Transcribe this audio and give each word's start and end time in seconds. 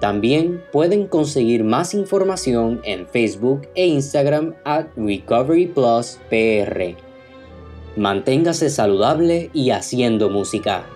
También 0.00 0.64
pueden 0.72 1.06
conseguir 1.06 1.62
más 1.62 1.92
información 1.92 2.80
en 2.84 3.06
Facebook 3.06 3.68
e 3.74 3.86
Instagram 3.86 4.54
at 4.64 4.86
Recovery 4.96 5.66
Plus 5.66 6.18
PR. 6.30 6.96
Manténgase 7.96 8.70
saludable 8.70 9.50
y 9.52 9.70
haciendo 9.70 10.30
música. 10.30 10.86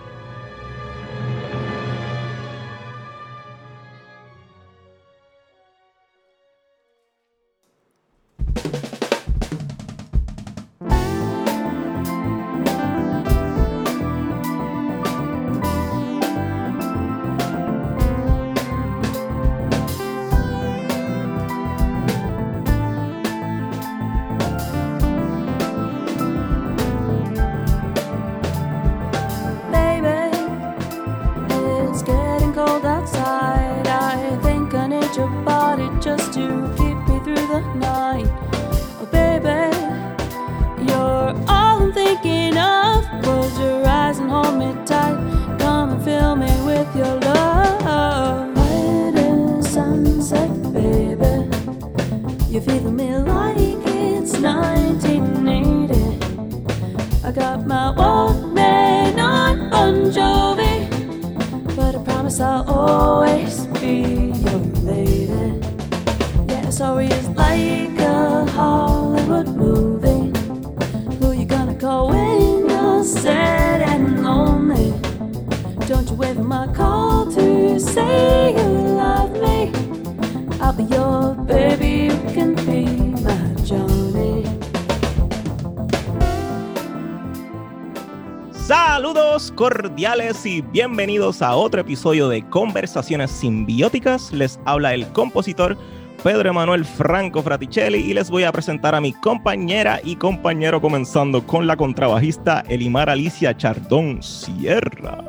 Cordiales 89.95 90.45
y 90.45 90.61
bienvenidos 90.61 91.41
a 91.41 91.55
otro 91.55 91.81
episodio 91.81 92.29
de 92.29 92.43
Conversaciones 92.49 93.31
Simbióticas. 93.31 94.33
Les 94.33 94.59
habla 94.65 94.93
el 94.93 95.07
compositor 95.13 95.79
Pedro 96.25 96.51
Emanuel 96.51 96.85
Franco 96.85 97.41
Fraticelli 97.45 97.99
y 97.99 98.13
les 98.13 98.29
voy 98.29 98.43
a 98.43 98.51
presentar 98.51 98.97
a 98.97 99.01
mi 99.01 99.13
compañera 99.13 100.01
y 100.03 100.17
compañero 100.17 100.81
comenzando 100.81 101.47
con 101.47 101.69
la 101.69 101.77
contrabajista 101.77 102.65
Elimar 102.69 103.09
Alicia 103.09 103.57
Chardón 103.57 104.21
Sierra. 104.21 105.23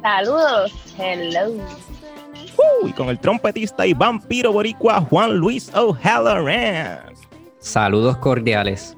Saludos, 0.00 0.72
hello. 0.96 1.52
y 2.86 2.92
con 2.92 3.08
el 3.08 3.18
trompetista 3.18 3.84
y 3.84 3.94
vampiro 3.94 4.52
boricua 4.52 5.00
Juan 5.00 5.38
Luis 5.38 5.72
O'Halloran. 5.74 7.00
Saludos 7.58 8.16
cordiales. 8.18 8.96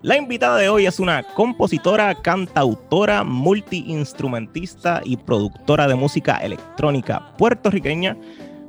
La 0.00 0.16
invitada 0.16 0.58
de 0.58 0.68
hoy 0.68 0.86
es 0.86 1.00
una 1.00 1.24
compositora, 1.24 2.14
cantautora, 2.14 3.24
multiinstrumentista 3.24 5.02
y 5.04 5.16
productora 5.16 5.88
de 5.88 5.96
música 5.96 6.36
electrónica 6.36 7.34
puertorriqueña 7.36 8.16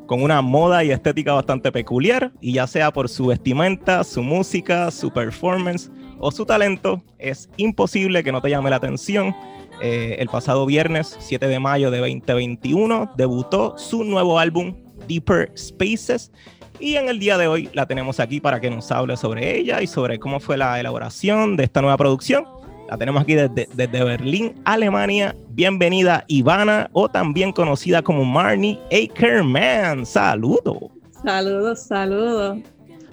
con 0.07 0.23
una 0.23 0.41
moda 0.41 0.84
y 0.84 0.89
estética 0.89 1.34
bastante 1.34 1.72
peculiar 1.72 2.31
y 2.41 2.53
ya 2.53 2.66
sea 2.66 2.91
por 2.91 3.09
su 3.09 3.28
vestimenta, 3.28 4.03
su 4.03 4.23
música, 4.23 4.89
su 4.89 5.12
performance 5.12 5.91
o 6.18 6.31
su 6.31 6.47
talento, 6.47 7.03
es 7.19 7.47
imposible 7.57 8.23
que 8.23 8.31
no 8.31 8.41
te 8.41 8.50
llame 8.50 8.72
la 8.72 8.78
atención. 8.78 9.35
Eh, 9.84 10.16
el 10.18 10.29
pasado 10.29 10.66
viernes 10.66 11.16
7 11.19 11.47
de 11.47 11.59
mayo 11.59 11.91
de 11.91 12.00
2021 12.00 13.12
debutó 13.16 13.78
su 13.78 14.03
nuevo 14.03 14.39
álbum 14.39 14.73
Deeper 15.07 15.51
Spaces 15.56 16.31
y 16.79 16.95
en 16.95 17.09
el 17.09 17.19
día 17.19 17.38
de 17.38 17.47
hoy 17.47 17.69
la 17.73 17.85
tenemos 17.85 18.19
aquí 18.19 18.40
para 18.40 18.59
que 18.59 18.69
nos 18.69 18.91
hable 18.91 19.17
sobre 19.17 19.57
ella 19.57 19.81
y 19.81 19.88
sobre 19.88 20.19
cómo 20.19 20.40
fue 20.40 20.57
la 20.57 20.79
elaboración 20.79 21.57
de 21.57 21.63
esta 21.63 21.81
nueva 21.81 21.97
producción. 21.97 22.45
La 22.90 22.97
tenemos 22.97 23.22
aquí 23.22 23.35
desde, 23.35 23.67
desde 23.73 24.03
Berlín, 24.03 24.56
Alemania. 24.66 25.35
Bienvenida 25.50 26.23
Ivana, 26.28 26.89
o 26.94 27.07
también 27.07 27.51
conocida 27.51 28.01
como 28.01 28.25
Marnie 28.25 28.79
Akerman. 28.91 30.06
Saludos. 30.06 30.78
Saludos, 31.23 31.81
saludos. 31.81 32.57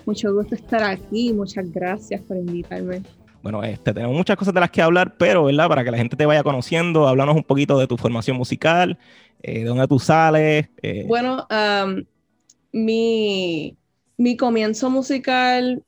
Mucho 0.06 0.32
gusto 0.32 0.55
estar 0.55 0.82
aquí. 0.82 1.32
Muchas 1.32 1.71
gracias 1.72 2.22
por 2.22 2.37
invitarme. 2.37 3.02
Bueno, 3.43 3.62
este, 3.62 3.93
tenemos 3.93 4.17
muchas 4.17 4.37
cosas 4.37 4.55
de 4.55 4.61
las 4.61 4.70
que 4.70 4.82
hablar, 4.82 5.17
pero, 5.19 5.44
¿verdad? 5.44 5.69
Para 5.69 5.85
que 5.85 5.90
la 5.90 5.99
gente 5.99 6.17
te 6.17 6.26
vaya 6.26 6.43
conociendo, 6.43 7.06
háblanos 7.06 7.37
un 7.37 7.44
poquito 7.44 7.79
de 7.79 7.87
tu 7.87 7.96
formación 7.96 8.37
musical, 8.37 8.99
eh, 9.43 9.61
de 9.61 9.64
dónde 9.64 9.87
tú 9.87 9.99
sales. 9.99 10.69
Eh. 10.82 11.05
Bueno, 11.06 11.46
mi, 12.76 13.76
mi, 14.19 14.37
comienzo 14.37 14.90
musical 14.90 15.82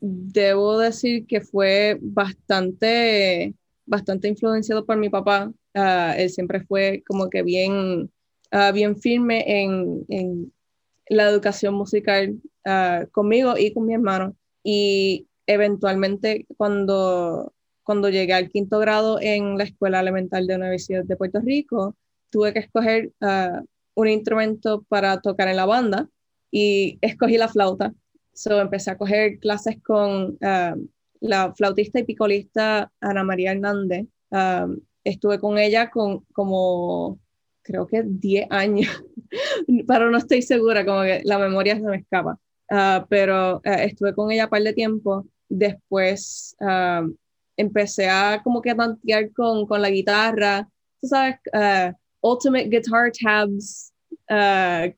debo 0.00 0.78
decir 0.78 1.26
que 1.26 1.40
fue 1.40 1.98
bastante, 2.00 3.54
bastante 3.84 4.28
influenciado 4.28 4.84
por 4.86 4.96
mi 4.96 5.08
papá. 5.08 5.52
Ah, 5.74 6.14
él 6.16 6.30
siempre 6.30 6.64
fue 6.64 7.02
como 7.06 7.28
que 7.28 7.42
bien, 7.42 8.10
ah, 8.50 8.72
bien 8.72 8.96
firme 8.96 9.44
en, 9.46 10.04
en, 10.08 10.52
la 11.08 11.28
educación 11.28 11.74
musical 11.74 12.34
ah, 12.64 13.06
conmigo 13.12 13.56
y 13.58 13.72
con 13.72 13.86
mi 13.86 13.94
hermano. 13.94 14.34
Y 14.64 15.28
eventualmente 15.46 16.46
cuando, 16.56 17.52
cuando 17.84 18.08
llegué 18.08 18.32
al 18.34 18.50
quinto 18.50 18.78
grado 18.78 19.20
en 19.20 19.58
la 19.58 19.64
Escuela 19.64 20.00
Elemental 20.00 20.46
de 20.46 20.54
la 20.54 20.64
Universidad 20.64 21.04
de 21.04 21.16
Puerto 21.16 21.40
Rico, 21.40 21.96
tuve 22.30 22.52
que 22.52 22.60
escoger 22.60 23.12
un 23.96 24.08
instrumento 24.08 24.84
para 24.88 25.20
tocar 25.20 25.48
en 25.48 25.56
la 25.56 25.66
banda 25.66 26.08
y 26.52 26.98
escogí 27.02 27.36
la 27.36 27.48
flauta 27.48 27.92
so 28.36 28.60
empecé 28.60 28.90
a 28.90 28.98
coger 28.98 29.38
clases 29.38 29.82
con 29.82 30.36
um, 30.40 30.88
la 31.20 31.54
flautista 31.54 31.98
y 31.98 32.04
picolista 32.04 32.92
Ana 33.00 33.24
María 33.24 33.52
Hernández. 33.52 34.06
Um, 34.30 34.78
estuve 35.02 35.40
con 35.40 35.58
ella 35.58 35.90
con 35.90 36.20
como, 36.34 37.18
creo 37.62 37.86
que 37.86 38.02
10 38.04 38.48
años, 38.50 39.02
pero 39.88 40.10
no 40.10 40.18
estoy 40.18 40.42
segura, 40.42 40.84
como 40.84 41.02
que 41.02 41.22
la 41.24 41.38
memoria 41.38 41.76
se 41.76 41.82
me 41.82 41.96
escapa. 41.96 42.38
Uh, 42.70 43.06
pero 43.08 43.56
uh, 43.56 43.60
estuve 43.64 44.14
con 44.14 44.30
ella 44.30 44.44
un 44.44 44.50
par 44.50 44.62
de 44.62 44.74
tiempo. 44.74 45.26
Después 45.48 46.54
um, 46.60 47.16
empecé 47.56 48.10
a 48.10 48.42
como 48.44 48.60
que 48.60 48.74
tantear 48.74 49.32
con, 49.32 49.66
con 49.66 49.80
la 49.80 49.88
guitarra, 49.88 50.68
tú 51.00 51.08
sabes, 51.08 51.36
uh, 51.54 51.96
Ultimate 52.20 52.68
Guitar 52.68 53.12
Tabs, 53.12 53.92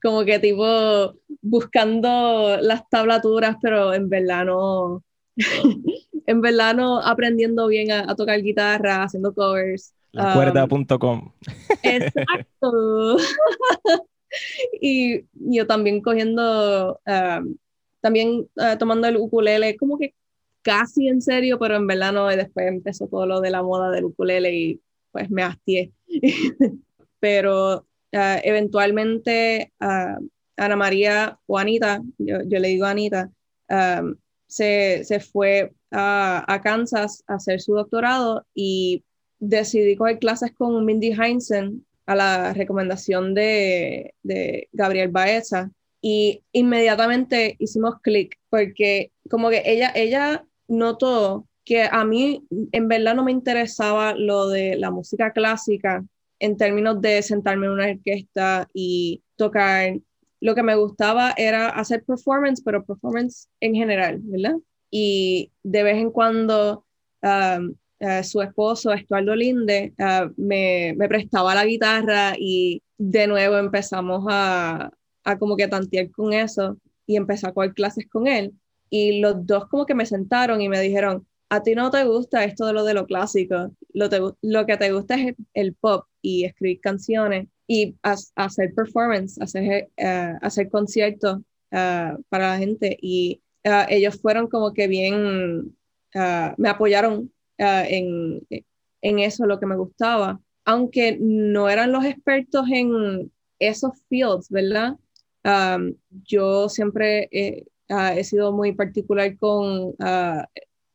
como 0.02 0.24
que 0.24 0.38
tipo 0.38 1.14
buscando 1.42 2.56
las 2.60 2.88
tablaturas, 2.88 3.56
pero 3.60 3.94
en 3.94 4.08
verdad 4.08 4.44
no, 4.46 5.02
en 6.26 6.40
verdad 6.40 6.74
no 6.74 7.00
aprendiendo 7.00 7.66
bien 7.68 7.90
a, 7.90 8.14
tocar 8.14 8.42
guitarra, 8.42 9.04
haciendo 9.04 9.34
covers. 9.34 9.94
Lacuerda.com. 10.12 11.20
Um, 11.20 11.32
exacto. 11.82 13.16
y 14.80 15.24
yo 15.32 15.66
también 15.66 16.00
cogiendo, 16.00 17.00
um, 17.06 17.56
también 18.00 18.48
uh, 18.56 18.76
tomando 18.78 19.06
el 19.06 19.16
ukulele, 19.16 19.76
como 19.76 19.98
que 19.98 20.14
casi 20.62 21.08
en 21.08 21.22
serio, 21.22 21.58
pero 21.58 21.76
en 21.76 21.86
verdad 21.86 22.12
no, 22.12 22.30
y 22.32 22.36
después 22.36 22.66
empezó 22.66 23.06
todo 23.06 23.26
lo 23.26 23.40
de 23.40 23.50
la 23.50 23.62
moda 23.62 23.90
del 23.90 24.04
ukulele 24.04 24.54
y 24.54 24.80
pues 25.12 25.30
me 25.30 25.42
hastié. 25.42 25.92
pero 27.20 27.76
uh, 28.12 28.38
eventualmente 28.42 29.72
uh, 29.80 30.24
Ana 30.56 30.76
María 30.76 31.38
o 31.46 31.58
Anita, 31.58 32.02
yo, 32.18 32.38
le 32.42 32.68
digo 32.68 32.86
Anita, 32.86 33.30
um, 33.68 34.16
se, 34.46 35.04
se, 35.04 35.20
fue 35.20 35.72
a, 35.92 36.60
Kansas 36.62 37.22
a 37.26 37.34
hacer 37.34 37.60
su 37.60 37.74
doctorado 37.74 38.46
y 38.54 39.04
decidí 39.38 39.96
coger 39.96 40.18
clases 40.18 40.52
con 40.52 40.84
Mindy 40.84 41.12
Heinzen 41.12 41.86
a 42.06 42.16
la 42.16 42.52
recomendación 42.54 43.34
de, 43.34 44.14
de 44.22 44.68
Gabriel 44.72 45.10
Baeza 45.10 45.70
y 46.00 46.42
inmediatamente 46.52 47.56
hicimos 47.58 48.00
clic 48.02 48.36
porque 48.50 49.12
como 49.30 49.50
que 49.50 49.62
ella, 49.64 49.92
ella 49.94 50.44
notó 50.66 51.46
que 51.64 51.82
a 51.82 52.04
mí 52.04 52.46
en 52.72 52.88
verdad 52.88 53.14
no 53.14 53.24
me 53.24 53.32
interesaba 53.32 54.14
lo 54.14 54.48
de 54.48 54.76
la 54.76 54.90
música 54.90 55.32
clásica 55.32 56.04
en 56.40 56.56
términos 56.56 57.00
de 57.00 57.22
sentarme 57.22 57.66
en 57.66 57.72
una 57.72 57.88
orquesta 57.88 58.68
y 58.72 59.22
tocar 59.36 59.94
lo 60.40 60.54
que 60.54 60.62
me 60.62 60.76
gustaba 60.76 61.34
era 61.36 61.68
hacer 61.68 62.04
performance, 62.04 62.62
pero 62.64 62.84
performance 62.84 63.48
en 63.60 63.74
general, 63.74 64.20
¿verdad? 64.22 64.56
Y 64.90 65.52
de 65.62 65.82
vez 65.82 65.96
en 65.96 66.10
cuando 66.10 66.84
um, 67.22 67.74
uh, 68.00 68.22
su 68.22 68.40
esposo, 68.40 68.92
Estuardo 68.92 69.34
Linde, 69.34 69.94
uh, 69.98 70.32
me, 70.36 70.94
me, 70.96 71.08
prestaba 71.08 71.54
la 71.54 71.66
guitarra 71.66 72.34
y 72.38 72.82
de 72.96 73.26
nuevo 73.26 73.58
empezamos 73.58 74.24
a, 74.28 74.90
a 75.24 75.38
como 75.38 75.56
que 75.56 75.68
tantear 75.68 76.10
con 76.10 76.32
eso 76.32 76.78
y 77.06 77.16
empecé 77.16 77.48
a 77.48 77.52
coger 77.52 77.74
clases 77.74 78.06
con 78.08 78.26
él. 78.26 78.52
Y 78.90 79.20
los 79.20 79.46
dos 79.46 79.66
como 79.68 79.86
que 79.86 79.94
me 79.94 80.06
sentaron 80.06 80.60
y 80.60 80.68
me 80.68 80.80
dijeron, 80.80 81.26
a 81.50 81.62
ti 81.62 81.74
no 81.74 81.90
te 81.90 82.04
gusta 82.04 82.44
esto 82.44 82.66
de 82.66 82.72
lo 82.72 82.84
de 82.84 82.94
lo 82.94 83.06
clásico, 83.06 83.70
lo, 83.92 84.36
lo 84.42 84.66
que 84.66 84.76
te 84.76 84.92
gusta 84.92 85.14
es 85.16 85.34
el 85.54 85.74
pop 85.74 86.06
y 86.22 86.44
escribir 86.44 86.80
canciones 86.80 87.48
y 87.66 87.96
hacer 88.02 88.74
performance, 88.74 89.40
hacer, 89.40 89.90
uh, 89.98 90.38
hacer 90.40 90.70
conciertos 90.70 91.38
uh, 91.70 92.20
para 92.28 92.52
la 92.52 92.58
gente. 92.58 92.96
Y 93.00 93.42
uh, 93.64 93.84
ellos 93.88 94.20
fueron 94.20 94.48
como 94.48 94.72
que 94.72 94.88
bien, 94.88 95.76
me 96.56 96.68
apoyaron 96.68 97.30
en, 97.58 98.40
en 99.02 99.18
eso, 99.18 99.46
lo 99.46 99.60
que 99.60 99.66
me 99.66 99.76
gustaba, 99.76 100.40
aunque 100.64 101.18
no 101.20 101.68
eran 101.68 101.92
los 101.92 102.04
expertos 102.04 102.66
en 102.72 103.30
esos 103.58 103.92
fields, 104.08 104.48
¿verdad? 104.48 104.96
Um, 105.44 105.94
yo 106.24 106.68
siempre 106.68 107.28
he, 107.30 108.24
sido 108.24 108.52
muy 108.52 108.72
particular 108.72 109.36
con 109.36 109.94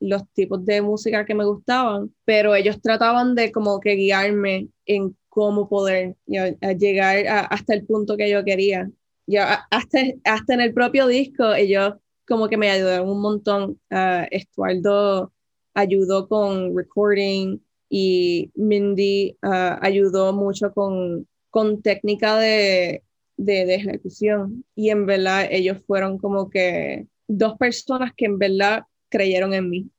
los 0.03 0.23
tipos 0.33 0.65
de 0.65 0.81
música 0.81 1.25
que 1.25 1.33
me 1.33 1.45
gustaban, 1.45 2.13
pero 2.25 2.55
ellos 2.55 2.81
trataban 2.81 3.35
de 3.35 3.51
como 3.51 3.79
que 3.79 3.95
guiarme 3.95 4.67
en 4.85 5.15
cómo 5.29 5.69
poder 5.69 6.15
llegar 6.27 7.25
hasta 7.50 7.73
el 7.73 7.85
punto 7.85 8.17
que 8.17 8.29
yo 8.29 8.44
quería. 8.44 8.89
Yo, 9.25 9.41
hasta, 9.71 10.00
hasta 10.25 10.53
en 10.53 10.61
el 10.61 10.73
propio 10.73 11.07
disco, 11.07 11.53
ellos 11.53 11.94
como 12.27 12.50
que 12.50 12.57
me 12.57 12.69
ayudaron 12.69 13.09
un 13.09 13.21
montón. 13.21 13.79
Uh, 13.89 14.27
Estuardo 14.29 15.31
ayudó 15.73 16.27
con 16.27 16.75
recording 16.75 17.59
y 17.89 18.51
Mindy 18.56 19.38
ayudó 19.41 20.33
mucho 20.33 20.73
con, 20.73 21.27
con 21.49 21.81
técnica 21.81 22.38
de, 22.38 23.03
de, 23.38 23.65
de, 23.65 23.75
ejecución. 23.75 24.65
Y 24.75 24.89
en 24.89 25.06
verdad 25.06 25.47
ellos 25.49 25.77
fueron 25.88 26.17
como 26.17 26.49
que 26.49 27.07
dos 27.27 27.57
personas 27.57 28.11
que 28.15 28.25
en 28.25 28.38
verdad 28.38 28.83
creyeron 29.13 29.54
en 29.54 29.69
mí. 29.69 29.89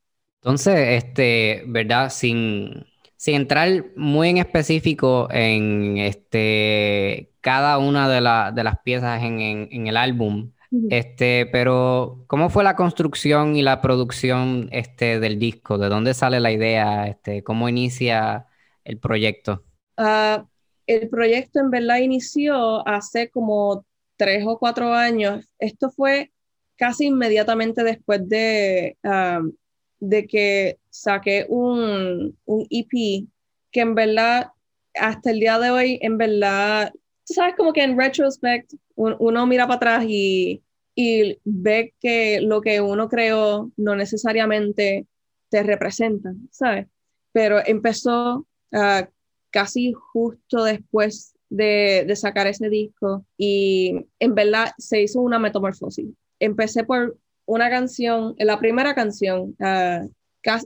Entonces, 0.42 1.02
este, 1.02 1.62
¿verdad? 1.68 2.10
Sin, 2.10 2.84
sin 3.16 3.36
entrar 3.36 3.86
muy 3.96 4.28
en 4.28 4.38
específico 4.38 5.28
en 5.30 5.96
este, 5.98 7.32
cada 7.40 7.78
una 7.78 8.08
de, 8.08 8.16
de 8.54 8.64
las 8.64 8.78
piezas 8.84 9.22
en, 9.22 9.40
en, 9.40 9.86
el 9.86 9.96
álbum, 9.96 10.52
este, 10.90 11.46
pero 11.46 12.24
¿cómo 12.26 12.50
fue 12.50 12.64
la 12.64 12.74
construcción 12.74 13.54
y 13.54 13.62
la 13.62 13.80
producción 13.80 14.68
este, 14.72 15.20
del 15.20 15.38
disco? 15.38 15.78
¿De 15.78 15.88
dónde 15.88 16.12
sale 16.12 16.40
la 16.40 16.50
idea? 16.50 17.06
Este, 17.06 17.44
¿Cómo 17.44 17.68
inicia 17.68 18.46
el 18.82 18.98
proyecto? 18.98 19.64
Uh, 19.96 20.44
el 20.86 21.08
proyecto 21.08 21.60
en 21.60 21.70
verdad 21.70 21.98
inició 21.98 22.86
hace 22.86 23.30
como 23.30 23.86
tres 24.16 24.44
o 24.46 24.58
cuatro 24.58 24.92
años. 24.92 25.48
Esto 25.58 25.90
fue 25.90 26.33
casi 26.76 27.06
inmediatamente 27.06 27.82
después 27.82 28.28
de, 28.28 28.96
um, 29.02 29.52
de 30.00 30.26
que 30.26 30.78
saqué 30.90 31.46
un, 31.48 32.36
un 32.44 32.66
EP 32.70 33.26
que 33.70 33.80
en 33.80 33.94
verdad, 33.94 34.52
hasta 34.94 35.30
el 35.30 35.40
día 35.40 35.58
de 35.58 35.70
hoy, 35.70 35.98
en 36.00 36.16
verdad, 36.16 36.92
tú 37.26 37.34
sabes 37.34 37.56
como 37.56 37.72
que 37.72 37.82
en 37.82 37.98
retrospect 37.98 38.72
uno 38.94 39.46
mira 39.46 39.66
para 39.66 39.76
atrás 39.76 40.04
y, 40.08 40.62
y 40.94 41.38
ve 41.44 41.92
que 42.00 42.40
lo 42.40 42.60
que 42.60 42.80
uno 42.80 43.08
creó 43.08 43.72
no 43.76 43.96
necesariamente 43.96 45.06
te 45.48 45.62
representa, 45.64 46.32
¿sabes? 46.50 46.86
Pero 47.32 47.60
empezó 47.66 48.46
uh, 48.72 49.04
casi 49.50 49.92
justo 49.92 50.62
después 50.62 51.34
de, 51.48 52.04
de, 52.06 52.16
sacar 52.16 52.46
ese 52.46 52.68
disco 52.68 53.26
y 53.36 54.06
en 54.20 54.34
verdad 54.34 54.70
se 54.78 55.02
hizo 55.02 55.20
una 55.20 55.38
metamorfosis. 55.40 56.06
Empecé 56.38 56.84
por 56.84 57.18
una 57.46 57.70
canción, 57.70 58.34
la 58.38 58.58
primera 58.58 58.94
canción, 58.94 59.56
uh, 59.58 60.08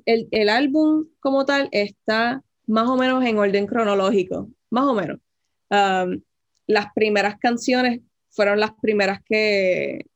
el, 0.04 0.28
el, 0.30 0.48
álbum 0.48 1.06
como 1.20 1.44
tal 1.44 1.68
está 1.72 2.42
más 2.66 2.88
o 2.88 2.96
menos 2.96 3.24
en 3.24 3.38
orden 3.38 3.66
cronológico, 3.66 4.50
más 4.70 4.84
o 4.84 4.94
menos. 4.94 5.18
Um, 5.70 6.20
las 6.66 6.86
primeras 6.94 7.38
canciones 7.38 8.00
fueron 8.30 8.60
las 8.60 8.72
primeras 8.80 9.20
que, 9.24 10.06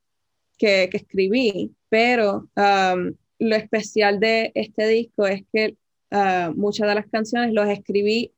que, 0.59 0.89
que 0.91 0.97
escribí, 0.97 1.75
pero 1.89 2.49
um, 2.57 3.15
lo 3.39 3.57
especial 3.57 4.21
de 4.21 4.53
este 4.55 4.87
disco 4.87 5.27
es 5.27 5.43
que 5.53 5.77
uh, 6.11 6.53
muchas 6.55 6.89
de 6.89 6.95
las 6.95 7.07
canciones 7.07 7.53
los 7.53 7.69
escribí 7.69 8.33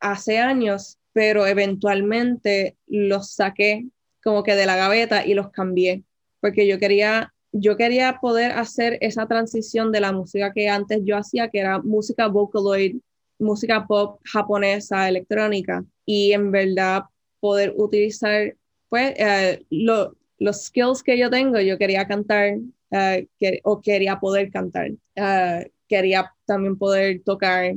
hace 0.00 0.38
años, 0.38 0.98
pero 1.12 1.46
eventualmente 1.46 2.76
los 2.86 3.32
saqué 3.32 3.86
como 4.22 4.42
que 4.42 4.54
de 4.54 4.66
la 4.66 4.76
gaveta 4.76 5.24
y 5.24 5.34
los 5.34 5.50
cambié, 5.50 6.04
porque 6.40 6.66
yo 6.66 6.78
quería 6.78 7.32
yo 7.52 7.76
quería 7.76 8.18
poder 8.20 8.52
hacer 8.52 8.98
esa 9.00 9.26
transición 9.26 9.90
de 9.92 10.00
la 10.00 10.12
música 10.12 10.52
que 10.52 10.68
antes 10.68 11.00
yo 11.04 11.16
hacía, 11.16 11.48
que 11.48 11.58
era 11.58 11.80
música 11.80 12.28
vocaloid, 12.28 12.96
música 13.38 13.86
pop 13.86 14.20
japonesa, 14.24 15.08
electrónica, 15.08 15.84
y 16.06 16.32
en 16.32 16.50
verdad 16.52 17.04
poder 17.40 17.74
utilizar 17.76 18.54
pues 18.88 19.14
eh, 19.16 19.64
los 19.70 20.64
skills 20.64 21.02
que 21.02 21.18
yo 21.18 21.30
tengo, 21.30 21.60
yo 21.60 21.78
quería 21.78 22.06
cantar 22.06 22.56
uh, 22.56 23.26
o 23.64 23.80
quería 23.80 24.18
poder 24.18 24.50
cantar, 24.50 24.90
uh, 24.90 25.64
quería 25.88 26.32
también 26.44 26.76
poder 26.76 27.22
tocar, 27.24 27.74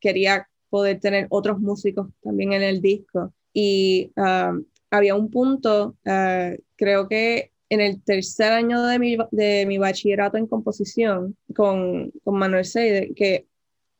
quería 0.00 0.48
poder 0.68 1.00
tener 1.00 1.26
otros 1.30 1.60
músicos 1.60 2.08
también 2.22 2.52
en 2.52 2.62
el 2.62 2.80
disco. 2.80 3.32
Y 3.52 4.10
había 4.90 5.14
un 5.14 5.30
punto, 5.30 5.96
creo 6.76 7.08
que 7.08 7.52
en 7.74 7.80
el 7.80 8.02
tercer 8.02 8.52
año 8.52 8.82
de 8.84 8.98
mi, 8.98 9.16
de 9.30 9.66
mi 9.66 9.78
bachillerato 9.78 10.36
en 10.36 10.46
composición 10.46 11.36
con, 11.54 12.10
con 12.22 12.38
Manuel 12.38 12.64
Seide, 12.64 13.12
que 13.14 13.46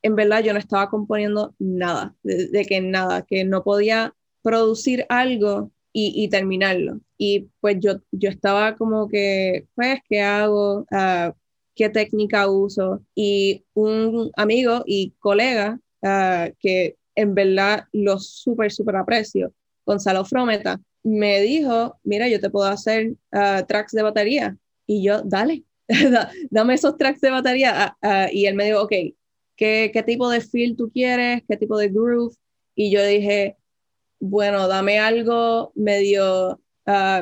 en 0.02 0.16
verdad 0.16 0.42
yo 0.42 0.52
no 0.52 0.58
estaba 0.58 0.90
componiendo 0.90 1.54
nada, 1.58 2.14
de, 2.22 2.66
que 2.66 2.80
nada, 2.80 3.22
que 3.22 3.44
no 3.44 3.64
podía 3.64 4.14
producir 4.42 5.06
algo 5.08 5.70
y, 5.96 6.28
terminarlo. 6.28 7.00
Y 7.16 7.48
pues 7.60 7.76
yo, 7.78 8.00
yo 8.10 8.28
estaba 8.28 8.74
como 8.74 9.08
que, 9.08 9.66
pues, 9.76 10.00
¿qué 10.08 10.20
hago? 10.20 10.84
Ah, 10.90 11.32
¿Qué 11.74 11.88
técnica 11.88 12.48
uso? 12.50 13.00
Y 13.14 13.64
un 13.74 14.30
amigo 14.36 14.82
y 14.86 15.12
colega 15.20 15.80
ah, 16.02 16.50
que 16.58 16.96
en 17.14 17.34
verdad 17.34 17.84
lo 17.92 18.18
súper, 18.18 18.72
súper 18.72 18.96
aprecio, 18.96 19.52
Gonzalo 19.86 20.24
Frometa, 20.24 20.80
me 21.04 21.40
dijo, 21.40 21.98
mira, 22.02 22.28
yo 22.28 22.40
te 22.40 22.50
puedo 22.50 22.66
hacer 22.66 23.12
uh, 23.32 23.64
tracks 23.68 23.92
de 23.92 24.02
batería. 24.02 24.56
Y 24.86 25.04
yo, 25.04 25.22
dale, 25.22 25.64
dame 26.50 26.74
esos 26.74 26.96
tracks 26.96 27.20
de 27.20 27.30
batería. 27.30 27.96
Uh, 28.02 28.32
y 28.32 28.46
él 28.46 28.56
me 28.56 28.64
dijo, 28.64 28.82
ok, 28.82 28.92
¿qué, 29.56 29.90
¿qué 29.92 30.02
tipo 30.04 30.28
de 30.30 30.40
feel 30.40 30.76
tú 30.76 30.90
quieres? 30.90 31.42
¿Qué 31.48 31.56
tipo 31.56 31.78
de 31.78 31.88
groove? 31.88 32.34
Y 32.74 32.90
yo 32.90 33.04
dije, 33.04 33.56
bueno, 34.18 34.66
dame 34.66 34.98
algo 34.98 35.70
medio, 35.74 36.60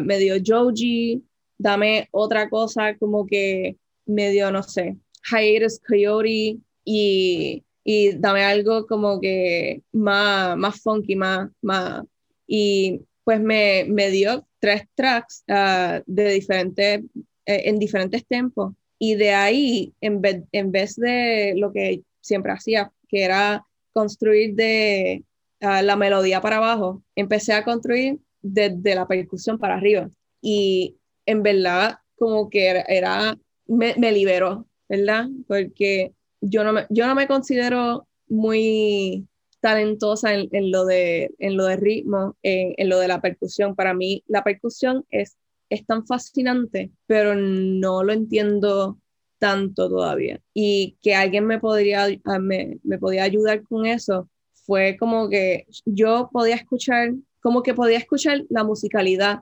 medio 0.01 0.37
Joji, 0.45 1.23
dame 1.59 2.09
otra 2.13 2.49
cosa 2.49 2.97
como 2.97 3.27
que 3.27 3.77
medio, 4.07 4.51
no 4.51 4.63
sé, 4.63 4.97
Hiatus 5.31 5.81
Coyote 5.81 6.59
y, 6.85 7.65
y 7.85 8.13
dame 8.17 8.45
algo 8.45 8.87
como 8.87 9.21
que 9.21 9.83
más, 9.93 10.57
más 10.57 10.81
funky, 10.81 11.17
más, 11.17 11.51
más. 11.61 12.05
Y 12.47 13.01
pues 13.25 13.41
me, 13.41 13.85
me 13.89 14.11
dio 14.11 14.47
tres 14.59 14.83
tracks 14.95 15.45
uh, 15.49 16.03
de 16.07 16.33
diferentes, 16.33 17.01
eh, 17.47 17.63
en 17.65 17.79
diferentes 17.79 18.27
tempos. 18.27 18.75
Y 18.99 19.17
de 19.17 19.33
ahí, 19.33 19.95
en 20.01 20.21
vez, 20.21 20.43
en 20.53 20.71
vez 20.71 20.97
de 20.97 21.55
lo 21.57 21.73
que 21.73 22.03
siempre 22.21 22.53
hacía, 22.53 22.93
que 23.09 23.23
era 23.25 23.67
construir 23.93 24.55
de 24.55 25.25
uh, 25.61 25.83
la 25.83 25.97
melodía 25.97 26.41
para 26.41 26.59
abajo, 26.59 27.03
empecé 27.17 27.53
a 27.53 27.65
construir 27.65 28.19
desde 28.41 28.95
la 28.95 29.07
percusión 29.07 29.59
para 29.59 29.77
arriba. 29.77 30.09
Y 30.41 30.97
en 31.27 31.43
verdad, 31.43 31.99
como 32.17 32.51
que 32.51 32.67
era, 32.67 32.83
era 32.83 33.39
me, 33.67 33.95
me, 33.97 34.13
liberó, 34.13 34.67
¿verdad? 34.89 35.29
Porque 35.47 36.13
yo 36.41 36.65
no 36.65 36.73
me, 36.73 36.87
yo 36.91 37.07
no 37.07 37.15
me 37.15 37.27
considero 37.27 38.07
muy 38.29 39.27
talentosa 39.63 40.35
en, 40.35 40.71
lo, 40.71 40.85
de, 40.85 41.35
en 41.39 41.57
lo 41.57 41.65
de 41.65 41.77
ritmo, 41.77 42.37
en, 42.43 42.75
en, 42.77 42.89
lo 42.91 42.99
de 42.99 43.09
la 43.09 43.23
percusión. 43.23 43.75
Para 43.75 43.95
mí 43.95 44.23
la 44.27 44.45
percusión 44.45 45.07
es, 45.09 45.39
es 45.71 45.87
tan 45.87 46.07
fascinante, 46.07 46.91
pero 47.07 47.35
no 47.35 48.03
lo 48.03 48.13
entiendo 48.13 48.99
tanto 49.39 49.89
todavía. 49.89 50.41
Y 50.53 50.99
que 51.01 51.15
alguien 51.15 51.47
me 51.47 51.59
podría, 51.59 52.09
ah, 52.25 52.39
me, 52.39 52.79
me 52.83 52.99
podía 52.99 53.25
ayudar 53.25 53.63
con 53.63 53.87
eso 53.87 54.29
fue 54.65 54.97
como 54.99 55.29
que 55.29 55.67
yo 55.85 56.31
podía 56.33 56.55
escuchar, 56.55 57.15
como 57.41 57.63
que 57.63 57.75
podía 57.75 57.99
escuchar 57.99 58.43
la 58.49 58.65
musicalidad 58.65 59.41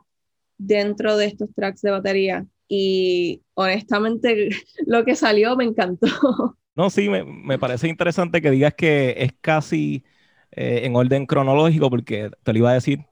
dentro 0.59 1.17
de 1.17 1.27
estos 1.27 1.51
tracks 1.55 1.83
de 1.83 1.91
batería. 1.91 2.47
Y 2.69 3.43
honestamente 3.55 4.51
lo 4.87 5.05
que 5.05 5.15
salió 5.17 5.57
me 5.57 5.65
encantó. 5.65 6.07
No, 6.81 6.89
sí, 6.89 7.11
me, 7.11 7.25
me, 7.25 7.59
parece 7.59 7.89
interesante 7.89 8.41
que 8.41 8.51
digas 8.51 8.73
que 8.73 9.15
es 9.19 9.35
casi 9.43 10.03
eh, 10.51 10.81
en 10.85 10.97
orden 10.97 11.27
cronológico, 11.27 11.91
porque 11.91 12.31
te 12.43 12.55
lo 12.55 12.61
iba 12.61 12.71
a 12.71 12.73
decir 12.73 13.05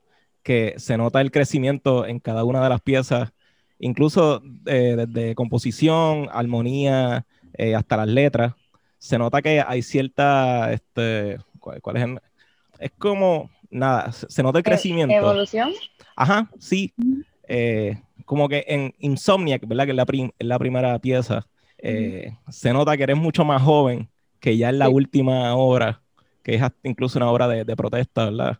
que 0.42 0.72
se 0.78 0.96
nota 0.96 1.20
el 1.20 1.30
crecimiento 1.30 2.06
en 2.06 2.18
cada 2.18 2.44
una 2.44 2.62
de 2.62 2.70
las 2.70 2.80
piezas, 2.80 3.30
incluso 3.78 4.42
eh, 4.64 5.04
desde 5.06 5.34
composición, 5.34 6.30
armonía, 6.32 7.26
eh, 7.58 7.74
hasta 7.74 7.98
las 7.98 8.08
letras. 8.08 8.54
Se 8.96 9.18
nota 9.18 9.42
que 9.42 9.60
hay 9.60 9.82
cierta, 9.82 10.72
este, 10.72 11.36
¿cuál, 11.60 11.82
cuál 11.82 11.96
es? 11.98 12.20
es 12.78 12.92
como, 12.96 13.50
nada, 13.68 14.12
se 14.12 14.42
nota 14.42 14.60
el 14.60 14.64
crecimiento. 14.64 15.14
¿Evolución? 15.14 15.74
Ajá, 16.16 16.50
sí. 16.58 16.94
como 18.24 18.48
que 18.48 18.64
en 18.66 18.94
Insomniac, 18.98 19.68
¿verdad? 19.68 19.84
Que 19.84 19.90
es 19.90 19.96
la, 19.96 20.06
prim 20.06 20.30
es 20.38 20.46
la 20.46 20.58
primera 20.58 20.98
pieza 21.00 21.46
eh, 21.78 22.36
se 22.48 22.72
nota 22.72 22.96
que 22.96 23.04
eres 23.04 23.16
mucho 23.16 23.44
más 23.44 23.62
joven 23.62 24.08
que 24.40 24.56
ya 24.56 24.68
en 24.68 24.78
la 24.78 24.88
última 24.88 25.54
obra, 25.56 26.00
que 26.42 26.54
es 26.54 26.62
incluso 26.84 27.18
una 27.18 27.30
obra 27.30 27.48
de, 27.48 27.76
protesta, 27.76 28.26
¿verdad? 28.26 28.58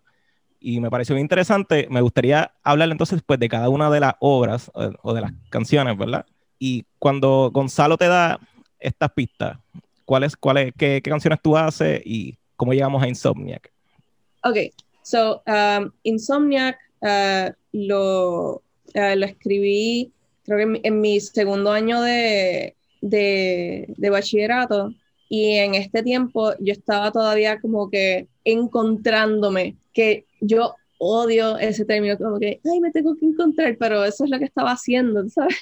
Y 0.60 0.80
me 0.80 0.90
pareció 0.90 1.16
interesante. 1.16 1.86
Me 1.90 2.00
gustaría 2.00 2.52
hablar 2.62 2.90
entonces 2.90 3.22
pues, 3.24 3.38
de 3.38 3.48
cada 3.48 3.68
una 3.68 3.90
de 3.90 4.00
las 4.00 4.14
obras 4.20 4.70
o 4.74 5.14
de, 5.14 5.20
las 5.20 5.32
canciones, 5.50 5.96
¿verdad? 5.96 6.26
Y 6.58 6.84
cuando 6.98 7.50
Gonzalo 7.52 7.96
te 7.96 8.08
da 8.08 8.40
estas 8.80 9.12
pistas, 9.12 9.58
¿cuáles, 10.04 10.36
cuáles, 10.36 10.72
qué, 10.76 11.00
qué 11.02 11.10
canciones 11.10 11.40
tú 11.40 11.56
haces 11.56 12.02
y 12.04 12.36
cómo 12.56 12.72
llegamos 12.72 13.02
a 13.02 13.08
Insomniac? 13.08 13.70
Ok, 14.42 14.56
so 15.02 15.42
um, 15.46 15.90
Insomniac 16.02 16.78
uh, 17.02 17.52
lo, 17.72 18.54
uh, 18.54 19.16
lo 19.16 19.26
escribí 19.26 20.12
creo 20.48 20.72
que 20.72 20.80
en 20.82 21.00
mi 21.00 21.20
segundo 21.20 21.70
año 21.70 22.00
de, 22.00 22.74
de, 23.00 23.94
bachillerato 24.10 24.92
y 25.28 25.56
en 25.56 25.74
este 25.74 26.02
tiempo 26.02 26.52
yo 26.58 26.72
estaba 26.72 27.12
todavía 27.12 27.60
como 27.60 27.90
que 27.90 28.28
encontrándome, 28.44 29.76
que 29.92 30.26
yo 30.40 30.74
odio 30.98 31.58
ese 31.58 31.84
término, 31.84 32.16
como 32.18 32.38
que, 32.38 32.60
ay, 32.64 32.80
me 32.80 32.90
tengo 32.90 33.14
que 33.16 33.26
encontrar, 33.26 33.76
pero 33.78 34.04
eso 34.04 34.24
es 34.24 34.30
lo 34.30 34.38
que 34.38 34.46
estaba 34.46 34.72
haciendo, 34.72 35.28
¿sabes? 35.28 35.56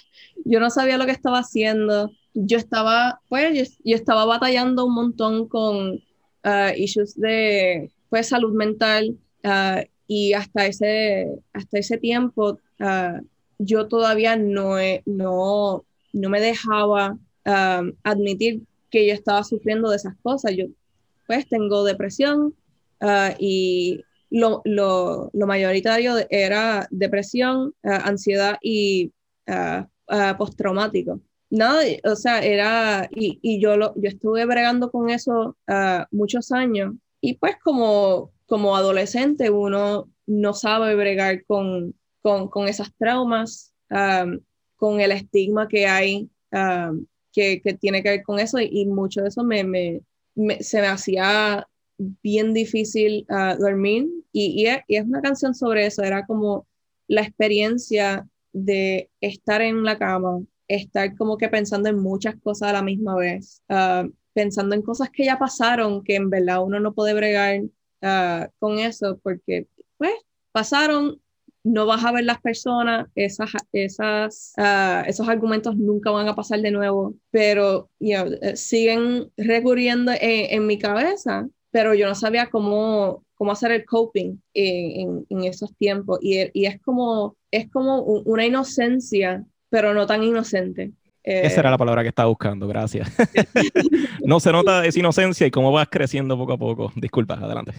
Yo 0.45 0.61
no 0.61 0.71
sabía 0.71 0.99
lo 0.99 1.07
que 1.07 1.13
estaba 1.13 1.41
haciendo, 1.41 2.11
yo 2.35 2.59
estaba, 2.59 3.21
pues, 3.29 3.77
yo, 3.85 3.97
estaba 3.97 4.25
batallando 4.25 4.87
un 4.87 4.95
montón 4.95 5.49
con 5.49 5.95
uh, 5.95 6.73
issues 6.77 7.15
de, 7.17 7.91
pues, 8.09 8.29
salud 8.29 8.55
mental 8.55 9.19
uh, 9.45 9.83
y 10.07 10.33
hasta 10.33 10.67
ese, 10.67 11.27
hasta 11.53 11.79
ese 11.79 11.99
tiempo 11.99 12.59
uh, 12.81 13.21
yo 13.59 13.89
todavía 13.89 14.37
no, 14.37 14.77
no, 15.07 15.85
no 16.13 16.29
me 16.29 16.41
dejaba 16.41 17.19
Um, 17.47 17.93
admitir 18.03 18.63
que 18.91 19.07
yo 19.07 19.15
estaba 19.15 19.45
sufriendo 19.45 19.91
de 19.91 19.97
esas 19.97 20.17
cosas. 20.23 20.57
Yo 20.57 20.67
pues 21.29 21.49
tengo 21.49 21.85
depresión 21.85 22.55
uh, 23.01 23.35
y 23.39 24.01
lo, 24.31 24.63
lo, 24.65 25.31
lo, 25.33 25.47
mayoritario 25.47 26.15
era 26.29 26.89
depresión, 26.91 27.73
uh, 27.85 27.91
ansiedad 28.05 28.59
y 28.61 29.13
uh, 29.47 30.37
postraumático. 30.37 31.21
Nada, 31.49 31.83
o 32.03 32.17
sea, 32.17 32.41
era, 32.45 33.09
y, 33.13 33.39
y 33.43 33.61
yo, 33.61 33.77
lo, 33.77 33.95
yo 33.95 34.09
estuve 34.09 34.45
bregando 34.45 34.91
con 34.91 35.11
eso 35.11 35.57
muchos 36.11 36.51
años 36.51 36.95
y 37.21 37.35
pues 37.35 37.57
como, 37.63 38.33
como 38.47 38.77
adolescente 38.77 39.51
uno 39.51 40.11
no 40.27 40.55
sabe 40.55 40.97
bregar 40.97 41.45
con, 41.45 41.95
con, 42.21 42.49
con 42.49 42.67
esas 42.67 42.93
traumas, 42.99 43.73
um, 43.91 44.41
con 44.75 45.01
el 45.01 45.13
estigma 45.13 45.69
que 45.69 45.87
hay 45.87 46.29
um, 46.51 47.07
que, 47.37 47.61
tiene 47.79 48.03
que 48.03 48.11
ver 48.11 48.23
con 48.23 48.39
eso 48.39 48.59
y, 48.59 48.87
mucho 48.87 49.21
de 49.21 49.29
eso 49.29 49.45
me, 49.45 49.63
me, 49.63 50.63
se 50.63 50.81
me 50.81 50.87
hacía 50.87 51.67
bien 51.99 52.55
difícil 52.55 53.27
uh, 53.29 53.61
dormir 53.61 54.09
y, 54.33 54.63
y, 54.63 54.95
es, 54.97 55.05
una 55.05 55.21
canción 55.21 55.55
sobre 55.55 55.87
eso, 55.87 56.03
era 56.03 56.27
como 56.27 56.67
la 57.09 57.23
experiencia 57.23 58.27
de 58.53 59.11
estar 59.21 59.61
en 59.61 59.85
la 59.85 59.99
cama, 59.99 60.41
estar 60.67 61.15
como 61.17 61.37
que 61.37 61.49
pensando 61.49 61.89
en 61.89 61.99
muchas 61.99 62.37
cosas 62.37 62.71
a 62.71 62.73
la 62.73 62.83
misma 62.83 63.17
vez, 63.17 63.63
uh, 63.69 64.11
pensando 64.33 64.75
en 64.75 64.83
cosas 64.83 65.11
que 65.11 65.27
ya 65.27 65.39
pasaron, 65.39 66.03
que 66.03 66.17
en 66.17 66.31
verdad 66.31 66.65
uno 66.65 66.81
no 66.81 66.95
puede 66.95 67.15
bregar 67.15 67.61
uh, 68.03 68.49
con 68.59 68.79
eso 68.79 69.21
porque 69.23 69.69
pues 69.99 70.15
pasaron, 70.53 71.21
no 71.67 71.85
vas 71.85 72.05
a 72.05 72.13
ver 72.13 72.25
las 72.25 72.41
personas, 72.41 73.09
esas, 73.17 73.51
esas, 73.73 74.55
uh, 74.57 75.03
esos 75.07 75.29
argumentos 75.29 75.77
nunca 75.77 76.13
van 76.13 76.29
a 76.29 76.35
pasar 76.37 76.61
de 76.61 76.71
nuevo, 76.71 77.15
pero 77.31 77.91
eh, 77.99 78.55
siguen 78.55 79.33
recurriendo 79.37 80.13
en, 80.21 80.65
mi 80.65 80.79
cabeza, 80.79 81.49
pero 81.73 81.93
yo 81.93 82.07
no 82.07 82.15
sabía 82.15 82.47
cómo, 82.51 83.25
cómo 83.35 83.51
hacer 83.51 83.73
el 83.73 83.85
coping 83.85 84.37
en, 84.55 85.27
en, 85.29 85.45
esos 85.45 85.75
tiempos. 85.77 86.21
Y, 86.23 86.49
y, 86.53 86.67
es 86.67 86.81
como, 86.81 87.37
es 87.51 87.69
como 87.69 88.01
una 88.01 88.47
inocencia, 88.47 89.45
pero 89.69 89.93
no 89.93 90.07
tan 90.07 90.23
inocente. 90.23 90.93
Esa 91.25 91.61
era 91.61 91.73
la 91.73 91.79
palabra 91.79 92.03
que 92.03 92.11
estaba 92.11 92.29
buscando, 92.29 92.69
gracias. 92.69 93.11
no 94.25 94.39
se 94.39 94.53
nota 94.53 94.87
esa 94.87 95.01
inocencia 95.01 95.45
y 95.45 95.51
cómo 95.51 95.73
vas 95.73 95.89
creciendo 95.91 96.39
poco 96.39 96.53
a 96.53 96.59
poco. 96.59 96.93
Disculpa, 96.95 97.35
adelante. 97.35 97.73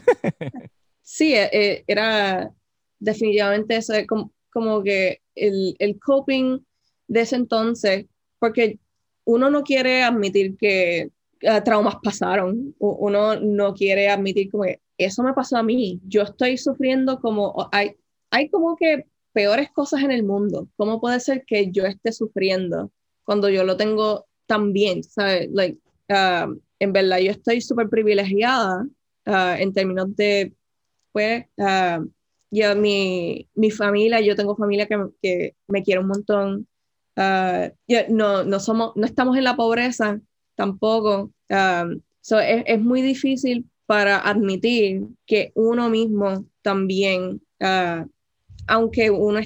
sí, 1.02 1.34
eh, 1.34 1.50
eh, 1.54 1.84
era, 1.88 2.52
definitivamente 3.00 3.78
eso 3.78 3.94
es 3.94 4.08
como, 4.08 4.32
como 4.52 4.84
que 4.84 5.22
el, 5.36 5.76
el, 5.80 6.00
coping 6.00 6.60
de 7.08 7.22
ese 7.22 7.36
entonces, 7.36 8.06
porque 8.40 8.80
uno 9.26 9.50
no 9.50 9.64
quiere 9.64 10.04
admitir 10.04 10.58
que 10.58 11.12
uh, 11.44 11.64
traumas 11.64 11.98
pasaron, 12.04 12.76
uno 12.80 13.40
no 13.40 13.74
quiere 13.74 14.10
admitir 14.10 14.50
como 14.52 14.64
que 14.64 14.82
eso 14.98 15.24
me 15.24 15.34
pasó 15.34 15.58
a 15.58 15.64
mí, 15.64 16.00
yo 16.08 16.24
estoy 16.24 16.58
sufriendo 16.58 17.20
como, 17.20 17.70
hay, 17.72 17.96
hay 18.32 18.50
como 18.50 18.76
que 18.76 19.06
peores 19.32 19.70
cosas 19.72 20.02
en 20.02 20.12
el 20.12 20.24
mundo, 20.24 20.68
¿cómo 20.76 21.00
puede 21.00 21.20
ser 21.20 21.44
que 21.46 21.72
yo 21.72 21.86
esté 21.86 22.12
sufriendo 22.12 22.92
cuando 23.24 23.50
yo 23.50 23.64
lo 23.64 23.78
tengo 23.78 24.26
tan 24.48 24.74
bien? 24.74 25.04
¿sabes? 25.04 25.50
Like, 25.52 25.78
uh, 26.10 26.60
en 26.80 26.94
verdad 26.94 27.20
yo 27.20 27.32
estoy 27.32 27.62
súper 27.62 27.90
privilegiada 27.90 28.88
uh, 29.28 29.56
en 29.60 29.74
términos 29.74 30.16
de, 30.16 30.54
pues, 31.12 31.46
yo, 32.52 32.76
mi, 32.76 33.50
mi 33.56 33.72
familia, 33.72 34.22
yo 34.22 34.36
tengo 34.36 34.56
familia 34.56 34.88
que, 34.88 34.98
que 35.22 35.56
me 35.68 35.84
quiere 35.84 36.02
un 36.02 36.08
montón. 36.08 36.68
Ah, 37.16 37.72
no, 38.10 38.44
no, 38.44 38.60
somos, 38.60 38.94
no 38.96 39.06
estamos 39.06 39.38
en 39.38 39.44
la 39.44 39.56
pobreza 39.56 40.20
tampoco. 40.56 41.32
Um, 41.50 42.02
so 42.22 42.40
es, 42.40 42.64
es, 42.66 42.80
muy 42.80 43.02
difícil 43.02 43.70
para 43.86 44.20
admitir 44.20 45.04
que 45.26 45.52
uno 45.56 45.90
mismo 45.90 46.46
también, 46.62 47.42
uh, 47.62 48.06
aunque, 48.68 49.10
uno, 49.10 49.40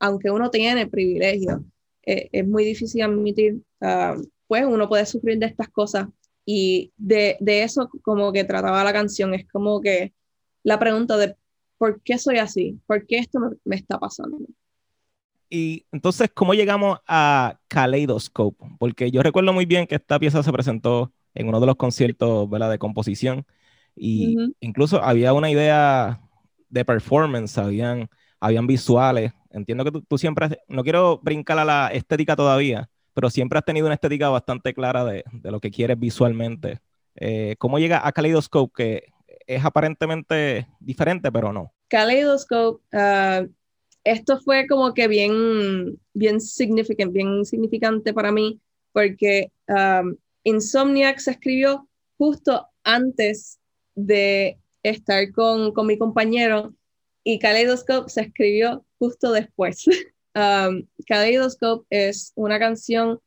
aunque 0.00 0.30
uno 0.30 0.50
tiene 0.50 0.86
privilegio, 0.86 1.64
eh, 2.04 2.28
es 2.30 2.46
muy 2.46 2.64
difícil 2.64 3.02
admitir, 3.02 3.56
uh, 3.80 4.22
pues 4.46 4.64
uno 4.64 4.88
puede 4.88 5.06
sufrir 5.06 5.38
de 5.38 5.46
estas 5.46 5.68
cosas. 5.68 6.08
Y 6.44 6.92
de, 6.96 7.36
de 7.40 7.64
eso 7.64 7.90
como 8.02 8.32
que 8.32 8.44
trataba 8.44 8.84
la 8.84 8.92
canción, 8.92 9.34
es 9.34 9.48
como 9.48 9.80
que 9.80 10.12
la 10.62 10.78
pregunta 10.78 11.16
de 11.16 11.34
¿por 11.78 12.00
qué 12.02 12.18
soy 12.18 12.38
así? 12.38 12.80
¿Por 12.86 13.06
qué 13.06 13.18
esto 13.18 13.40
me, 13.40 13.50
me 13.64 13.76
está 13.76 13.98
pasando? 13.98 14.38
Y 15.48 15.86
entonces, 15.92 16.30
¿cómo 16.34 16.54
llegamos 16.54 16.98
a 17.06 17.58
Kaleidoscope? 17.68 18.64
Porque 18.78 19.10
yo 19.10 19.22
recuerdo 19.22 19.52
muy 19.52 19.64
bien 19.64 19.86
que 19.86 19.94
esta 19.94 20.18
pieza 20.18 20.42
se 20.42 20.52
presentó 20.52 21.12
en 21.34 21.48
uno 21.48 21.60
de 21.60 21.66
los 21.66 21.76
conciertos 21.76 22.48
¿verdad? 22.50 22.70
de 22.70 22.78
composición 22.78 23.46
y 23.94 24.36
incluso 24.60 25.02
había 25.02 25.32
una 25.32 25.50
idea 25.50 26.20
de 26.68 26.84
performance, 26.84 27.56
habían, 27.58 28.08
habían 28.40 28.66
visuales. 28.66 29.32
Entiendo 29.50 29.84
que 29.84 29.92
tú, 30.06 30.18
siempre, 30.18 30.58
no 30.68 30.82
quiero 30.82 31.18
brincar 31.22 31.58
a 31.58 31.64
la 31.64 31.88
estética 31.88 32.36
todavía, 32.36 32.90
pero 33.14 33.30
siempre 33.30 33.58
has 33.58 33.64
tenido 33.64 33.86
una 33.86 33.94
estética 33.94 34.28
bastante 34.28 34.74
clara 34.74 35.04
de, 35.04 35.24
de 35.32 35.50
lo 35.50 35.60
que 35.60 35.70
quieres 35.70 35.98
visualmente. 35.98 36.80
Eh, 37.14 37.54
¿Cómo 37.58 37.78
llega 37.78 38.06
a 38.06 38.12
Kaleidoscope, 38.12 38.72
que 38.76 39.12
es 39.46 39.64
aparentemente 39.64 40.66
diferente, 40.80 41.30
pero 41.30 41.52
no? 41.52 41.72
Kaleidoscope 41.88 42.82
uh, 42.92 43.48
esto 44.06 44.40
fue 44.40 44.68
como 44.68 44.94
que 44.94 45.08
bien, 45.08 45.98
bien, 46.14 46.40
significant, 46.40 47.12
bien 47.12 47.44
significante 47.44 48.14
para 48.14 48.30
mí, 48.30 48.60
porque 48.92 49.50
um, 49.66 50.16
Insomniac 50.44 51.18
se 51.18 51.32
escribió 51.32 51.88
justo 52.16 52.68
antes 52.84 53.58
de 53.96 54.58
estar 54.84 55.32
con, 55.32 55.72
con 55.72 55.88
mi 55.88 55.98
compañero 55.98 56.72
y 57.24 57.40
Kaleidoscope 57.40 58.08
se 58.08 58.20
escribió 58.22 58.84
justo 59.00 59.32
después. 59.32 59.84
um, 60.36 60.86
Kaleidoscope 61.08 61.84
es 61.90 62.32
una 62.36 62.60
canción, 62.60 63.18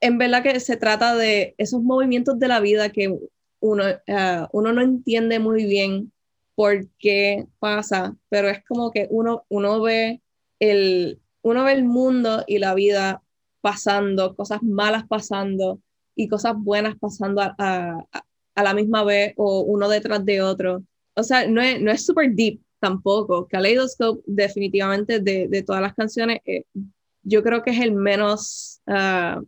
en 0.00 0.18
verdad 0.18 0.44
que 0.44 0.60
se 0.60 0.76
trata 0.76 1.16
de 1.16 1.56
esos 1.58 1.82
movimientos 1.82 2.38
de 2.38 2.46
la 2.46 2.60
vida 2.60 2.90
que 2.90 3.12
uno, 3.60 3.84
uh, 3.86 4.46
uno 4.52 4.72
no 4.72 4.82
entiende 4.82 5.38
muy 5.38 5.64
bien 5.64 6.12
por 6.54 6.88
qué 6.98 7.46
pasa, 7.58 8.16
pero 8.28 8.48
es 8.48 8.64
como 8.64 8.90
que 8.90 9.06
uno, 9.10 9.44
uno 9.48 9.80
ve 9.80 10.20
el, 10.58 11.20
uno 11.42 11.64
ve 11.64 11.72
el 11.72 11.84
mundo 11.84 12.44
y 12.46 12.58
la 12.58 12.74
vida 12.74 13.22
pasando, 13.60 14.34
cosas 14.34 14.62
malas 14.62 15.06
pasando 15.06 15.80
y 16.14 16.28
cosas 16.28 16.54
buenas 16.56 16.96
pasando 16.98 17.42
a, 17.42 17.54
a, 17.58 18.62
la 18.62 18.74
misma 18.74 19.04
vez 19.04 19.34
o 19.36 19.60
uno 19.60 19.88
detrás 19.88 20.24
de 20.24 20.42
otro. 20.42 20.82
O 21.14 21.22
sea, 21.22 21.46
no 21.46 21.60
es, 21.62 21.80
no 21.80 21.92
es 21.92 22.04
super 22.04 22.34
deep 22.34 22.60
tampoco. 22.80 23.46
Kaleidoscope 23.46 24.22
definitivamente 24.26 25.20
de, 25.20 25.48
de 25.48 25.62
todas 25.62 25.82
las 25.82 25.94
canciones, 25.94 26.40
eh, 26.44 26.64
yo 27.22 27.42
creo 27.42 27.62
que 27.62 27.70
es 27.70 27.80
el 27.80 27.92
menos, 27.92 28.80
uh, 28.86 29.44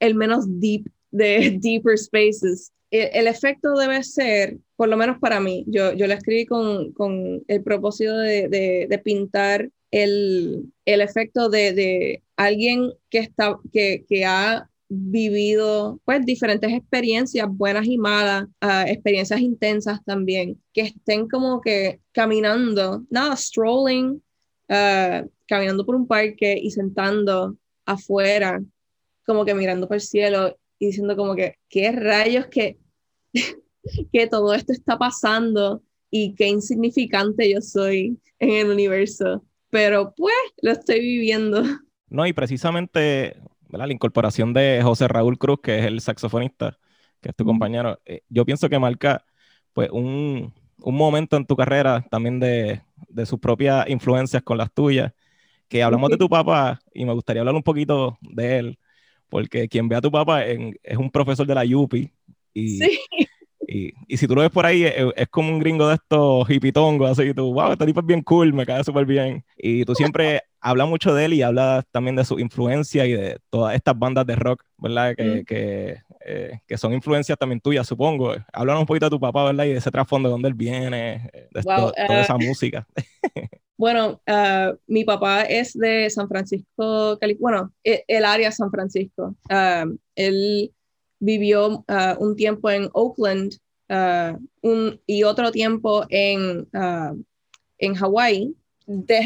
el 0.00 0.14
menos 0.14 0.44
deep 0.60 0.90
de 1.10 1.58
Deeper 1.62 1.96
Spaces. 1.96 2.72
El, 2.92 3.26
efecto 3.26 3.72
debe 3.72 4.04
ser, 4.04 4.58
por 4.76 4.86
lo 4.86 4.98
menos 4.98 5.18
para 5.18 5.40
mí, 5.40 5.64
yo, 5.66 5.94
yo 5.94 6.06
lo 6.06 6.12
escribí 6.12 6.44
con, 6.44 6.92
con 6.92 7.42
el 7.48 7.62
propósito 7.62 8.14
de, 8.18 8.48
de, 8.86 8.98
pintar 8.98 9.70
el, 9.90 10.70
el 10.84 11.00
efecto 11.00 11.48
de, 11.48 11.72
de, 11.72 12.22
alguien 12.36 12.92
que, 13.08 13.20
está, 13.20 13.58
que, 13.72 14.04
que 14.06 14.26
ha 14.26 14.68
vivido 14.94 16.00
pues 16.04 16.26
diferentes 16.26 16.70
experiencias 16.70 17.48
buenas 17.48 17.86
y 17.86 17.96
malas, 17.96 18.44
uh, 18.62 18.86
experiencias 18.86 19.40
intensas 19.40 20.04
también, 20.04 20.60
que 20.74 20.82
estén 20.82 21.28
como 21.28 21.62
que 21.62 22.00
caminando, 22.12 23.02
nada, 23.08 23.34
strolling, 23.36 24.22
uh, 24.68 25.28
caminando 25.46 25.86
por 25.86 25.94
un 25.94 26.06
parque 26.06 26.58
y 26.62 26.70
sentando 26.72 27.56
afuera, 27.86 28.62
como 29.24 29.46
que 29.46 29.54
mirando 29.54 29.88
por 29.88 29.94
el 29.94 30.02
cielo 30.02 30.58
y 30.78 30.86
diciendo 30.86 31.16
como 31.16 31.34
que, 31.34 31.56
¿qué 31.70 31.92
rayos 31.92 32.48
que, 32.48 32.76
que 34.12 34.26
todo 34.26 34.54
esto 34.54 34.72
está 34.72 34.98
pasando 34.98 35.82
y 36.10 36.34
qué 36.34 36.48
insignificante 36.48 37.52
yo 37.52 37.60
soy 37.60 38.18
en 38.38 38.50
el 38.50 38.70
universo? 38.70 39.44
pero 39.72 40.12
pues 40.14 40.34
lo 40.60 40.70
estoy 40.70 41.00
viviendo. 41.00 41.62
No, 42.08 42.26
y 42.26 42.34
precisamente 42.34 43.40
la 43.70 43.90
incorporación 43.90 44.52
de 44.52 44.80
José 44.82 45.08
Raúl 45.08 45.38
Cruz, 45.38 45.60
que 45.62 45.78
es 45.78 45.86
el 45.86 46.02
saxofonista, 46.02 46.78
que 47.22 47.30
es 47.30 47.34
tu 47.34 47.46
compañero, 47.46 47.98
eh, 48.04 48.20
yo 48.28 48.44
pienso 48.44 48.68
que 48.68 48.78
marca 48.78 49.24
pues 49.72 49.88
un, 49.90 50.52
un 50.76 50.94
momento 50.94 51.38
en 51.38 51.46
tu 51.46 51.56
carrera 51.56 52.04
también 52.10 52.38
de, 52.38 52.82
de, 53.08 53.24
sus 53.24 53.40
propias 53.40 53.88
influencias 53.88 54.42
con 54.42 54.58
las 54.58 54.70
tuyas, 54.70 55.14
que 55.68 55.82
hablamos 55.82 56.10
de 56.10 56.18
tu 56.18 56.28
papá 56.28 56.78
y 56.92 57.06
me 57.06 57.14
gustaría 57.14 57.40
hablar 57.40 57.54
un 57.54 57.62
poquito 57.62 58.18
de 58.20 58.58
él, 58.58 58.78
porque 59.30 59.70
quien 59.70 59.88
ve 59.88 59.96
a 59.96 60.02
tu 60.02 60.10
papá 60.10 60.44
es 60.44 60.98
un 60.98 61.10
profesor 61.10 61.46
de 61.46 61.54
la 61.54 61.64
UPI 61.64 62.12
y, 62.54 62.78
sí. 62.78 62.98
Y, 63.66 63.94
y, 64.06 64.16
si 64.16 64.26
tú 64.26 64.34
lo 64.34 64.42
ves 64.42 64.50
por 64.50 64.66
ahí, 64.66 64.84
es, 64.84 65.28
como 65.30 65.50
un 65.50 65.58
gringo 65.58 65.88
de 65.88 65.94
estos 65.94 66.50
hipitongos, 66.50 67.10
así, 67.10 67.28
y 67.28 67.34
tú, 67.34 67.54
wow, 67.54 67.72
este 67.72 67.86
tipo 67.86 68.00
es 68.00 68.06
bien 68.06 68.22
cool, 68.22 68.52
me 68.52 68.66
cae 68.66 68.82
súper 68.84 69.06
bien. 69.06 69.44
Y 69.56 69.84
tú 69.84 69.94
siempre 69.94 70.42
hablas 70.60 70.88
mucho 70.88 71.14
de 71.14 71.24
él 71.24 71.32
y 71.34 71.42
hablas 71.42 71.84
también 71.90 72.16
de 72.16 72.24
su 72.24 72.38
influencia 72.38 73.06
y 73.06 73.12
de 73.12 73.38
todas 73.50 73.74
estas 73.74 73.98
bandas 73.98 74.26
de 74.26 74.36
rock, 74.36 74.62
¿verdad? 74.78 75.14
Que, 75.16 75.24
mm. 75.24 75.44
que, 75.44 75.96
eh, 76.26 76.60
que 76.66 76.76
son 76.76 76.92
influencias 76.92 77.38
también 77.38 77.60
tuyas, 77.60 77.86
supongo. 77.86 78.34
Háblanos 78.52 78.82
un 78.82 78.86
poquito 78.86 79.06
de 79.06 79.10
tu 79.10 79.20
papá, 79.20 79.44
¿verdad? 79.44 79.64
Y 79.64 79.70
de 79.70 79.78
ese 79.78 79.90
trasfondo, 79.90 80.28
de 80.28 80.32
dónde 80.32 80.48
él 80.48 80.54
viene, 80.54 81.30
de 81.32 81.62
wow, 81.62 81.72
esto, 81.72 81.86
uh, 81.86 82.06
toda 82.06 82.20
esa 82.20 82.36
música. 82.36 82.86
bueno, 83.78 84.20
uh, 84.28 84.76
mi 84.86 85.04
papá 85.04 85.42
es 85.42 85.72
de 85.72 86.10
San 86.10 86.28
Francisco, 86.28 87.16
California, 87.18 87.60
bueno, 87.60 87.72
e, 87.84 88.04
el, 88.08 88.24
área 88.24 88.50
San 88.52 88.70
Francisco. 88.70 89.36
Uh, 89.50 89.96
él 90.14 90.72
vivió 91.22 91.84
uh, 91.88 92.16
un 92.18 92.34
tiempo 92.36 92.68
en 92.68 92.90
Oakland 92.92 93.54
un, 94.62 95.00
y 95.06 95.22
otro 95.22 95.52
tiempo 95.52 96.04
en, 96.08 96.66
uh, 96.72 97.22
en 97.78 97.94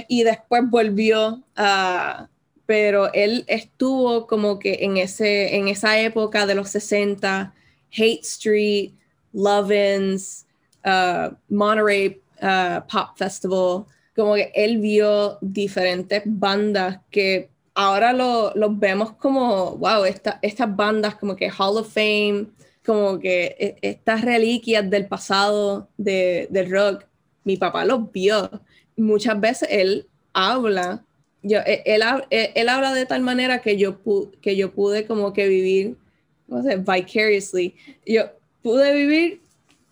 y 0.09 0.23
después 0.23 0.63
volvió 0.69 1.43
pero 2.67 3.13
él 3.13 3.45
estuvo 3.47 4.27
como 4.27 4.59
que 4.59 4.79
en, 4.81 4.97
ese, 4.97 5.55
en 5.55 5.69
esa 5.69 6.01
época 6.01 6.47
de 6.47 6.57
los 6.57 6.69
60, 6.71 7.55
Hate 7.93 8.23
Street, 8.23 8.91
Lovins, 9.33 10.47
Monterey 11.49 12.21
Pop 12.91 13.17
Festival, 13.17 13.85
como 14.17 14.35
que 14.35 14.51
él 14.53 14.79
vio 14.79 15.39
diferentes 15.41 16.23
bandas 16.25 16.99
que 17.09 17.51
ahora 17.77 18.13
lo, 18.15 18.53
los 18.55 18.79
vemos 18.79 19.13
como, 19.13 19.77
wow, 19.77 20.05
esta, 20.05 20.39
estas 20.43 20.75
bandas 20.75 21.15
como 21.15 21.37
que 21.37 21.51
Hall 21.51 21.77
of 21.77 21.93
Fame, 21.93 22.47
como 22.85 23.21
que 23.21 23.55
e, 23.59 23.77
estas 23.83 24.23
reliquias 24.23 24.89
del 24.89 25.07
pasado 25.07 25.89
de, 25.99 26.49
del 26.51 26.71
rock, 26.71 27.05
mi 27.45 27.57
papá 27.59 27.85
los 27.85 28.11
vio. 28.11 28.51
Muchas 28.97 29.39
veces 29.39 29.69
él 29.71 30.07
habla, 30.33 31.05
yo, 31.43 31.59
e, 31.67 31.83
él, 31.85 32.03
él, 32.31 32.51
él 32.55 32.69
habla 32.71 32.95
de 32.95 33.05
tal 33.05 33.21
manera 33.21 33.61
que 33.61 33.77
yo, 33.77 33.99
que 34.41 34.57
yo 34.57 34.73
pude 34.73 35.07
como 35.07 35.35
que 35.35 35.47
vivir, 35.47 35.97
no 36.49 36.63
sé, 36.63 36.79
vicariously. 36.79 37.75
Yo 38.07 38.25
pude 38.63 38.95
vivir 38.95 39.43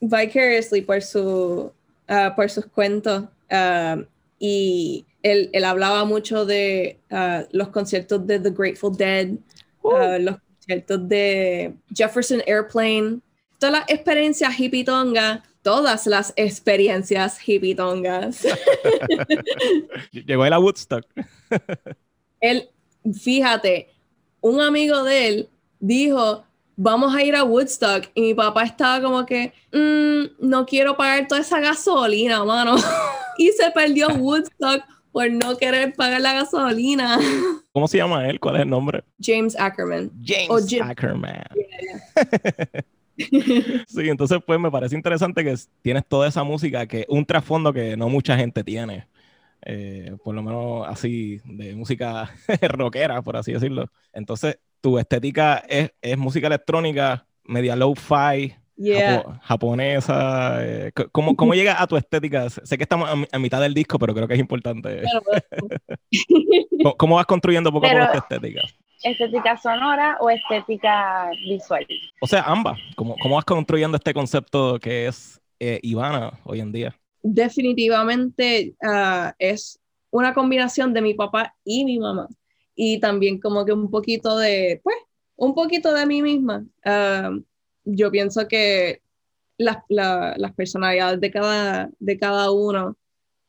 vicariously 0.00 0.80
por, 0.80 1.02
su, 1.02 1.70
uh, 2.08 2.34
por 2.34 2.48
sus 2.48 2.64
cuentos. 2.64 3.24
Uh, 3.50 4.04
y 4.38 5.04
él, 5.24 5.50
él, 5.52 5.64
hablaba 5.64 6.04
mucho 6.04 6.44
de 6.44 7.00
uh, 7.10 7.46
los 7.50 7.68
conciertos 7.68 8.24
de 8.26 8.38
The 8.38 8.50
Grateful 8.50 8.94
Dead, 8.94 9.30
uh, 9.82 10.18
los 10.20 10.36
conciertos 10.36 11.08
de 11.08 11.74
Jefferson 11.92 12.42
Airplane, 12.46 13.20
todas 13.58 13.72
las 13.72 13.84
experiencias 13.88 14.60
hippie 14.60 14.84
tonga, 14.84 15.42
todas 15.62 16.06
las 16.06 16.34
experiencias 16.36 17.38
hippie 17.48 17.74
tongas. 17.74 18.46
Llegó 20.12 20.44
él 20.44 20.52
a 20.52 20.58
Woodstock. 20.58 21.06
él, 22.40 22.68
fíjate, 23.18 23.88
un 24.42 24.60
amigo 24.60 25.02
de 25.04 25.26
él 25.26 25.48
dijo, 25.80 26.44
vamos 26.76 27.14
a 27.14 27.22
ir 27.22 27.34
a 27.34 27.44
Woodstock. 27.44 28.10
Y 28.14 28.20
mi 28.20 28.34
papá 28.34 28.64
estaba 28.64 29.02
como 29.02 29.24
que, 29.24 29.54
mm, 29.72 30.46
no 30.46 30.66
quiero 30.66 30.98
pagar 30.98 31.26
toda 31.26 31.40
esa 31.40 31.60
gasolina, 31.60 32.44
mano. 32.44 32.76
y 33.38 33.48
se 33.52 33.70
perdió 33.70 34.08
Woodstock 34.08 34.82
por 35.14 35.30
no 35.30 35.56
querer 35.56 35.94
pagar 35.94 36.20
la 36.20 36.32
gasolina. 36.34 37.18
¿Cómo 37.72 37.86
se 37.88 37.98
llama 37.98 38.28
él? 38.28 38.40
¿Cuál 38.40 38.56
es 38.56 38.62
el 38.62 38.68
nombre? 38.70 39.04
James 39.20 39.56
Ackerman. 39.58 40.10
James 40.24 40.74
Ackerman. 40.82 41.44
sí, 43.86 44.08
entonces 44.08 44.38
pues 44.44 44.58
me 44.58 44.70
parece 44.70 44.96
interesante 44.96 45.44
que 45.44 45.54
tienes 45.82 46.04
toda 46.06 46.28
esa 46.28 46.42
música 46.42 46.86
que 46.86 47.06
un 47.08 47.24
trasfondo 47.24 47.72
que 47.72 47.96
no 47.96 48.08
mucha 48.08 48.36
gente 48.36 48.64
tiene. 48.64 49.06
eh, 49.66 50.16
por 50.24 50.34
lo 50.34 50.42
menos 50.42 50.86
así, 50.88 51.40
de 51.44 51.74
música 51.76 52.30
rockera, 52.62 53.22
por 53.22 53.36
así 53.36 53.52
decirlo. 53.52 53.90
Entonces, 54.12 54.58
tu 54.80 54.98
estética 54.98 55.58
es, 55.68 55.92
es 56.02 56.18
música 56.18 56.48
electrónica, 56.48 57.26
media 57.44 57.76
low-fi, 57.76 58.56
japonesa. 59.42 60.64
Eh, 60.64 60.92
¿cómo, 61.12 61.36
¿Cómo, 61.36 61.54
llega 61.54 61.80
a 61.80 61.86
tu 61.86 61.96
estética? 61.96 62.48
Sé 62.50 62.76
que 62.76 62.82
estamos 62.82 63.08
a, 63.30 63.38
mitad 63.38 63.60
del 63.60 63.74
disco, 63.74 63.98
pero 63.98 64.14
creo 64.14 64.28
que 64.28 64.34
es 64.34 64.40
importante. 64.40 65.02
¿Cómo, 66.96 67.16
vas 67.16 67.26
construyendo 67.26 67.72
poco 67.72 67.86
a 67.86 67.90
poco 67.90 68.12
tu 68.12 68.18
estética? 68.18 68.62
¿Estética 69.02 69.56
sonora 69.56 70.16
o 70.20 70.30
estética 70.30 71.30
visual? 71.46 71.86
O 72.20 72.26
sea, 72.26 72.42
ambas. 72.42 72.78
¿Cómo, 72.96 73.16
cómo 73.20 73.36
vas 73.36 73.44
construyendo 73.44 73.96
este 73.96 74.14
concepto 74.14 74.78
que 74.80 75.06
es 75.06 75.40
eh, 75.60 75.78
Ivana 75.82 76.32
hoy 76.44 76.60
en 76.60 76.72
día? 76.72 76.96
Definitivamente 77.22 78.74
ah, 78.82 79.34
es 79.38 79.80
una 80.10 80.34
combinación 80.34 80.92
de 80.92 81.02
mi 81.02 81.14
papá 81.14 81.54
y 81.64 81.84
mi 81.84 81.98
mamá. 81.98 82.28
Y 82.74 82.98
también 82.98 83.40
como 83.40 83.64
que 83.64 83.72
un 83.72 83.90
poquito 83.90 84.36
de, 84.36 84.80
pues, 84.82 84.96
un 85.36 85.54
poquito 85.54 85.92
de 85.92 86.06
mí 86.06 86.22
misma. 86.22 86.64
Ah, 86.84 87.30
yo 87.84 88.10
pienso 88.10 88.48
que 88.48 89.02
las, 89.58 89.78
personalidades 90.56 91.20
de 91.20 91.30
cada, 91.30 91.90
de 91.98 92.18
cada 92.18 92.50
uno 92.50 92.96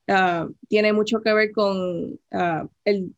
uh, 0.07 0.53
tiene 0.67 0.93
mucho 0.93 1.21
que 1.21 1.33
ver 1.33 1.51
con 1.51 2.13
uh, 2.13 2.69
el, 2.83 3.13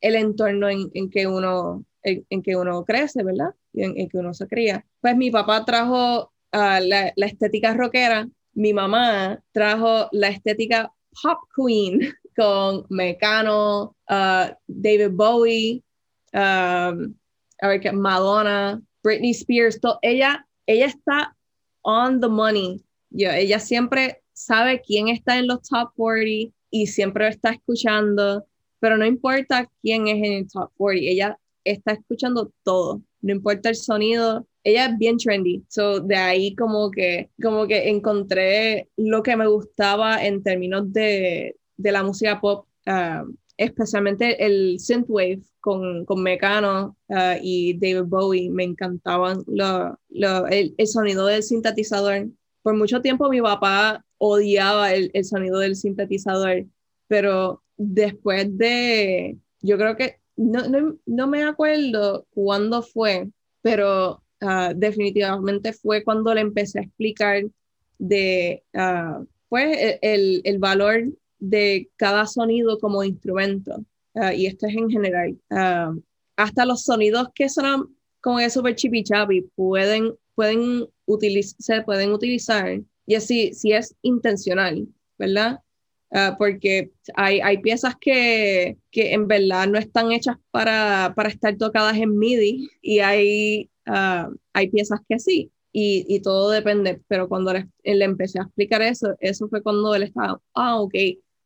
entorno 0.00 0.68
en, 0.68 1.10
que 1.10 1.26
uno, 1.26 1.84
en, 2.02 2.42
que 2.42 2.56
uno 2.56 2.84
crece, 2.84 3.22
¿verdad? 3.22 3.54
En, 3.74 4.08
que 4.08 4.18
uno 4.18 4.32
se 4.34 4.46
cría. 4.46 4.84
Pues 5.00 5.16
mi 5.16 5.30
papá 5.30 5.64
trajo 5.64 6.32
uh, 6.52 6.80
la, 6.80 7.12
estética 7.16 7.74
rockera, 7.74 8.28
mi 8.54 8.72
mamá 8.72 9.42
trajo 9.52 10.08
la 10.12 10.28
estética 10.28 10.92
pop 11.22 11.38
queen 11.54 12.00
con 12.36 12.86
Mecano, 12.88 13.96
David 14.66 15.10
Bowie, 15.12 15.82
um, 16.32 17.14
Madonna, 17.92 18.80
Britney 19.02 19.30
Spears, 19.32 19.78
ella 20.02 20.46
ella 20.70 20.86
está 20.86 21.36
on 21.82 22.20
the 22.20 22.28
money. 22.28 22.82
Yo, 23.10 23.30
ella 23.30 23.58
siempre 23.58 24.22
sabe 24.32 24.80
quién 24.80 25.08
está 25.08 25.38
en 25.38 25.48
los 25.48 25.62
top 25.62 25.90
40 25.96 26.54
y 26.70 26.86
siempre 26.86 27.28
está 27.28 27.50
escuchando, 27.50 28.46
pero 28.78 28.96
no 28.96 29.04
importa 29.04 29.68
quién 29.82 30.06
es 30.06 30.16
en 30.16 30.32
el 30.32 30.48
top 30.48 30.70
40, 30.76 31.10
ella 31.10 31.38
está 31.64 31.92
escuchando 31.92 32.52
todo, 32.62 33.02
no 33.20 33.32
importa 33.32 33.68
el 33.68 33.74
sonido, 33.74 34.46
ella 34.62 34.86
es 34.86 34.98
bien 34.98 35.16
trendy, 35.16 35.64
so 35.68 36.00
de 36.00 36.16
ahí 36.16 36.54
como 36.54 36.90
que, 36.90 37.30
como 37.42 37.66
que 37.66 37.88
encontré 37.88 38.88
lo 38.96 39.22
que 39.22 39.36
me 39.36 39.48
gustaba 39.48 40.24
en 40.24 40.42
términos 40.42 40.92
de, 40.92 41.56
de 41.76 41.92
la 41.92 42.02
música 42.04 42.40
pop, 42.40 42.66
ah, 42.86 43.24
especialmente 43.60 44.42
el 44.42 44.80
synthwave 44.80 45.42
con, 45.60 46.06
con 46.06 46.22
Mecano 46.22 46.96
uh, 47.08 47.36
y 47.42 47.74
David 47.74 48.08
Bowie, 48.08 48.48
me 48.48 48.64
encantaban 48.64 49.44
lo, 49.46 49.98
lo, 50.08 50.46
el, 50.46 50.74
sonido 50.86 51.26
del 51.26 51.42
sintetizador. 51.42 52.28
Por 52.62 52.74
mucho 52.74 53.02
tiempo 53.02 53.28
mi 53.28 53.42
papá 53.42 54.02
odiaba 54.16 54.94
el, 54.94 55.10
el, 55.12 55.24
sonido 55.26 55.58
del 55.58 55.76
sintetizador, 55.76 56.64
pero 57.06 57.62
después 57.76 58.56
de, 58.56 59.36
yo 59.60 59.76
creo 59.76 59.94
que, 59.94 60.16
no, 60.36 60.66
no, 60.66 60.96
no 61.04 61.26
me 61.26 61.42
acuerdo 61.44 62.26
cuándo 62.30 62.80
fue, 62.80 63.28
pero 63.60 64.22
uh, 64.40 64.72
definitivamente 64.74 65.74
fue 65.74 66.02
cuando 66.02 66.32
le 66.32 66.40
empecé 66.40 66.78
a 66.78 66.82
explicar 66.82 67.42
de, 67.98 68.62
uh, 68.72 69.26
pues, 69.50 69.98
el, 70.00 70.40
el 70.44 70.58
valor 70.58 71.04
de 71.40 71.90
cada 71.96 72.26
sonido 72.26 72.78
como 72.78 73.02
instrumento. 73.02 73.84
Ah, 74.14 74.34
y 74.34 74.46
esto 74.46 74.66
es 74.66 74.76
en 74.76 74.90
general. 74.90 75.38
Ah, 75.50 75.92
hasta 76.36 76.64
los 76.64 76.84
sonidos 76.84 77.28
que 77.34 77.48
son 77.48 77.96
como 78.20 78.38
es 78.40 78.52
super 78.52 78.74
chippy 78.74 79.02
chappy 79.02 79.42
pueden, 79.54 80.14
pueden 80.34 80.86
se 81.58 81.82
pueden 81.82 82.12
utilizar. 82.12 82.80
Y 83.06 83.14
así, 83.14 83.52
si 83.54 83.72
es 83.72 83.96
intencional, 84.02 84.86
¿verdad? 85.18 85.60
Ah, 86.12 86.36
porque 86.38 86.92
hay, 87.14 87.40
hay 87.40 87.58
piezas 87.58 87.94
que, 88.00 88.76
que, 88.90 89.12
en 89.12 89.28
verdad 89.28 89.68
no 89.68 89.78
están 89.78 90.12
hechas 90.12 90.36
para, 90.50 91.12
para 91.16 91.28
estar 91.28 91.56
tocadas 91.56 91.96
en 91.96 92.18
MIDI 92.18 92.68
y 92.82 92.98
hay, 93.00 93.70
hay 93.84 94.70
piezas 94.70 95.00
que 95.08 95.18
sí. 95.18 95.52
Y, 95.72 96.04
y, 96.08 96.20
todo 96.20 96.50
depende, 96.50 97.00
pero 97.06 97.28
cuando 97.28 97.52
le, 97.52 97.68
le, 97.84 98.04
empecé 98.04 98.40
a 98.40 98.42
explicar 98.42 98.82
eso, 98.82 99.14
eso 99.20 99.48
fue 99.48 99.62
cuando 99.62 99.94
él 99.94 100.02
estaba, 100.02 100.40
ah, 100.54 100.80
ok, 100.80 100.94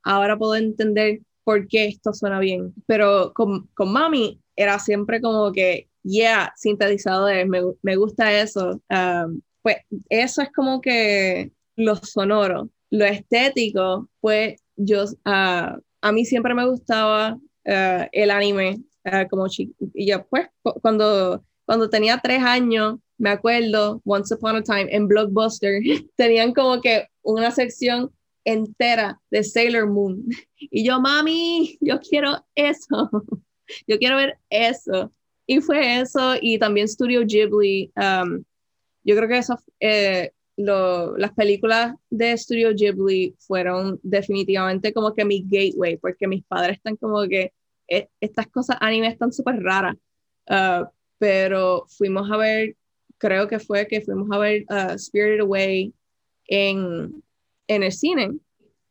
ahora 0.04 0.36
puedo 0.38 0.54
entender 0.54 1.20
por 1.44 1.66
qué 1.68 1.86
esto 1.86 2.12
suena 2.12 2.38
bien. 2.40 2.74
Pero 2.86 3.32
con, 3.34 3.68
con 3.74 3.92
mami 3.92 4.40
era 4.56 4.78
siempre 4.78 5.20
como 5.20 5.52
que, 5.52 5.88
yeah, 6.02 6.52
sintetizadores, 6.56 7.46
me, 7.46 7.60
me 7.82 7.96
gusta 7.96 8.40
eso. 8.40 8.80
Um, 8.90 9.40
pues 9.62 9.76
eso 10.08 10.42
es 10.42 10.52
como 10.52 10.80
que 10.80 11.52
lo 11.76 11.96
sonoro. 11.96 12.70
Lo 12.90 13.04
estético, 13.04 14.08
pues 14.20 14.60
yo, 14.76 15.04
uh, 15.04 15.80
a 16.00 16.12
mí 16.12 16.24
siempre 16.24 16.54
me 16.54 16.68
gustaba 16.68 17.34
uh, 17.34 18.06
el 18.12 18.30
anime 18.30 18.82
uh, 19.04 19.28
como. 19.28 19.46
Y 19.94 20.06
yo, 20.06 20.26
pues, 20.26 20.48
cuando, 20.82 21.44
cuando 21.64 21.88
tenía 21.90 22.20
tres 22.22 22.42
años, 22.42 22.98
me 23.18 23.30
acuerdo, 23.30 24.02
Once 24.04 24.34
Upon 24.34 24.56
a 24.56 24.62
Time, 24.62 24.88
en 24.90 25.08
Blockbuster, 25.08 25.80
tenían 26.16 26.52
como 26.52 26.80
que 26.80 27.08
una 27.22 27.50
sección 27.50 28.10
entera 28.44 29.20
de 29.30 29.42
Sailor 29.44 29.88
Moon. 29.88 30.24
Y 30.58 30.84
yo, 30.84 31.00
mami, 31.00 31.78
yo 31.80 32.00
quiero 32.00 32.44
eso. 32.54 33.10
Yo 33.86 33.98
quiero 33.98 34.16
ver 34.16 34.38
eso. 34.50 35.10
Y 35.46 35.60
fue 35.62 36.00
eso. 36.00 36.34
Y 36.38 36.58
también 36.58 36.86
Studio 36.86 37.22
Ghibli. 37.24 37.90
Um, 37.96 38.44
yo 39.02 39.16
creo 39.16 39.28
que 39.28 39.38
eso, 39.38 39.58
eh, 39.80 40.32
las 40.56 41.32
películas 41.32 41.94
de 42.10 42.36
Studio 42.36 42.74
Ghibli 42.74 43.34
fueron 43.38 43.98
definitivamente 44.02 44.92
como 44.92 45.14
que 45.14 45.24
mi 45.24 45.42
gateway, 45.42 45.96
porque 45.96 46.28
mis 46.28 46.44
padres 46.44 46.76
están 46.76 46.96
como 46.96 47.26
que 47.28 47.52
eh, 47.88 48.08
estas 48.20 48.46
cosas 48.48 48.76
anime 48.80 49.08
están 49.08 49.32
súper 49.32 49.62
raras. 49.62 49.96
Uh, 50.48 50.86
pero 51.18 51.86
fuimos 51.88 52.30
a 52.30 52.36
ver, 52.36 52.76
creo 53.18 53.48
que 53.48 53.58
fue 53.58 53.86
que 53.86 54.00
fuimos 54.00 54.28
a 54.30 54.38
ver 54.38 54.64
uh, 54.68 54.98
Spirited 54.98 55.40
Away 55.40 55.94
en, 56.46 57.23
en 57.66 57.82
el 57.82 57.92
cine. 57.92 58.32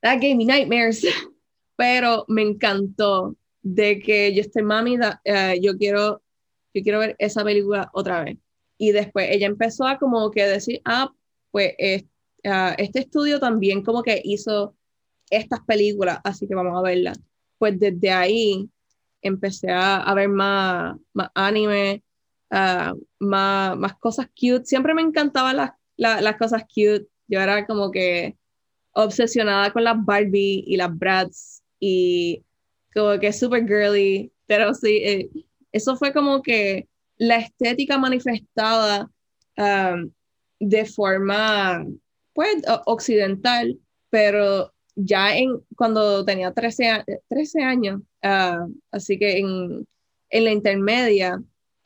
That 0.01 0.15
gave 0.15 0.35
me 0.35 0.45
nightmares. 0.45 1.05
Pero 1.75 2.25
me 2.27 2.41
encantó 2.41 3.35
de 3.61 3.99
que 3.99 4.33
yo 4.33 4.41
estoy 4.41 4.63
mami, 4.63 4.97
uh, 4.97 5.59
yo 5.59 5.77
quiero 5.77 6.21
yo 6.73 6.81
quiero 6.81 6.99
ver 6.99 7.15
esa 7.19 7.43
película 7.43 7.89
otra 7.93 8.23
vez. 8.23 8.37
Y 8.77 8.91
después 8.91 9.29
ella 9.29 9.47
empezó 9.47 9.85
a 9.85 9.97
como 9.97 10.31
que 10.31 10.43
decir, 10.45 10.81
ah, 10.85 11.13
pues 11.51 11.73
uh, 11.79 12.73
este 12.77 12.99
estudio 12.99 13.39
también 13.39 13.83
como 13.83 14.03
que 14.03 14.21
hizo 14.23 14.75
estas 15.29 15.61
películas, 15.61 16.19
así 16.23 16.47
que 16.47 16.55
vamos 16.55 16.77
a 16.77 16.81
verlas. 16.81 17.19
Pues 17.57 17.79
desde 17.79 18.11
ahí 18.11 18.69
empecé 19.21 19.71
a, 19.71 19.97
a 19.97 20.13
ver 20.15 20.29
más, 20.29 20.97
más 21.13 21.29
anime, 21.35 22.03
uh, 22.51 22.99
más, 23.19 23.77
más 23.77 23.95
cosas 23.99 24.27
cute. 24.27 24.65
Siempre 24.65 24.93
me 24.93 25.01
encantaban 25.01 25.57
las, 25.57 25.71
las 25.95 26.37
cosas 26.37 26.63
cute. 26.63 27.07
Yo 27.27 27.39
era 27.39 27.65
como 27.65 27.91
que 27.91 28.35
obsesionada 28.93 29.71
con 29.71 29.83
las 29.83 30.03
Barbie 30.03 30.63
y 30.67 30.77
las 30.77 30.97
Bratz 30.97 31.61
y 31.79 32.43
como 32.93 33.19
que 33.19 33.33
super 33.33 33.65
girly, 33.67 34.31
pero 34.45 34.73
sí, 34.73 34.97
eh, 35.03 35.29
eso 35.71 35.95
fue 35.97 36.13
como 36.13 36.41
que 36.41 36.87
la 37.17 37.37
estética 37.37 37.97
manifestada 37.97 39.09
um, 39.57 40.11
de 40.59 40.85
forma, 40.85 41.85
pues, 42.33 42.63
occidental, 42.85 43.79
pero 44.09 44.71
ya 44.95 45.35
en, 45.35 45.59
cuando 45.75 46.23
tenía 46.23 46.53
13, 46.53 47.03
13 47.27 47.61
años, 47.63 48.01
uh, 48.23 48.71
así 48.91 49.17
que 49.17 49.39
en, 49.39 49.87
en, 50.29 50.43
la 50.43 50.51
intermedia, 50.51 51.41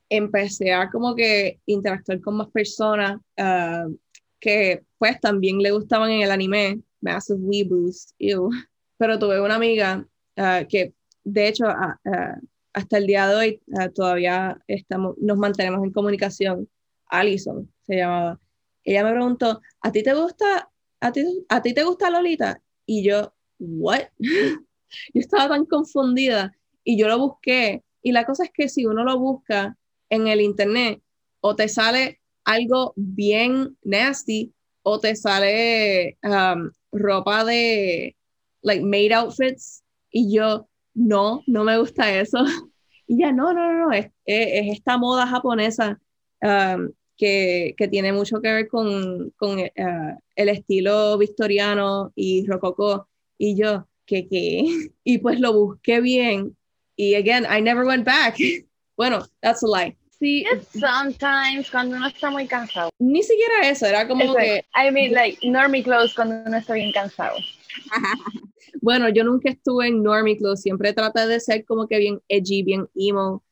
empecé 0.10 0.74
a 0.74 0.90
como 0.90 1.16
que 1.16 1.60
interactuar 1.66 2.22
con 2.22 2.38
más 2.38 2.50
personas 2.50 3.20
uh, 3.38 3.94
que 4.40 4.84
pues 4.98 5.20
también 5.20 5.60
le 5.60 5.72
gustaban 5.72 6.12
en 6.12 6.22
el 6.22 6.32
anime, 6.32 6.80
massive 7.02 7.40
weeboos, 7.40 8.14
ew. 8.20 8.50
Pero 8.98 9.20
tuve 9.20 9.40
una 9.40 9.56
amiga 9.56 10.08
uh, 10.38 10.68
que, 10.68 10.94
de 11.24 11.48
hecho, 11.48 11.66
uh, 11.66 12.10
uh, 12.10 12.48
hasta 12.74 12.98
el 12.98 13.08
día 13.08 13.28
de 13.28 13.36
hoy 13.36 13.62
todavía 13.96 14.60
estamos, 14.68 15.16
nos 15.18 15.38
mantenemos 15.38 15.84
en 15.84 15.92
comunicación. 15.92 16.70
Alison 17.08 17.72
se 17.86 17.96
llamaba. 17.96 18.40
Ella 18.84 19.04
me 19.04 19.12
preguntó, 19.12 19.62
¿a 19.82 19.92
ti 19.92 20.04
te 20.04 20.14
gusta, 20.14 20.70
a 21.00 21.12
ti, 21.12 21.46
a 21.50 21.62
ti 21.62 21.74
te 21.74 21.84
gusta 21.84 22.10
Lolita? 22.10 22.62
Y 22.86 23.04
yo, 23.04 23.34
¿what? 23.60 24.04
yo 24.20 25.20
estaba 25.20 25.50
tan 25.50 25.66
confundida 25.66 26.54
y 26.84 26.98
yo 26.98 27.08
lo 27.08 27.18
busqué. 27.20 27.84
Y 28.02 28.12
la 28.12 28.26
cosa 28.26 28.46
es 28.46 28.52
que 28.52 28.70
si 28.70 28.86
uno 28.86 29.04
lo 29.04 29.20
busca 29.20 29.78
en 30.10 30.28
el 30.28 30.42
internet, 30.42 31.02
o 31.42 31.56
te 31.56 31.68
sale 31.68 32.22
algo 32.46 32.94
bien 32.96 33.78
nasty, 33.84 34.54
o 34.84 35.00
te 35.00 35.16
sale 35.16 36.18
um, 36.24 36.72
ropa 36.98 37.44
de, 37.46 38.16
like, 38.62 38.84
made 38.84 39.14
outfits, 39.14 39.84
Y 40.12 40.34
yo, 40.34 40.68
no, 40.94 41.44
no 41.48 41.64
me 41.64 41.78
gusta 41.78 42.20
eso. 42.20 42.40
Y 43.10 43.20
ya, 43.20 43.32
no, 43.32 43.54
no, 43.54 43.72
no, 43.72 43.88
no, 43.88 43.94
es, 43.94 44.08
es, 44.26 44.78
esta 44.78 44.98
moda 44.98 45.26
japonesa 45.26 45.98
um, 46.42 46.92
que, 47.16 47.74
que, 47.78 47.88
tiene 47.88 48.12
mucho 48.12 48.42
que 48.42 48.52
ver 48.52 48.68
con, 48.68 49.32
con 49.38 49.60
uh, 49.60 50.20
el 50.36 50.50
estilo 50.50 51.18
victoriano 51.18 52.12
y 52.16 52.46
rococó. 52.46 53.08
Y 53.38 53.56
yo, 53.56 53.88
¿qué 54.06 54.28
qué? 54.28 54.90
Y 55.06 55.20
pues 55.20 55.40
lo 55.40 55.54
busqué 55.54 56.02
bien. 56.02 56.58
Y 56.98 57.16
again, 57.16 57.46
I 57.46 57.62
never 57.62 57.86
went 57.86 58.04
back. 58.04 58.36
bueno, 58.98 59.26
that's 59.42 59.64
a 59.64 59.68
lie. 59.68 59.96
Sí, 60.20 60.46
sometimes 60.72 61.70
cuando 61.70 61.96
uno 61.98 62.08
está 62.08 62.32
muy 62.32 62.48
cansado. 62.48 62.90
Ni 63.00 63.22
siquiera 63.22 63.70
eso, 63.70 63.86
era 63.86 64.08
como 64.08 64.34
que... 64.36 64.66
I 64.76 64.92
mean, 64.92 65.14
like, 65.14 65.38
normie 65.48 65.84
clothes 65.84 66.14
cuando 66.16 66.42
uno 66.46 66.58
está 66.58 66.74
bien 66.74 66.92
cansado. 66.92 67.38
bueno, 68.82 69.10
yo 69.10 69.24
nunca 69.24 69.50
estuve 69.50 69.88
en 69.88 70.02
normie 70.02 70.38
clothes, 70.38 70.62
siempre 70.62 70.94
traté 70.94 71.28
de 71.28 71.40
ser 71.40 71.66
como 71.66 71.88
que 71.88 72.00
bien 72.00 72.20
edgy, 72.28 72.64
bien 72.64 72.88
emo 72.96 73.44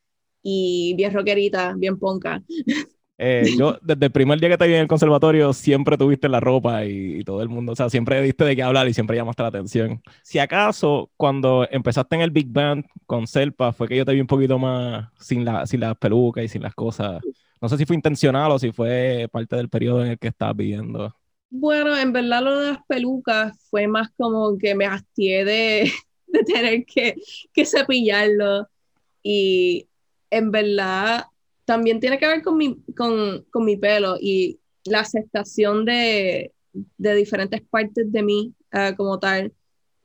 y 0.42 0.94
bien 0.96 1.12
rockerita, 1.12 1.74
bien 1.76 1.98
ponca. 1.98 2.42
Eh, 3.18 3.54
yo, 3.58 3.78
desde 3.80 4.06
el 4.06 4.12
primer 4.12 4.38
día 4.38 4.50
que 4.50 4.58
te 4.58 4.66
vi 4.66 4.74
en 4.74 4.80
el 4.80 4.88
conservatorio, 4.88 5.52
siempre 5.54 5.96
tuviste 5.96 6.28
la 6.28 6.38
ropa 6.38 6.84
y, 6.84 7.24
todo 7.24 7.40
el 7.42 7.48
mundo, 7.48 7.72
o 7.72 7.76
sea, 7.76 7.88
siempre 7.88 8.20
diste 8.20 8.44
de 8.44 8.54
qué 8.54 8.62
hablar 8.62 8.88
y 8.88 8.94
siempre 8.94 9.16
llamaste 9.16 9.42
la 9.42 9.48
atención. 9.48 10.02
Si 10.22 10.38
acaso, 10.38 11.10
cuando 11.16 11.66
empezaste 11.70 12.16
en 12.16 12.22
el 12.22 12.30
Big 12.30 12.48
Band 12.48 12.84
con 13.06 13.26
Selpa, 13.26 13.72
fue 13.72 13.88
que 13.88 13.96
yo 13.96 14.04
te 14.04 14.12
vi 14.12 14.20
un 14.20 14.26
poquito 14.26 14.58
más 14.58 15.08
sin, 15.18 15.44
la, 15.44 15.66
sin 15.66 15.80
las 15.80 15.96
pelucas 15.96 16.44
y 16.44 16.48
sin 16.48 16.62
las 16.62 16.74
cosas. 16.74 17.22
No 17.60 17.68
sé 17.68 17.78
si 17.78 17.86
fue 17.86 17.96
intencional 17.96 18.52
o 18.52 18.58
si 18.58 18.70
fue 18.70 19.28
parte 19.32 19.56
del 19.56 19.70
periodo 19.70 20.04
en 20.04 20.12
el 20.12 20.18
que 20.18 20.28
estabas 20.28 20.56
viviendo. 20.56 21.14
Bueno, 21.48 21.96
en 21.96 22.12
verdad 22.12 22.42
lo 22.42 22.60
de 22.60 22.72
las 22.72 22.84
pelucas 22.86 23.56
fue 23.70 23.86
más 23.86 24.10
como 24.18 24.58
que 24.58 24.74
me 24.74 24.84
hastié 24.84 25.44
de, 25.44 25.90
de 26.26 26.44
tener 26.44 26.84
que, 26.84 27.14
que 27.52 27.64
cepillarlo. 27.64 28.68
Y 29.22 29.88
en 30.30 30.50
verdad 30.50 31.24
también 31.66 32.00
tiene 32.00 32.18
que 32.18 32.26
ver 32.26 32.42
con 32.42 32.56
mi, 32.56 32.76
con, 32.96 33.44
con 33.50 33.64
mi 33.64 33.76
pelo 33.76 34.16
y 34.18 34.58
la 34.84 35.00
aceptación 35.00 35.84
de, 35.84 36.52
de 36.72 37.14
diferentes 37.14 37.60
partes 37.60 38.10
de 38.10 38.22
mí 38.22 38.54
uh, 38.72 38.96
como 38.96 39.18
tal. 39.18 39.52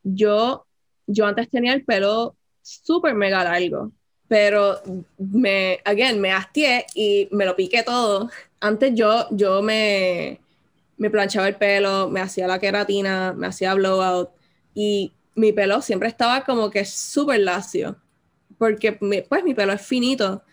Yo, 0.04 0.65
yo 1.06 1.26
antes 1.28 1.50
tenía 1.50 1.74
el 1.74 1.86
pelo 1.86 2.36
súper 2.63 3.13
mega 3.13 3.43
largo, 3.43 3.91
pero 4.28 4.82
me, 5.17 5.80
again, 5.86 6.19
me 6.19 6.32
hastié 6.32 6.86
y 6.95 7.30
me 7.32 7.45
lo 7.45 7.56
piqué 7.56 7.84
todo. 7.84 8.30
Antes 8.60 8.93
yo, 8.95 9.28
yo 9.30 9.62
me, 9.62 10.39
me 10.97 11.12
planchaba 11.12 11.47
el 11.47 11.56
pelo, 11.56 12.10
me 12.10 12.21
hacía 12.21 12.47
la 12.47 12.60
queratina, 12.60 13.34
me 13.34 13.47
hacía 13.47 13.76
blowout 13.76 14.30
y 14.74 15.13
mi 15.36 15.52
pelo 15.52 15.82
siempre 15.82 16.10
estaba 16.10 16.43
como 16.43 16.71
que 16.71 16.86
súper 16.86 17.39
lacio, 17.41 17.97
porque 18.58 18.93
pues 18.93 19.43
mi 19.43 19.54
pelo 19.54 19.74
es 19.74 19.82
finito 19.82 20.43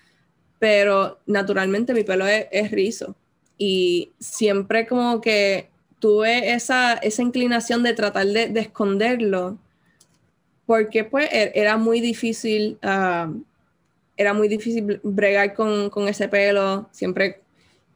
pero 0.58 1.18
naturalmente 1.26 1.94
mi 1.94 2.04
pelo 2.04 2.26
es, 2.26 2.70
rizo 2.70 3.14
y 3.56 4.12
siempre 4.18 4.86
como 4.86 5.20
que 5.20 5.68
tuve 5.98 6.52
esa, 6.52 6.94
esa 6.94 7.22
inclinación 7.22 7.82
de 7.82 7.94
tratar 7.94 8.26
de, 8.26 8.60
esconderlo 8.60 9.58
porque 10.66 11.04
pues 11.04 11.28
e, 11.32 11.52
era 11.54 11.76
muy 11.76 12.00
difícil, 12.00 12.78
ah, 12.82 13.32
era 14.16 14.34
muy 14.34 14.48
difícil 14.48 15.00
bregar 15.02 15.54
con, 15.54 15.90
con, 15.90 16.08
ese 16.08 16.28
pelo, 16.28 16.88
siempre 16.92 17.40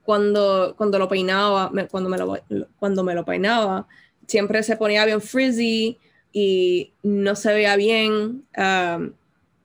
cuando, 0.04 0.74
cuando 0.76 0.98
lo 0.98 1.08
peinaba, 1.08 1.70
cuando, 1.90 2.08
me 2.08 2.18
lo, 2.18 2.38
cuando 2.78 3.04
me 3.04 3.14
lo 3.14 3.24
peinaba, 3.24 3.86
siempre 4.26 4.62
se 4.62 4.76
ponía 4.76 5.04
bien 5.04 5.20
frizzy 5.20 5.98
y 6.32 6.92
no 7.02 7.36
se 7.36 7.52
veía 7.52 7.76
bien. 7.76 8.44
Ah, 8.56 9.00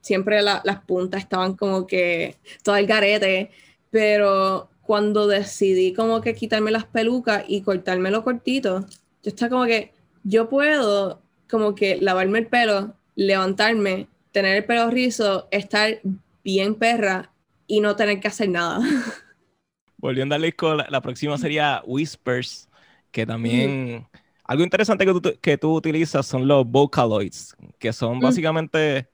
siempre 0.08 0.41
las 0.41 0.82
puntas 0.86 1.22
estaban 1.22 1.56
como 1.56 1.86
que 1.86 2.38
todo 2.63 2.78
el 2.78 2.88
garete, 2.88 3.52
pero 3.91 4.70
cuando 4.82 5.28
decidí 5.28 5.93
como 5.93 6.22
que 6.22 6.34
quitarme 6.34 6.72
las 6.72 6.86
pelucas 6.86 7.43
y 7.48 7.62
cortármelo 7.62 8.24
cortito, 8.24 8.86
yo 9.22 9.30
estaba 9.30 9.50
como 9.50 9.65
que 9.65 9.91
yo 10.24 10.48
puedo 10.48 11.22
como 11.50 11.76
que 11.76 11.98
lavarme 11.98 12.39
el 12.39 12.48
pelo, 12.48 12.96
levantarme, 13.15 14.08
tener 14.32 14.56
el 14.56 14.63
pelo 14.63 14.89
rizo, 14.89 15.50
estar 15.52 16.00
bien 16.41 16.76
perra 16.76 17.34
y 17.67 17.82
no 17.82 17.98
tener 17.98 18.22
que 18.22 18.30
hacer 18.30 18.48
nada. 18.48 18.80
Volviendo 19.98 20.36
al 20.36 20.41
disco, 20.43 20.74
la, 20.76 21.02
próxima 21.02 21.38
sería 21.38 21.82
Whispers, 21.86 22.70
que 23.12 23.26
también... 23.26 24.08
Algo 24.46 24.63
interesante 24.63 25.06
que 25.06 25.12
tú, 25.12 25.34
que 25.41 25.58
tú 25.58 25.74
utilizas 25.74 26.26
son 26.26 26.48
los 26.48 26.65
Vocaloids, 26.65 27.58
que 27.80 27.91
son 27.91 28.22
básicamente 28.22 29.10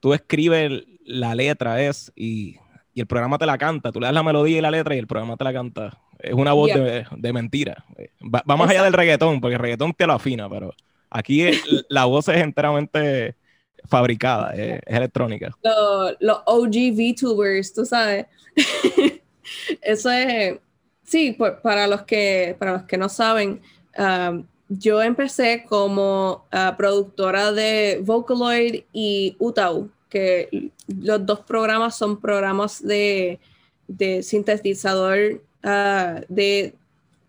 tú 0.00 0.14
escribes 0.14 0.84
la 1.04 1.34
letra 1.34 1.82
es 1.82 2.12
y, 2.14 2.56
y, 2.94 3.00
el 3.00 3.06
programa 3.06 3.38
te 3.38 3.46
la 3.46 3.58
canta. 3.58 3.92
Tú 3.92 4.00
le 4.00 4.06
das 4.06 4.14
la 4.14 4.22
melodía 4.22 4.58
y 4.58 4.60
la 4.60 4.70
letra 4.70 4.94
y 4.94 4.98
el 4.98 5.06
programa 5.06 5.36
te 5.36 5.44
la 5.44 5.52
canta. 5.52 5.98
Es 6.18 6.34
una 6.34 6.52
voz 6.52 6.72
de, 6.72 7.06
de, 7.16 7.32
mentira. 7.32 7.84
Va, 8.22 8.42
más 8.56 8.70
allá 8.70 8.82
del 8.82 8.92
reggaetón, 8.92 9.40
porque 9.40 9.54
el 9.54 9.60
reggaetón 9.60 9.94
te 9.94 10.06
lo 10.06 10.14
afina, 10.14 10.48
pero 10.50 10.74
aquí 11.10 11.50
la 11.88 12.04
voz 12.04 12.28
es 12.28 12.38
enteramente 12.38 13.36
fabricada, 13.86 14.54
es, 14.54 14.80
electrónica. 14.86 15.56
Los 16.20 16.38
OG 16.46 16.92
VTubers, 16.92 17.72
tú 17.72 17.84
sabes. 17.84 18.26
Eso 19.80 20.10
es, 20.10 20.58
sí, 21.04 21.36
para, 21.62 21.86
los 21.86 22.02
que, 22.02 22.56
para 22.58 22.72
los 22.72 22.82
que 22.82 22.98
no 22.98 23.08
saben, 23.08 23.62
um, 23.96 24.44
yo 24.68 25.02
empecé 25.02 25.64
como 25.68 26.44
ah, 26.52 26.74
productora 26.76 27.52
de 27.52 28.00
Vocaloid 28.02 28.84
y 28.92 29.36
Utau, 29.38 29.90
que 30.08 30.70
los 30.86 31.24
dos 31.24 31.40
programas 31.40 31.96
son 31.96 32.20
programas 32.20 32.82
de, 32.82 33.38
sintetizador 34.22 35.40
uh, 35.64 36.20
de, 36.28 36.74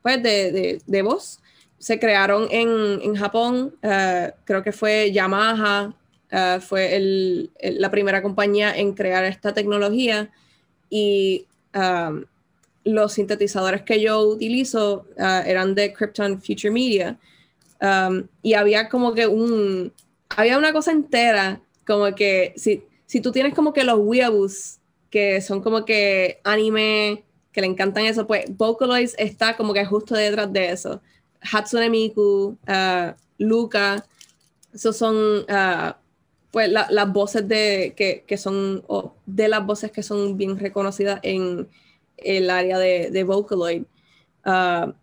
pues 0.01 0.21
de, 0.21 0.81
de, 0.85 1.01
voz. 1.01 1.39
Se 1.77 1.99
crearon 1.99 2.47
en, 2.51 3.01
en 3.01 3.15
Japón, 3.15 3.73
ah, 3.83 4.31
creo 4.45 4.63
que 4.63 4.71
fue 4.71 5.11
Yamaha, 5.11 5.93
fue 6.61 6.95
el, 6.95 7.51
la 7.61 7.89
primera 7.89 8.21
compañía 8.21 8.77
en 8.77 8.93
crear 8.93 9.23
esta 9.23 9.53
tecnología 9.53 10.29
y 10.89 11.47
los 12.93 13.13
sintetizadores 13.13 13.81
que 13.83 14.01
yo 14.01 14.21
utilizo 14.21 15.05
eran 15.17 15.75
de 15.75 15.93
Krypton 15.93 16.41
Future 16.41 16.71
Media 16.71 17.17
Um, 17.81 18.27
y 18.41 18.53
había 18.53 18.89
como 18.89 19.13
que 19.13 19.27
un, 19.27 19.93
había 20.29 20.57
una 20.57 20.73
cosa 20.73 20.91
entera, 20.91 21.61
como 21.87 22.13
que 22.13 22.53
si, 22.57 22.83
si 23.05 23.21
tú 23.21 23.31
tienes 23.31 23.53
como 23.53 23.73
que 23.73 23.83
los 23.83 23.99
weeaboos, 23.99 24.79
que 25.09 25.41
son 25.41 25.61
como 25.61 25.85
que 25.85 26.39
anime, 26.43 27.23
que 27.51 27.61
le 27.61 27.67
encantan 27.67 28.05
eso, 28.05 28.27
pues 28.27 28.45
Vocaloids 28.49 29.15
está 29.17 29.55
como 29.55 29.73
que 29.73 29.85
justo 29.85 30.15
detrás 30.15 30.51
de 30.51 30.71
eso. 30.71 31.01
Hatsune 31.41 31.89
Miku, 31.89 32.57
uh, 32.67 33.13
Luca, 33.37 34.05
esos 34.73 34.97
son 34.97 35.15
uh, 35.15 35.93
pues 36.51 36.69
las 36.69 37.13
voces 37.13 37.47
de, 37.47 37.93
que, 37.95 38.23
que 38.27 38.37
son, 38.37 38.83
de 39.25 39.47
las 39.47 39.65
voces 39.65 39.91
que 39.91 40.03
son 40.03 40.35
bien 40.35 40.59
reconocidas 40.59 41.19
en 41.23 41.67
el 42.23 42.49
área 42.49 42.77
de, 42.77 43.09
de 43.11 43.23
Vocaloid. 43.23 43.83
Uh, 44.45 44.93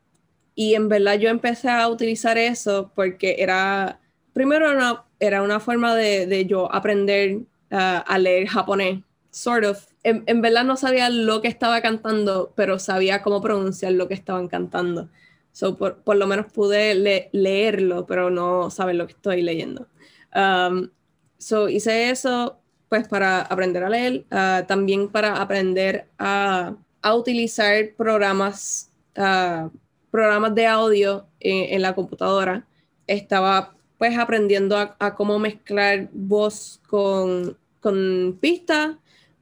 y 0.54 0.74
en 0.74 0.88
verdad 0.88 1.18
yo 1.18 1.28
empecé 1.28 1.68
a 1.68 1.88
utilizar 1.88 2.38
eso 2.38 2.90
porque 2.94 3.36
era, 3.38 4.00
primero 4.32 4.70
una, 4.72 5.04
era 5.20 5.42
una 5.42 5.60
forma 5.60 5.94
de, 5.94 6.26
de 6.26 6.46
yo 6.46 6.72
aprender 6.72 7.36
uh, 7.36 8.02
a 8.06 8.18
leer 8.18 8.48
japonés, 8.48 9.02
sort 9.30 9.66
of. 9.66 9.86
En, 10.02 10.24
en, 10.26 10.40
verdad 10.40 10.64
no 10.64 10.76
sabía 10.76 11.10
lo 11.10 11.42
que 11.42 11.48
estaba 11.48 11.82
cantando, 11.82 12.52
pero 12.56 12.78
sabía 12.78 13.22
cómo 13.22 13.42
pronunciar 13.42 13.92
lo 13.92 14.08
que 14.08 14.14
estaban 14.14 14.48
cantando. 14.48 15.10
So, 15.52 15.76
por, 15.76 16.02
por 16.02 16.16
lo 16.16 16.26
menos 16.26 16.52
pude 16.52 16.94
leerlo, 17.32 18.06
pero 18.06 18.30
no 18.30 18.70
saber 18.70 18.96
lo 18.96 19.06
que 19.06 19.14
estoy 19.14 19.42
leyendo. 19.42 19.88
Um, 20.34 20.90
so, 21.38 21.68
hice 21.68 22.10
eso 22.10 22.60
pues 22.88 23.08
para 23.08 23.42
aprender 23.42 23.82
a 23.82 23.90
leer, 23.90 24.26
uh, 24.30 24.64
también 24.66 25.08
para 25.08 25.40
aprender 25.40 26.08
a, 26.18 26.76
a 27.06 27.14
utilizar 27.14 27.94
programas 27.96 28.90
uh, 29.16 29.70
programas 30.10 30.54
de 30.56 30.66
audio 30.66 31.26
en, 31.38 31.80
la 31.80 31.94
computadora, 31.94 32.66
estaba 33.06 33.76
pues 33.96 34.18
aprendiendo 34.18 34.76
a, 34.76 35.14
cómo 35.14 35.38
mezclar 35.38 36.08
voz 36.12 36.80
con, 36.88 37.56
con 37.80 38.36
pista, 38.40 38.98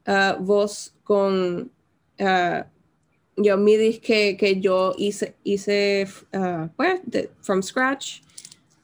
uh, 0.06 0.42
voz 0.42 0.94
con 1.04 1.70
uh, 2.18 2.64
yo 3.36 3.56
midis 3.56 3.98
que, 3.98 4.36
que 4.36 4.60
yo 4.60 4.94
hice, 4.98 5.34
hice 5.42 6.06
pues, 6.76 7.00
from 7.40 7.62
scratch. 7.62 8.20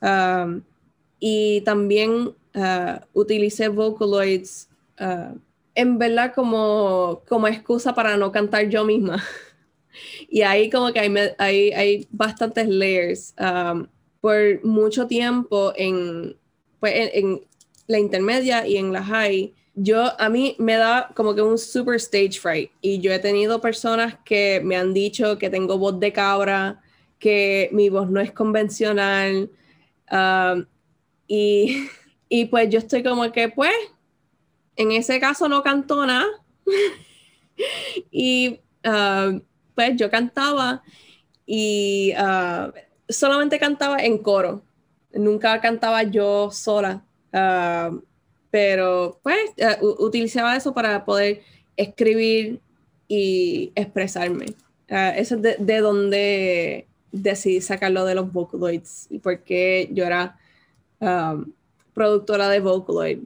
Um, 0.00 0.62
y 1.18 1.60
también 1.60 2.34
utilicé 3.12 3.68
Vocaloids 3.68 4.68
en 5.74 5.98
verdad 5.98 6.32
como, 6.34 7.22
como 7.28 7.48
excusa 7.48 7.94
para 7.94 8.16
no 8.16 8.32
cantar 8.32 8.68
yo 8.68 8.84
misma. 8.84 9.22
Y 10.30 10.42
ahí 10.42 10.70
como 10.70 10.92
que 10.92 11.00
hay, 11.00 11.12
hay, 11.38 11.72
hay 11.72 12.08
bastantes 12.12 12.68
layers. 12.68 13.34
Um, 13.40 13.88
por 14.20 14.64
mucho 14.64 15.06
tiempo 15.06 15.72
en, 15.76 16.36
pues 16.78 17.10
en, 17.14 17.40
la 17.86 17.98
intermedia 17.98 18.66
y 18.66 18.76
en 18.76 18.92
la 18.92 19.02
high, 19.02 19.52
yo 19.74 20.12
a 20.20 20.28
mí 20.28 20.54
me 20.58 20.76
da 20.76 21.10
como 21.16 21.34
que 21.34 21.42
un 21.42 21.58
super 21.58 21.96
stage 21.96 22.38
fright 22.38 22.70
y 22.80 23.00
yo 23.00 23.12
he 23.12 23.18
tenido 23.18 23.60
personas 23.60 24.16
que 24.24 24.60
me 24.62 24.76
han 24.76 24.94
dicho 24.94 25.38
que 25.38 25.50
tengo 25.50 25.76
voz 25.76 25.98
de 25.98 26.12
cabra, 26.12 26.80
que 27.18 27.68
mi 27.72 27.88
voz 27.88 28.08
no 28.08 28.20
es 28.20 28.30
convencional 28.30 29.50
um, 30.12 30.64
y, 31.26 31.88
y 32.28 32.44
pues 32.44 32.68
yo 32.68 32.78
estoy 32.78 33.02
como 33.02 33.32
que 33.32 33.48
pues 33.48 33.74
en 34.80 34.92
ese 34.92 35.20
caso 35.20 35.46
no 35.46 35.62
canto 35.62 36.06
nada 36.06 36.26
y 38.10 38.60
um, 38.82 39.42
pues 39.74 39.94
yo 39.96 40.10
cantaba 40.10 40.82
y 41.44 42.14
uh, 42.14 42.72
solamente 43.06 43.58
cantaba 43.58 43.98
en 43.98 44.18
coro, 44.18 44.62
nunca 45.12 45.60
cantaba 45.60 46.02
yo 46.04 46.50
sola. 46.50 47.04
Uh, 47.32 48.00
pero 48.50 49.20
pues 49.22 49.38
uh, 49.58 50.04
utilizaba 50.04 50.56
eso 50.56 50.72
para 50.72 51.04
poder 51.04 51.42
escribir 51.76 52.60
y 53.06 53.72
expresarme. 53.74 54.46
Uh, 54.90 55.12
eso 55.16 55.36
es 55.36 55.66
de, 55.66 55.78
donde 55.80 56.86
decidí 57.12 57.60
sacarlo 57.60 58.06
de 58.06 58.14
los 58.14 58.32
Vocaloids, 58.32 59.08
porque 59.22 59.90
yo 59.92 60.04
era 60.04 60.38
productora 61.94 62.48
de 62.48 62.60
Vocaloid. 62.60 63.18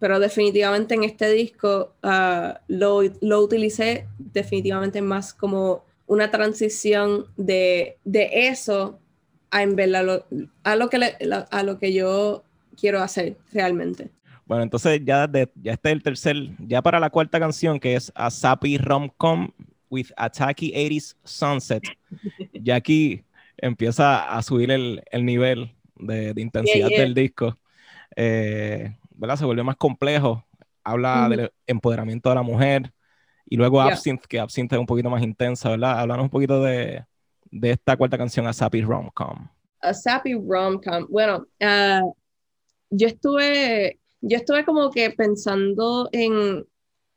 Pero 0.00 0.18
definitivamente 0.18 0.94
en 0.94 1.04
este 1.04 1.30
disco 1.30 1.94
uh, 2.02 2.54
lo, 2.66 3.02
lo, 3.20 3.40
utilicé 3.40 4.08
definitivamente 4.18 5.02
más 5.02 5.32
como 5.32 5.84
una 6.06 6.30
transición 6.30 7.26
de, 7.36 7.98
de 8.04 8.48
eso 8.48 8.98
a, 9.50 9.62
en 9.62 9.76
lo, 9.76 10.26
a, 10.64 10.76
lo 10.76 10.90
que 10.90 11.16
a 11.50 11.62
lo 11.62 11.78
que 11.78 11.92
yo 11.92 12.42
quiero 12.76 13.00
hacer 13.02 13.36
realmente. 13.52 14.10
Bueno, 14.46 14.64
entonces 14.64 15.00
ya, 15.04 15.28
de, 15.28 15.48
ya 15.62 15.74
está 15.74 15.90
el 15.90 16.02
tercer, 16.02 16.34
ya 16.58 16.82
para 16.82 16.98
la 16.98 17.10
cuarta 17.10 17.38
canción, 17.38 17.78
que 17.78 17.94
es 17.94 18.10
A 18.16 18.30
Sappy 18.30 18.78
Rom-Com 18.78 19.50
with 19.90 20.08
a 20.16 20.28
Tacky 20.28 20.72
80s 20.72 21.14
Sunset, 21.22 21.84
ya 22.54 22.74
aquí 22.74 23.22
empieza 23.58 24.36
a 24.36 24.42
subir 24.42 24.72
el, 24.72 25.02
el 25.12 25.24
nivel 25.24 25.72
de, 25.96 26.34
de 26.34 26.42
intensidad 26.42 26.88
del 26.88 27.14
disco. 27.14 27.56
Eh, 28.16 28.96
¿verdad? 29.20 29.36
Se 29.36 29.44
vuelve 29.44 29.62
más 29.62 29.76
complejo. 29.76 30.44
Habla 30.82 31.28
del 31.28 31.52
empoderamiento 31.66 32.30
de 32.30 32.34
la 32.34 32.42
mujer. 32.42 32.92
Y 33.44 33.56
luego 33.56 33.80
Absinthe, 33.80 34.26
que 34.26 34.40
Absinthe 34.40 34.76
es 34.76 34.80
un 34.80 34.86
poquito 34.86 35.10
más 35.10 35.22
intensa, 35.22 35.68
¿verdad? 35.68 35.98
Háblanos 35.98 36.24
un 36.24 36.30
poquito 36.30 36.62
de, 36.62 37.04
de 37.50 37.70
esta 37.72 37.96
cuarta 37.96 38.16
canción, 38.16 38.46
A 38.46 38.52
Sappy 38.52 38.80
Rom-Com. 38.80 39.48
A 39.82 39.92
Sappy 39.92 40.34
Rom-Com. 40.34 41.06
Bueno, 41.10 41.46
uh, 41.60 42.14
yo 42.88 43.06
estuve, 43.08 44.00
yo 44.22 44.38
estuve 44.38 44.64
como 44.64 44.90
que 44.90 45.10
pensando 45.10 46.08
en, 46.12 46.64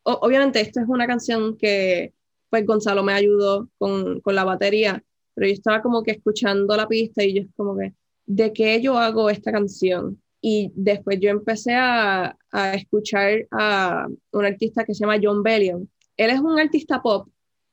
obviamente 0.03 0.59
esto 0.59 0.81
es 0.81 0.87
una 0.89 1.07
canción 1.07 1.57
que 1.57 2.13
pues 2.49 2.65
Gonzalo 2.65 3.01
me 3.03 3.13
ayudó 3.13 3.69
con, 3.77 4.19
con, 4.19 4.35
la 4.35 4.43
batería, 4.43 5.03
pero 5.33 5.47
yo 5.47 5.53
estaba 5.53 5.81
como 5.81 6.03
que 6.03 6.11
escuchando 6.11 6.75
la 6.75 6.87
pista 6.87 7.23
y 7.23 7.33
yo 7.33 7.41
es 7.43 7.47
como 7.55 7.77
que, 7.77 7.93
¿de 8.25 8.53
qué 8.53 8.81
yo 8.81 8.97
hago 8.97 9.29
esta 9.29 9.51
canción? 9.51 10.21
Y 10.45 10.73
después 10.75 11.21
yo 11.21 11.29
empecé 11.29 11.73
a, 11.73 12.35
a 12.51 12.73
escuchar 12.73 13.47
a 13.49 14.07
un 14.33 14.45
artista 14.45 14.83
que 14.83 14.93
se 14.93 14.99
llama 14.99 15.17
John 15.23 15.41
Bellion. 15.41 15.89
Él 16.17 16.31
es 16.31 16.39
un 16.41 16.59
artista 16.59 17.01
pop, 17.01 17.29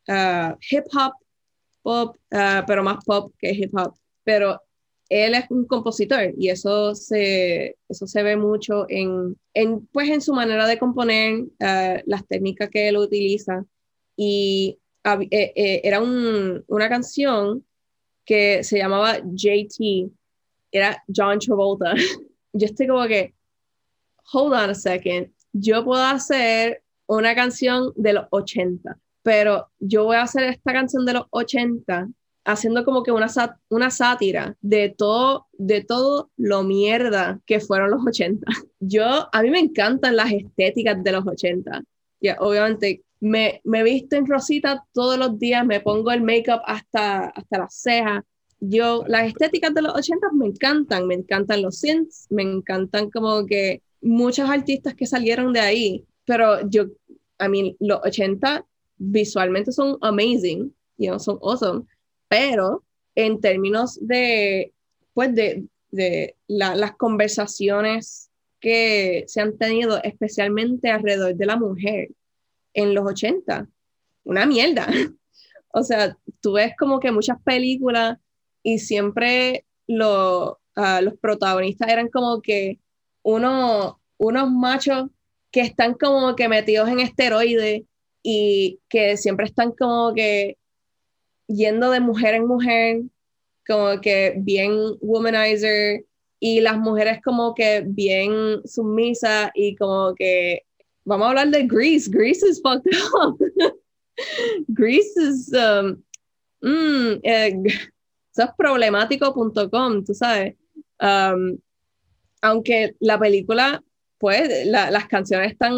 uh, 0.07 0.55
hip 0.71 0.85
hop, 0.95 1.15
pop, 1.83 2.17
uh, 2.31 2.65
pero 2.69 2.85
más 2.85 3.05
pop 3.05 3.35
que 3.41 3.51
hip 3.51 3.77
hop. 3.77 3.97
Pero 4.23 4.63
él 5.09 5.35
es 5.35 5.47
un 5.51 5.67
compositor 5.67 6.33
y 6.39 6.51
eso 6.51 6.95
se, 6.95 7.77
eso 7.89 8.07
se 8.07 8.23
ve 8.23 8.37
mucho 8.37 8.87
en, 8.89 9.37
en, 9.53 9.85
pues 9.89 10.09
en 10.09 10.21
su 10.21 10.33
manera 10.33 10.69
de 10.69 10.79
componer, 10.79 11.41
uh, 11.41 12.01
las 12.07 12.25
técnicas 12.29 12.71
que 12.71 12.89
él 12.89 12.99
utiliza. 12.99 13.65
Y 14.17 14.79
uh, 15.05 15.27
eh, 15.29 15.81
era 15.83 16.01
un, 16.01 16.63
una 16.69 16.89
canción 16.89 17.67
que 18.25 18.63
se 18.63 18.79
llamaba 18.79 19.19
JT, 19.19 20.09
era 20.71 21.03
John 21.13 21.41
Travolta. 21.41 21.95
yo 22.53 22.67
estoy 22.67 22.87
como 22.87 23.07
que, 23.07 23.35
hold 24.33 24.53
on 24.53 24.71
a 24.71 24.75
second, 24.75 25.33
yo 25.53 25.85
puedo 25.85 26.03
hacer 26.03 26.83
una 27.07 27.35
canción 27.35 27.93
de 27.97 28.13
los 28.13 28.27
80, 28.31 28.99
pero 29.23 29.71
yo 29.79 30.05
voy 30.05 30.17
a 30.17 30.23
hacer 30.23 30.45
esta 30.45 30.73
canción 30.73 31.05
de 31.05 31.15
los 31.15 31.25
80 31.31 32.09
haciendo 32.45 32.85
como 32.85 33.03
que 33.03 33.13
una, 33.13 33.29
una 33.69 33.91
sátira 33.91 34.57
de 34.61 34.95
todo, 34.97 35.49
de 35.53 35.85
todo 35.85 36.31
lo 36.37 36.63
mierda 36.63 37.41
que 37.47 37.61
fueron 37.61 37.91
los 37.91 38.07
80. 38.07 38.47
Yo, 38.81 39.29
a 39.33 39.43
mí 39.43 39.51
me 39.51 39.61
encantan 39.61 40.17
las 40.17 40.33
estéticas 40.33 41.03
de 41.03 41.13
los 41.13 41.27
80. 41.27 41.83
Ya, 42.21 42.37
obviamente, 42.41 43.03
me, 43.21 43.61
me 43.65 43.83
visto 43.83 44.17
en 44.17 44.27
rosita 44.27 44.85
todos 44.93 45.19
los 45.19 45.39
días, 45.39 45.67
me 45.67 45.81
pongo 45.81 46.11
el 46.11 46.23
make-up 46.23 46.61
hasta, 46.65 47.27
hasta 47.27 47.59
las 47.59 47.75
cejas. 47.75 48.25
Yo, 48.61 49.05
las 49.07 49.29
estéticas 49.29 49.75
de 49.75 49.83
los 49.83 49.95
80 49.95 50.29
me 50.35 50.47
encantan, 50.47 51.07
me 51.07 51.15
encantan 51.15 51.63
los 51.63 51.79
synths, 51.79 52.27
me 52.31 52.43
encantan 52.43 53.11
como 53.11 53.47
que 53.47 53.83
muchos 54.03 54.49
artistas 54.49 54.95
que 54.95 55.07
salieron 55.07 55.53
de 55.53 55.61
ahí, 55.61 56.05
pero 56.27 56.69
yo, 56.69 56.87
a 57.39 57.49
mí, 57.49 57.77
los 57.81 58.01
80 58.05 58.67
visualmente 58.99 59.73
son 59.73 59.97
amazing, 60.03 60.75
you 60.99 61.09
know, 61.09 61.19
son 61.19 61.39
awesome, 61.43 61.85
pero 62.29 62.85
en 63.15 63.41
términos 63.41 63.99
de, 64.01 64.73
pues 65.15 65.35
de, 65.35 65.65
de 65.91 66.37
las 66.47 66.97
conversaciones 66.97 68.31
que 68.61 69.25
se 69.27 69.41
han 69.41 69.57
tenido 69.57 70.03
especialmente 70.03 70.91
alrededor 70.91 71.35
de 71.35 71.47
la 71.47 71.57
mujer 71.57 72.11
en 72.75 72.95
los 72.95 73.07
80, 73.07 73.69
una 74.25 74.47
mierda. 74.47 74.87
o 75.73 75.83
sea, 75.83 76.17
tú 76.41 76.53
ves 76.53 76.75
como 76.79 77.01
que 77.01 77.11
muchas 77.11 77.41
películas 77.43 78.19
y 78.63 78.79
siempre 78.79 79.65
lo, 79.87 80.61
ah, 80.77 81.01
los 81.01 81.15
protagonistas 81.19 81.89
eran 81.89 82.09
como 82.09 82.41
que 82.43 82.79
uno, 83.23 84.01
unos 84.19 84.51
machos 84.51 85.11
que 85.51 85.63
están 85.63 85.95
como 85.95 86.37
que 86.37 86.49
metidos 86.49 86.89
en 86.89 87.01
esteroides 87.01 87.83
y 88.23 88.81
que 88.89 89.17
siempre 89.17 89.47
están 89.47 89.73
como 89.73 90.15
que 90.15 90.59
yendo 91.47 91.91
de 91.91 92.01
mujer 92.01 92.35
en 92.35 92.47
mujer, 92.47 93.03
como 93.67 94.01
que 94.01 94.35
bien 94.39 94.73
womanizer, 95.01 96.05
y 96.41 96.61
las 96.61 96.79
mujeres 96.79 97.21
como 97.23 97.55
que 97.55 97.85
bien 97.87 98.63
sumisa 98.65 99.53
y 99.55 99.77
como 99.77 100.15
que 100.15 100.63
vamos 101.05 101.27
a 101.27 101.29
hablar 101.31 101.51
de 101.51 101.67
Grease. 101.67 102.11
Grease 102.11 102.43
is 102.43 102.61
fucked 102.63 102.91
up. 103.15 103.39
Grease 104.69 105.17
is 105.17 105.53
um, 105.53 106.03
mm, 106.63 107.21
eh, 107.23 107.63
es 108.45 108.51
problemático.com, 108.57 110.05
tú 110.05 110.15
sabes. 110.15 110.57
Um, 111.01 111.59
aunque 112.43 112.95
la 113.01 113.19
película, 113.19 113.83
pues, 114.19 114.67
las 114.67 115.07
canciones 115.07 115.53
están 115.53 115.75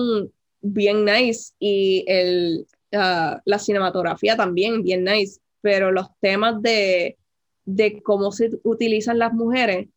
bien 0.60 1.04
nice 1.04 1.52
y 1.58 2.04
el, 2.06 2.66
uh, 2.92 3.38
la 3.44 3.58
cinematografía 3.58 4.36
también 4.36 4.82
bien 4.82 5.04
nice, 5.04 5.40
pero 5.60 5.90
los 5.90 6.08
temas 6.20 6.60
de, 6.62 7.16
de 7.64 8.02
cómo 8.02 8.32
se 8.32 8.50
utilizan 8.62 9.18
las 9.18 9.32
mujeres, 9.32 9.88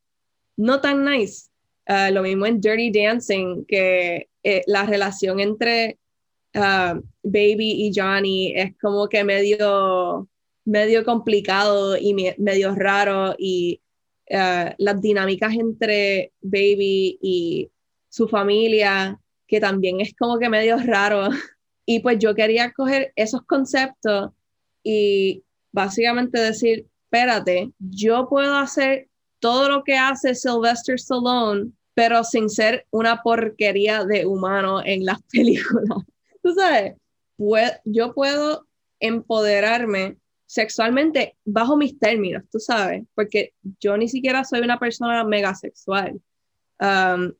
no 0.57 0.81
tan 0.81 1.05
nice. 1.05 1.49
Uh, 1.87 2.11
lo 2.11 2.23
mismo 2.23 2.47
en 2.47 2.59
Dirty 2.59 2.91
Dancing, 2.91 3.63
que 3.65 4.27
eh, 4.43 4.63
la 4.65 4.85
relación 4.85 5.39
entre 5.39 5.99
uh, 6.55 6.99
Baby 7.23 7.87
y 7.87 7.91
Johnny 7.95 8.53
es 8.55 8.75
como 8.79 9.07
que 9.07 9.23
medio, 9.23 10.27
medio 10.65 11.05
complicado 11.05 11.95
y 11.95 12.13
medio 12.37 12.75
raro 12.75 13.35
y 13.37 13.81
uh, 14.31 14.73
las 14.77 15.01
dinámicas 15.01 15.53
entre 15.53 16.33
Baby 16.41 17.19
y 17.21 17.71
su 18.09 18.27
familia, 18.27 19.19
que 19.47 19.59
también 19.59 20.01
es 20.01 20.13
como 20.15 20.39
que 20.39 20.49
medio 20.49 20.77
raro. 20.77 21.29
Y 21.87 21.99
pues 21.99 22.17
yo 22.17 22.33
quería 22.33 22.73
coger 22.73 23.13
esos 23.15 23.43
conceptos 23.43 24.31
y 24.83 25.43
básicamente 25.71 26.39
decir, 26.39 26.87
espérate, 27.03 27.73
yo 27.77 28.27
puedo 28.27 28.55
hacer 28.55 29.07
todo 29.37 29.69
lo 29.69 29.83
que 29.83 29.95
hace 29.95 30.33
Sylvester 30.33 30.95
Stallone, 30.95 31.73
pero 31.93 32.23
sin 32.23 32.49
ser 32.49 32.87
una 32.89 33.21
porquería 33.21 34.03
de 34.03 34.25
humano 34.25 34.83
en 34.83 35.05
las 35.05 35.21
películas. 35.31 35.99
Tú 36.41 36.55
sabes, 36.55 36.95
yo 37.83 38.15
puedo 38.15 38.65
empoderarme 38.99 40.17
sexualmente 40.45 41.37
bajo 41.43 41.77
mis 41.77 41.97
términos, 41.99 42.43
tú 42.51 42.59
sabes, 42.59 43.03
porque 43.15 43.53
yo 43.79 43.97
ni 43.97 44.07
siquiera 44.07 44.43
soy 44.43 44.61
una 44.61 44.79
persona 44.79 45.23
mega 45.23 45.55
sexual. 45.55 46.19
Um, 46.79 47.33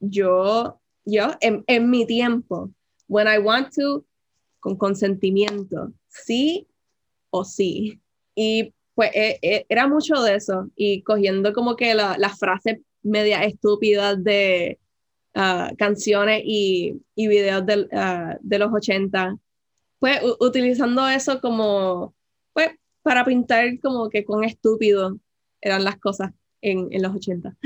yo, 0.00 0.80
yo, 1.04 1.32
en, 1.40 1.64
en 1.66 1.90
mi 1.90 2.06
tiempo, 2.06 2.70
when 3.06 3.26
I 3.26 3.38
want 3.38 3.74
to, 3.76 4.04
con 4.60 4.76
consentimiento, 4.76 5.92
sí 6.08 6.66
o 7.30 7.44
sí. 7.44 8.00
Y 8.34 8.74
pues 8.94 9.10
e, 9.14 9.38
e, 9.42 9.66
era 9.68 9.86
mucho 9.86 10.20
de 10.22 10.34
eso. 10.34 10.70
Y 10.74 11.02
cogiendo 11.02 11.52
como 11.52 11.76
que 11.76 11.94
la, 11.94 12.16
la 12.18 12.30
frase 12.30 12.82
media 13.02 13.44
estúpida 13.44 14.16
de 14.16 14.78
ah, 15.34 15.72
canciones 15.78 16.42
y, 16.44 17.00
y 17.14 17.28
videos 17.28 17.64
ah, 17.92 18.36
de, 18.40 18.58
los 18.58 18.72
80, 18.72 19.36
pues 19.98 20.20
utilizando 20.40 21.06
eso 21.08 21.40
como, 21.40 22.14
para 23.08 23.24
pintar 23.24 23.80
como 23.80 24.10
que 24.10 24.22
con 24.22 24.44
estúpido 24.44 25.18
eran 25.62 25.82
las 25.82 25.96
cosas 25.96 26.32
en, 26.60 26.88
en 26.90 27.00
los 27.02 27.14
80. 27.14 27.56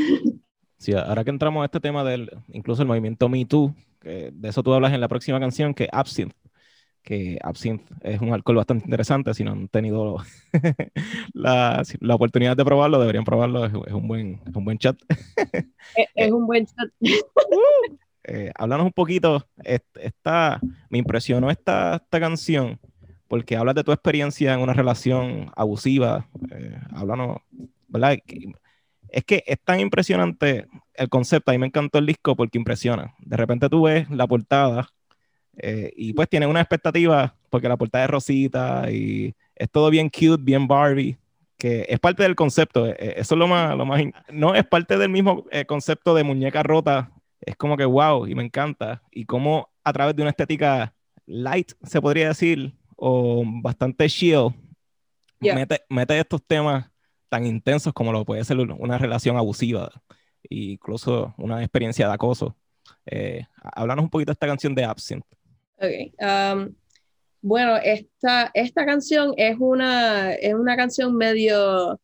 Sí, 0.79 0.93
ahora 0.95 1.25
que 1.25 1.31
entramos 1.31 1.63
a 1.63 1.65
este 1.65 1.81
tema 1.81 2.05
del, 2.05 2.31
incluso 2.53 2.83
el 2.83 2.87
movimiento 2.87 3.29
Me 3.29 3.45
Too, 3.45 3.75
que 4.01 4.31
de 4.33 4.49
eso 4.49 4.63
tú 4.63 4.73
hablas 4.73 4.93
en 4.93 5.01
la 5.01 5.09
próxima 5.09 5.41
canción, 5.41 5.75
que 5.75 5.89
Absinthe, 5.91 6.37
que 7.03 7.41
Absinthe 7.43 7.93
es 8.03 8.21
un 8.21 8.33
alcohol 8.33 8.55
bastante 8.55 8.85
interesante, 8.85 9.35
si 9.35 9.43
no 9.43 9.51
han 9.51 9.67
tenido 9.67 10.19
la, 11.35 11.83
la 11.99 12.15
oportunidad 12.15 12.57
de 12.57 12.65
probarlo, 12.65 13.01
deberían 13.01 13.25
probarlo, 13.25 13.67
es, 13.67 13.73
un, 13.73 14.07
buen, 14.07 14.41
es 14.47 14.55
un 14.55 14.65
buen 14.65 14.79
chat. 14.79 14.97
es, 16.15 16.31
un 16.31 16.47
buen 16.47 16.67
chat. 16.67 16.89
eh, 18.23 18.53
háblanos 18.55 18.87
un 18.87 18.93
poquito, 18.93 19.45
esta, 19.65 20.61
me 20.89 20.99
impresionó 20.99 21.51
esta, 21.51 21.97
esta 21.97 22.21
canción, 22.21 22.79
porque 23.33 23.57
hablas 23.57 23.75
de 23.75 23.83
tu 23.83 23.93
experiencia 23.93 24.53
en 24.53 24.61
una 24.61 24.75
relación 24.75 25.51
abusiva, 25.57 26.29
eh, 26.51 26.79
háblanos, 26.95 27.39
¿verdad? 27.89 28.19
Es 29.09 29.25
que 29.25 29.43
es 29.47 29.59
tan 29.65 29.81
impresionante 29.81 30.67
el 30.93 31.09
concepto, 31.09 31.51
a 31.51 31.55
mí 31.55 31.59
me 31.59 31.69
encantó 31.69 31.97
el 31.97 32.05
disco 32.05 32.37
porque 32.37 32.59
impresiona. 32.59 33.15
De 33.21 33.39
repente 33.39 33.71
tú 33.71 33.85
ves 33.85 34.11
la 34.11 34.27
portada 34.27 34.87
eh, 35.57 35.91
y 35.97 36.13
pues 36.13 36.29
tiene 36.29 36.47
una 36.47 36.61
expectativa 36.61 37.35
porque 37.49 37.71
la 37.71 37.79
portada 37.79 38.05
es 38.05 38.11
rosita 38.11 38.91
y 38.93 39.35
es 39.57 39.71
todo 39.71 39.89
bien 39.89 40.11
cute, 40.11 40.43
bien 40.43 40.69
Barbie, 40.69 41.17
que 41.57 41.87
es 41.89 41.99
parte 42.01 42.25
del 42.25 42.35
concepto. 42.35 42.87
Eh, 42.87 42.97
eh, 42.99 43.15
eso 43.17 43.35
es 43.35 43.39
lo 43.39 43.49
más, 43.49 43.75
lo 43.79 43.87
más, 43.87 44.03
no 44.31 44.55
es 44.55 44.67
parte 44.67 44.99
del 44.99 45.09
mismo 45.09 45.47
concepto 45.67 46.15
de 46.15 46.23
muñeca 46.23 46.63
rota. 46.63 47.11
Es 47.41 47.57
como 47.57 47.79
que 47.79 47.87
wow, 47.87 48.27
y 48.27 48.35
me 48.35 48.45
encanta. 48.45 49.03
Y 49.11 49.25
cómo 49.25 49.71
a 49.83 49.93
través 49.95 50.15
de 50.17 50.21
una 50.21 50.33
estética 50.33 50.93
light, 51.25 51.73
se 51.83 52.03
podría 52.03 52.29
decir, 52.29 52.75
o 53.05 53.43
bastante 53.45 54.09
chill, 54.09 54.55
mete, 55.41 55.81
mete 55.89 56.21
estos 56.21 56.41
temas 56.47 56.89
tan 57.29 57.45
intensos 57.45 57.93
como 57.93 58.13
lo 58.13 58.25
puede 58.25 58.45
ser 58.45 58.59
una 58.59 58.97
relación 58.97 59.37
abusiva, 59.37 59.91
incluso 60.49 61.35
una 61.37 61.61
experiencia 61.65 62.07
de 62.07 62.15
acoso. 62.15 62.57
Eh, 63.05 63.45
háblanos 63.61 64.05
un 64.05 64.11
poquito 64.11 64.31
de 64.31 64.35
esta 64.35 64.47
canción 64.47 64.73
de 64.77 64.85
Absinthe. 64.85 65.27
Um, 65.81 66.77
bueno, 67.41 67.77
esta, 67.79 68.53
esta 68.55 68.87
canción 68.87 69.35
es 69.37 69.57
una, 69.59 70.35
es 70.35 70.55
una 70.55 70.77
canción 70.77 71.17
medio 71.17 72.01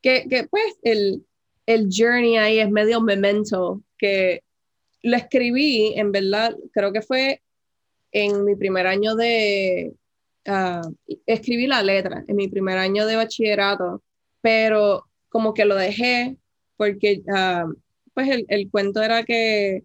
que, 0.00 0.28
que 0.28 0.46
pues 0.46 0.78
el, 0.82 1.26
el 1.66 1.88
journey 1.90 2.36
ahí 2.36 2.60
es 2.60 2.70
medio 2.70 3.00
memento, 3.00 3.82
que 3.98 4.44
lo 5.02 5.16
escribí, 5.16 5.94
en 5.96 6.12
verdad, 6.12 6.54
creo 6.72 6.92
que 6.92 7.02
fue 7.02 7.42
en 8.12 8.44
mi 8.44 8.54
primer 8.54 8.86
año 8.86 9.16
de, 9.16 9.92
uh, 10.46 10.94
escribí 11.26 11.66
la 11.66 11.82
letra, 11.82 12.24
en 12.26 12.36
mi 12.36 12.48
primer 12.48 12.78
año 12.78 13.06
de 13.06 13.16
bachillerato, 13.16 14.02
pero 14.40 15.04
como 15.28 15.54
que 15.54 15.64
lo 15.64 15.74
dejé 15.74 16.36
porque 16.76 17.22
uh, 17.26 17.72
pues 18.14 18.28
el, 18.28 18.46
el, 18.48 18.70
cuento 18.70 19.02
era 19.02 19.24
que 19.24 19.84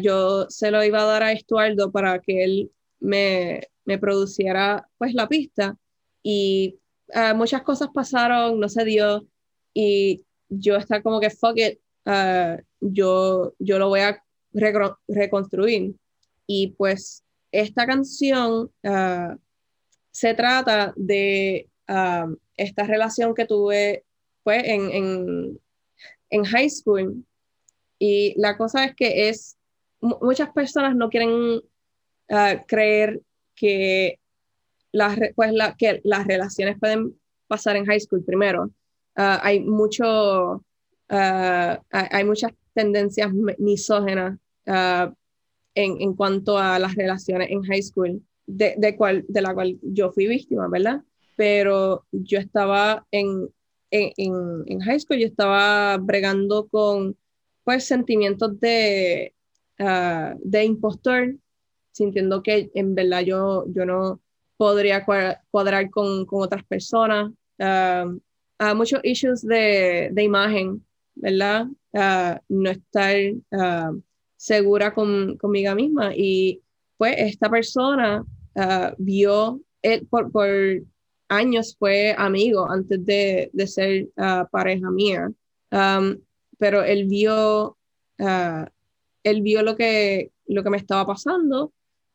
yo 0.00 0.46
se 0.48 0.70
lo 0.70 0.82
iba 0.82 1.02
a 1.02 1.06
dar 1.06 1.22
a 1.22 1.32
Estuardo 1.32 1.92
para 1.92 2.20
que 2.20 2.42
él 2.42 2.70
me, 3.00 3.60
me 3.84 3.98
produciera 3.98 4.88
pues 4.96 5.14
la 5.14 5.28
pista 5.28 5.76
y 6.22 6.78
uh, 7.14 7.34
muchas 7.34 7.62
cosas 7.62 7.88
pasaron, 7.92 8.60
no 8.60 8.68
se 8.68 8.84
dio 8.84 9.26
y 9.72 10.24
yo 10.48 10.76
estaba 10.76 11.02
como 11.02 11.20
que 11.20 11.30
fuck 11.30 11.56
it, 11.56 11.78
uh, 12.06 12.60
yo, 12.80 13.54
yo 13.58 13.78
lo 13.78 13.88
voy 13.88 14.00
a 14.00 14.22
reconstruir. 14.52 15.94
Y 16.46 16.68
pues 16.76 17.24
esta 17.52 17.86
canción 17.86 18.70
uh, 18.82 19.36
se 20.10 20.34
trata 20.34 20.92
de 20.96 21.68
esta 22.56 22.84
relación 22.84 23.34
que 23.34 23.46
tuve 23.46 24.04
pues 24.42 24.62
en, 24.64 25.58
en, 26.30 26.44
high 26.44 26.68
school 26.68 27.24
y 27.98 28.34
la 28.38 28.56
cosa 28.56 28.84
es 28.84 28.94
que 28.94 29.28
es 29.28 29.58
muchas 30.00 30.50
personas 30.52 30.94
no 30.94 31.08
quieren 31.08 31.60
ah, 32.30 32.62
creer 32.66 33.20
que 33.54 34.20
las, 34.92 35.18
pues 35.34 35.52
que 35.78 36.00
las 36.04 36.26
relaciones 36.26 36.78
pueden 36.78 37.18
pasar 37.46 37.76
en 37.76 37.86
high 37.86 38.00
school 38.00 38.24
primero. 38.24 38.70
Ah, 39.16 39.40
hay, 39.42 39.60
mucho, 39.60 40.64
ah, 41.08 41.82
hay 41.90 42.24
muchas 42.24 42.52
tendencias 42.72 43.32
misógenas 43.58 44.38
en, 44.64 45.16
en, 45.74 46.14
cuanto 46.14 46.58
a 46.58 46.78
las 46.78 46.94
relaciones 46.94 47.50
en 47.50 47.62
high 47.62 47.82
school, 47.82 48.22
de, 48.48 48.74
de, 48.76 48.96
cual, 48.96 49.24
de 49.28 49.40
la 49.40 49.54
cual 49.54 49.78
yo 49.82 50.10
fui 50.10 50.26
víctima, 50.26 50.68
¿verdad? 50.68 51.02
Pero 51.36 52.04
yo 52.10 52.38
estaba 52.38 53.06
en, 53.12 53.48
en, 53.90 54.64
en 54.66 54.80
high 54.80 54.98
school, 54.98 55.18
yo 55.18 55.26
estaba 55.26 55.96
bregando 55.98 56.66
con 56.68 57.16
pues 57.62 57.84
sentimientos 57.84 58.58
de, 58.58 59.34
Ah, 59.78 60.34
de 60.40 60.64
impostor, 60.64 61.36
sintiendo 61.92 62.42
que 62.42 62.70
en 62.74 62.94
verdad 62.96 63.20
yo, 63.20 63.64
yo 63.68 63.86
no 63.86 64.20
podría 64.56 65.04
cuadrar 65.04 65.90
con, 65.90 66.26
con 66.26 66.42
otras 66.42 66.64
personas. 66.64 67.32
Uh, 67.58 68.74
muchos 68.74 69.00
issues 69.04 69.42
de, 69.42 70.10
de 70.12 70.22
imagen, 70.22 70.84
¿verdad? 71.14 71.66
no 72.48 72.70
estar 72.70 73.16
segura 74.36 74.94
con, 74.94 75.36
conmigo 75.36 75.74
misma. 75.76 76.12
Y 76.14 76.60
pues 76.96 77.14
esta 77.18 77.48
persona 77.48 78.24
vio, 78.98 79.60
él 79.82 80.06
por, 80.10 80.30
por, 80.32 80.48
años 81.28 81.76
fue 81.78 82.14
amigo 82.16 82.70
antes 82.70 83.04
de, 83.04 83.50
de 83.52 83.66
ser 83.66 84.08
pareja 84.50 84.90
mía, 84.90 85.30
um, 85.70 86.16
pero 86.58 86.82
él 86.82 87.06
vio 87.06 87.76
él 89.22 89.42
vio 89.42 89.62
lo 89.62 89.76
que, 89.76 90.32
lo 90.46 90.62
que 90.62 90.70
me 90.70 90.76
estaba 90.76 91.06
pasando 91.06 91.72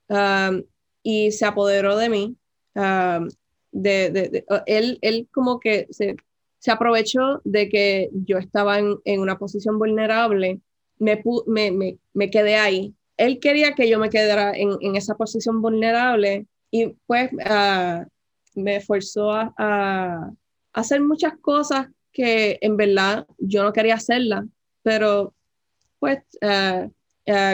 um, 0.09 0.63
y 1.01 1.31
se 1.31 1.45
apoderó 1.45 1.97
de 1.97 2.09
mí. 2.09 2.37
Um, 2.75 3.29
de, 3.71 4.45
él, 4.67 4.99
él 5.01 5.27
como 5.31 5.59
que 5.59 5.87
se, 5.89 6.15
se, 6.59 6.71
aprovechó 6.71 7.41
de 7.43 7.69
que 7.69 8.09
yo 8.13 8.37
estaba 8.37 8.79
en, 8.79 9.19
una 9.19 9.37
posición 9.37 9.79
vulnerable, 9.79 10.61
me, 10.99 11.21
me, 11.47 11.97
me, 12.13 12.29
quedé 12.29 12.55
ahí. 12.55 12.93
Él 13.17 13.39
quería 13.39 13.73
que 13.73 13.89
yo 13.89 13.99
me 13.99 14.09
quedara 14.09 14.53
en, 14.55 14.95
esa 14.95 15.15
posición 15.15 15.61
vulnerable 15.61 16.47
y 16.71 16.87
pues 17.05 17.31
uh, 17.33 18.05
me 18.55 18.81
forzó 18.81 19.31
a, 19.31 20.31
hacer 20.73 21.01
muchas 21.01 21.33
cosas 21.39 21.87
que 22.11 22.57
en 22.61 22.77
verdad 22.77 23.27
yo 23.37 23.63
no 23.63 23.73
quería 23.73 23.95
hacerlas, 23.95 24.45
pero 24.81 25.33
pues 25.99 26.19
uh, 26.41 26.89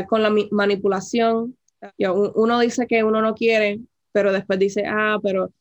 con 0.08 0.24
la 0.24 0.34
manipulación. 0.52 1.58
uno 2.36 2.60
dice 2.60 2.88
que 2.88 3.04
uno 3.04 3.22
no 3.22 3.36
quiere, 3.36 3.80
pero 4.12 4.32
después 4.32 4.58
dice, 4.58 4.84
ah, 4.88 5.20
pero 5.22 5.52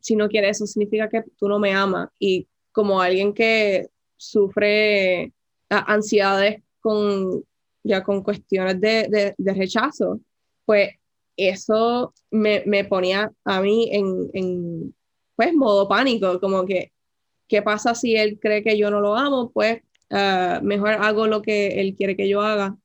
si 0.00 0.16
no 0.16 0.28
quiere 0.28 0.50
eso 0.50 0.66
significa 0.66 1.08
que 1.08 1.24
tú 1.36 1.48
no 1.48 1.58
me 1.58 1.72
amas. 1.72 2.08
Y 2.18 2.46
como 2.72 3.00
alguien 3.00 3.34
que 3.34 3.88
sufre 4.16 5.32
ansiedades 5.68 6.62
con, 6.80 7.44
ya 7.82 8.02
con 8.02 8.22
cuestiones 8.22 8.80
de, 8.80 9.08
de, 9.08 9.34
de 9.36 9.54
rechazo, 9.54 10.20
pues 10.64 10.90
eso 11.36 12.12
me, 12.30 12.62
me, 12.66 12.84
ponía 12.84 13.30
a 13.44 13.60
mí 13.60 13.88
en, 13.92 14.30
en, 14.34 14.94
pues, 15.36 15.54
modo 15.54 15.88
pánico, 15.88 16.40
como 16.40 16.66
que, 16.66 16.92
¿qué 17.46 17.62
pasa 17.62 17.94
si 17.94 18.16
él 18.16 18.38
cree 18.40 18.62
que 18.62 18.76
yo 18.76 18.90
no 18.90 19.00
lo 19.00 19.16
amo? 19.16 19.50
Pues 19.52 19.80
uh, 20.10 20.62
mejor 20.62 20.90
hago 20.94 21.26
lo 21.26 21.42
que 21.42 21.80
él 21.80 21.94
quiere 21.96 22.16
que 22.16 22.28
yo 22.28 22.42
haga 22.42 22.76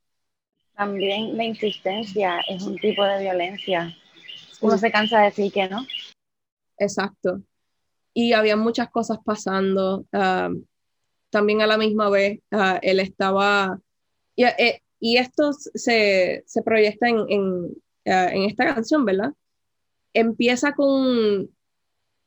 también 0.75 1.37
la 1.37 1.43
insistencia 1.43 2.39
es 2.47 2.63
un 2.63 2.77
tipo 2.77 3.03
de 3.03 3.21
violencia. 3.21 3.95
Uno 4.61 4.77
se 4.77 4.91
cansa 4.91 5.19
de 5.19 5.25
decir 5.25 5.51
que 5.51 5.67
no. 5.69 5.85
Exacto. 6.77 7.41
Y 8.13 8.33
había 8.33 8.55
muchas 8.55 8.89
cosas 8.89 9.19
pasando. 9.23 10.05
Ah, 10.11 10.49
también 11.29 11.61
a 11.61 11.67
la 11.67 11.77
misma 11.77 12.09
vez, 12.09 12.39
ah, 12.51 12.79
él 12.81 12.99
estaba... 12.99 13.79
Y, 14.35 14.43
eh, 14.43 14.81
esto 14.99 15.51
se, 15.53 16.43
se 16.45 16.61
proyecta 16.63 17.09
en, 17.09 17.25
en, 17.29 17.75
ah, 18.05 18.29
en, 18.31 18.43
esta 18.43 18.73
canción, 18.73 19.05
¿verdad? 19.05 19.33
Empieza 20.13 20.73
con, 20.73 21.49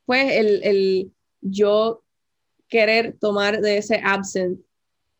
pues, 0.05 0.33
el, 0.33 0.63
el 0.63 1.11
yo 1.41 2.03
querer 2.67 3.17
tomar 3.19 3.61
de 3.61 3.77
ese 3.77 4.01
absent, 4.03 4.59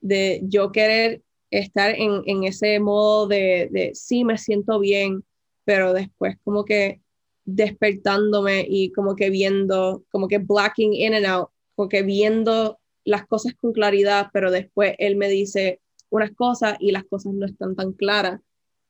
de 0.01 0.41
yo 0.43 0.71
querer 0.71 1.23
estar 1.49 1.91
en, 1.91 2.21
en 2.25 2.43
ese 2.43 2.79
modo 2.79 3.27
de, 3.27 3.69
de, 3.71 3.91
sí, 3.93 4.23
me 4.23 4.37
siento 4.37 4.79
bien, 4.79 5.23
pero 5.63 5.93
después 5.93 6.37
como 6.43 6.65
que 6.65 7.01
despertándome 7.45 8.65
y 8.67 8.91
como 8.91 9.15
que 9.15 9.29
viendo, 9.29 10.03
como 10.11 10.27
que 10.27 10.37
blacking 10.37 10.93
in 10.93 11.13
and 11.13 11.25
out, 11.25 11.49
como 11.75 11.87
que 11.87 12.03
viendo 12.03 12.79
las 13.05 13.25
cosas 13.25 13.53
con 13.55 13.71
claridad, 13.71 14.27
pero 14.33 14.51
después 14.51 14.95
él 14.97 15.15
me 15.15 15.29
dice, 15.29 15.79
unas 16.09 16.31
cosas 16.31 16.77
y 16.79 16.91
las 16.91 17.03
cosas 17.05 17.33
no 17.33 17.45
están 17.45 17.75
tan 17.75 17.93
claras. 17.93 18.41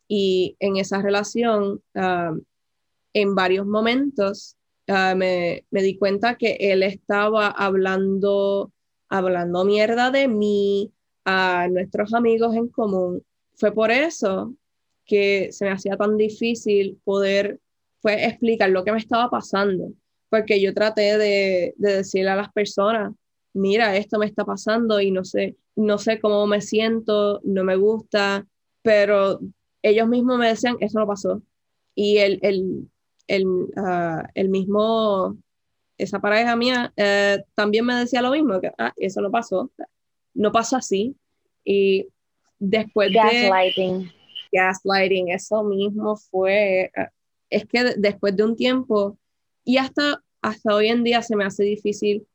Y 0.07 0.55
en 0.59 0.77
esa 0.77 1.01
relación, 1.01 1.81
ah, 1.95 2.35
en 3.13 3.35
varios 3.35 3.65
momentos, 3.65 4.55
ah, 4.87 5.15
me, 5.15 5.65
me, 5.71 5.81
di 5.81 5.97
cuenta 5.97 6.35
que 6.37 6.57
él 6.59 6.83
estaba 6.83 7.47
hablando, 7.47 8.71
hablando 9.09 9.65
mierda 9.65 10.11
de 10.11 10.27
mí 10.27 10.91
a 11.25 11.67
nuestros 11.69 12.13
amigos 12.13 12.55
en 12.55 12.69
común. 12.69 13.23
Fue 13.55 13.71
por 13.73 13.91
eso 13.91 14.55
que 15.05 15.49
se 15.51 15.65
me 15.65 15.71
hacía 15.71 15.97
tan 15.97 16.17
difícil 16.17 16.99
poder 17.03 17.59
fue 18.01 18.25
explicar 18.25 18.69
lo 18.69 18.83
que 18.83 18.91
me 18.91 18.99
estaba 18.99 19.29
pasando, 19.29 19.91
porque 20.29 20.61
yo 20.61 20.73
traté 20.73 21.17
de, 21.17 21.73
de 21.77 21.93
decirle 21.97 22.29
a 22.29 22.35
las 22.35 22.51
personas, 22.51 23.13
mira, 23.53 23.95
esto 23.95 24.19
me 24.19 24.25
está 24.25 24.45
pasando 24.45 25.01
y 25.01 25.11
no 25.11 25.25
sé, 25.25 25.55
no 25.77 25.99
sé 25.99 26.19
cómo 26.19 26.47
me 26.47 26.59
siento, 26.59 27.39
no 27.43 27.63
me 27.63 27.75
gusta, 27.75 28.45
pero 28.81 29.39
ellos 29.83 30.07
mismos 30.07 30.39
me 30.39 30.47
decían, 30.47 30.75
eso 30.79 30.99
no 30.99 31.07
pasó. 31.07 31.43
Y 31.93 32.17
el, 32.17 32.39
el, 32.41 32.89
el, 33.27 33.45
ah, 33.77 34.27
el 34.33 34.49
mismo, 34.49 35.37
esa 35.97 36.19
pareja 36.19 36.55
mía 36.55 36.91
eh, 36.97 37.43
también 37.53 37.85
me 37.85 37.93
decía 37.93 38.23
lo 38.23 38.31
mismo, 38.31 38.59
que 38.59 38.71
ah, 38.77 38.91
eso 38.97 39.21
no 39.21 39.29
pasó, 39.29 39.71
no 40.33 40.51
pasó 40.51 40.77
así. 40.77 41.15
Y 41.63 42.07
después 42.57 43.13
gaslighting. 43.13 43.99
de... 43.99 44.11
Gaslighting. 44.51 45.29
eso 45.29 45.63
mismo 45.63 46.17
fue, 46.17 46.91
ah, 46.97 47.11
es 47.51 47.65
que 47.67 47.93
después 47.97 48.35
de 48.35 48.43
un 48.43 48.55
tiempo, 48.55 49.19
y 49.63 49.77
hasta, 49.77 50.23
hasta 50.41 50.73
hoy 50.73 50.87
en 50.87 51.03
día 51.03 51.21
se 51.21 51.35
me 51.35 51.45
hace 51.45 51.63
difícil 51.63 52.25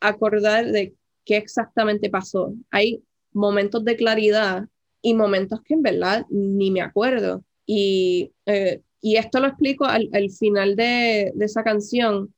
acordar 0.00 0.66
de 0.72 0.94
qué 1.30 1.36
exactamente 1.36 2.10
pasó. 2.10 2.52
Hay 2.72 3.04
momentos 3.32 3.84
de 3.84 3.94
claridad 3.94 4.64
y 5.00 5.14
momentos 5.14 5.60
que 5.62 5.74
en 5.74 5.82
verdad 5.82 6.26
ni 6.28 6.72
me 6.72 6.80
acuerdo. 6.80 7.44
Y, 7.64 8.32
eh, 8.46 8.80
y 9.00 9.14
esto 9.14 9.38
lo 9.38 9.46
explico 9.46 9.84
al, 9.84 10.08
al 10.12 10.28
final 10.32 10.74
de, 10.74 11.30
de, 11.32 11.44
esa 11.44 11.62
canción, 11.62 12.34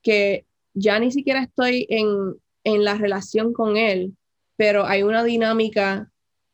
que 0.00 0.46
ya 0.72 0.98
ni 0.98 1.10
siquiera 1.10 1.42
estoy 1.42 1.86
en, 1.90 2.34
en 2.64 2.82
la 2.82 2.94
relación 2.94 3.52
con 3.52 3.76
él, 3.76 4.16
pero 4.56 4.86
hay 4.86 5.02
una 5.02 5.22
dinámica 5.22 6.10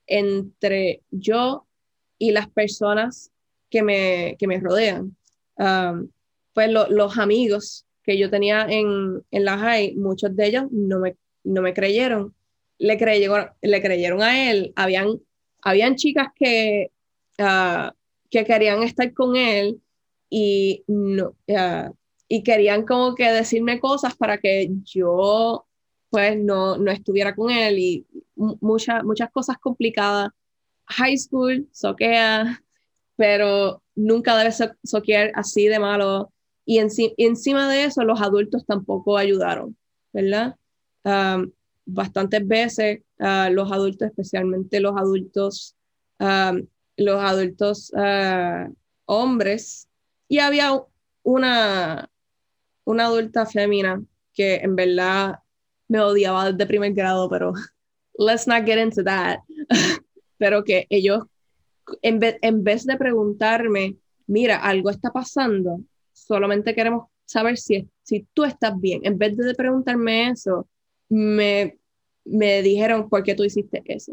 entre 0.09 1.03
yo 1.13 1.69
y 2.19 2.33
las 2.33 2.51
personas 2.51 3.31
que 3.71 3.85
me, 3.85 4.35
que 4.41 4.49
me 4.49 4.59
rodean. 4.59 5.17
Um, 5.55 6.09
pues 6.53 6.69
lo, 6.69 6.89
los 6.89 7.17
amigos 7.17 7.87
que 8.03 8.19
yo 8.19 8.29
tenía 8.29 8.67
en, 8.69 9.23
en 9.31 9.45
la 9.45 9.57
high, 9.57 9.95
muchos 9.95 10.35
de 10.35 10.47
ellos 10.49 10.65
no 10.73 10.99
me, 10.99 11.15
no 11.47 11.63
me 11.63 11.75
creyeron. 11.75 12.35
Le 12.79 12.99
creyeron, 12.99 13.51
le 13.63 13.81
creyeron 13.81 14.23
a 14.23 14.51
él. 14.51 14.73
Habían, 14.77 15.21
habían 15.63 15.97
chicas 15.97 16.29
que, 16.35 16.91
uh, 17.39 17.91
que 18.31 18.45
querían 18.45 18.83
estar 18.83 19.13
con 19.15 19.37
él 19.37 19.81
y, 20.29 20.85
no, 20.87 21.35
uh, 21.49 21.95
y 22.29 22.43
querían 22.43 22.85
como 22.85 23.15
que 23.15 23.31
decirme 23.31 23.81
cosas 23.81 24.17
para 24.17 24.39
que 24.39 24.69
yo 24.85 25.67
pues 26.11 26.37
no, 26.39 26.77
no 26.79 26.91
estuviera 26.91 27.35
con 27.35 27.51
él 27.51 27.79
y 27.79 28.07
muchas 28.37 29.05
muchas 29.05 29.31
cosas 29.31 29.59
complicadas. 29.59 30.31
High 30.89 31.19
school, 31.19 31.69
soquea, 31.73 32.63
pero 33.17 33.83
nunca 33.95 34.37
debe 34.37 34.53
soquear 34.85 35.33
así 35.35 35.67
de 35.67 35.79
malo. 35.79 36.33
Y, 36.65 36.79
encima 36.79 37.69
de 37.69 37.85
eso, 37.85 38.03
los 38.05 38.21
adultos 38.21 38.65
tampoco 38.67 39.17
ayudaron, 39.17 39.77
¿verdad? 40.13 40.57
Um, 41.07 41.53
bastantes 41.85 42.47
veces 42.49 43.03
uh, 43.21 43.49
los 43.53 43.71
adultos, 43.71 44.09
especialmente 44.09 44.81
los 44.81 44.97
adultos, 44.97 45.77
um, 46.19 46.67
los 46.97 47.23
adultos 47.23 47.93
uh, 47.95 48.75
hombres, 49.05 49.89
y 50.27 50.41
había 50.41 50.83
una, 51.23 52.11
una 52.85 53.05
adulta 53.05 53.47
femina 53.47 54.03
que 54.35 54.57
en 54.57 54.75
verdad 54.75 55.39
me 55.87 56.01
odiaba 56.01 56.51
desde 56.51 56.67
primer 56.67 56.93
grado, 56.93 57.31
pero 57.31 57.53
let's 58.19 58.49
not 58.49 58.65
get 58.67 58.79
into 58.79 59.05
that. 59.05 59.39
pero 60.39 60.65
que 60.65 60.89
ellos, 60.91 61.23
en, 62.03 62.19
en 62.43 62.65
vez 62.65 62.85
de 62.85 62.97
preguntarme, 62.97 63.97
mira, 64.27 64.57
algo 64.57 64.91
está 64.91 65.13
pasando, 65.13 65.81
solamente 66.13 66.75
queremos 66.75 67.07
saber 67.25 67.59
si, 67.59 67.89
si 68.03 68.27
tú 68.35 68.45
estás 68.45 68.79
bien. 68.81 69.03
En 69.05 69.17
vez 69.19 69.37
de 69.37 69.55
preguntarme 69.55 70.31
eso, 70.31 70.69
me, 71.09 71.79
me 72.25 72.63
dijeron, 72.63 73.09
¿por 73.09 73.23
qué 73.23 73.35
tú 73.35 73.45
hiciste 73.45 73.83
eso? 73.87 74.13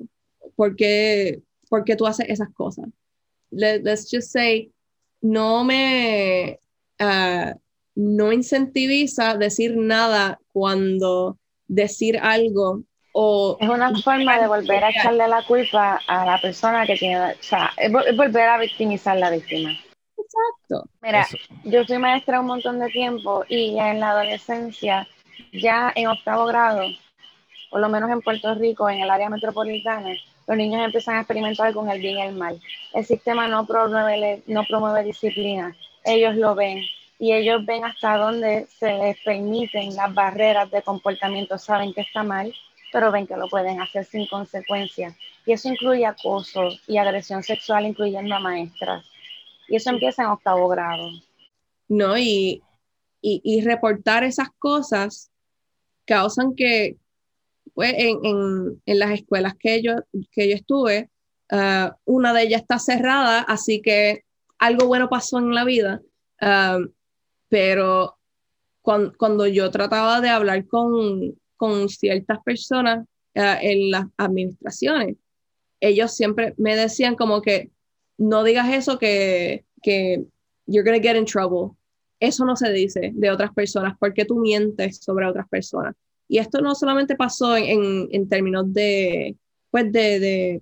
¿Por 0.55 0.75
qué, 0.75 1.41
por 1.69 1.83
qué 1.83 1.95
tú 1.95 2.05
haces 2.05 2.27
esas 2.29 2.49
cosas? 2.53 2.85
let's 3.55 4.09
just 4.09 4.31
say, 4.31 4.71
no 5.21 5.63
me, 5.63 6.59
uh, 6.99 7.53
no 7.95 8.31
incentiviza 8.31 9.37
decir 9.37 9.77
nada 9.77 10.39
cuando 10.51 11.37
decir 11.67 12.17
algo 12.17 12.83
o... 13.13 13.57
Es 13.61 13.69
una 13.69 13.95
forma 14.01 14.39
de 14.41 14.47
volver 14.47 14.83
a 14.83 14.89
echarle 14.89 15.27
la 15.27 15.45
culpa 15.45 16.01
a 16.07 16.25
la 16.25 16.41
persona 16.41 16.85
que 16.85 16.95
tiene, 16.95 17.33
o 17.33 17.35
sea, 17.39 17.71
es, 17.77 17.91
volver 17.91 18.49
a 18.49 18.57
victimizar 18.57 19.17
a 19.17 19.19
la 19.19 19.29
víctima. 19.29 19.71
Exacto. 20.17 20.89
Mira, 21.01 21.27
yo 21.63 21.85
fui 21.85 21.99
maestra 21.99 22.39
un 22.39 22.47
montón 22.47 22.79
de 22.79 22.89
tiempo 22.89 23.45
y 23.47 23.77
en 23.77 23.99
la 23.99 24.11
adolescencia, 24.11 25.07
ya 25.51 25.91
en 25.95 26.07
octavo 26.07 26.45
grado, 26.45 26.83
por 27.69 27.81
lo 27.81 27.89
menos 27.89 28.09
en 28.11 28.21
Puerto 28.21 28.53
Rico, 28.55 28.89
en 28.89 29.01
el 29.01 29.09
área 29.09 29.29
metropolitana, 29.29 30.15
los 30.47 30.57
niños 30.57 30.83
empiezan 30.83 31.15
a 31.15 31.19
experimentar 31.21 31.73
con 31.73 31.89
el 31.89 31.99
bien 31.99 32.17
y 32.17 32.21
el 32.21 32.35
mal. 32.35 32.59
El 32.93 33.05
sistema 33.05 33.47
no 33.47 33.65
promueve, 33.65 34.43
no 34.47 34.63
promueve 34.65 35.03
disciplina, 35.03 35.75
ellos 36.03 36.35
lo 36.35 36.53
ven, 36.53 36.83
y 37.19 37.31
ellos 37.31 37.65
ven 37.65 37.85
hasta 37.85 38.17
dónde 38.17 38.67
se 38.77 38.91
les 38.93 39.17
permiten 39.23 39.95
las 39.95 40.13
barreras 40.13 40.69
de 40.71 40.81
comportamiento, 40.81 41.57
saben 41.57 41.93
que 41.93 42.01
está 42.01 42.21
mal, 42.23 42.53
pero 42.91 43.11
ven 43.11 43.25
que 43.25 43.37
lo 43.37 43.47
pueden 43.47 43.81
hacer 43.81 44.05
sin 44.05 44.27
consecuencias. 44.27 45.15
Y 45.45 45.53
eso 45.53 45.69
incluye 45.69 46.05
acoso 46.05 46.69
y 46.87 46.97
agresión 46.97 47.41
sexual, 47.41 47.85
incluyendo 47.85 48.35
a 48.35 48.39
maestras. 48.39 49.05
Y 49.67 49.77
eso 49.77 49.89
empieza 49.89 50.23
en 50.23 50.29
octavo 50.29 50.67
grado. 50.67 51.09
No, 51.87 52.17
y, 52.17 52.61
y 53.21 53.61
reportar 53.61 54.23
esas 54.23 54.49
cosas 54.59 55.31
causan 56.05 56.55
que, 56.55 56.97
pues, 57.73 57.93
en, 57.97 58.81
en, 58.85 58.99
las 58.99 59.11
escuelas 59.11 59.55
que 59.59 59.81
yo, 59.81 59.95
que 60.31 60.49
yo 60.49 60.55
estuve, 60.55 61.09
uh, 61.51 61.91
una 62.05 62.33
de 62.33 62.43
ellas 62.43 62.61
está 62.61 62.79
cerrada, 62.79 63.41
así 63.41 63.81
que 63.81 64.23
algo 64.59 64.87
bueno 64.87 65.09
pasó 65.09 65.39
en 65.39 65.53
la 65.53 65.65
vida. 65.65 66.01
Uh, 66.41 66.89
pero 67.49 68.17
cuando, 68.81 69.47
yo 69.47 69.71
trataba 69.71 70.19
de 70.21 70.29
hablar 70.29 70.67
con, 70.67 71.39
con 71.55 71.87
ciertas 71.89 72.39
personas 72.43 73.05
uh, 73.35 73.57
en 73.61 73.91
las 73.91 74.05
administraciones, 74.17 75.15
ellos 75.79 76.15
siempre 76.15 76.53
me 76.57 76.75
decían 76.75 77.15
como 77.15 77.41
que 77.41 77.69
no 78.17 78.43
digas 78.43 78.73
eso 78.73 78.97
que, 78.97 79.65
que 79.81 80.23
you're 80.65 80.89
to 80.89 81.01
get 81.01 81.15
in 81.15 81.25
trouble. 81.25 81.77
Eso 82.23 82.45
no 82.45 82.55
se 82.55 82.71
dice 82.71 83.11
de 83.13 83.31
otras 83.31 83.53
personas 83.53 83.95
porque 83.99 84.23
tú 84.23 84.39
mientes 84.39 84.97
sobre 84.97 85.27
otras 85.27 85.47
personas. 85.49 85.93
Y 86.27 86.37
esto 86.37 86.61
no 86.61 86.73
solamente 86.73 87.15
pasó 87.15 87.57
en, 87.57 88.07
en 88.11 88.29
términos 88.29 88.73
de, 88.73 89.35
pues 89.69 89.91
de, 89.91 90.19
de 90.19 90.61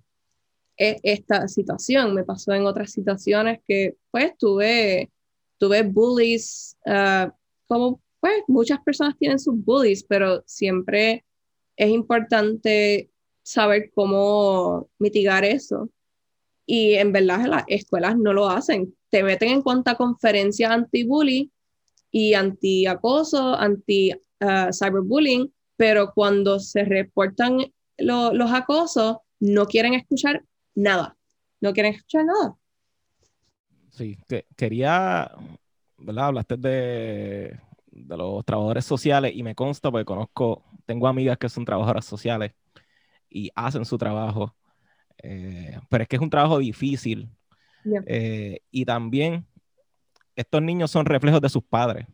e, 0.78 0.99
esta 1.03 1.47
situación, 1.47 2.16
me 2.16 2.24
pasó 2.24 2.53
en 2.53 2.66
otras 2.66 2.91
situaciones 2.91 3.59
que 3.68 3.95
pues 4.09 4.36
tuve 4.38 5.12
tuve 5.59 5.84
bullies, 5.84 6.76
uh, 6.88 7.30
como 7.68 8.01
pues 8.20 8.41
muchas 8.47 8.80
personas 8.84 9.16
tienen 9.20 9.38
sus 9.38 9.53
bullies, 9.64 10.03
pero 10.03 10.41
siempre 10.47 11.24
es 11.76 11.89
importante 11.89 13.12
saber 13.43 13.91
cómo 13.93 14.89
mitigar 14.97 15.45
eso. 15.45 15.91
Y 16.66 16.95
en 16.95 17.12
verdad 17.12 17.45
las 17.45 17.64
escuelas 17.68 18.18
no 18.18 18.34
lo 18.34 18.49
hacen. 18.49 18.95
Te 19.12 19.22
meten 19.24 19.49
en 19.49 19.62
cuenta 19.62 19.95
conferencias 19.95 20.72
anti-bully 20.72 21.51
y 22.09 22.34
anti-acoso, 22.34 23.55
anti-cyberbullying, 23.55 25.43
uh, 25.43 25.51
pero 25.78 26.12
cuando 26.14 26.59
se 26.59 26.84
reportan 26.84 27.72
los 27.97 28.51
acosos, 28.51 29.18
no 29.39 29.68
quieren 29.68 29.93
escuchar 29.93 30.43
nada. 30.74 31.16
No 31.59 31.74
quieren 31.74 31.93
escuchar 31.93 32.26
nada. 32.26 32.55
Sí, 33.91 34.18
que, 34.28 34.47
quería, 34.55 35.32
¿verdad? 35.97 36.26
Hablaste 36.26 36.57
de, 36.57 37.59
de 37.91 38.18
los 38.18 38.43
trabajadores 38.45 38.86
sociales 38.86 39.34
y 39.36 39.43
me 39.43 39.53
consta 39.53 39.91
porque 39.91 40.05
conozco, 40.05 40.64
tengo 40.86 41.07
amigas 41.07 41.38
que 41.38 41.49
son 41.49 41.66
trabajadoras 41.66 42.05
sociales 42.05 42.53
y 43.30 43.51
hacen 43.55 43.86
su 43.86 43.97
trabajo, 43.97 44.55
eh, 45.24 45.80
pero 45.89 46.03
es 46.03 46.07
que 46.07 46.16
es 46.16 46.22
un 46.22 46.30
trabajo 46.30 46.59
difícil. 46.59 47.30
Eh, 48.05 48.59
y 48.71 48.86
también 48.86 49.45
estos 50.36 50.61
niños 50.61 50.91
son 50.91 51.05
reflejos 51.05 51.41
de 51.41 51.49
sus 51.49 51.63
padres. 51.63 52.07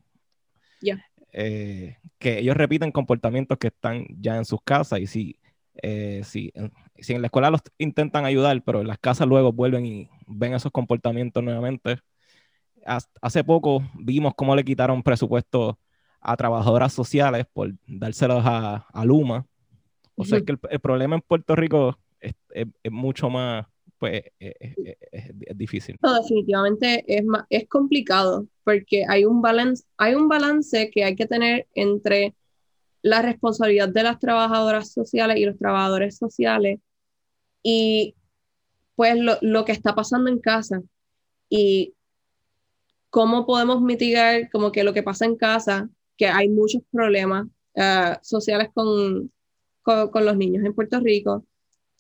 Yeah. 0.81 1.03
Eh, 1.33 1.97
que 2.17 2.39
ellos 2.39 2.55
repiten 2.55 2.91
comportamientos 2.91 3.57
que 3.57 3.67
están 3.67 4.05
ya 4.19 4.37
en 4.37 4.45
sus 4.45 4.61
casas 4.61 4.99
y 4.99 5.07
si 5.07 5.39
eh, 5.81 6.21
si, 6.23 6.51
si 6.97 7.13
en 7.13 7.21
la 7.21 7.27
escuela 7.27 7.51
los 7.51 7.61
intentan 7.77 8.25
ayudar, 8.25 8.61
pero 8.63 8.81
en 8.81 8.87
las 8.87 8.97
casas 8.97 9.27
luego 9.27 9.51
vuelven 9.51 9.85
y 9.85 10.09
ven 10.25 10.53
esos 10.53 10.71
comportamientos 10.71 11.43
nuevamente. 11.43 11.99
Hace 13.21 13.43
poco 13.43 13.83
vimos 13.95 14.33
cómo 14.35 14.55
le 14.55 14.63
quitaron 14.63 15.03
presupuesto 15.03 15.77
a 16.21 16.37
trabajadoras 16.37 16.93
sociales 16.93 17.45
por 17.51 17.73
dárselos 17.85 18.43
a, 18.45 18.87
a 18.91 19.05
Luma. 19.05 19.45
O 20.15 20.23
sea, 20.23 20.41
que 20.41 20.53
el, 20.69 20.79
problema 20.79 21.15
en 21.15 21.21
Puerto 21.21 21.55
Rico 21.55 21.99
es, 22.19 22.33
mucho 22.89 23.29
más, 23.29 23.67
pues, 23.97 24.23
es, 24.39 24.55
difícil. 25.55 25.97
Definitivamente 26.01 27.03
es, 27.07 27.23
es 27.49 27.67
complicado 27.67 28.47
porque 28.63 29.05
hay 29.07 29.25
un, 29.25 29.41
balance, 29.41 29.83
hay 29.97 30.15
un 30.15 30.27
balance 30.27 30.89
que 30.91 31.03
hay 31.03 31.15
que 31.15 31.25
tener 31.25 31.67
entre 31.73 32.35
la 33.01 33.21
responsabilidad 33.21 33.89
de 33.89 34.03
las 34.03 34.19
trabajadoras 34.19 34.91
sociales 34.91 35.37
y 35.37 35.45
los 35.45 35.57
trabajadores 35.57 36.17
sociales 36.17 36.79
y 37.63 38.15
pues 38.95 39.17
lo, 39.17 39.37
lo 39.41 39.65
que 39.65 39.71
está 39.71 39.95
pasando 39.95 40.29
en 40.29 40.39
casa 40.39 40.81
y 41.49 41.93
cómo 43.09 43.45
podemos 43.45 43.81
mitigar 43.81 44.49
como 44.51 44.71
que 44.71 44.83
lo 44.83 44.93
que 44.93 45.03
pasa 45.03 45.25
en 45.25 45.35
casa, 45.35 45.89
que 46.17 46.27
hay 46.27 46.49
muchos 46.49 46.81
problemas 46.91 47.47
sociales 48.21 48.69
con, 48.73 49.31
con, 49.83 50.09
con, 50.09 50.25
los 50.25 50.35
niños 50.35 50.65
en 50.65 50.73
Puerto 50.73 50.99
Rico, 50.99 51.45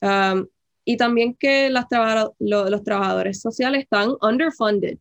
um, 0.01 0.47
y 0.87 0.95
también 0.95 1.35
que 1.37 1.69
las 1.69 1.89
traba 1.89 2.31
lo, 2.39 2.69
los 2.69 2.81
trabajadores 2.81 3.41
sociales 3.41 3.83
están 3.83 4.11
underfunded. 4.21 4.97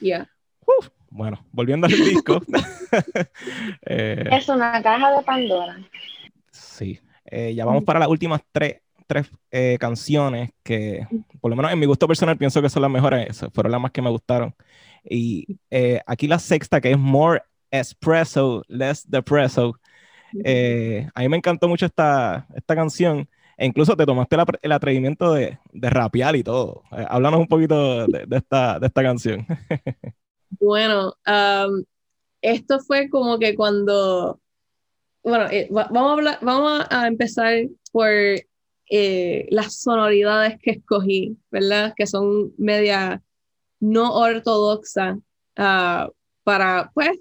Yeah. 0.00 0.30
Uh, 0.62 0.86
bueno, 1.10 1.44
volviendo 1.52 1.86
al 1.86 1.92
disco. 1.92 2.40
eh, 3.82 4.24
es 4.32 4.48
una 4.48 4.82
caja 4.82 5.14
de 5.14 5.22
Pandora. 5.24 5.76
Sí, 6.50 6.98
eh, 7.26 7.54
ya 7.54 7.66
vamos 7.66 7.84
para 7.84 8.00
las 8.00 8.08
últimas 8.08 8.40
tres 8.50 8.80
tres 9.06 9.30
eh, 9.50 9.76
canciones 9.78 10.52
que, 10.62 11.06
por 11.42 11.50
lo 11.50 11.56
menos 11.56 11.70
en 11.70 11.78
mi 11.78 11.84
gusto 11.84 12.08
personal, 12.08 12.38
pienso 12.38 12.62
que 12.62 12.70
son 12.70 12.80
las 12.80 12.90
mejores, 12.90 13.44
fueron 13.52 13.72
las 13.72 13.80
más 13.80 13.90
que 13.90 14.00
me 14.00 14.08
gustaron. 14.08 14.54
Y 15.04 15.58
eh, 15.70 16.00
aquí 16.06 16.28
la 16.28 16.38
sexta, 16.38 16.80
que 16.80 16.92
es 16.92 16.98
More 16.98 17.42
Espresso, 17.70 18.64
Less 18.68 19.04
Depresso. 19.10 19.78
Eh, 20.44 21.06
a 21.14 21.20
mí 21.20 21.28
me 21.28 21.36
encantó 21.36 21.68
mucho 21.68 21.84
esta, 21.84 22.46
esta 22.54 22.74
canción. 22.74 23.28
E 23.62 23.66
incluso 23.66 23.96
te 23.96 24.04
tomaste 24.04 24.36
el 24.60 24.72
atrevimiento 24.72 25.34
de, 25.34 25.56
de 25.72 25.88
rapear 25.88 26.34
y 26.34 26.42
todo. 26.42 26.82
háblanos 26.90 27.38
un 27.38 27.46
poquito 27.46 28.08
de, 28.08 28.26
esta, 28.36 28.80
canción. 28.92 29.46
bueno, 30.58 31.14
esto 32.40 32.80
fue 32.80 33.08
como 33.08 33.38
que 33.38 33.54
cuando 33.54 34.40
bueno, 35.22 35.46
vamos, 35.70 36.10
a 36.10 36.12
hablar, 36.12 36.38
vamos 36.42 36.86
a 36.90 37.06
empezar 37.06 37.68
por 37.92 38.10
eh, 38.10 39.46
las 39.50 39.80
sonoridades 39.80 40.58
que 40.60 40.72
escogí, 40.72 41.36
¿verdad? 41.52 41.94
Que 41.96 42.08
son 42.08 42.52
media 42.58 43.22
no 43.78 44.12
ortodoxa 44.12 45.20
ah, 45.56 46.10
para, 46.42 46.90
pues, 46.94 47.16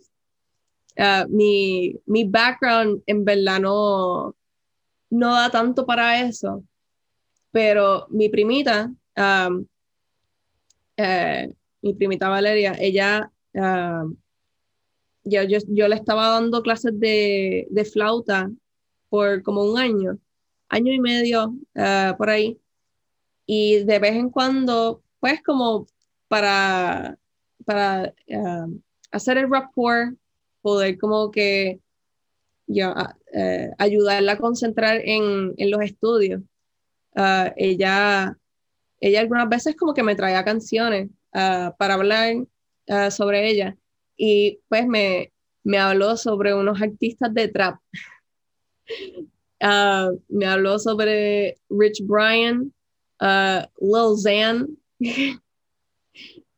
uh, 0.97 1.29
mi, 1.29 1.95
mi, 2.07 2.23
background 2.23 3.03
en 3.05 3.25
verdad 3.25 3.59
no, 3.59 4.35
no 5.11 5.35
da 5.35 5.51
tanto 5.51 5.85
para 5.85 6.21
eso, 6.21 6.63
pero 7.51 8.07
mi 8.09 8.29
primita, 8.29 8.91
eh, 10.97 11.53
mi 11.81 11.93
primita 11.93 12.29
Valeria, 12.29 12.75
ella, 12.79 13.31
yo, 13.53 15.43
yo, 15.43 15.59
yo, 15.67 15.87
le 15.87 15.95
estaba 15.95 16.29
dando 16.29 16.63
clases 16.63 16.99
de, 16.99 17.67
de 17.69 17.85
flauta 17.85 18.49
por 19.09 19.43
como 19.43 19.63
un 19.63 19.77
año 19.77 20.17
año 20.71 20.93
y 20.93 20.99
medio 20.99 21.49
uh, 21.75 22.17
por 22.17 22.29
ahí. 22.29 22.59
Y 23.45 23.83
de 23.83 23.99
vez 23.99 24.13
en 24.13 24.29
cuando, 24.29 25.03
pues 25.19 25.43
como 25.43 25.87
para, 26.27 27.17
para 27.65 28.13
hacer 29.11 29.37
el 29.37 29.49
rapport, 29.49 30.15
poder 30.61 30.97
como 30.97 31.29
que 31.29 31.79
yo, 32.67 32.91
uh, 32.91 33.73
ayudarla 33.77 34.33
a 34.33 34.37
concentrar 34.37 35.01
en, 35.03 35.53
en 35.57 35.71
los 35.71 35.81
estudios. 35.81 36.41
ella, 37.55 38.37
ella 38.99 39.19
algunas 39.19 39.49
veces 39.49 39.75
como 39.75 39.93
que 39.93 40.03
me 40.03 40.15
traía 40.15 40.45
canciones 40.45 41.09
para 41.31 41.93
hablar 41.95 42.35
sobre 43.09 43.49
ella. 43.49 43.75
Y 44.17 44.59
pues 44.69 44.85
me, 44.87 45.31
me 45.63 45.77
habló 45.77 46.17
sobre 46.17 46.53
unos 46.53 46.81
artistas 46.81 47.33
de 47.33 47.47
trap. 47.47 47.79
Me 50.29 50.47
habló 50.47 50.79
sobre 50.79 51.59
Rich 51.69 52.03
Brian, 52.05 52.73
Lil 53.19 54.17
Xan 54.17 54.77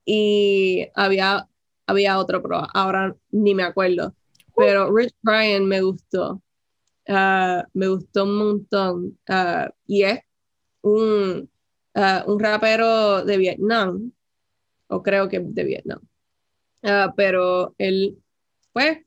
y 0.06 0.88
había, 0.96 1.50
había 1.86 2.18
otro, 2.18 2.42
pero 2.42 2.66
ahora 2.74 3.16
ni 3.32 3.54
me 3.54 3.64
acuerdo. 3.64 4.16
Pero 4.56 4.96
Rich 4.96 5.16
Brian 5.22 5.66
me 5.66 5.82
gustó. 5.82 6.42
Uh, 7.08 7.64
me 7.74 7.88
gustó 7.88 8.24
un 8.24 8.38
montón. 8.38 9.20
y 9.88 10.04
es 10.04 10.20
un, 10.82 11.50
un 12.26 12.40
rapero 12.40 13.24
de 13.26 13.38
Vietnam, 13.38 14.12
o 14.88 15.02
creo 15.02 15.28
que 15.30 15.40
de 15.40 15.64
Vietnam. 15.64 16.02
pero 17.16 17.74
él, 17.78 18.18
pues, 18.72 19.00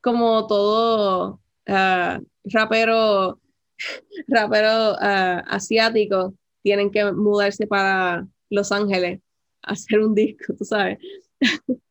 como 0.00 0.46
todo 0.46 1.40
rapero, 2.44 3.40
rapero 4.28 4.96
asiático 5.00 6.34
tienen 6.62 6.90
que 6.90 7.12
mudarse 7.12 7.66
para 7.66 8.26
Los 8.48 8.72
Ángeles 8.72 9.20
a 9.62 9.72
hacer 9.72 10.00
un 10.00 10.14
disco, 10.14 10.54
tú 10.56 10.64
sabes. 10.64 10.98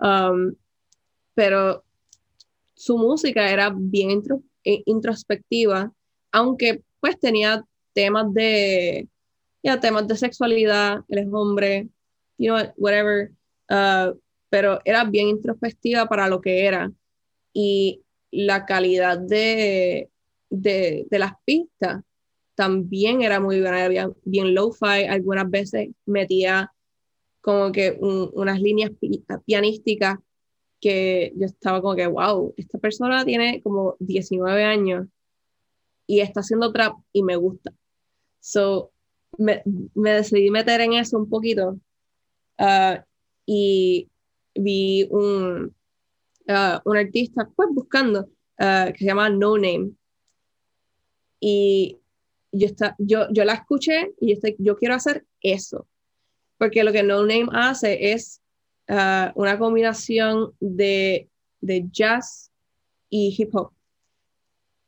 um, 0.00 0.54
pero 1.34 1.85
su 2.76 2.98
música 2.98 3.50
era 3.50 3.72
bien 3.74 4.22
eh, 4.64 4.82
introspectiva, 4.84 5.92
aunque 6.30 6.82
pues 7.00 7.18
tenía 7.18 7.64
temas 7.94 8.32
de, 8.34 9.08
ya, 9.62 9.80
temas 9.80 10.06
de 10.06 10.16
sexualidad, 10.16 11.00
él 11.08 11.18
es 11.18 11.26
hombre, 11.32 11.88
you 12.38 12.54
know, 12.54 12.72
whatever, 12.76 13.32
uh, 13.70 14.16
pero 14.50 14.80
era 14.84 15.04
bien 15.04 15.28
introspectiva 15.28 16.06
para 16.06 16.28
lo 16.28 16.40
que 16.40 16.66
era. 16.66 16.92
Y 17.52 18.02
la 18.30 18.66
calidad 18.66 19.18
de, 19.18 20.10
de, 20.50 21.06
las 21.10 21.32
pistas 21.44 22.02
también 22.54 23.22
era 23.22 23.40
muy 23.40 23.60
buena, 23.60 23.84
había 23.84 24.10
bien 24.24 24.54
low-fi, 24.54 25.04
algunas 25.08 25.48
veces 25.50 25.88
metía 26.04 26.72
como 27.40 27.72
que 27.72 27.96
unas 28.00 28.60
líneas 28.60 28.90
pianísticas 29.46 30.18
que 30.80 31.32
yo 31.36 31.46
estaba 31.46 31.80
como 31.80 31.94
que, 31.94 32.06
wow, 32.06 32.54
esta 32.56 32.78
persona 32.78 33.24
tiene 33.24 33.62
como 33.62 33.96
19 33.98 34.64
años 34.64 35.06
y 36.06 36.20
está 36.20 36.40
haciendo 36.40 36.72
trap 36.72 36.96
y 37.12 37.22
me 37.22 37.36
gusta. 37.36 37.72
So, 38.40 38.92
me, 39.38 39.62
decidí 39.94 40.50
meter 40.50 40.80
en 40.80 40.94
eso 40.94 41.18
un 41.18 41.28
poquito 41.28 41.78
uh, 42.58 43.02
y 43.44 44.08
vi 44.54 45.06
un, 45.10 45.74
Uh, 46.48 46.78
un 46.84 46.96
artista, 46.96 47.50
pues 47.56 47.68
buscando, 47.72 48.20
uh, 48.60 48.92
que 48.92 48.98
se 48.98 49.04
llama 49.04 49.28
No 49.28 49.56
Name. 49.56 49.90
Y 51.40 51.98
yo, 52.52 52.66
está, 52.66 52.94
yo, 52.98 53.26
yo 53.32 53.44
la 53.44 53.54
escuché 53.54 54.14
y 54.20 54.34
yo, 54.34 54.40
yo 54.58 54.76
quiero 54.76 54.94
hacer 54.94 55.26
eso. 55.40 55.88
Porque 56.56 56.84
lo 56.84 56.92
que 56.92 57.02
No 57.02 57.22
Name 57.22 57.48
hace 57.52 58.12
es 58.12 58.40
uh, 58.88 59.32
una 59.34 59.58
combinación 59.58 60.52
de, 60.60 61.28
de 61.60 61.86
jazz 61.90 62.50
y 63.08 63.34
hip 63.36 63.54
hop. 63.54 63.72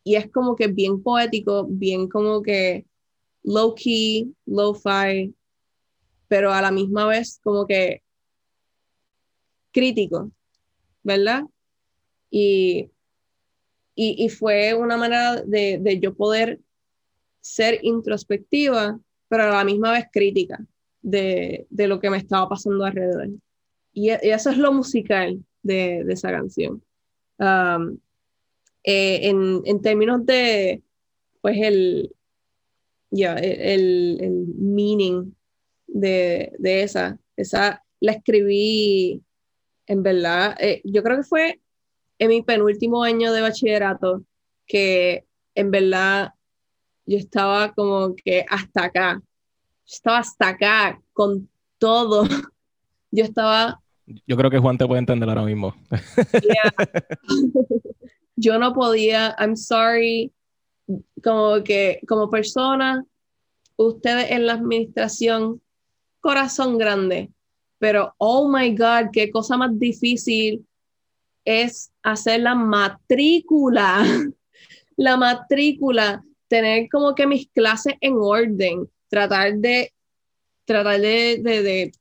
Y 0.05 0.17
es 0.17 0.31
como 0.31 0.57
que 0.57 0.69
bien 0.69 1.03
poético, 1.03 1.67
bien 1.69 2.09
como 2.09 2.43
que 2.43 2.87
low 3.43 3.75
key, 3.75 4.35
low 4.47 4.75
fi, 4.75 5.35
pero 6.29 6.53
a 6.53 6.63
la 6.63 6.71
misma 6.71 7.07
vez 7.07 7.41
como 7.43 7.67
que 7.67 8.03
crítico. 9.73 10.31
¿verdad? 11.09 11.45
Y, 12.31 12.91
y, 13.95 14.29
fue 14.29 14.75
una 14.75 14.97
manera 14.97 15.43
de, 15.43 15.79
de, 15.81 15.99
yo 15.99 16.15
poder 16.15 16.61
ser 17.41 17.81
introspectiva, 17.83 19.01
pero 19.29 19.45
a 19.45 19.57
la 19.57 19.65
misma 19.65 19.93
vez 19.93 20.05
crítica 20.13 20.63
de, 21.01 21.67
de 21.71 21.89
lo 21.89 21.99
que 21.99 22.11
me 22.11 22.19
estaba 22.19 22.49
pasando 22.49 22.85
alrededor. 22.85 23.31
Y, 23.99 24.11
eso 24.11 24.51
es 24.51 24.59
lo 24.59 24.73
musical 24.73 25.45
de, 25.63 26.05
de 26.05 26.13
esa 26.13 26.31
canción. 26.31 26.85
Um, 27.39 27.99
eh, 28.85 29.29
en, 29.29 29.63
en, 29.65 29.83
términos 29.83 30.25
de, 30.25 30.85
pues, 31.41 31.59
el, 31.61 32.15
ya 33.11 33.35
el, 33.35 34.21
el, 34.21 34.47
meaning 34.57 35.35
de, 35.89 36.53
de 36.59 36.83
esa, 36.85 37.19
esa 37.37 37.85
la 37.99 38.13
escribí 38.13 39.21
en 39.87 40.03
verdad, 40.05 40.57
eh, 40.61 40.81
yo 40.85 41.03
creo 41.03 41.17
que 41.17 41.25
fue 41.25 41.61
en 42.21 42.29
mi 42.29 42.43
penúltimo 42.43 43.03
año 43.03 43.33
de 43.33 43.41
bachillerato 43.41 44.23
que 44.67 45.27
en 45.57 45.71
verdad 45.73 46.35
yo 47.05 47.19
estaba 47.19 47.73
como 47.73 48.15
que 48.15 48.45
hasta 48.49 48.85
acá. 48.85 49.21
Yo 49.87 49.95
estaba 49.95 50.19
hasta 50.19 50.49
acá 50.49 51.03
con 51.13 51.51
todo. 51.79 52.23
Yo 53.11 53.25
estaba... 53.25 53.83
Yo 54.27 54.37
creo 54.37 54.51
que 54.51 54.59
Juan 54.59 54.79
te 54.79 54.87
puede 54.87 55.01
entender 55.01 55.29
ahora 55.29 55.43
mismo. 55.43 55.75
yo 58.37 58.59
no 58.59 58.73
podía, 58.73 59.35
I'm 59.39 59.57
sorry, 59.57 60.33
como 61.23 61.63
que 61.63 62.01
como 62.07 62.31
persona, 62.31 63.05
ustedes 63.77 64.31
en 64.31 64.47
la 64.47 64.55
administración, 64.55 65.61
corazón 66.21 66.79
grande, 66.79 67.31
pero 67.79 68.15
oh 68.19 68.49
my 68.49 68.75
God, 68.75 69.11
qué 69.13 69.31
cosa 69.31 69.57
más 69.57 69.79
difícil 69.79 70.67
es 71.45 71.93
hacer 72.03 72.41
la 72.41 72.55
matrícula. 72.55 74.05
la 74.99 75.17
matrícula, 75.17 76.25
tener 76.49 76.89
como 76.91 77.15
que 77.15 77.27
mis 77.27 77.49
clases 77.51 77.95
en 78.01 78.15
orden, 78.17 78.91
tratar 79.09 79.55
de, 79.55 79.93
tratar 80.65 81.01
de, 81.01 81.41
de, 81.41 81.93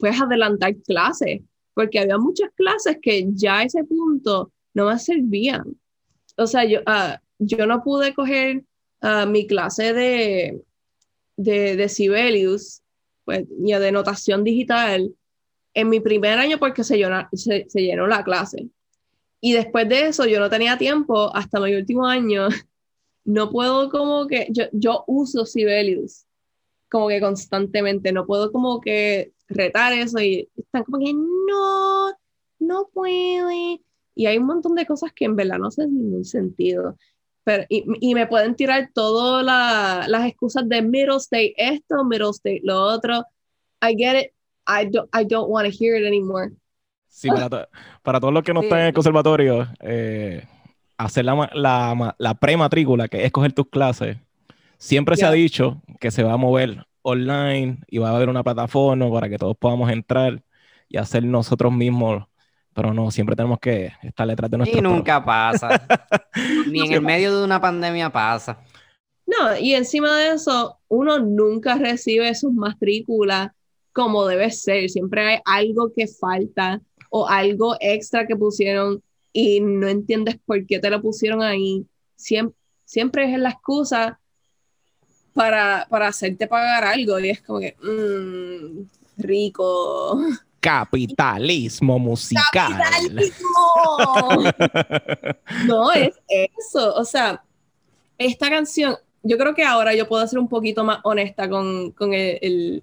pues 0.00 0.20
adelantar 0.20 0.74
clases, 0.78 1.42
porque 1.74 2.00
había 2.00 2.18
muchas 2.18 2.50
clases 2.56 2.98
que 3.00 3.26
ya 3.32 3.58
a 3.58 3.64
ese 3.64 3.84
punto 3.84 4.52
no 4.74 4.86
me 4.86 4.98
servían. 4.98 5.76
O 6.36 6.46
sea, 6.46 6.64
yo, 6.64 6.80
ah, 6.86 7.20
yo 7.38 7.66
no 7.66 7.82
pude 7.84 8.14
coger 8.14 8.64
uh, 9.02 9.26
mi 9.28 9.46
clase 9.46 9.92
de, 9.92 10.60
de, 11.36 11.76
de 11.76 11.88
Sibelius, 11.88 12.82
pues, 13.24 13.44
ya 13.58 13.78
de 13.78 13.92
notación 13.92 14.42
digital, 14.42 15.14
en 15.74 15.88
mi 15.88 16.00
primer 16.00 16.38
año 16.38 16.58
porque 16.58 16.82
se 16.82 16.96
llenó, 16.96 17.28
se, 17.32 17.66
llenó 17.74 18.06
la 18.06 18.24
clase. 18.24 18.68
Y 19.40 19.52
después 19.52 19.88
de 19.88 20.08
eso 20.08 20.26
yo 20.26 20.40
no 20.40 20.50
tenía 20.50 20.76
tiempo 20.76 21.34
hasta 21.34 21.60
mi 21.60 21.74
último 21.74 22.06
año. 22.06 22.48
No 23.22 23.50
puedo 23.50 23.90
como 23.90 24.26
que, 24.26 24.48
yo, 24.50 24.64
yo 24.72 25.04
uso 25.06 25.44
Sibelius 25.44 26.24
como 26.90 27.08
que 27.08 27.20
constantemente, 27.20 28.12
no 28.12 28.26
puedo 28.26 28.50
como 28.50 28.80
que 28.80 29.32
retar 29.50 29.92
eso 29.92 30.18
y 30.20 30.48
están 30.56 30.84
como 30.84 30.98
que 30.98 31.12
no, 31.12 32.10
no 32.58 32.88
puede. 32.92 33.82
Y 34.14 34.26
hay 34.26 34.38
un 34.38 34.46
montón 34.46 34.74
de 34.74 34.86
cosas 34.86 35.12
que 35.12 35.24
en 35.26 35.36
verdad 35.36 35.58
no 35.58 35.68
hacen 35.68 35.92
ningún 35.94 36.24
sentido. 36.24 36.96
Pero, 37.44 37.64
y, 37.68 37.84
y 38.00 38.14
me 38.14 38.26
pueden 38.26 38.54
tirar 38.54 38.90
todas 38.94 39.44
las 40.08 40.26
excusas 40.26 40.68
de 40.68 40.82
middle 40.82 41.16
state 41.16 41.54
esto, 41.56 42.04
middle 42.04 42.30
state 42.30 42.60
lo 42.62 42.80
otro. 42.80 43.24
I 43.82 43.94
get 43.96 44.20
it, 44.20 44.32
I 44.66 44.88
don't, 44.88 45.08
I 45.12 45.24
don't 45.24 45.48
want 45.50 45.66
to 45.66 45.72
hear 45.72 46.00
it 46.00 46.06
anymore. 46.06 46.52
Sí, 47.08 47.28
para, 47.28 47.68
para 48.02 48.20
todos 48.20 48.32
los 48.32 48.44
que 48.44 48.54
no 48.54 48.62
están 48.62 48.80
en 48.80 48.86
el 48.86 48.92
conservatorio, 48.92 49.66
eh, 49.80 50.46
hacer 50.96 51.24
la, 51.24 51.50
la, 51.54 52.14
la 52.18 52.34
prematrícula, 52.34 53.08
que 53.08 53.24
es 53.24 53.32
coger 53.32 53.52
tus 53.52 53.68
clases, 53.68 54.18
siempre 54.78 55.16
se 55.16 55.26
ha 55.26 55.32
dicho 55.32 55.82
que 55.98 56.10
se 56.10 56.22
va 56.22 56.34
a 56.34 56.36
mover 56.36 56.86
online 57.02 57.78
y 57.88 57.98
va 57.98 58.10
a 58.10 58.16
haber 58.16 58.28
una 58.28 58.42
plataforma 58.42 59.10
para 59.10 59.28
que 59.28 59.38
todos 59.38 59.56
podamos 59.56 59.90
entrar 59.90 60.42
y 60.88 60.98
hacer 60.98 61.24
nosotros 61.24 61.72
mismos 61.72 62.24
pero 62.72 62.94
no, 62.94 63.10
siempre 63.10 63.36
tenemos 63.36 63.58
que 63.58 63.92
estar 64.02 64.26
detrás 64.28 64.50
de 64.50 64.56
nuestro. 64.56 64.78
Y 64.78 64.82
nunca 64.82 65.24
pasa. 65.24 65.86
Ni 66.68 66.86
en 66.86 66.92
el 66.92 67.02
medio 67.02 67.36
de 67.36 67.44
una 67.44 67.60
pandemia 67.60 68.10
pasa. 68.10 68.62
No, 69.26 69.56
y 69.58 69.74
encima 69.74 70.16
de 70.16 70.32
eso, 70.32 70.78
uno 70.88 71.18
nunca 71.18 71.76
recibe 71.76 72.34
sus 72.34 72.52
matrículas 72.52 73.50
como 73.92 74.26
debe 74.26 74.50
ser. 74.50 74.88
Siempre 74.88 75.22
hay 75.22 75.38
algo 75.44 75.92
que 75.94 76.06
falta 76.06 76.80
o 77.10 77.28
algo 77.28 77.76
extra 77.80 78.26
que 78.26 78.36
pusieron 78.36 79.02
y 79.32 79.60
no 79.60 79.88
entiendes 79.88 80.38
por 80.44 80.64
qué 80.66 80.78
te 80.78 80.90
lo 80.90 81.02
pusieron 81.02 81.42
ahí. 81.42 81.84
Siempre, 82.16 82.56
siempre 82.84 83.32
es 83.32 83.38
la 83.38 83.50
excusa 83.50 84.19
para, 85.34 85.86
para 85.88 86.08
hacerte 86.08 86.46
pagar 86.46 86.84
algo 86.84 87.18
y 87.18 87.30
es 87.30 87.40
como 87.42 87.60
que, 87.60 87.76
mmm, 87.82 88.82
rico. 89.16 90.20
Capitalismo 90.60 91.98
musical. 91.98 92.44
¡Capitalismo! 92.52 93.46
no, 95.66 95.92
es 95.92 96.10
eso. 96.28 96.94
O 96.94 97.04
sea, 97.04 97.42
esta 98.18 98.50
canción, 98.50 98.96
yo 99.22 99.38
creo 99.38 99.54
que 99.54 99.64
ahora 99.64 99.94
yo 99.94 100.06
puedo 100.06 100.26
ser 100.26 100.38
un 100.38 100.48
poquito 100.48 100.84
más 100.84 101.00
honesta 101.04 101.48
con, 101.48 101.92
con 101.92 102.12
el 102.12 102.82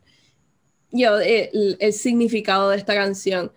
yo, 0.92 1.20
el, 1.20 1.78
el, 1.80 1.94
significado 1.94 2.70
de 2.70 2.78
esta 2.78 2.96
canción. 2.96 3.52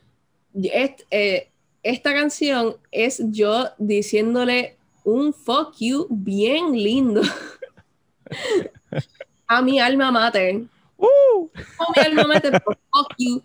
Eh, 0.62 1.48
esta 1.82 2.12
canción 2.12 2.76
es 2.90 3.22
yo 3.30 3.68
diciéndole 3.78 4.76
un 5.04 5.32
fuck 5.32 5.74
you 5.78 6.06
bien 6.10 6.72
lindo 6.72 7.22
a 9.46 9.62
mi 9.62 9.80
alma 9.80 10.10
mater. 10.10 10.62
Uh. 10.96 11.48
A 11.78 11.92
mi 11.94 12.02
alma 12.06 12.34
mater, 12.34 12.62
fuck 12.62 13.14
you. 13.18 13.42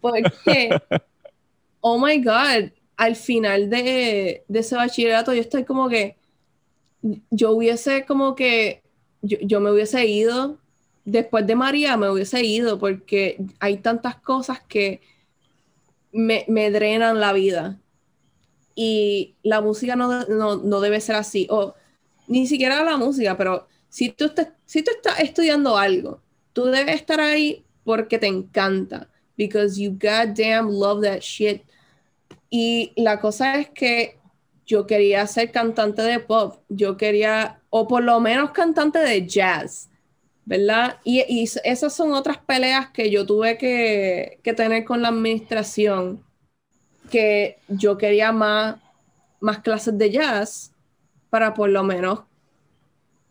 Porque, 0.00 0.70
oh 1.80 1.98
my 1.98 2.18
God, 2.18 2.72
al 2.96 3.16
final 3.16 3.70
de, 3.70 4.44
de 4.46 4.58
ese 4.58 4.76
bachillerato 4.76 5.32
yo 5.32 5.40
estoy 5.40 5.64
como 5.64 5.88
que, 5.88 6.16
yo 7.30 7.52
hubiese 7.52 8.04
como 8.04 8.34
que, 8.34 8.82
yo, 9.22 9.38
yo 9.40 9.60
me 9.60 9.70
hubiese 9.70 10.06
ido 10.06 10.58
después 11.04 11.46
de 11.46 11.56
María 11.56 11.96
me 11.96 12.10
hubiese 12.10 12.44
ido 12.44 12.78
porque 12.78 13.38
hay 13.60 13.78
tantas 13.78 14.16
cosas 14.16 14.60
que 14.60 15.00
me, 16.12 16.44
drenan 16.70 17.20
la 17.20 17.32
vida. 17.32 17.78
Y 18.74 19.34
la 19.42 19.60
música 19.60 19.96
no, 19.96 20.80
debe 20.80 21.00
ser 21.00 21.16
así. 21.16 21.46
O 21.50 21.74
ni 22.26 22.46
siquiera 22.46 22.82
la 22.84 22.96
música, 22.96 23.36
pero 23.36 23.66
si 23.92 24.08
tú, 24.08 24.32
si 24.64 24.82
tú 24.82 24.90
estás 24.90 25.20
estudiando 25.20 25.76
algo, 25.76 26.22
tú 26.54 26.64
debes 26.64 26.94
estar 26.94 27.20
ahí 27.20 27.62
porque 27.84 28.18
te 28.18 28.26
encanta. 28.26 29.10
Because 29.36 29.78
you 29.78 29.90
goddamn 29.92 30.70
love 30.70 31.02
that 31.02 31.20
shit. 31.20 31.62
Y 32.48 32.94
la 32.96 33.20
cosa 33.20 33.60
es 33.60 33.68
que 33.68 34.18
yo 34.64 34.86
quería 34.86 35.26
ser 35.26 35.52
cantante 35.52 36.00
de 36.00 36.20
pop. 36.20 36.62
Yo 36.70 36.96
quería, 36.96 37.60
o 37.68 37.86
por 37.86 38.02
lo 38.02 38.18
menos 38.18 38.52
cantante 38.52 38.98
de 38.98 39.26
jazz 39.26 39.90
¿verdad? 40.46 40.98
Y, 41.04 41.44
esas 41.64 41.94
son 41.94 42.12
otras 42.14 42.38
peleas 42.38 42.88
que 42.90 43.10
yo 43.10 43.26
tuve 43.26 43.58
que, 43.58 44.40
tener 44.56 44.86
con 44.86 45.02
la 45.02 45.08
administración, 45.08 46.24
que 47.10 47.58
yo 47.68 47.98
quería 47.98 48.32
más, 48.32 48.76
más 49.38 49.58
clases 49.58 49.98
de 49.98 50.10
jazz 50.10 50.72
para 51.28 51.52
por 51.52 51.68
lo 51.68 51.84
menos 51.84 52.20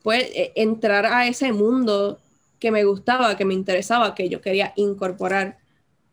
pues, 0.03 0.29
entrar 0.55 1.05
a 1.05 1.27
ese 1.27 1.53
mundo 1.53 2.19
que 2.59 2.71
me 2.71 2.83
gustaba, 2.83 3.37
que 3.37 3.45
me 3.45 3.53
interesaba, 3.53 4.15
que 4.15 4.29
yo 4.29 4.41
quería 4.41 4.73
incorporar 4.75 5.57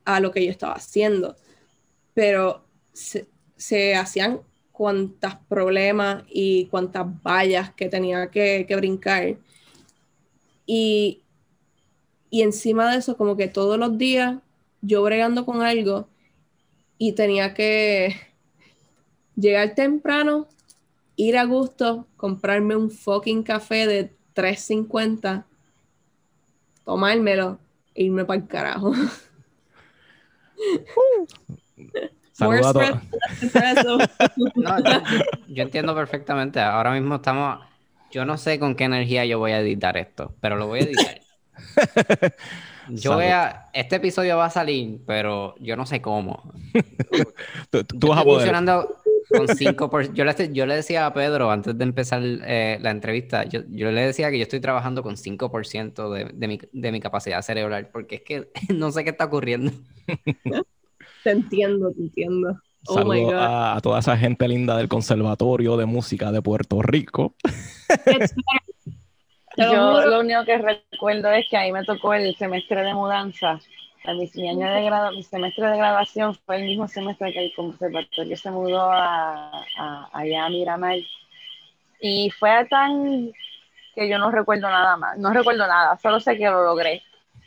a 0.04 0.20
lo 0.20 0.30
que 0.30 0.44
yo 0.44 0.50
estaba 0.50 0.74
haciendo. 0.74 1.36
Pero 2.14 2.64
se, 2.92 3.94
hacían 3.94 4.40
cuantas 4.72 5.36
problemas 5.48 6.24
y 6.30 6.66
cuantas 6.66 7.06
vallas 7.22 7.72
que 7.74 7.88
tenía 7.88 8.30
que, 8.30 8.64
que 8.66 8.76
brincar 8.76 9.36
y, 10.70 11.22
encima 12.30 12.92
de 12.92 12.98
eso, 12.98 13.16
como 13.16 13.36
que 13.38 13.48
todos 13.48 13.78
los 13.78 13.96
días 13.96 14.36
yo 14.82 15.02
bregando 15.02 15.46
con 15.46 15.62
algo 15.62 16.08
y 16.98 17.12
tenía 17.12 17.54
que 17.54 18.14
llegar 19.34 19.74
temprano, 19.74 20.46
ir 21.18 21.36
a 21.36 21.44
gusto, 21.44 22.06
comprarme 22.16 22.76
un 22.76 22.90
fucking 22.90 23.42
café 23.42 23.86
de 23.86 24.16
3.50, 24.34 25.44
tomármelo 26.84 27.58
e 27.94 28.04
irme 28.04 28.24
para 28.24 28.40
el 28.40 28.46
carajo. 28.46 28.92
yo, 35.48 35.62
entiendo 35.62 35.94
perfectamente. 35.94 36.60
Ahora 36.60 36.92
mismo 36.92 37.16
estamos 37.16 37.58
yo 38.10 38.24
no 38.24 38.38
sé 38.38 38.60
con 38.60 38.76
qué 38.76 38.84
energía 38.84 39.26
yo 39.26 39.38
voy 39.38 39.52
a 39.52 39.60
editar 39.60 39.96
esto, 39.96 40.34
pero 40.40 40.56
lo 40.56 40.66
voy 40.68 40.80
a 40.80 40.82
editar. 40.84 41.20
Yo 42.90 43.14
voy 43.14 43.26
a. 43.26 43.66
Este 43.74 43.96
episodio 43.96 44.38
va 44.38 44.46
a 44.46 44.50
salir, 44.50 45.02
pero 45.06 45.54
yo 45.58 45.76
no 45.76 45.84
sé 45.84 46.00
cómo. 46.00 46.50
tú, 47.70 48.08
vas 48.08 48.20
a 48.20 48.24
poder. 48.24 48.38
funcionando 48.38 48.97
con 49.28 49.46
5%. 49.46 50.12
Yo 50.14 50.24
le, 50.24 50.52
yo 50.52 50.66
le 50.66 50.74
decía 50.74 51.06
a 51.06 51.12
Pedro 51.12 51.50
antes 51.50 51.76
de 51.76 51.84
empezar 51.84 52.22
eh, 52.24 52.78
la 52.80 52.90
entrevista, 52.90 53.44
yo, 53.44 53.60
yo, 53.68 53.90
le 53.90 54.02
decía 54.02 54.30
que 54.30 54.38
yo 54.38 54.42
estoy 54.42 54.60
trabajando 54.60 55.02
con 55.02 55.16
5% 55.16 56.10
de, 56.10 56.24
de, 56.32 56.48
mi, 56.48 56.58
de 56.72 56.92
mi 56.92 57.00
capacidad 57.00 57.42
cerebral, 57.42 57.88
porque 57.92 58.16
es 58.16 58.22
que 58.22 58.48
no 58.74 58.90
sé 58.90 59.04
qué 59.04 59.10
está 59.10 59.24
ocurriendo. 59.24 59.72
Te 61.24 61.30
entiendo, 61.30 61.92
te 61.92 62.00
entiendo. 62.00 62.60
Oh 62.86 62.94
Saludos 62.94 63.34
a, 63.36 63.78
toda 63.82 63.98
esa 63.98 64.16
gente 64.16 64.46
linda 64.48 64.76
del 64.76 64.88
Conservatorio 64.88 65.76
de 65.76 65.84
Música 65.84 66.32
de 66.32 66.40
Puerto 66.40 66.80
Rico. 66.80 67.34
Yo 69.56 70.06
lo 70.06 70.20
único 70.20 70.44
que 70.44 70.58
recuerdo 70.58 71.32
es 71.32 71.46
que 71.50 71.56
ahí 71.56 71.72
me 71.72 71.82
tocó 71.84 72.14
el 72.14 72.34
semestre 72.36 72.82
de 72.84 72.94
mudanza. 72.94 73.58
Mi, 74.04 74.48
año 74.48 74.72
de 74.72 74.84
grado, 74.84 75.12
mi 75.12 75.22
semestre 75.22 75.66
de 75.66 75.76
graduación 75.76 76.34
fue 76.34 76.56
el 76.56 76.64
mismo 76.64 76.88
semestre 76.88 77.32
que 77.32 77.46
el 77.46 77.52
conservatorio 77.54 78.36
se 78.36 78.50
mudó 78.50 78.90
a, 78.90 79.64
allá 80.12 80.46
a 80.46 80.48
Miramar. 80.48 80.98
Y 82.00 82.30
fue 82.30 82.64
tan 82.70 83.32
que 83.94 84.08
yo 84.08 84.18
no 84.18 84.30
recuerdo 84.30 84.68
nada 84.68 84.96
más, 84.96 85.18
no 85.18 85.32
recuerdo 85.32 85.66
nada, 85.66 85.98
solo 85.98 86.20
sé 86.20 86.36
que 86.36 86.44
lo 86.44 86.64
logré. 86.64 87.02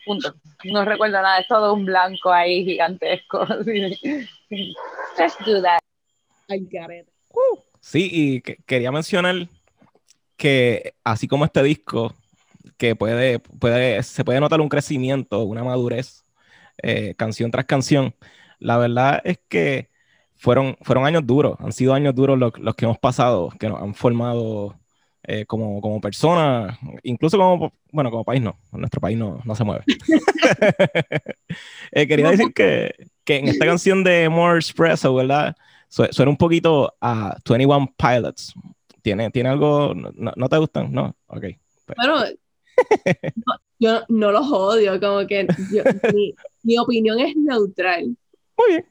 Punto. 0.06 0.34
No 0.64 0.84
recuerdo 0.84 1.22
nada, 1.22 1.40
es 1.40 1.48
todo 1.48 1.74
un 1.74 1.86
blanco 1.86 2.32
ahí 2.32 2.66
gigantesco. 2.66 3.46
Let's 4.50 5.38
do 5.46 5.62
that. 5.62 5.80
I 6.50 6.60
got 6.60 6.92
it. 6.92 7.08
Uh, 7.30 7.58
sí, 7.80 8.10
y 8.12 8.42
quería 8.42 8.92
mencionar 8.92 9.48
que 10.36 10.96
así 11.04 11.28
como 11.28 11.46
este 11.46 11.64
disco, 11.64 12.14
que 12.78 12.96
puede, 12.96 13.40
puede, 13.40 14.02
se 14.04 14.26
puede 14.26 14.40
notar 14.40 14.60
un 14.60 14.70
crecimiento, 14.70 15.44
una 15.44 15.64
madurez, 15.64 16.26
eh, 16.84 17.16
canción 17.18 17.52
tras 17.52 17.66
canción, 17.66 18.16
la 18.60 18.78
verdad 18.78 19.22
es 19.24 19.40
que 19.48 19.90
fueron, 20.38 20.78
fueron 20.82 21.06
años 21.06 21.26
duros, 21.26 21.56
han 21.60 21.72
sido 21.72 21.94
años 21.94 22.16
duros 22.16 22.38
los, 22.38 22.58
los 22.60 22.76
que 22.76 22.86
hemos 22.86 23.00
pasado, 23.00 23.50
que 23.60 23.70
nos 23.70 23.82
han 23.82 23.94
formado 23.94 24.76
eh, 25.24 25.46
como, 25.46 25.80
como 25.82 26.02
persona, 26.02 26.80
incluso 27.04 27.38
como, 27.38 27.74
bueno, 27.92 28.10
como 28.10 28.26
país 28.26 28.42
no, 28.42 28.60
nuestro 28.72 29.00
país 29.00 29.18
no, 29.18 29.40
no 29.46 29.56
se 29.56 29.64
mueve. 29.64 29.84
eh, 31.92 32.08
quería 32.08 32.32
decir 32.32 32.54
que, 32.54 32.96
que, 33.24 33.38
en 33.38 33.48
esta 33.48 33.66
canción 33.66 34.04
de 34.04 34.30
More 34.30 34.60
Espresso, 34.60 35.14
¿verdad? 35.14 35.56
suena 35.90 36.32
un 36.32 36.38
poquito 36.38 36.96
a 37.02 37.38
21 37.48 37.94
Pilots. 37.98 38.54
¿Tiene, 39.02 39.30
¿tiene 39.30 39.50
algo, 39.50 39.94
no, 39.94 40.32
no 40.36 40.50
te 40.50 40.58
gustan? 40.58 40.92
No, 40.92 41.16
ok. 41.28 41.46
Pues. 41.86 41.98
Bueno, 41.98 42.24
yo 43.80 44.02
no 44.10 44.32
los 44.32 44.52
odio, 44.52 45.00
como 45.00 45.26
que 45.28 45.48
mi, 46.14 46.36
mi, 46.64 46.78
opinión 46.78 47.20
es 47.20 47.36
neutral. 47.36 48.16
Muy 48.58 48.68
bien. 48.70 48.86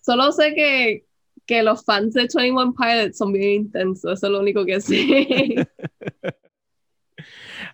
Solo 0.00 0.32
sé 0.32 0.54
que, 0.54 1.04
que 1.46 1.62
los 1.62 1.84
fans 1.84 2.14
de 2.14 2.22
21 2.22 2.74
Pilots 2.74 3.18
son 3.18 3.32
bien 3.32 3.62
intensos, 3.62 4.18
eso 4.18 4.26
es 4.26 4.32
lo 4.32 4.40
único 4.40 4.64
que 4.64 4.80
sé. 4.80 5.68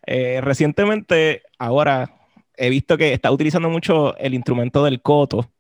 Eh, 0.07 0.41
recientemente, 0.43 1.43
ahora, 1.59 2.15
he 2.57 2.69
visto 2.69 2.97
que 2.97 3.13
está 3.13 3.31
utilizando 3.31 3.71
mucho 3.71 4.17
el 4.19 4.35
instrumento 4.35 4.85
del 4.85 5.01
coto. 5.01 5.51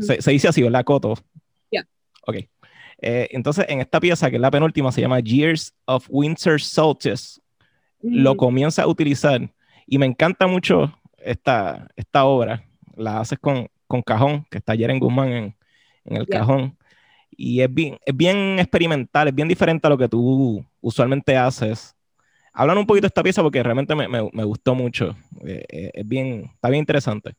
se, 0.00 0.30
dice 0.30 0.48
así, 0.48 0.62
¿verdad? 0.62 0.84
Coto. 0.84 1.14
Ya. 1.70 1.86
Ok. 2.26 2.36
Eh, 3.02 3.28
entonces, 3.30 3.66
en 3.68 3.80
esta 3.80 4.00
pieza, 4.00 4.28
que 4.30 4.36
es 4.36 4.42
la 4.42 4.50
penúltima, 4.50 4.92
se 4.92 5.00
llama 5.00 5.20
Years 5.20 5.74
of 5.86 6.06
Winter 6.08 6.60
Solstice, 6.60 7.40
lo 8.02 8.36
comienza 8.36 8.82
a 8.82 8.86
utilizar 8.86 9.50
y 9.86 9.98
me 9.98 10.06
encanta 10.06 10.46
mucho 10.46 10.92
esta, 11.18 11.88
esta 11.96 12.24
obra. 12.24 12.64
La 12.96 13.20
haces 13.20 13.38
con, 13.38 13.68
con 13.86 14.02
cajón, 14.02 14.46
que 14.50 14.58
está 14.58 14.76
Jeren 14.76 14.98
Guzmán 14.98 15.28
en, 15.28 15.56
en 16.04 16.16
el 16.16 16.26
cajón 16.26 16.76
y 17.42 17.62
es 17.62 17.72
bien, 17.72 17.98
es 18.04 18.14
bien 18.14 18.58
experimental, 18.58 19.28
es 19.28 19.34
bien 19.34 19.48
diferente 19.48 19.86
a 19.86 19.90
lo 19.90 19.96
que 19.96 20.08
tú 20.08 20.64
usualmente 20.82 21.36
haces. 21.36 21.96
Hablan 22.52 22.78
un 22.78 22.86
poquito 22.86 23.04
de 23.04 23.08
esta 23.08 23.22
pieza 23.22 23.42
porque 23.42 23.62
realmente 23.62 23.94
me, 23.94 24.08
me, 24.08 24.44
gustó 24.44 24.74
mucho. 24.74 25.16
Eh, 25.46 25.64
eh, 25.68 25.90
es 25.94 26.06
bien, 26.06 26.50
está 26.54 26.68
bien 26.68 26.80
interesante. 26.80 27.34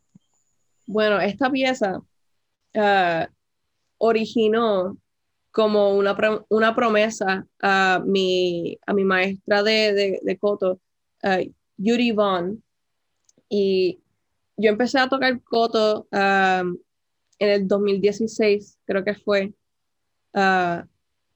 Bueno, 0.87 1.19
esta 1.19 1.51
pieza 1.51 1.99
uh, 1.99 3.25
originó 3.97 4.97
como 5.51 5.95
una, 5.95 6.17
una, 6.49 6.75
promesa 6.75 7.45
a 7.61 8.01
mi, 8.03 8.79
a 8.87 8.93
mi 8.93 9.03
maestra 9.03 9.61
de, 9.61 9.93
de, 9.93 10.19
de 10.23 10.37
Koto, 10.37 10.79
uh, 11.23 11.53
Yuri 11.77 12.11
Vaughn. 12.11 12.63
Y 13.49 13.99
yo 14.61 14.69
empecé 14.69 14.99
a 14.99 15.09
tocar 15.09 15.41
Koto 15.43 16.07
um, 16.11 16.77
en 17.39 17.49
el 17.49 17.67
2016, 17.67 18.79
creo 18.85 19.03
que 19.03 19.15
fue. 19.15 19.53
Ah, 20.33 20.85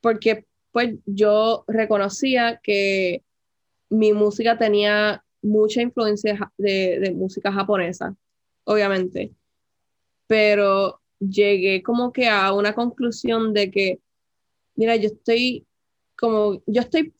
porque 0.01 0.45
pues 0.71 0.95
yo 1.05 1.63
reconocía 1.67 2.59
que 2.61 3.23
mi 3.89 4.13
música 4.13 4.57
tenía 4.57 5.23
mucha 5.41 5.81
influencia 5.81 6.51
de, 6.57 6.99
de 6.99 7.11
música 7.11 7.51
japonesa, 7.51 8.15
obviamente, 8.65 9.33
pero 10.27 11.01
llegué 11.19 11.81
como 11.81 12.11
que 12.11 12.27
a 12.27 12.51
una 12.53 12.73
conclusión 12.73 13.53
de 13.53 13.71
que, 13.71 13.99
mira, 14.75 14.95
yo 14.95 15.07
estoy 15.07 15.65
como, 16.17 16.61
yo 16.65 16.81
estoy 16.81 17.13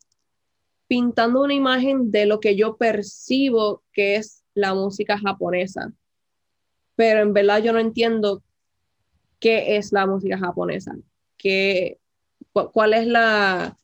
pintando 0.86 1.42
una 1.42 1.54
imagen 1.54 2.10
de 2.10 2.26
lo 2.26 2.40
que 2.40 2.56
yo 2.56 2.76
percibo 2.76 3.82
que 3.92 4.16
es 4.16 4.35
la 4.56 4.74
música 4.74 5.18
japonesa, 5.18 5.92
pero 6.96 7.20
en 7.20 7.32
verdad 7.32 7.62
yo 7.62 7.72
no 7.72 7.78
entiendo 7.78 8.42
qué 9.38 9.76
es 9.76 9.92
la 9.92 10.06
música 10.06 10.38
japonesa 10.38 10.96
cuál, 12.72 12.94
es 12.94 13.06
la, 13.06 13.78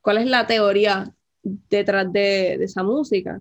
cuál 0.00 0.18
es 0.18 0.26
la 0.26 0.46
teoría 0.46 1.14
detrás 1.42 2.12
de, 2.12 2.54
esa 2.54 2.82
música. 2.82 3.40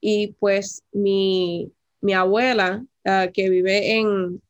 Y 0.00 0.34
pues 0.38 0.84
mi, 0.92 1.72
abuela, 2.14 2.84
ah, 3.04 3.28
que 3.32 3.50
vive 3.50 3.98
en, 3.98 4.40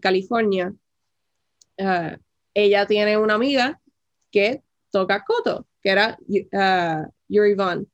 California, 0.00 0.74
ah, 1.78 2.18
ella 2.52 2.86
tiene 2.86 3.16
una 3.16 3.34
amiga 3.34 3.80
que 4.30 4.62
toca 4.90 5.24
koto, 5.24 5.66
que 5.80 5.90
era 5.90 6.18
uh, 6.28 7.10
Yuri 7.28 7.54
Vaughn. 7.54 7.88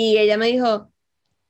Y 0.00 0.16
ella 0.16 0.36
me 0.36 0.46
dijo, 0.46 0.92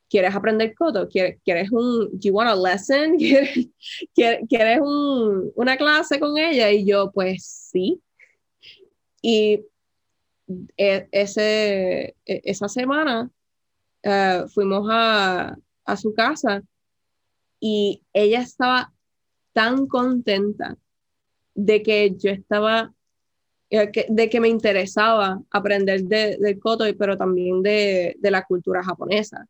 ¿quieres 0.09 0.35
aprender 0.35 0.75
Koto? 0.75 1.07
¿Quieres, 1.07 1.39
¿quieres 1.45 1.71
un, 1.71 2.09
you 2.19 2.33
want 2.33 2.49
a 2.49 2.57
lesson? 2.57 3.19
¿Quieres, 4.15 4.41
¿quieres 4.49 4.81
un, 4.81 5.53
una 5.55 5.77
clase 5.77 6.19
con 6.19 6.39
ella? 6.39 6.71
Y 6.71 6.87
yo, 6.87 7.11
pues 7.13 7.45
sí. 7.71 8.01
Y 9.21 9.67
e, 10.79 11.09
ese, 11.13 12.17
e, 12.25 12.41
esa 12.45 12.69
semana 12.69 13.31
uh, 14.05 14.49
fuimos 14.49 14.89
a, 14.91 15.55
a 15.85 15.97
su 15.99 16.15
casa 16.15 16.63
y 17.61 18.03
ella 18.15 18.41
estaba 18.41 18.95
tan 19.53 19.87
contenta 19.87 20.79
de 21.55 21.83
que 21.83 22.17
yo 22.17 22.31
estaba, 22.31 22.95
de 23.71 24.31
que 24.31 24.41
me 24.41 24.49
interesaba 24.49 25.43
aprender 25.51 26.05
de, 26.05 26.39
del 26.39 26.59
koto, 26.59 26.85
pero 26.99 27.17
también 27.17 27.63
de, 27.63 28.17
de 28.19 28.31
la 28.31 28.45
cultura 28.45 28.83
japonesa 28.83 29.47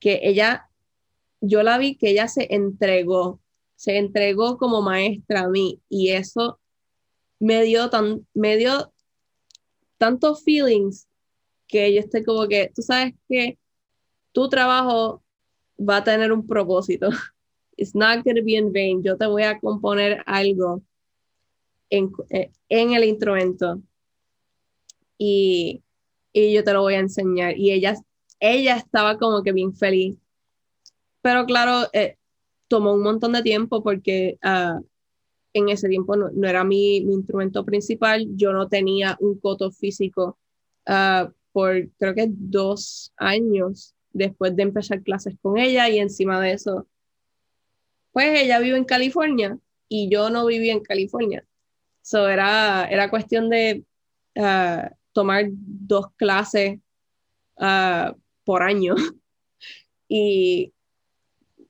que 0.00 0.20
ella, 0.22 0.68
yo 1.40 1.62
la 1.62 1.78
vi 1.78 1.96
que 1.96 2.10
ella 2.10 2.28
se 2.28 2.52
entregó, 2.54 3.40
se 3.76 3.96
entregó 3.98 4.58
como 4.58 4.82
maestra 4.82 5.42
a 5.42 5.48
mí 5.48 5.80
y 5.88 6.10
eso 6.10 6.60
me 7.38 7.62
dio, 7.62 7.90
tan, 7.90 8.26
me 8.34 8.56
dio 8.56 8.92
tantos 9.98 10.42
feelings 10.42 11.06
que 11.66 11.92
yo 11.94 12.00
estoy 12.00 12.24
como 12.24 12.48
que, 12.48 12.72
tú 12.74 12.82
sabes 12.82 13.14
que 13.28 13.58
tu 14.32 14.48
trabajo 14.48 15.22
va 15.78 15.98
a 15.98 16.04
tener 16.04 16.32
un 16.32 16.46
propósito. 16.46 17.10
It's 17.76 17.94
not 17.94 18.24
going 18.24 18.34
to 18.34 18.42
be 18.42 18.56
in 18.56 18.72
vain. 18.72 19.04
Yo 19.04 19.16
te 19.16 19.26
voy 19.26 19.44
a 19.44 19.60
componer 19.60 20.22
algo 20.26 20.82
en, 21.90 22.10
eh, 22.30 22.50
en 22.68 22.92
el 22.92 23.04
instrumento 23.04 23.80
y, 25.16 25.82
y 26.32 26.52
yo 26.52 26.64
te 26.64 26.72
lo 26.72 26.82
voy 26.82 26.94
a 26.94 27.00
enseñar. 27.00 27.56
Y 27.56 27.72
ella 27.72 27.94
ella 28.40 28.76
estaba 28.76 29.18
como 29.18 29.42
que 29.42 29.52
bien 29.52 29.74
feliz. 29.74 30.16
Pero 31.22 31.46
claro, 31.46 31.88
eh, 31.92 32.16
tomó 32.68 32.94
un 32.94 33.02
montón 33.02 33.32
de 33.32 33.42
tiempo 33.42 33.82
porque 33.82 34.38
ah, 34.42 34.80
en 35.52 35.68
ese 35.68 35.88
tiempo 35.88 36.16
no, 36.16 36.30
era 36.48 36.64
mi, 36.64 36.98
instrumento 36.98 37.64
principal. 37.64 38.26
Yo 38.36 38.52
no 38.52 38.68
tenía 38.68 39.16
un 39.20 39.38
coto 39.38 39.70
físico 39.70 40.38
ah, 40.86 41.30
por 41.52 41.90
creo 41.98 42.14
que 42.14 42.26
dos 42.30 43.12
años 43.16 43.94
después 44.12 44.54
de 44.56 44.62
empezar 44.62 45.02
clases 45.02 45.34
con 45.40 45.58
ella 45.58 45.88
y 45.88 45.98
encima 45.98 46.40
de 46.40 46.52
eso, 46.52 46.86
pues 48.12 48.40
ella 48.40 48.58
vive 48.58 48.76
en 48.76 48.84
California 48.84 49.58
y 49.88 50.08
yo 50.10 50.30
no 50.30 50.46
vivía 50.46 50.72
en 50.72 50.80
California. 50.80 51.44
So 52.08 52.26
era, 52.26 52.86
era 52.86 53.10
cuestión 53.10 53.50
de 53.50 53.84
ah, 54.34 54.90
tomar 55.12 55.44
dos 55.50 56.06
clases 56.16 56.80
por 58.44 58.62
año. 58.62 58.94
y 60.08 60.72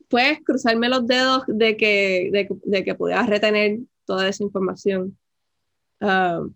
puedes 0.07 0.39
cruzarme 0.45 0.89
los 0.89 1.09
dedos 1.09 1.43
de 1.49 1.76
que, 1.76 2.49
de, 2.62 2.84
que 2.84 2.95
pudieras 2.95 3.28
retener 3.28 3.80
toda 4.05 4.28
esa 4.28 4.45
información. 4.45 5.18
Ah, 6.01 6.47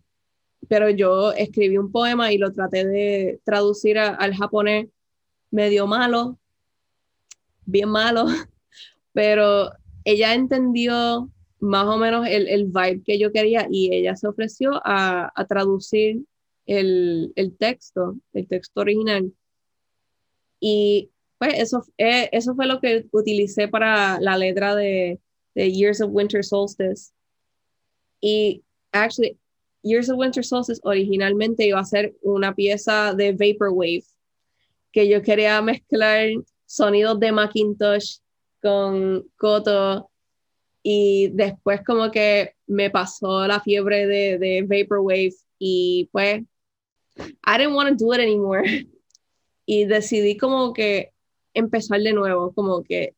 pero 0.68 0.88
yo 0.88 1.32
escribí 1.32 1.76
un 1.76 1.90
poema 1.90 2.32
y 2.32 2.38
lo 2.38 2.52
traté 2.52 2.86
de 2.86 3.40
traducir 3.42 3.98
al 3.98 4.32
japonés 4.36 4.86
medio 5.50 5.88
malo, 5.88 6.38
bien 7.64 7.88
malo, 7.88 8.26
pero 9.12 9.72
ella 10.04 10.34
entendió 10.34 11.32
más 11.62 11.86
o 11.86 11.96
menos 11.96 12.26
el, 12.26 12.48
el 12.48 12.64
vibe 12.64 13.02
que 13.04 13.20
yo 13.20 13.30
quería 13.30 13.68
y 13.70 13.94
ella 13.94 14.16
se 14.16 14.26
ofreció 14.26 14.80
a, 14.84 15.32
a 15.32 15.46
traducir 15.46 16.24
el, 16.66 17.32
el, 17.36 17.56
texto, 17.56 18.16
el 18.32 18.48
texto 18.48 18.80
original. 18.80 19.32
Y 20.58 21.10
pues 21.38 21.54
eso, 21.54 21.84
eh, 21.98 22.28
eso 22.32 22.56
fue 22.56 22.66
lo 22.66 22.80
que 22.80 23.06
utilicé 23.12 23.68
para 23.68 24.20
la 24.20 24.36
letra 24.36 24.74
de, 24.74 25.20
de 25.54 25.72
Years 25.72 26.00
of 26.00 26.10
Winter 26.12 26.44
Solstice. 26.44 27.12
Y 28.20 28.64
actually, 28.90 29.38
Years 29.82 30.10
of 30.10 30.18
Winter 30.18 30.44
Solstice 30.44 30.80
originalmente 30.82 31.64
iba 31.64 31.78
a 31.78 31.84
ser 31.84 32.16
una 32.22 32.56
pieza 32.56 33.14
de 33.14 33.30
Vaporwave, 33.30 34.04
que 34.90 35.08
yo 35.08 35.22
quería 35.22 35.62
mezclar 35.62 36.28
sonidos 36.66 37.20
de 37.20 37.30
Macintosh 37.30 38.18
con 38.60 39.28
Koto 39.36 40.11
y 40.82 41.28
después 41.28 41.82
como 41.84 42.10
que 42.10 42.54
me 42.66 42.90
pasó 42.90 43.46
la 43.46 43.60
fiebre 43.60 44.06
de, 44.06 44.38
de 44.38 44.62
Vaporwave 44.62 45.34
y 45.58 46.08
pues 46.12 46.42
I 47.18 47.58
didn't 47.58 47.74
want 47.74 47.88
to 47.88 48.04
do 48.04 48.12
it 48.14 48.20
anymore 48.20 48.64
y 49.66 49.84
decidí 49.84 50.36
como 50.36 50.72
que 50.72 51.12
empezar 51.54 52.00
de 52.00 52.12
nuevo, 52.12 52.52
como 52.52 52.82
que 52.82 53.14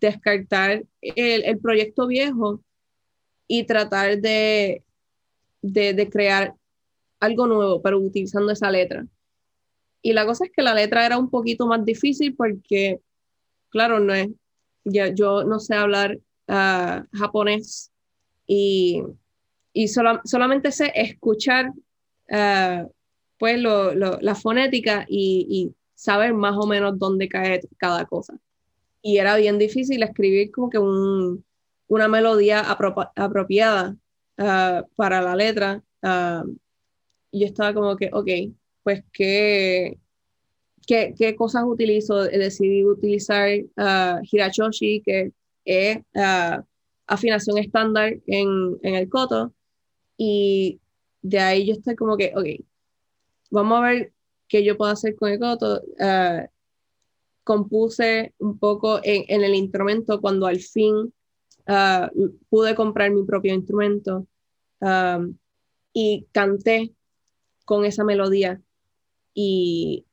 descartar 0.00 0.84
el, 1.00 1.44
el 1.44 1.58
proyecto 1.58 2.06
viejo 2.06 2.60
y 3.46 3.64
tratar 3.64 4.20
de, 4.20 4.82
de, 5.60 5.94
de, 5.94 6.08
crear 6.08 6.54
algo 7.20 7.46
nuevo, 7.46 7.82
pero 7.82 7.98
utilizando 7.98 8.50
esa 8.52 8.70
letra. 8.70 9.06
Y 10.00 10.12
la 10.12 10.26
cosa 10.26 10.44
es 10.44 10.50
que 10.50 10.62
la 10.62 10.74
letra 10.74 11.06
era 11.06 11.18
un 11.18 11.30
poquito 11.30 11.66
más 11.66 11.84
difícil 11.84 12.34
porque, 12.34 13.00
claro, 13.68 14.00
no 14.00 14.14
es, 14.14 14.28
ya, 14.84 15.08
yo 15.08 15.44
no 15.44 15.60
sé 15.60 15.74
hablar 15.74 16.18
uh, 16.52 17.16
japonés 17.16 17.90
y, 18.46 19.02
y 19.72 19.88
solamente 19.88 20.70
sé 20.70 20.92
escuchar 20.94 21.70
uh, 21.70 22.90
pues 23.38 23.58
la 23.60 24.34
fonética 24.34 25.04
y, 25.08 25.74
saber 25.94 26.34
más 26.34 26.56
o 26.56 26.66
menos 26.66 26.98
dónde 26.98 27.28
cae 27.28 27.60
cada 27.76 28.04
cosa. 28.06 28.36
Y 29.02 29.18
era 29.18 29.36
bien 29.36 29.56
difícil 29.56 30.02
escribir 30.02 30.50
como 30.50 30.68
que 30.68 30.78
un, 30.78 31.44
una 31.86 32.08
melodía 32.08 32.60
apropiada 33.14 33.94
uh, 34.38 34.82
para 34.96 35.22
la 35.22 35.36
letra. 35.36 35.80
y 37.30 37.40
yo 37.40 37.46
estaba 37.46 37.72
como 37.72 37.94
que, 37.96 38.10
ok, 38.12 38.28
pues 38.82 39.04
qué, 39.12 40.00
qué, 40.88 41.14
qué 41.16 41.36
cosas 41.36 41.62
utilizo. 41.66 42.24
Decidí 42.24 42.84
utilizar 42.84 43.48
Hirachoshi, 44.28 45.02
que 45.02 45.30
es 45.64 45.98
afinación 47.06 47.58
estándar 47.58 48.14
en, 48.26 48.78
en 48.82 48.94
el 48.94 49.08
coto. 49.08 49.52
Y 50.16 50.80
de 51.22 51.38
ahí 51.38 51.66
yo 51.66 51.74
estoy 51.74 51.96
como 51.96 52.16
que, 52.16 52.32
ok, 52.34 52.64
vamos 53.50 53.78
a 53.78 53.82
ver 53.82 54.12
qué 54.48 54.64
yo 54.64 54.76
puedo 54.76 54.92
hacer 54.92 55.14
con 55.16 55.30
el 55.30 55.38
coto. 55.38 55.82
Uh, 55.98 56.46
compuse 57.44 58.34
un 58.38 58.58
poco 58.58 59.00
en, 59.02 59.24
en, 59.28 59.42
el 59.42 59.54
instrumento 59.54 60.20
cuando 60.20 60.46
al 60.46 60.60
fin 60.60 61.12
uh, 61.66 62.30
pude 62.48 62.74
comprar 62.74 63.10
mi 63.10 63.24
propio 63.24 63.52
instrumento 63.54 64.26
um, 64.80 65.36
y 65.92 66.26
canté 66.32 66.94
con 67.64 67.84
esa 67.84 68.04
melodía. 68.04 68.60
Y 69.34 70.04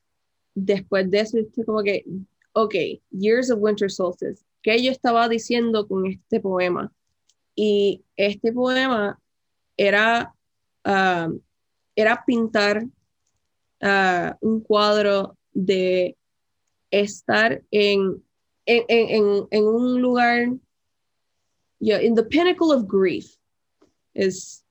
después 0.54 1.10
de 1.10 1.20
eso, 1.20 1.38
estoy 1.38 1.64
como 1.64 1.82
que, 1.82 2.04
ok, 2.52 2.74
Years 3.10 3.50
of 3.50 3.60
Winter 3.60 3.90
Solstice, 3.90 4.44
¿qué 4.62 4.82
yo 4.82 4.90
estaba 4.90 5.28
diciendo 5.28 5.86
con 5.86 6.06
este 6.06 6.40
poema? 6.40 6.92
Y 7.54 8.04
este 8.16 8.52
poema 8.52 9.18
era, 9.76 10.34
uh, 10.84 11.40
era 11.94 12.24
pintar 12.26 12.84
uh, 12.84 14.30
un 14.40 14.60
cuadro 14.60 15.36
de 15.52 16.16
estar 16.90 17.62
en, 17.70 18.22
en, 18.66 18.84
en, 18.88 19.46
en 19.50 19.64
un 19.64 20.00
lugar, 20.00 20.48
yeah, 21.78 22.02
in 22.02 22.14
the 22.14 22.22
pinnacle 22.22 22.72
of 22.72 22.86
grief, 22.86 23.36
es 24.14 24.64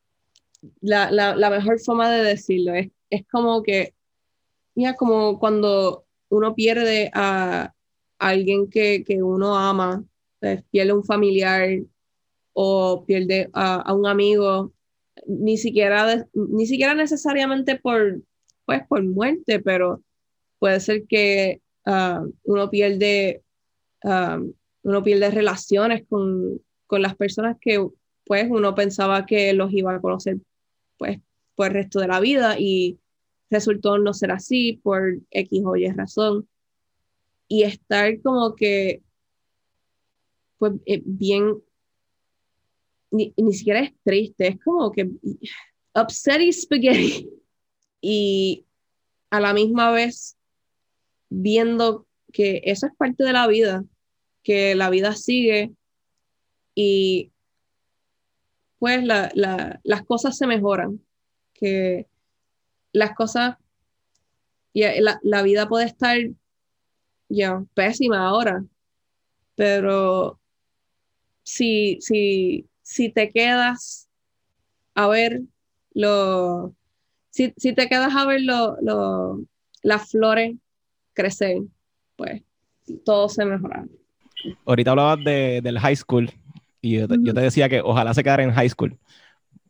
la, 0.81 1.11
la, 1.11 1.35
la 1.35 1.49
mejor 1.49 1.79
forma 1.79 2.09
de 2.09 2.23
decirlo. 2.23 2.73
Es, 2.73 2.89
es 3.09 3.25
como 3.27 3.63
que, 3.63 3.93
mira, 4.75 4.95
como 4.95 5.39
cuando 5.39 6.05
uno 6.29 6.53
pierde 6.53 7.09
a 7.13 7.73
alguien 8.19 8.69
que, 8.69 9.03
que 9.03 9.23
uno 9.23 9.57
ama, 9.57 10.03
pues, 10.39 10.63
pierde 10.71 10.93
un 10.93 11.03
familiar 11.03 11.79
o 12.53 13.05
pierde 13.05 13.49
a, 13.53 13.93
un 13.93 14.05
amigo, 14.05 14.73
ni 15.25 15.57
siquiera, 15.57 16.27
ni 16.33 16.67
siquiera 16.67 16.93
necesariamente 16.93 17.77
por, 17.77 18.21
pues, 18.65 18.85
por 18.87 19.03
muerte, 19.03 19.59
pero 19.59 20.03
puede 20.59 20.79
ser 20.79 21.05
que 21.07 21.61
uh, 21.85 22.31
uno 22.43 22.69
pierde 22.69 23.41
um, 24.03 24.53
uno 24.83 25.03
pierde 25.03 25.31
relaciones 25.31 26.05
con, 26.07 26.61
con, 26.87 27.01
las 27.01 27.15
personas 27.15 27.57
que 27.59 27.85
pues 28.25 28.47
uno 28.49 28.75
pensaba 28.75 29.25
que 29.25 29.53
los 29.53 29.73
iba 29.73 29.93
a 29.93 30.01
conocer 30.01 30.37
pues 30.97 31.19
por 31.55 31.67
el 31.67 31.73
resto 31.73 31.99
de 31.99 32.07
la 32.07 32.19
vida 32.19 32.55
y 32.59 32.99
resultó 33.49 33.97
no 33.97 34.13
ser 34.13 34.31
así 34.31 34.79
por 34.83 35.19
X 35.31 35.61
o 35.65 35.75
Y 35.75 35.89
razón 35.91 36.47
y 37.49 37.63
estar 37.63 38.21
como 38.21 38.55
que 38.55 39.01
pues 40.57 40.73
eh, 40.85 41.01
bien 41.03 41.61
ni, 43.11 43.33
ni, 43.35 43.53
siquiera 43.53 43.81
es 43.81 43.93
triste 44.03 44.47
es 44.47 44.59
como 44.63 44.91
que 44.91 45.09
upset 45.93 46.41
y 46.41 46.53
spaghetti. 46.53 47.29
Y 48.01 48.65
a 49.29 49.41
la 49.41 49.53
misma 49.53 49.91
vez 49.91 50.37
viendo 51.29 52.07
que 52.31 52.61
eso 52.63 52.87
es 52.87 52.95
parte 52.95 53.25
de 53.25 53.33
la 53.33 53.45
vida, 53.45 53.83
que 54.41 54.73
la 54.73 54.89
vida 54.89 55.15
sigue 55.15 55.73
y 56.75 57.33
pues 58.77 59.03
la, 59.03 59.29
la, 59.35 59.81
las 59.83 60.03
cosas 60.05 60.37
se 60.37 60.47
mejoran, 60.47 61.05
que 61.53 62.07
las 62.93 63.13
cosas, 63.15 63.57
y 64.71 64.83
la, 65.01 65.19
la 65.21 65.41
vida 65.41 65.67
puede 65.67 65.87
estar 65.87 66.17
ya 67.29 67.63
pésima 67.73 68.27
ahora, 68.27 68.63
pero 69.55 70.39
si, 71.43 71.97
si, 72.01 72.67
si 72.81 73.09
te 73.09 73.29
quedas 73.29 74.09
a 74.95 75.07
ver 75.07 75.41
lo, 75.93 76.73
si, 77.29 77.53
si 77.57 77.73
te 77.73 77.87
quedas 77.87 78.15
a 78.15 78.25
ver 78.25 78.41
lo, 78.41 78.77
lo, 78.81 79.41
las 79.81 80.09
flores 80.09 80.55
crecer, 81.13 81.57
pues 82.15 82.41
todo 83.05 83.29
se 83.29 83.45
mejora. 83.45 83.85
Ahorita 84.65 84.91
hablabas 84.91 85.23
de, 85.23 85.61
del 85.61 85.79
high 85.79 85.95
school 85.95 86.31
y 86.81 86.99
yo 86.99 87.07
te, 87.07 87.15
yo 87.21 87.33
te, 87.33 87.41
decía 87.41 87.69
que 87.69 87.81
ojalá 87.81 88.13
se 88.13 88.23
quedara 88.23 88.43
en 88.43 88.51
high 88.51 88.69
school, 88.69 88.97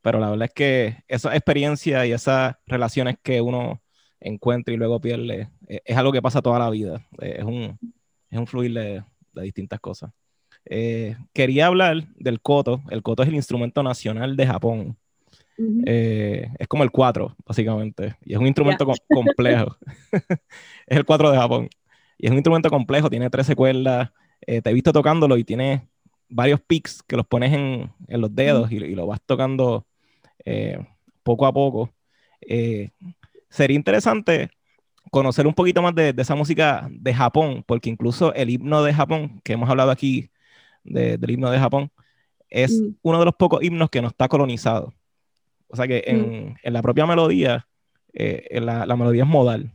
pero 0.01 0.19
la 0.19 0.29
verdad 0.29 0.45
es 0.45 0.53
que 0.53 1.03
esa 1.07 1.35
experiencia 1.35 2.05
y 2.05 2.11
esas 2.11 2.55
relaciones 2.67 3.17
que 3.21 3.41
uno 3.41 3.81
encuentra 4.21 4.73
y 4.73 4.77
luego 4.77 4.99
pierde 4.99 5.49
es, 5.67 5.81
es 5.85 5.97
algo 5.97 6.11
que 6.11 6.21
pasa 6.21 6.41
toda 6.41 6.59
la 6.59 6.69
vida, 6.69 7.05
es 7.19 7.43
un, 7.43 7.77
es 8.29 8.39
un 8.39 8.47
fluir 8.47 8.73
de, 8.73 9.03
de 9.33 9.41
distintas 9.41 9.79
cosas. 9.79 10.11
Eh, 10.65 11.15
quería 11.33 11.67
hablar 11.67 12.07
del 12.15 12.41
koto. 12.41 12.81
El 12.89 13.01
koto 13.01 13.23
es 13.23 13.29
el 13.29 13.35
instrumento 13.35 13.83
nacional 13.83 14.35
de 14.35 14.47
Japón. 14.47 14.97
Eh, 15.85 16.49
es 16.57 16.67
como 16.67 16.83
el 16.83 16.91
4, 16.91 17.35
básicamente. 17.45 18.15
Y 18.23 18.33
es 18.33 18.39
un 18.39 18.47
instrumento 18.47 18.85
yeah. 18.85 18.95
co 18.95 19.15
complejo. 19.15 19.77
es 20.87 20.97
el 20.97 21.05
4 21.05 21.31
de 21.31 21.37
Japón. 21.37 21.69
Y 22.17 22.27
es 22.27 22.31
un 22.31 22.37
instrumento 22.37 22.69
complejo, 22.69 23.09
tiene 23.09 23.29
13 23.29 23.55
cuerdas. 23.55 24.11
Eh, 24.41 24.61
te 24.61 24.69
he 24.69 24.73
visto 24.73 24.93
tocándolo 24.93 25.37
y 25.37 25.43
tiene 25.43 25.87
varios 26.29 26.61
picks 26.61 27.01
que 27.03 27.17
los 27.17 27.25
pones 27.25 27.53
en, 27.53 27.91
en 28.07 28.21
los 28.21 28.33
dedos 28.33 28.69
mm. 28.69 28.73
y, 28.73 28.77
y, 28.77 28.95
lo 28.95 29.07
vas 29.07 29.19
tocando 29.25 29.85
eh, 30.45 30.79
poco 31.23 31.45
a 31.45 31.53
poco. 31.53 31.93
Eh, 32.41 32.91
sería 33.49 33.75
interesante 33.75 34.51
conocer 35.11 35.47
un 35.47 35.53
poquito 35.53 35.81
más 35.81 35.95
de, 35.95 36.13
de, 36.13 36.21
esa 36.21 36.35
música 36.35 36.87
de 36.91 37.13
Japón, 37.13 37.63
porque 37.65 37.89
incluso 37.89 38.33
el 38.33 38.49
himno 38.49 38.83
de 38.83 38.93
Japón, 38.93 39.41
que 39.43 39.53
hemos 39.53 39.69
hablado 39.69 39.91
aquí 39.91 40.29
de, 40.83 41.17
del 41.17 41.31
himno 41.31 41.49
de 41.49 41.59
Japón, 41.59 41.91
es 42.49 42.79
mm. 42.79 42.95
uno 43.01 43.19
de 43.19 43.25
los 43.25 43.35
pocos 43.35 43.63
himnos 43.63 43.89
que 43.89 44.01
no 44.01 44.07
está 44.07 44.27
colonizado. 44.27 44.93
O 45.67 45.75
sea 45.75 45.87
que 45.87 46.03
en, 46.05 46.19
mm. 46.19 46.55
en 46.63 46.73
la 46.73 46.81
propia 46.81 47.05
melodía, 47.05 47.67
eh, 48.13 48.59
la, 48.61 48.85
la, 48.85 48.95
melodía 48.95 49.23
es 49.23 49.29
modal. 49.29 49.71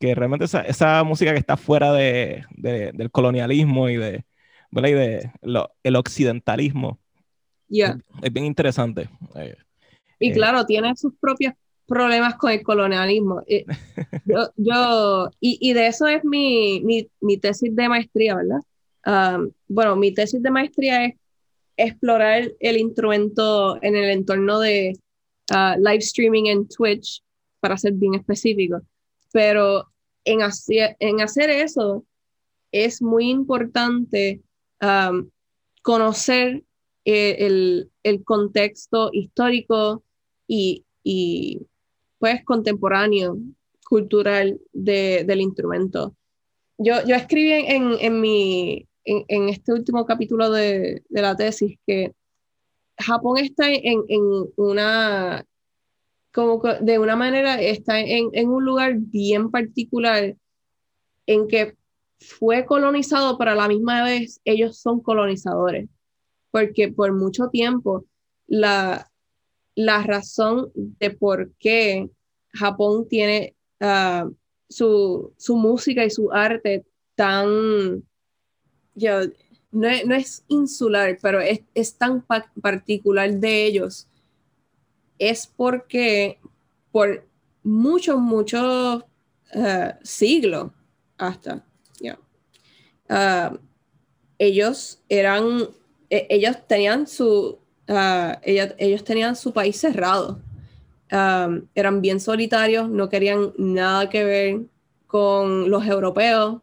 Que 0.00 0.14
realmente 0.14 0.46
esa, 0.46 0.62
esa, 0.62 1.04
música 1.04 1.32
que 1.32 1.38
está 1.38 1.58
fuera 1.58 1.92
de, 1.92 2.44
de, 2.52 2.92
del 2.92 3.10
colonialismo 3.10 3.90
y 3.90 3.96
de, 3.98 4.24
¿verdad? 4.70 4.88
y 4.88 4.92
de 4.92 5.30
lo, 5.42 5.70
el 5.82 5.96
occidentalismo 5.96 6.98
yeah. 7.68 7.90
es, 7.90 8.24
es, 8.24 8.32
bien 8.32 8.46
interesante. 8.46 9.10
Eh, 9.34 9.54
y 10.18 10.30
eh, 10.30 10.32
claro, 10.32 10.64
tiene 10.64 10.96
sus 10.96 11.12
propios 11.20 11.52
problemas 11.86 12.36
con 12.36 12.52
el 12.52 12.62
colonialismo. 12.62 13.42
Eh, 13.46 13.64
yo, 14.24 14.50
yo 14.56 15.30
y, 15.40 15.58
y, 15.60 15.72
de 15.72 15.86
eso 15.86 16.06
es 16.06 16.24
mi, 16.24 16.80
mi, 16.84 17.08
mi 17.20 17.38
tesis 17.38 17.74
de 17.74 17.88
maestría, 17.88 18.36
¿verdad? 18.36 18.60
Um, 19.04 19.50
bueno, 19.68 19.96
mi 19.96 20.12
tesis 20.12 20.42
de 20.42 20.50
maestría 20.50 21.06
es 21.06 21.14
explorar 21.76 22.52
el 22.60 22.76
instrumento 22.76 23.82
en 23.82 23.96
el 23.96 24.10
entorno 24.10 24.60
de 24.60 24.92
uh, 25.50 25.78
live 25.78 25.98
streaming 25.98 26.46
en 26.46 26.68
Twitch, 26.68 27.22
para 27.60 27.76
ser 27.76 27.92
bien 27.92 28.14
específico. 28.14 28.80
Pero 29.32 29.88
en 30.24 30.42
hacer, 30.42 30.96
en 31.00 31.20
hacer 31.20 31.50
eso 31.50 32.04
es 32.72 33.02
muy 33.02 33.30
importante 33.30 34.42
um, 34.80 35.28
conocer 35.82 36.62
el, 37.04 37.90
el, 38.02 38.24
contexto 38.24 39.10
histórico 39.12 40.04
y, 40.46 40.84
pues 42.22 42.44
contemporáneo, 42.44 43.36
cultural 43.84 44.60
del 44.72 45.40
instrumento. 45.40 46.14
Yo, 46.78 47.04
yo 47.04 47.16
escribí 47.16 47.50
en, 47.50 47.96
en 47.98 48.20
mi, 48.20 48.86
en, 49.04 49.48
este 49.48 49.72
último 49.72 50.06
capítulo 50.06 50.48
de, 50.48 51.02
de, 51.08 51.20
la 51.20 51.34
tesis 51.34 51.80
que 51.84 52.12
Japón 52.96 53.38
está 53.38 53.68
en, 53.72 54.04
en 54.06 54.22
una, 54.54 55.44
como 56.32 56.62
de 56.80 57.00
una 57.00 57.16
manera, 57.16 57.60
está 57.60 57.98
en 57.98 58.48
un 58.48 58.64
lugar 58.64 58.94
bien 58.98 59.50
particular 59.50 60.36
en 61.26 61.48
que 61.48 61.76
fue 62.20 62.64
colonizado, 62.64 63.36
pero 63.36 63.50
a 63.50 63.56
la 63.56 63.66
misma 63.66 64.04
vez 64.04 64.40
ellos 64.44 64.78
son 64.78 65.00
colonizadores, 65.00 65.88
porque 66.52 66.86
por 66.86 67.12
mucho 67.12 67.48
tiempo 67.48 68.04
la, 68.46 69.11
la 69.74 70.02
razón 70.02 70.70
de 70.74 71.10
por 71.10 71.52
qué 71.58 72.08
Japón 72.52 73.08
tiene 73.08 73.54
ah, 73.80 74.28
su, 74.68 75.32
su, 75.36 75.56
música 75.56 76.04
y 76.04 76.10
su 76.10 76.32
arte 76.32 76.84
tan, 77.14 78.02
no, 78.96 79.22
no, 79.70 80.14
es 80.14 80.44
insular, 80.48 81.18
pero 81.20 81.40
es, 81.40 81.60
es 81.74 81.94
tan 81.94 82.24
particular 82.60 83.32
de 83.32 83.66
ellos, 83.66 84.08
es 85.18 85.46
porque 85.46 86.38
por 86.90 87.26
muchos, 87.62 88.18
muchos 88.18 89.04
uh, 89.54 89.90
siglos 90.02 90.70
hasta, 91.16 91.64
uh, 93.08 93.56
ellos 94.38 95.00
eran, 95.08 95.68
e, 96.10 96.26
ellos 96.28 96.56
tenían 96.66 97.06
su, 97.06 97.58
uh, 97.88 98.38
ellos, 98.42 98.74
ellos, 98.78 99.04
tenían 99.04 99.36
su 99.36 99.52
país 99.52 99.78
cerrado. 99.78 100.40
Um, 101.10 101.66
eran 101.74 102.00
bien 102.00 102.20
solitarios, 102.20 102.88
no 102.88 103.08
querían 103.08 103.52
nada 103.58 104.08
que 104.08 104.24
ver 104.24 104.60
con 105.06 105.70
los 105.70 105.86
europeos 105.86 106.62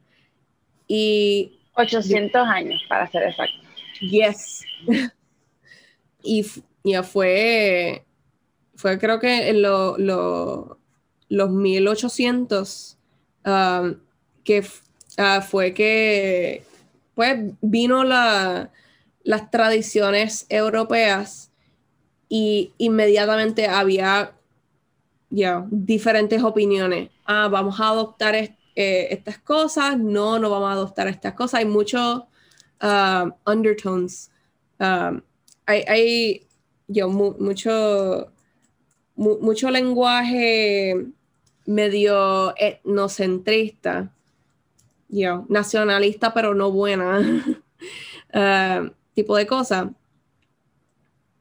y 0.87 1.59
800 1.75 2.41
años, 2.47 2.81
para 2.89 3.09
ser 3.11 3.23
exacto. 3.23 3.55
Yes. 4.01 4.63
y 6.23 6.45
ya 6.83 7.03
fue, 7.03 8.03
fue 8.75 8.97
creo 8.97 9.19
que 9.19 9.49
en 9.49 9.61
lo, 9.61 9.97
los 9.97 11.49
1800 11.51 12.97
um, 13.45 13.95
que 14.43 14.59
uh, 14.59 15.41
fue 15.41 15.73
que 15.73 16.63
pues 17.13 17.37
vino 17.61 18.03
la, 18.03 18.71
las 19.23 19.51
tradiciones 19.51 20.45
europeas 20.49 21.51
y 22.27 22.73
inmediatamente 22.77 23.67
había 23.67 24.33
ya 25.29 25.65
diferentes 25.69 26.43
opiniones. 26.43 27.09
Ah, 27.25 27.47
vamos 27.49 27.79
a 27.79 27.89
adoptar 27.89 28.35
eh, 28.35 28.55
estas 28.75 29.37
cosas, 29.39 29.97
no, 29.97 30.39
no 30.39 30.49
vamos 30.49 30.69
a 30.69 30.73
adoptar 30.73 31.07
estas 31.07 31.33
cosas. 31.33 31.59
Hay 31.59 31.65
muchos 31.65 32.23
um, 32.81 33.31
undertones. 33.45 34.31
Um, 34.79 35.21
hay, 35.65 35.83
hay 35.87 36.47
yo, 36.87 37.09
mucho, 37.09 38.31
mucho 39.15 39.69
lenguaje 39.69 41.07
medio 41.65 42.55
etnocentrista, 42.57 44.11
yo, 45.07 45.45
nacionalista, 45.49 46.33
pero 46.33 46.55
no 46.55 46.71
buena, 46.71 47.19
uh, 48.33 48.89
tipo 49.21 49.35
de 49.37 49.47
cosas. 49.47 49.87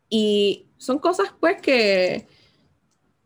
Y 0.08 0.66
son 0.78 0.98
cosas 0.98 1.34
pues 1.40 1.60
que 1.60 2.26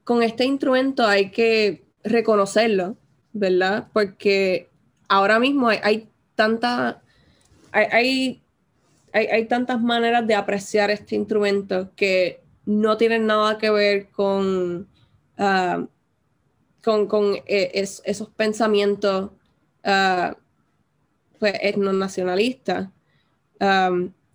con 0.05 0.23
este 0.23 0.45
instrumento 0.45 1.07
hay 1.07 1.31
que 1.31 1.85
reconocerlo 2.03 2.97
¿verdad? 3.33 3.89
Porque 3.93 4.69
ahora 5.09 5.39
mismo 5.39 5.69
hay, 5.69 5.79
hay 5.83 6.09
tanta, 6.35 7.03
hay, 7.73 8.43
hay, 9.13 9.45
tantas 9.47 9.81
maneras 9.81 10.27
de 10.27 10.35
apreciar 10.35 10.91
este 10.91 11.15
instrumento 11.17 11.91
que 11.97 12.43
no 12.65 12.97
tienen 12.97 13.27
nada 13.27 13.59
que 13.59 13.71
ver 13.71 14.11
con, 14.11 14.89
ah, 15.39 15.87
con, 16.85 17.07
con 17.07 17.37
e, 17.47 17.71
esos 17.75 18.29
pensamientos 18.31 19.31
uh, 19.85 20.35
pues, 21.39 21.55
etnonacionalistas. 21.61 22.89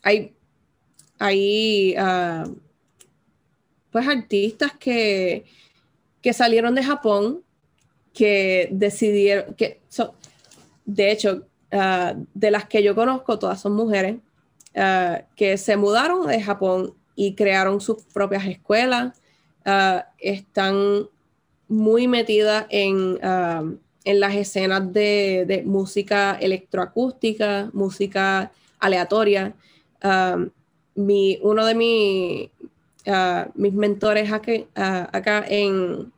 Hay 0.08 0.38
hay 1.20 1.96
ah, 1.98 2.46
pues 3.92 4.08
artistas 4.08 4.74
que, 4.80 5.46
que 6.22 6.34
salieron 6.34 6.76
de 6.76 6.84
Japón 6.84 7.42
que 8.14 8.68
decidieron, 8.72 9.54
que 9.54 9.80
son, 9.90 10.12
de 10.86 11.12
hecho, 11.12 11.46
ah, 11.72 12.16
de 12.34 12.52
las 12.52 12.66
que 12.66 12.82
yo 12.84 12.96
conozco, 12.96 13.40
todas 13.40 13.62
son 13.62 13.74
mujeres, 13.74 14.18
ah, 14.76 15.22
que 15.36 15.58
se 15.58 15.78
mudaron 15.78 16.28
de 16.28 16.42
Japón 16.42 16.94
y 17.16 17.34
crearon 17.34 17.82
sus 17.82 18.04
propias 18.14 18.46
escuelas, 18.46 19.20
están 20.20 21.10
muy 21.68 22.08
metidas 22.08 22.66
en, 22.70 23.20
en 23.22 24.20
las 24.20 24.34
escenas 24.36 24.94
de, 24.94 25.44
de, 25.46 25.64
música 25.64 26.38
electroacústica, 26.40 27.70
música 27.74 28.52
aleatoria. 28.80 29.56
Mi, 30.96 31.40
uno 31.42 31.66
de 31.66 31.76
mi, 31.76 32.52
mis 33.56 33.74
mentores 33.74 34.32
acá 34.32 35.46
en, 35.48 36.12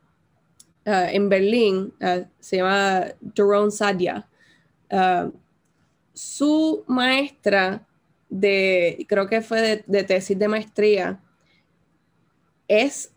Uh, 0.86 1.12
en 1.12 1.28
Berlín, 1.28 1.92
uh, 2.00 2.24
se 2.38 2.56
llama 2.56 3.04
Jerome 3.36 3.70
Sadia. 3.70 4.26
Uh, 4.90 5.30
su 6.14 6.84
maestra 6.86 7.86
de, 8.30 9.04
creo 9.06 9.28
que 9.28 9.42
fue 9.42 9.84
de, 9.86 10.04
tesis 10.04 10.38
de 10.38 10.48
maestría, 10.48 11.20
es, 12.66 13.12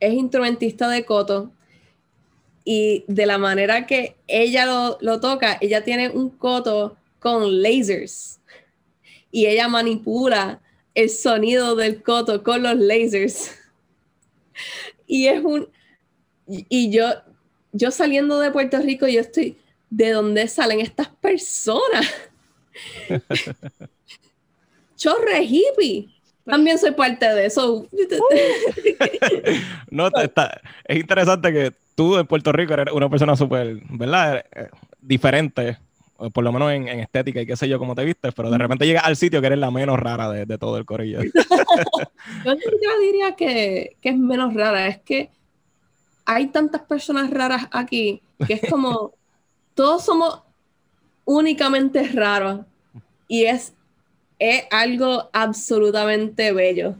es 0.00 0.12
instrumentista 0.12 0.88
de 0.88 1.04
coto 1.06 1.52
y 2.64 3.04
de 3.08 3.24
la 3.24 3.38
manera 3.38 3.86
que 3.86 4.16
ella 4.26 4.66
lo, 4.66 4.98
lo, 5.00 5.20
toca, 5.20 5.56
ella 5.60 5.84
tiene 5.84 6.10
un 6.10 6.28
coto 6.28 6.96
con 7.18 7.62
lasers 7.62 8.40
y 9.32 9.46
ella 9.46 9.66
manipula 9.66 10.60
el 10.94 11.10
sonido 11.10 11.74
del 11.74 12.02
coto 12.02 12.44
con 12.44 12.62
los 12.62 12.76
lasers. 12.76 13.58
Y 15.06 15.26
es 15.26 15.42
un, 15.42 15.68
y, 16.46 16.90
yo, 16.90 17.06
yo 17.72 17.90
saliendo 17.90 18.38
de 18.38 18.50
Puerto 18.50 18.78
Rico, 18.78 19.08
yo 19.08 19.20
estoy, 19.20 19.56
¿de 19.90 20.10
dónde 20.10 20.46
salen 20.46 20.80
estas 20.80 21.08
personas? 21.08 22.06
Chorre 24.96 25.42
hippie. 25.42 26.08
También 26.44 26.78
soy 26.78 26.90
parte 26.90 27.26
de 27.26 27.46
eso. 27.46 27.86
no, 29.90 30.08
está, 30.08 30.60
es 30.84 30.98
interesante 30.98 31.52
que 31.52 31.72
tú 31.94 32.18
en 32.18 32.26
Puerto 32.26 32.52
Rico 32.52 32.74
eres 32.74 32.92
una 32.92 33.08
persona 33.08 33.36
súper, 33.36 33.80
¿verdad? 33.90 34.44
Eh, 34.52 34.68
diferente, 35.00 35.78
por 36.32 36.44
lo 36.44 36.52
menos 36.52 36.72
en, 36.72 36.88
estética 36.88 37.40
y 37.40 37.46
qué 37.46 37.56
sé 37.56 37.68
yo, 37.68 37.78
cómo 37.78 37.94
te 37.94 38.04
viste, 38.04 38.32
pero 38.32 38.50
de 38.50 38.58
repente 38.58 38.86
llegas 38.86 39.04
al 39.04 39.16
sitio 39.16 39.40
que 39.40 39.48
eres 39.48 39.58
la 39.58 39.70
menos 39.70 39.98
rara 39.98 40.30
de, 40.30 40.58
todo 40.58 40.78
el 40.78 40.84
corillo. 40.84 41.20
yo, 42.44 42.54
diría 43.00 43.34
que, 43.36 43.96
que, 44.00 44.10
es 44.10 44.18
menos 44.18 44.54
rara, 44.54 44.88
es 44.88 45.00
que 45.00 45.30
hay 46.24 46.48
tantas 46.48 46.82
personas 46.82 47.30
raras 47.30 47.66
aquí 47.72 48.22
que 48.46 48.54
es 48.54 48.70
como, 48.70 49.12
todos 49.74 50.04
somos 50.04 50.42
únicamente 51.24 52.02
raros 52.08 52.60
y 53.28 53.44
es, 53.44 53.72
es 54.38 54.64
algo 54.70 55.30
absolutamente 55.32 56.52
bello. 56.52 56.96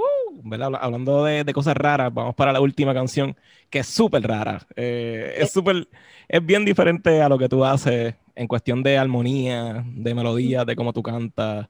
Uh, 0.00 0.76
hablando 0.80 1.24
de, 1.24 1.44
de, 1.44 1.52
cosas 1.52 1.76
raras, 1.76 2.12
vamos 2.12 2.34
para 2.34 2.52
la 2.52 2.60
última 2.60 2.94
canción 2.94 3.36
que 3.68 3.80
es 3.80 3.86
súper 3.86 4.22
rara. 4.22 4.66
Eh, 4.76 5.34
es 5.38 5.52
súper, 5.52 5.88
es 6.28 6.44
bien 6.44 6.64
diferente 6.64 7.22
a 7.22 7.28
lo 7.28 7.38
que 7.38 7.48
tú 7.48 7.64
haces 7.64 8.14
en 8.34 8.48
cuestión 8.48 8.82
de 8.82 8.98
armonía, 8.98 9.84
de 9.86 10.14
melodía, 10.14 10.64
de 10.64 10.76
cómo 10.76 10.92
tú 10.92 11.02
cantas. 11.02 11.68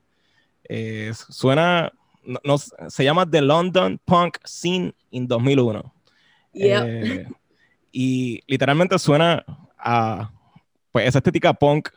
Eh, 0.68 1.12
suena, 1.28 1.92
no, 2.44 2.58
se 2.58 3.04
llama 3.04 3.28
The 3.28 3.42
London 3.42 4.00
Punk 4.04 4.38
Scene 4.44 4.94
in 5.10 5.26
2001. 5.26 5.94
Eh, 6.54 7.26
y 7.92 8.40
literalmente 8.46 8.98
suena 8.98 9.44
a 9.78 10.32
pues, 10.92 11.06
esa 11.06 11.18
estética 11.18 11.52
punk, 11.52 11.88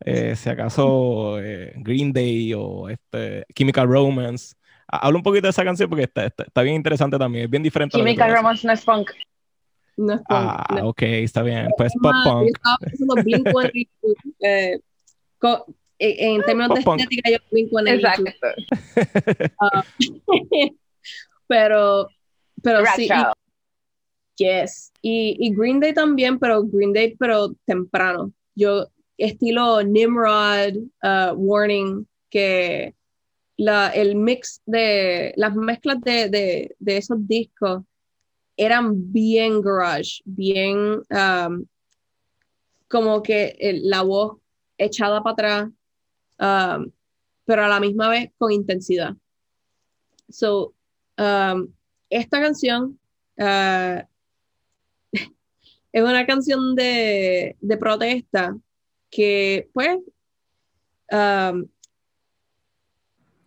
eh, 0.00 0.34
si 0.36 0.48
acaso 0.48 1.38
eh, 1.40 1.72
Green 1.76 2.12
Day 2.12 2.54
o 2.54 2.88
este, 2.88 3.44
Chemical 3.54 3.88
Romance. 3.88 4.54
Habla 4.92 5.18
un 5.18 5.22
poquito 5.22 5.46
de 5.46 5.50
esa 5.50 5.64
canción 5.64 5.88
porque 5.88 6.04
está, 6.04 6.26
está, 6.26 6.62
bien 6.62 6.74
interesante 6.76 7.16
también, 7.16 7.44
es 7.44 7.50
bien 7.50 7.62
diferente. 7.62 7.96
Chemical 7.96 8.34
Romance 8.34 8.66
no 8.66 8.72
es 8.72 8.84
punk. 8.84 9.10
No 9.96 10.14
es 10.14 10.20
punk. 10.20 10.28
Ah, 10.28 10.80
ok, 10.82 11.02
está 11.02 11.42
bien. 11.42 11.68
Pues 11.76 11.92
pop 12.00 12.12
punk. 12.24 12.48
en 15.98 16.42
términos 16.46 16.74
de 16.74 16.80
estética, 16.80 17.30
yo 17.30 17.38
Blink 17.52 17.70
Exacto. 17.86 18.48
Uh, 19.60 19.82
pero, 21.46 22.08
pero 22.62 22.82
sí. 22.96 23.08
Y, 23.08 24.44
yes. 24.44 24.92
Y, 25.02 25.54
Green 25.54 25.78
Day 25.78 25.94
también, 25.94 26.38
pero 26.38 26.64
Green 26.64 26.92
Day, 26.92 27.14
pero 27.16 27.54
temprano. 27.64 28.32
Yo, 28.56 28.88
estilo 29.16 29.84
Nimrod, 29.84 30.76
uh, 31.04 31.32
Warning, 31.34 32.08
que 32.28 32.94
el 33.68 34.16
mix 34.16 34.62
de 34.66 35.32
las 35.36 35.54
mezclas 35.54 36.00
de, 36.00 36.28
de, 36.78 36.96
esos 36.96 37.18
discos 37.26 37.82
eran 38.56 39.12
bien 39.12 39.60
garage, 39.60 40.22
bien 40.24 41.02
um, 41.10 41.66
como 42.88 43.22
que 43.22 43.56
la 43.82 44.02
voz 44.02 44.38
echada 44.78 45.22
para 45.22 45.32
atrás, 45.32 45.70
um, 46.38 46.90
pero 47.44 47.64
a 47.64 47.68
la 47.68 47.80
misma 47.80 48.08
vez 48.08 48.30
con 48.38 48.52
intensidad. 48.52 49.14
So, 50.30 50.74
um, 51.18 51.72
esta 52.08 52.40
canción 52.40 52.98
uh, 53.38 54.02
es 55.92 56.02
una 56.02 56.26
canción 56.26 56.74
de, 56.74 57.56
de 57.60 57.76
protesta 57.76 58.56
que, 59.10 59.68
pues, 59.72 59.98
um, 61.10 61.66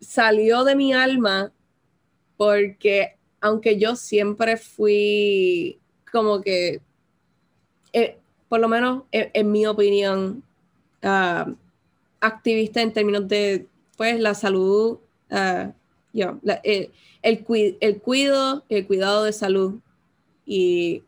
salió 0.04 0.64
de 0.64 0.76
mi 0.76 0.92
alma 0.92 1.52
porque 2.36 3.16
aunque 3.40 3.78
yo 3.78 3.96
siempre 3.96 4.56
fui 4.56 5.78
como 6.10 6.40
que, 6.40 6.80
eh, 7.92 8.18
por 8.48 8.60
lo 8.60 8.68
menos 8.68 9.02
en, 9.12 9.52
mi 9.52 9.66
opinión, 9.66 10.42
uh, 11.02 11.54
activista 12.20 12.80
en 12.80 12.92
términos 12.92 13.28
de 13.28 13.66
pues 13.96 14.18
la 14.18 14.34
salud, 14.34 14.98
uh, 15.30 15.72
el, 16.14 16.90
el, 17.22 17.42
cuido, 18.00 18.64
el 18.68 18.86
cuidado 18.86 19.24
de 19.24 19.32
salud 19.32 19.74
y 20.46 21.02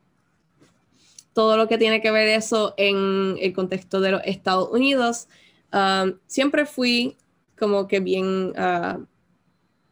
todo 1.32 1.56
lo 1.56 1.68
que 1.68 1.78
tiene 1.78 2.00
que 2.00 2.10
ver 2.10 2.28
eso 2.28 2.74
en 2.76 3.36
el 3.40 3.52
contexto 3.52 4.00
de 4.00 4.12
los 4.12 4.22
Estados 4.24 4.70
Unidos. 4.70 5.28
Um, 5.72 6.18
siempre 6.26 6.66
fui 6.66 7.16
como 7.58 7.88
que 7.88 8.00
bien, 8.00 8.52
uh, 8.56 9.04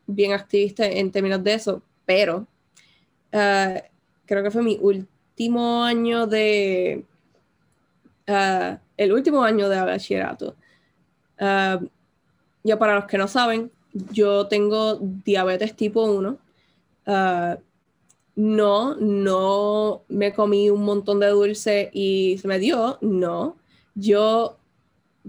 bien 0.06 0.32
activista 0.32 0.86
en 0.86 1.10
términos 1.10 1.42
de 1.42 1.54
eso, 1.54 1.82
pero 2.04 2.46
uh, 3.32 3.80
creo 4.26 4.42
que 4.42 4.50
fue 4.50 4.62
mi 4.62 4.78
último 4.80 5.82
año 5.84 6.26
de, 6.26 7.04
uh, 8.28 8.76
el 8.96 9.12
último 9.12 9.42
año 9.42 9.68
de 9.68 9.80
bachillerato. 9.80 10.54
ya 11.38 12.78
para 12.78 12.94
los 12.94 13.06
que 13.06 13.18
no 13.18 13.28
saben, 13.28 13.70
yo 14.10 14.46
tengo 14.48 14.98
diabetes 15.00 15.74
tipo 15.76 16.04
1. 16.04 16.38
no, 18.36 18.96
no 18.96 20.02
me 20.08 20.32
comí 20.32 20.70
un 20.70 20.84
montón 20.84 21.20
de 21.20 21.28
dulce 21.28 21.90
y 21.92 22.38
se 22.38 22.48
me 22.48 22.58
dio, 22.58 22.98
no. 23.00 23.56
Yo 23.94 24.58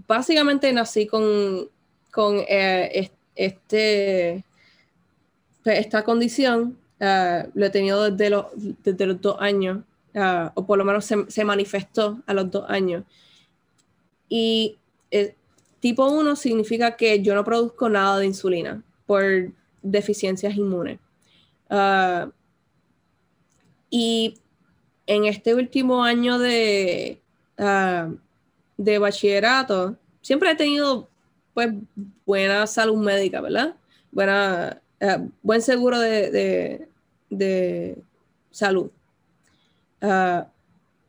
básicamente 0.07 0.71
nací 0.73 1.05
con 1.05 1.69
con 2.15 2.37
eh, 2.47 3.11
este, 3.35 4.45
pues, 5.61 5.79
esta 5.79 6.05
condición, 6.05 6.77
uh, 7.01 7.49
lo 7.53 7.65
he 7.65 7.69
tenido 7.69 8.09
desde 8.09 8.29
los, 8.29 8.45
desde 8.55 9.05
los 9.05 9.19
dos 9.19 9.35
años, 9.41 9.79
uh, 10.13 10.49
o 10.53 10.65
por 10.65 10.77
lo 10.77 10.85
menos 10.85 11.03
se, 11.03 11.43
manifestó 11.43 12.21
a 12.25 12.33
los 12.33 12.49
dos 12.49 12.69
años. 12.69 13.03
Y 14.29 14.77
eh, 15.11 15.35
tipo 15.81 16.07
1 16.07 16.37
significa 16.37 16.95
que 16.95 17.21
yo 17.21 17.35
no 17.35 17.43
produzco 17.43 17.89
nada 17.89 18.17
de 18.19 18.27
insulina 18.27 18.81
por 19.05 19.51
deficiencias 19.81 20.55
inmunes. 20.55 20.99
Y 23.89 24.39
en 25.05 25.25
este 25.25 25.53
último 25.53 26.01
año 26.01 26.39
de, 26.39 27.19
de 28.77 28.99
bachillerato, 28.99 29.97
siempre 30.21 30.51
he 30.51 30.55
tenido 30.55 31.09
pues 31.55 31.73
buena 32.25 32.67
salud 32.67 32.97
médica, 32.97 33.39
¿verdad? 33.39 33.75
Buena, 34.11 34.81
eh, 34.99 35.17
buen 35.41 35.61
seguro 35.61 35.97
de, 35.99 36.87
salud. 38.51 38.91
Ah, 40.01 40.47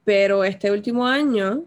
pero 0.04 0.44
este 0.44 0.70
último 0.70 1.04
año 1.04 1.64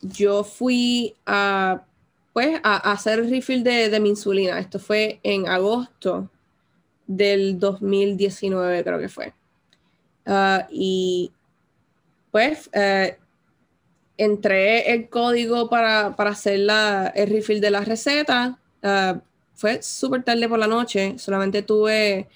yo 0.00 0.42
fui 0.42 1.14
a, 1.24 1.84
pues, 2.32 2.60
a, 2.64 2.92
hacer 2.92 3.20
el 3.20 3.30
refill 3.30 3.62
de, 3.62 4.00
mi 4.00 4.08
insulina. 4.10 4.58
Esto 4.58 4.80
fue 4.80 5.20
en 5.22 5.48
agosto 5.48 6.28
del 7.06 7.60
2019, 7.60 8.82
creo 8.82 8.98
que 8.98 9.08
fue. 9.08 9.32
Ah, 10.26 10.66
y 10.68 11.30
pues 12.32 12.68
eh, 12.72 13.18
entré 14.16 14.92
el 14.92 15.08
código 15.08 15.68
para, 15.68 16.08
hacer 16.08 16.60
la, 16.60 17.08
el 17.08 17.30
refill 17.30 17.60
de 17.60 17.70
la 17.70 17.80
receta. 17.80 18.58
Ah, 18.82 19.20
fue 19.54 19.82
súper 19.82 20.24
tarde 20.24 20.48
por 20.48 20.58
la 20.58 20.66
noche, 20.66 21.18
solamente 21.18 21.62
tuve 21.62 22.28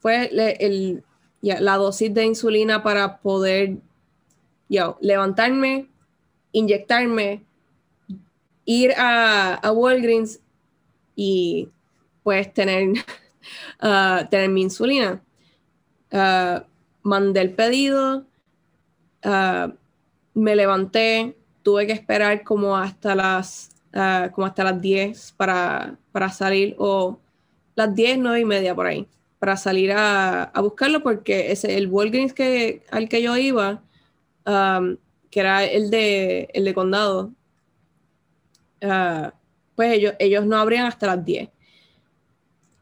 fue 0.00 0.30
el, 0.60 1.04
la 1.42 1.76
dosis 1.76 2.12
de 2.12 2.24
insulina 2.24 2.82
para 2.82 3.18
poder 3.18 3.76
levantarme, 5.00 5.88
inyectarme, 6.52 7.44
ir 8.64 8.92
a, 8.96 9.54
a 9.54 9.72
Walgreens 9.72 10.40
y 11.16 11.68
pues 12.22 12.52
tener, 12.52 12.92
ah, 13.80 14.26
tener 14.30 14.48
mi 14.50 14.62
insulina. 14.62 15.22
Uh, 16.10 16.62
mandé 17.02 17.40
el 17.40 17.50
pedido, 17.52 18.24
me 19.22 20.56
levanté, 20.56 21.36
tuve 21.62 21.86
que 21.86 21.92
esperar 21.92 22.44
como 22.44 22.76
hasta 22.76 23.14
las, 23.14 23.70
uh, 23.94 24.30
como 24.32 24.46
hasta 24.46 24.64
las 24.64 24.80
10 24.80 25.32
para, 25.36 25.98
para, 26.12 26.30
salir, 26.30 26.74
o 26.78 27.18
las 27.74 27.94
10, 27.94 28.18
9 28.18 28.40
y 28.40 28.44
media 28.44 28.74
por 28.74 28.86
ahí, 28.86 29.06
para 29.38 29.56
salir 29.56 29.92
a, 29.92 30.44
a 30.44 30.60
buscarlo, 30.60 31.02
porque 31.02 31.52
ese, 31.52 31.76
el 31.76 31.88
Walgreens 31.88 32.32
que, 32.32 32.82
al 32.90 33.08
que 33.08 33.22
yo 33.22 33.36
iba, 33.36 33.82
que 35.30 35.40
era 35.40 35.64
el 35.64 35.90
de, 35.90 36.48
el 36.54 36.64
de 36.64 36.74
condado, 36.74 37.32
uh, 38.82 39.30
pues 39.76 39.92
ellos, 39.92 40.14
ellos 40.18 40.46
no 40.46 40.56
abrían 40.56 40.86
hasta 40.86 41.06
las 41.06 41.24
10. 41.24 41.50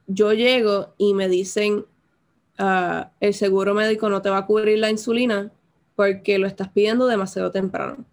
Yo 0.06 0.32
llego 0.32 0.94
y 0.96 1.12
me 1.14 1.28
dicen, 1.28 1.84
el 3.20 3.34
seguro 3.34 3.74
médico 3.74 4.08
no 4.08 4.22
te 4.22 4.30
va 4.30 4.38
a 4.38 4.46
cubrir 4.46 4.78
la 4.78 4.90
insulina 4.90 5.50
porque 5.96 6.38
lo 6.38 6.46
estás 6.46 6.68
pidiendo 6.68 7.06
demasiado 7.06 7.50
temprano. 7.50 8.04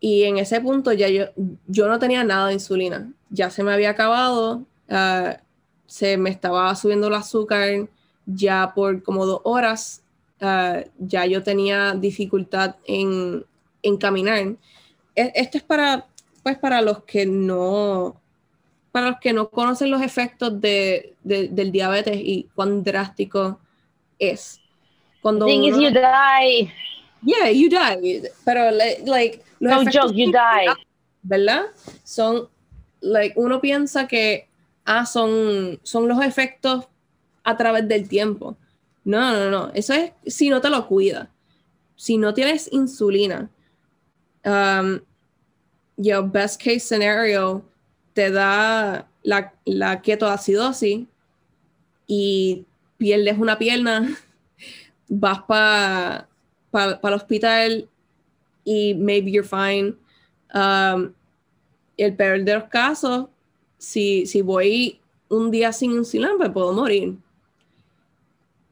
Y 0.00 0.24
en 0.24 0.38
ese 0.38 0.60
punto 0.60 0.92
ya 0.92 1.08
yo, 1.08 1.26
yo 1.68 1.86
no 1.86 1.98
tenía 2.00 2.24
nada 2.24 2.48
de 2.48 2.54
insulina, 2.54 3.12
ya 3.30 3.50
se 3.50 3.62
me 3.62 3.72
había 3.72 3.90
acabado, 3.90 4.64
ah, 4.88 5.36
se 5.86 6.16
me 6.16 6.30
estaba 6.30 6.74
subiendo 6.74 7.06
el 7.06 7.14
azúcar 7.14 7.88
ya 8.26 8.72
por 8.74 9.02
como 9.02 9.26
dos 9.26 9.42
horas, 9.44 10.02
ah, 10.40 10.80
ya 10.98 11.26
yo 11.26 11.42
tenía 11.42 11.94
dificultad 11.94 12.76
en, 12.84 13.44
en 13.82 13.96
caminar. 13.96 14.38
E, 15.14 15.32
esto 15.34 15.58
es 15.58 15.62
para, 15.62 16.06
pues 16.42 16.58
para 16.58 16.82
los 16.82 17.04
que 17.04 17.26
no, 17.26 18.20
para 18.90 19.10
los 19.10 19.20
que 19.20 19.32
no 19.32 19.50
conocen 19.50 19.90
los 19.90 20.02
efectos 20.02 20.60
de, 20.60 21.14
del 21.22 21.70
diabetes 21.70 22.16
y 22.16 22.48
cuán 22.54 22.82
drástico 22.82 23.60
es. 24.18 24.61
Cuando 25.22 25.46
thing 25.46 25.64
is, 25.64 25.78
you 25.78 25.90
die. 25.90 26.72
Yeah, 27.22 27.48
you 27.48 27.70
die. 27.70 28.22
Pero, 28.44 28.70
like, 29.06 29.44
no 29.60 29.84
joke, 29.84 30.12
you 30.14 30.32
die. 30.32 30.66
¿Verdad? 31.22 31.66
Son, 32.02 32.48
like, 33.00 33.34
uno 33.36 33.60
piensa 33.60 34.08
que, 34.08 34.48
ah, 34.84 35.06
son, 35.06 35.78
son 35.84 36.08
los 36.08 36.20
efectos 36.24 36.88
a 37.44 37.56
través 37.56 37.86
del 37.86 38.08
tiempo. 38.08 38.56
No, 39.04 39.32
no, 39.32 39.50
no. 39.50 39.70
Eso 39.74 39.94
es 39.94 40.12
si 40.26 40.50
no 40.50 40.60
te 40.60 40.68
lo 40.68 40.86
cuidas. 40.86 41.28
Si 41.94 42.16
no 42.16 42.34
tienes 42.34 42.68
insulina, 42.72 43.48
um, 44.44 45.00
your 45.96 46.22
best 46.22 46.60
case 46.60 46.80
scenario 46.80 47.62
te 48.12 48.30
da 48.30 49.06
la, 49.22 49.52
la 49.64 50.02
ketoacidosis 50.02 51.06
y 52.08 52.64
pierdes 52.98 53.38
una 53.38 53.56
pierna 53.58 54.16
vas 55.14 55.42
para 55.42 56.28
pa, 56.70 56.98
el 57.02 57.14
hospital 57.14 57.88
y 58.64 58.94
maybe 58.94 59.30
you're 59.30 59.46
fine. 59.46 59.94
Um, 60.54 61.12
el 61.98 62.16
peor 62.16 62.42
de 62.42 62.54
los 62.54 62.64
casos, 62.64 63.28
si, 63.78 64.26
si 64.26 64.40
voy 64.40 65.00
un 65.28 65.50
día 65.50 65.72
sin 65.72 65.92
insulina, 65.92 66.32
pues 66.36 66.50
puedo 66.50 66.72
morir. 66.72 67.16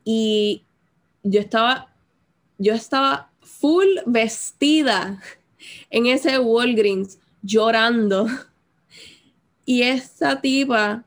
Y 0.04 0.62
yo 1.22 1.40
estaba, 1.40 1.92
yo 2.58 2.74
estaba 2.74 3.30
full 3.42 3.88
vestida 4.06 5.20
en 5.90 6.06
ese 6.06 6.38
Walgreens 6.38 7.18
llorando. 7.42 8.26
Y 9.66 9.82
esa 9.82 10.40
tipa 10.40 11.04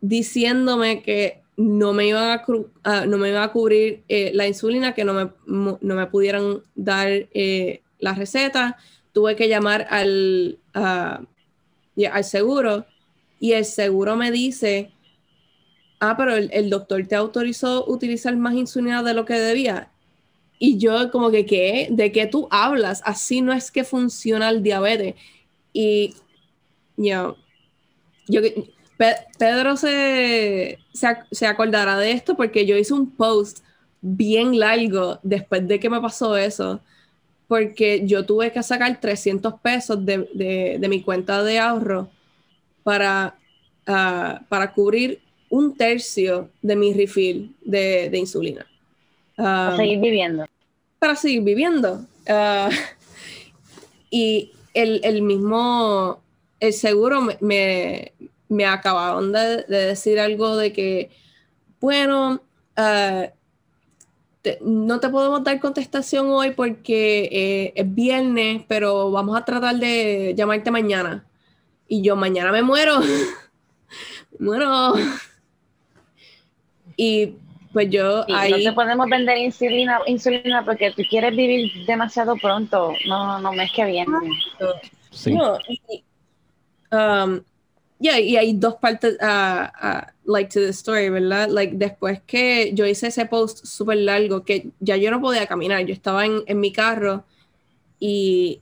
diciéndome 0.00 1.02
que 1.02 1.42
no 1.56 1.92
me 1.92 2.06
iban 2.06 2.40
a, 2.84 3.06
no 3.06 3.18
me 3.18 3.30
iba 3.30 3.42
a 3.42 3.52
cubrir 3.52 4.02
eh, 4.08 4.30
la 4.34 4.46
insulina, 4.46 4.94
que 4.94 5.04
no 5.04 5.14
me, 5.14 5.30
no 5.46 5.94
me 5.94 6.06
pudieran 6.06 6.62
dar 6.74 7.08
eh, 7.08 7.82
la 7.98 8.14
receta. 8.14 8.76
Tuve 9.12 9.36
que 9.36 9.48
llamar 9.48 9.86
al, 9.88 10.58
al 10.74 12.24
seguro 12.24 12.84
y 13.38 13.52
el 13.52 13.64
seguro 13.64 14.16
me 14.16 14.30
dice, 14.30 14.92
ah, 16.00 16.14
pero 16.16 16.36
el, 16.36 16.70
doctor 16.70 17.06
te 17.06 17.14
autorizó 17.14 17.84
utilizar 17.86 18.36
más 18.36 18.54
insulina 18.54 19.02
de 19.02 19.14
lo 19.14 19.24
que 19.24 19.34
debía. 19.34 19.90
Y 20.58 20.78
yo 20.78 21.10
como 21.10 21.30
que, 21.30 21.44
¿qué? 21.44 21.88
¿De 21.90 22.12
qué 22.12 22.26
tú 22.26 22.48
hablas? 22.50 23.02
Así 23.04 23.42
no 23.42 23.52
es 23.52 23.70
que 23.70 23.84
funciona 23.84 24.48
el 24.48 24.62
diabetes. 24.62 25.14
Y, 25.72 26.14
yo, 26.96 27.36
Pedro 28.96 29.76
se, 29.76 30.78
se, 31.30 31.46
acordará 31.46 31.98
de 31.98 32.12
esto 32.12 32.36
porque 32.36 32.64
yo 32.64 32.76
hice 32.76 32.94
un 32.94 33.10
post 33.10 33.58
bien 34.00 34.58
largo 34.58 35.18
después 35.22 35.66
de 35.68 35.78
que 35.78 35.90
me 35.90 36.00
pasó 36.00 36.36
eso, 36.36 36.80
porque 37.46 38.06
yo 38.06 38.24
tuve 38.24 38.52
que 38.52 38.62
sacar 38.62 39.00
300 39.00 39.54
pesos 39.60 40.04
de, 40.04 40.78
mi 40.88 41.02
cuenta 41.02 41.42
de 41.42 41.58
ahorro 41.58 42.10
para, 42.82 43.36
ah, 43.86 44.40
para 44.48 44.72
cubrir 44.72 45.20
un 45.50 45.76
tercio 45.76 46.50
de 46.62 46.76
mi 46.76 46.92
refill 46.92 47.54
de, 47.64 48.10
insulina. 48.14 48.66
para 49.36 49.74
ah, 49.74 49.76
seguir 49.76 50.00
viviendo. 50.00 50.46
Para 50.98 51.16
seguir 51.16 51.42
viviendo. 51.42 52.06
Ah, 52.28 52.70
y 54.10 54.52
el, 54.72 55.22
mismo, 55.22 56.20
el 56.60 56.72
seguro 56.72 57.20
me, 57.20 57.36
me 57.40 58.12
acabaron 58.66 59.32
de, 59.32 59.64
decir 59.68 60.20
algo 60.20 60.56
de 60.56 60.72
que, 60.72 61.10
bueno, 61.80 62.40
uh, 62.76 63.26
no 64.60 65.00
te 65.00 65.08
podemos 65.08 65.42
dar 65.42 65.58
contestación 65.60 66.28
hoy 66.30 66.52
porque 66.52 67.28
eh, 67.32 67.72
es 67.74 67.94
viernes, 67.94 68.62
pero 68.68 69.10
vamos 69.10 69.36
a 69.36 69.44
tratar 69.44 69.76
de 69.76 70.34
llamarte 70.36 70.70
mañana. 70.70 71.24
Y 71.88 72.02
yo 72.02 72.16
mañana 72.16 72.52
me 72.52 72.62
muero. 72.62 73.00
muero. 74.38 74.94
Y 76.96 77.34
pues 77.72 77.90
yo 77.90 78.24
ahí... 78.34 78.52
No 78.52 78.70
te 78.70 78.72
podemos 78.72 79.08
vender 79.08 79.38
insulina, 79.38 80.00
insulina 80.06 80.64
porque 80.64 80.92
tú 80.92 81.02
quieres 81.08 81.36
vivir 81.36 81.86
demasiado 81.86 82.36
pronto. 82.36 82.94
No, 83.06 83.38
no, 83.40 83.52
mes 83.52 83.70
que 83.72 83.84
viene. 83.84 84.16
Sí. 85.10 85.32
No, 85.32 85.58
um, 86.92 87.40
Yeah, 87.98 88.20
y 88.20 88.36
hay 88.36 88.52
dos 88.52 88.74
partes, 88.74 89.16
uh, 89.22 89.68
uh, 89.82 90.02
like, 90.24 90.50
to 90.50 90.60
the 90.60 90.72
story, 90.72 91.08
¿verdad? 91.08 91.48
Like, 91.48 91.76
después 91.76 92.20
que 92.26 92.72
yo 92.74 92.84
hice 92.84 93.06
ese 93.06 93.24
post 93.24 93.64
súper 93.64 93.96
largo, 93.98 94.44
que 94.44 94.70
ya 94.80 94.96
yo 94.96 95.10
no 95.10 95.20
podía 95.20 95.46
caminar, 95.46 95.86
yo 95.86 95.94
estaba 95.94 96.26
en, 96.26 96.42
en 96.46 96.60
mi 96.60 96.72
carro 96.72 97.24
y 97.98 98.60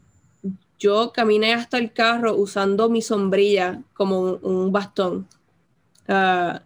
yo 0.78 1.12
caminé 1.12 1.52
hasta 1.52 1.78
el 1.78 1.92
carro 1.92 2.36
usando 2.36 2.88
mi 2.88 3.02
sombrilla 3.02 3.82
como 3.94 4.20
un, 4.20 4.70
bastón. 4.70 5.26
Uh, 6.08 6.60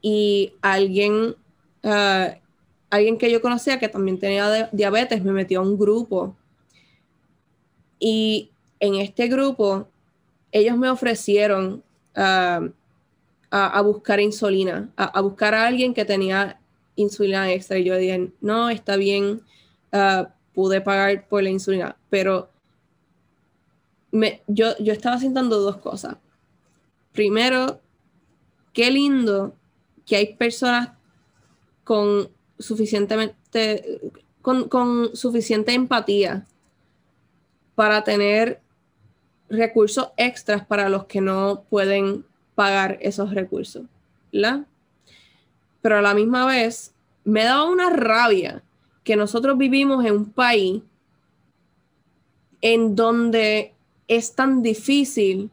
y 0.00 0.54
alguien, 0.62 1.36
alguien 2.88 3.18
que 3.18 3.30
yo 3.30 3.42
conocía 3.42 3.78
que 3.78 3.88
también 3.88 4.18
tenía 4.18 4.70
diabetes 4.72 5.22
me 5.22 5.32
metió 5.32 5.60
a 5.60 5.62
un 5.62 5.78
grupo. 5.78 6.36
Y 7.98 8.50
en 8.78 8.94
este 8.94 9.28
grupo 9.28 9.89
ellos 10.52 10.76
me 10.76 10.90
ofrecieron 10.90 11.82
ah, 12.14 12.68
a, 13.50 13.80
buscar 13.82 14.20
insulina, 14.20 14.90
a, 14.96 15.20
buscar 15.20 15.54
a 15.54 15.66
alguien 15.66 15.94
que 15.94 16.04
tenía 16.04 16.60
insulina 16.96 17.50
extra. 17.52 17.78
Y 17.78 17.84
yo 17.84 17.96
dije, 17.96 18.32
no, 18.40 18.70
está 18.70 18.96
bien, 18.96 19.42
ah, 19.92 20.34
pude 20.54 20.80
pagar 20.80 21.26
por 21.28 21.42
la 21.42 21.50
insulina, 21.50 21.96
pero 22.08 22.50
me, 24.12 24.42
yo, 24.46 24.76
yo 24.78 24.92
estaba 24.92 25.18
sintiendo 25.18 25.60
dos 25.60 25.76
cosas. 25.78 26.16
Primero, 27.12 27.80
qué 28.72 28.90
lindo 28.90 29.54
que 30.06 30.16
hay 30.16 30.34
personas 30.34 30.90
con 31.84 32.28
suficientemente 32.58 34.00
con 34.42 35.14
suficiente 35.14 35.72
empatía 35.72 36.46
para 37.74 38.04
tener 38.04 38.59
recursos 39.50 40.10
extras 40.16 40.64
para 40.64 40.88
los 40.88 41.04
que 41.04 41.20
no 41.20 41.64
pueden 41.68 42.24
pagar 42.54 42.98
esos 43.00 43.34
recursos. 43.34 43.84
Pero 45.82 45.98
a 45.98 46.02
la 46.02 46.14
misma 46.14 46.46
vez 46.46 46.94
me 47.24 47.44
da 47.44 47.64
una 47.64 47.90
rabia 47.90 48.62
que 49.02 49.16
nosotros 49.16 49.58
vivimos 49.58 50.04
en 50.04 50.14
un 50.14 50.30
país 50.30 50.82
en 52.60 52.94
donde 52.94 53.74
es 54.06 54.34
tan 54.34 54.62
difícil 54.62 55.50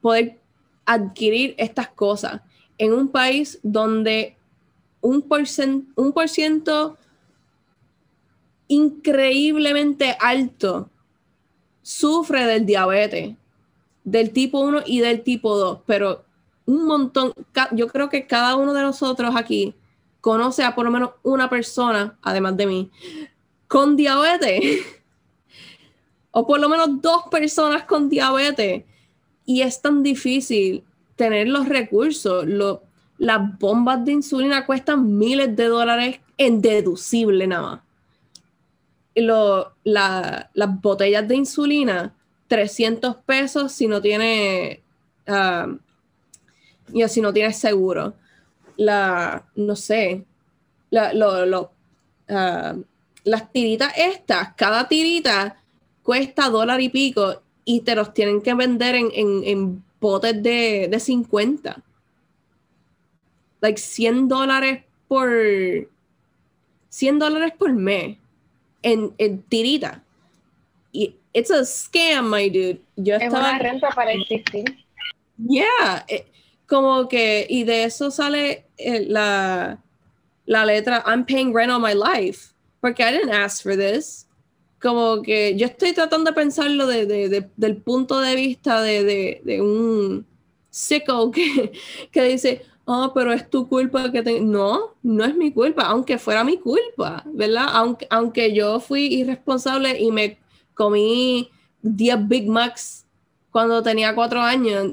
poder 0.00 0.38
adquirir 0.86 1.54
estas 1.58 1.88
cosas, 1.88 2.40
en 2.78 2.94
un 2.94 3.08
país 3.08 3.58
donde 3.62 4.36
un 5.00 5.22
por, 5.22 5.42
un 5.96 6.12
por 6.12 6.28
ciento 6.28 6.96
increíblemente 8.68 10.16
alto 10.20 10.90
sufre 11.82 12.44
del 12.46 12.66
diabetes, 12.66 13.36
del 14.04 14.30
tipo 14.30 14.60
1 14.60 14.82
y 14.86 15.00
del 15.00 15.22
tipo 15.22 15.56
2, 15.56 15.80
pero 15.86 16.24
un 16.66 16.84
montón, 16.84 17.32
yo 17.72 17.88
creo 17.88 18.08
que 18.08 18.26
cada 18.26 18.56
uno 18.56 18.74
de 18.74 18.82
nosotros 18.82 19.34
aquí 19.36 19.74
conoce 20.20 20.64
a 20.64 20.74
por 20.74 20.84
lo 20.84 20.90
menos 20.90 21.10
una 21.22 21.48
persona, 21.48 22.18
además 22.22 22.56
de 22.56 22.66
mí, 22.66 22.90
con 23.66 23.96
diabetes, 23.96 24.84
o 26.30 26.46
por 26.46 26.60
lo 26.60 26.68
menos 26.68 27.00
dos 27.00 27.24
personas 27.30 27.84
con 27.84 28.08
diabetes, 28.08 28.84
y 29.46 29.62
es 29.62 29.80
tan 29.80 30.02
difícil 30.02 30.84
tener 31.16 31.48
los 31.48 31.68
recursos, 31.68 32.46
las 33.16 33.58
bombas 33.58 34.04
de 34.04 34.12
insulina 34.12 34.66
cuestan 34.66 35.16
miles 35.16 35.56
de 35.56 35.64
dólares 35.64 36.20
en 36.36 36.60
deducible 36.60 37.46
nada 37.46 37.62
más 37.62 37.87
lo, 39.20 39.74
las 39.84 40.80
botellas 40.80 41.26
de 41.26 41.36
insulina, 41.36 42.14
300 42.48 43.16
pesos 43.16 43.72
si 43.72 43.86
no 43.86 44.00
tiene, 44.00 44.82
uh, 45.26 45.78
si 47.08 47.20
no 47.20 47.32
tienes 47.32 47.58
seguro. 47.58 48.14
La, 48.76 49.44
no 49.56 49.74
sé, 49.74 50.24
la, 50.90 51.12
lo, 51.12 51.72
ah, 52.28 52.76
las 53.24 53.52
tiritas 53.52 53.92
estas, 53.96 54.54
cada 54.54 54.88
tirita 54.88 55.56
cuesta 56.02 56.48
dólar 56.48 56.80
y 56.80 56.88
pico 56.88 57.42
y 57.64 57.80
te 57.80 57.94
los 57.94 58.14
tienen 58.14 58.40
que 58.40 58.54
vender 58.54 58.94
en, 58.94 59.10
en, 59.14 59.84
botes 60.00 60.42
de, 60.42 60.88
de 60.88 61.00
50. 61.00 61.82
Like 63.60 63.80
100 63.80 64.28
dólares 64.28 64.84
por 65.08 65.28
100 66.88 67.18
dólares 67.18 67.52
por 67.58 67.72
mes 67.72 68.16
en, 68.82 69.14
en 69.18 69.42
tirita. 69.42 70.02
Y 70.92 71.14
it's 71.32 71.50
a 71.50 71.64
scam, 71.64 72.30
my 72.30 72.48
dude. 72.48 72.80
Yo 72.96 73.16
es 73.16 73.22
estaba, 73.22 73.50
una 73.50 73.58
renta 73.58 73.90
para 73.90 74.12
existir. 74.12 74.64
Yeah, 75.38 76.04
eh, 76.08 76.26
como 76.66 77.08
que, 77.08 77.46
y 77.48 77.64
de 77.64 77.84
eso 77.84 78.10
sale 78.10 78.66
eh, 78.76 79.04
la, 79.08 79.78
la 80.46 80.64
letra 80.64 81.02
I'm 81.06 81.24
paying 81.24 81.52
rent 81.54 81.70
on 81.70 81.80
my 81.80 81.94
life, 81.94 82.52
porque 82.80 83.00
I 83.00 83.12
didn't 83.12 83.32
ask 83.32 83.62
for 83.62 83.76
this. 83.76 84.26
Como 84.80 85.22
que 85.22 85.56
yo 85.56 85.66
estoy 85.66 85.92
tratando 85.92 86.30
de 86.30 86.34
pensarlo 86.34 86.86
de, 86.86 87.06
de, 87.06 87.28
de, 87.28 87.48
del 87.56 87.76
punto 87.76 88.20
de 88.20 88.36
vista 88.36 88.80
de, 88.80 89.40
un 89.60 90.24
sicko 90.70 91.30
que, 91.32 91.72
que 92.12 92.22
dice, 92.22 92.62
ah, 92.88 93.12
pero 93.14 93.32
es 93.32 93.48
tu 93.48 93.68
culpa 93.68 94.10
que 94.10 94.22
te... 94.22 94.40
No, 94.40 94.94
no 95.02 95.24
es 95.24 95.36
mi 95.36 95.52
culpa, 95.52 95.82
aunque 95.82 96.18
fuera 96.18 96.42
mi 96.42 96.58
culpa, 96.58 97.22
¿verdad? 97.26 97.66
Aunque, 97.72 98.06
aunque 98.10 98.54
yo 98.54 98.80
fui 98.80 99.06
irresponsable 99.14 100.00
y 100.00 100.10
me 100.10 100.38
comí 100.74 101.50
10 101.82 102.28
Big 102.28 102.48
Macs 102.48 103.06
cuando 103.50 103.82
tenía 103.82 104.14
cuatro 104.14 104.40
años, 104.40 104.90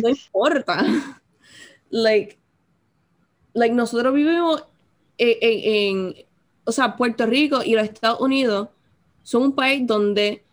no 0.00 0.08
importa. 0.08 0.84
like, 1.90 2.38
like, 3.54 3.74
nosotros 3.74 4.12
vivimos 4.12 4.64
en, 5.16 6.14
o 6.64 6.72
sea, 6.72 6.96
Puerto 6.96 7.24
Rico 7.24 7.62
y 7.64 7.74
los 7.74 7.84
Estados 7.84 8.20
Unidos 8.20 8.68
son 9.22 9.42
un 9.42 9.52
país 9.54 9.86
donde 9.86 10.44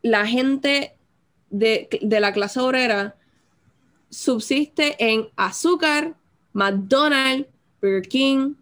la 0.00 0.26
gente 0.26 0.96
de, 1.50 1.88
de 2.00 2.20
la 2.20 2.32
clase 2.32 2.58
obrera 2.58 3.16
subsiste 4.12 4.94
en 4.98 5.28
azúcar, 5.36 6.14
McDonald's, 6.52 7.48
Burger 7.80 8.06
King 8.06 8.54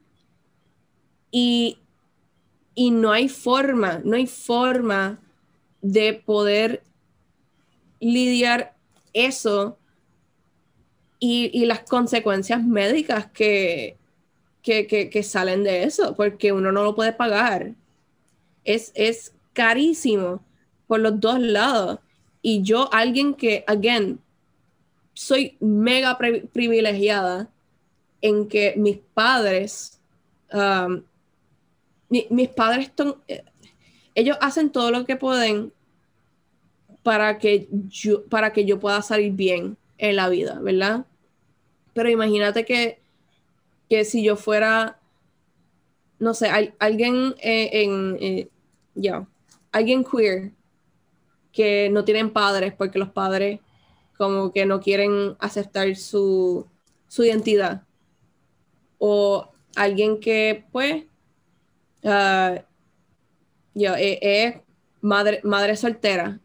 y, 1.31 1.77
y 2.75 2.91
no 2.93 3.11
hay 3.13 3.29
forma, 3.29 4.01
no 4.05 4.17
hay 4.17 4.27
forma 4.27 5.21
de 5.83 6.15
poder 6.15 6.83
lidiar 7.99 8.75
eso 9.13 9.77
y, 11.19 11.67
las 11.67 11.81
consecuencias 11.81 12.65
médicas 12.65 13.27
que, 13.31 13.99
que, 14.63 15.23
salen 15.23 15.65
de 15.65 15.83
eso, 15.83 16.17
porque 16.17 16.53
uno 16.53 16.73
no 16.73 16.83
lo 16.83 16.95
puede 16.95 17.13
pagar. 17.13 17.75
Es, 18.65 18.91
es 18.95 19.35
carísimo 19.53 20.43
por 20.87 21.01
los 21.01 21.21
dos 21.21 21.39
lados. 21.39 21.99
Y 22.41 22.63
yo, 22.63 22.89
alguien 22.91 23.35
que, 23.35 23.65
again, 23.67 24.19
soy 25.15 25.57
mega 25.61 26.19
privilegiada 26.19 27.49
en 28.23 28.49
que 28.49 28.75
mis 28.77 28.99
padres, 29.15 30.01
um, 30.53 31.03
mis 32.09 32.49
padres, 32.49 32.91
eh, 33.29 33.45
ellos 34.15 34.37
hacen 34.41 34.71
todo 34.71 34.91
lo 34.91 35.05
que 35.05 35.17
pueden 35.17 35.73
para 37.03 37.39
que 37.39 37.69
yo, 37.89 38.25
para 38.27 38.53
que 38.53 38.65
yo 38.65 38.79
pueda 38.79 39.01
salir 39.03 39.33
bien 39.33 39.77
en 39.99 40.17
la 40.17 40.29
vida, 40.29 40.59
¿verdad? 40.61 41.07
Pero 41.95 42.11
imagínate 42.11 42.65
que, 42.65 42.99
que 43.89 44.05
si 44.05 44.23
yo 44.23 44.37
fuera, 44.37 44.99
no 46.19 46.35
sé, 46.35 46.49
alguien 46.79 47.35
eh, 47.41 47.71
en, 47.73 48.17
eh, 48.21 48.49
alguien 49.73 50.05
queer 50.05 50.53
que 51.53 51.89
no 51.91 52.05
tienen 52.05 52.31
padres 52.31 52.73
porque 52.75 52.99
los 52.99 53.11
padres 53.11 53.61
como 54.21 54.53
que 54.53 54.67
no 54.67 54.83
quieren 54.83 55.35
aceptar 55.39 55.97
su, 55.97 56.67
su 57.09 57.25
identidad. 57.25 57.85
O 58.99 59.49
alguien 59.75 60.21
que, 60.21 60.67
pues, 60.73 61.05
uh, 62.03 62.61
es 63.75 64.57
madre, 65.01 65.41
madre 65.43 65.75
soltera. 65.75 66.39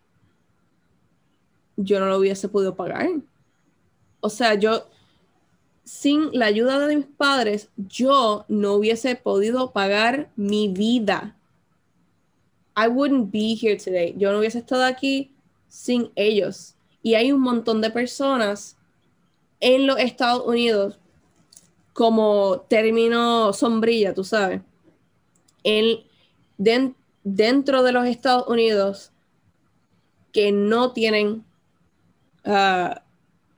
Yo 1.76 2.00
no 2.00 2.06
lo 2.06 2.18
hubiese 2.18 2.48
podido 2.48 2.78
pagar. 2.78 3.10
O 4.22 4.30
sea, 4.30 4.54
yo, 4.54 4.88
sin 5.84 6.30
la 6.32 6.46
ayuda 6.46 6.80
de 6.80 6.96
mis 6.96 7.08
padres, 7.08 7.68
yo 7.76 8.46
no 8.48 8.76
hubiese 8.76 9.18
podido 9.18 9.74
pagar 9.74 10.32
mi 10.38 10.70
vida. 10.70 11.36
I 12.78 12.88
wouldn't 12.88 13.34
be 13.34 13.54
here 13.54 13.76
today. 13.76 14.16
Yo 14.18 14.32
no 14.32 14.40
hubiese 14.40 14.60
estado 14.60 14.86
aquí 14.86 15.36
sin 15.68 16.10
ellos. 16.16 16.75
Y 17.06 17.14
hay 17.14 17.32
un 17.32 17.42
montón 17.42 17.82
de 17.82 17.92
personas 17.92 18.78
en 19.60 19.86
los 19.86 20.00
Estados 20.00 20.44
Unidos 20.44 20.98
como 21.94 22.62
término 22.68 23.54
sombrilla, 23.54 24.16
tú 24.16 24.24
sabes, 24.24 24.62
en, 25.64 26.00
dentro 27.24 27.84
de 27.84 27.92
los 27.92 28.08
Estados 28.08 28.48
Unidos 28.48 29.12
que 30.34 30.52
no 30.52 30.94
tienen 30.94 31.46
ah, 32.44 33.04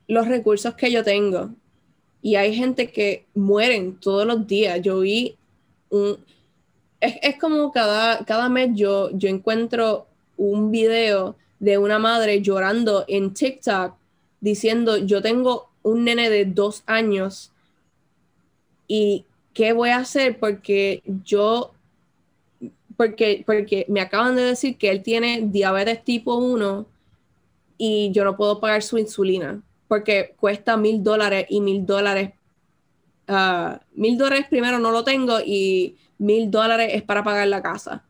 los 0.08 0.28
recursos 0.28 0.74
que 0.74 0.92
yo 0.92 1.02
tengo. 1.02 1.48
Y 2.20 2.34
hay 2.36 2.54
gente 2.54 2.92
que 2.92 3.24
mueren 3.34 3.98
todos 3.98 4.26
los 4.26 4.46
días. 4.46 4.82
Yo 4.82 5.00
vi 5.00 5.38
un... 5.88 6.18
Es, 7.00 7.38
como 7.40 7.72
cada, 7.72 8.26
cada 8.26 8.50
mes 8.50 8.72
yo, 8.74 9.08
yo 9.12 9.30
encuentro 9.30 10.06
un 10.36 10.70
video 10.70 11.34
de 11.60 11.78
una 11.78 11.98
madre 11.98 12.40
llorando 12.42 13.04
en 13.08 13.34
TikTok 13.34 13.94
diciendo, 14.40 14.96
yo 14.96 15.22
tengo 15.22 15.70
un 15.82 16.04
nene 16.04 16.30
de 16.30 16.44
dos 16.44 16.82
años 16.86 17.52
y 18.86 19.24
¿qué 19.54 19.72
voy 19.72 19.90
a 19.90 19.98
hacer? 19.98 20.38
Porque 20.38 21.02
yo, 21.24 21.72
porque, 22.96 23.42
porque 23.44 23.86
me 23.88 24.00
acaban 24.00 24.36
de 24.36 24.42
decir 24.42 24.76
que 24.76 24.90
él 24.90 25.02
tiene 25.02 25.42
diabetes 25.42 26.04
tipo 26.04 26.36
1 26.36 26.86
y 27.76 28.10
yo 28.12 28.24
no 28.24 28.36
puedo 28.36 28.60
pagar 28.60 28.82
su 28.82 28.98
insulina 28.98 29.60
porque 29.88 30.34
cuesta 30.38 30.76
mil 30.76 31.02
dólares 31.02 31.46
y 31.48 31.60
mil 31.60 31.84
dólares, 31.84 32.32
ah, 33.26 33.80
mil 33.94 34.16
dólares 34.16 34.46
primero 34.48 34.78
no 34.78 34.92
lo 34.92 35.02
tengo 35.02 35.40
y 35.44 35.96
mil 36.18 36.50
dólares 36.50 36.90
es 36.92 37.02
para 37.02 37.24
pagar 37.24 37.48
la 37.48 37.62
casa. 37.62 38.04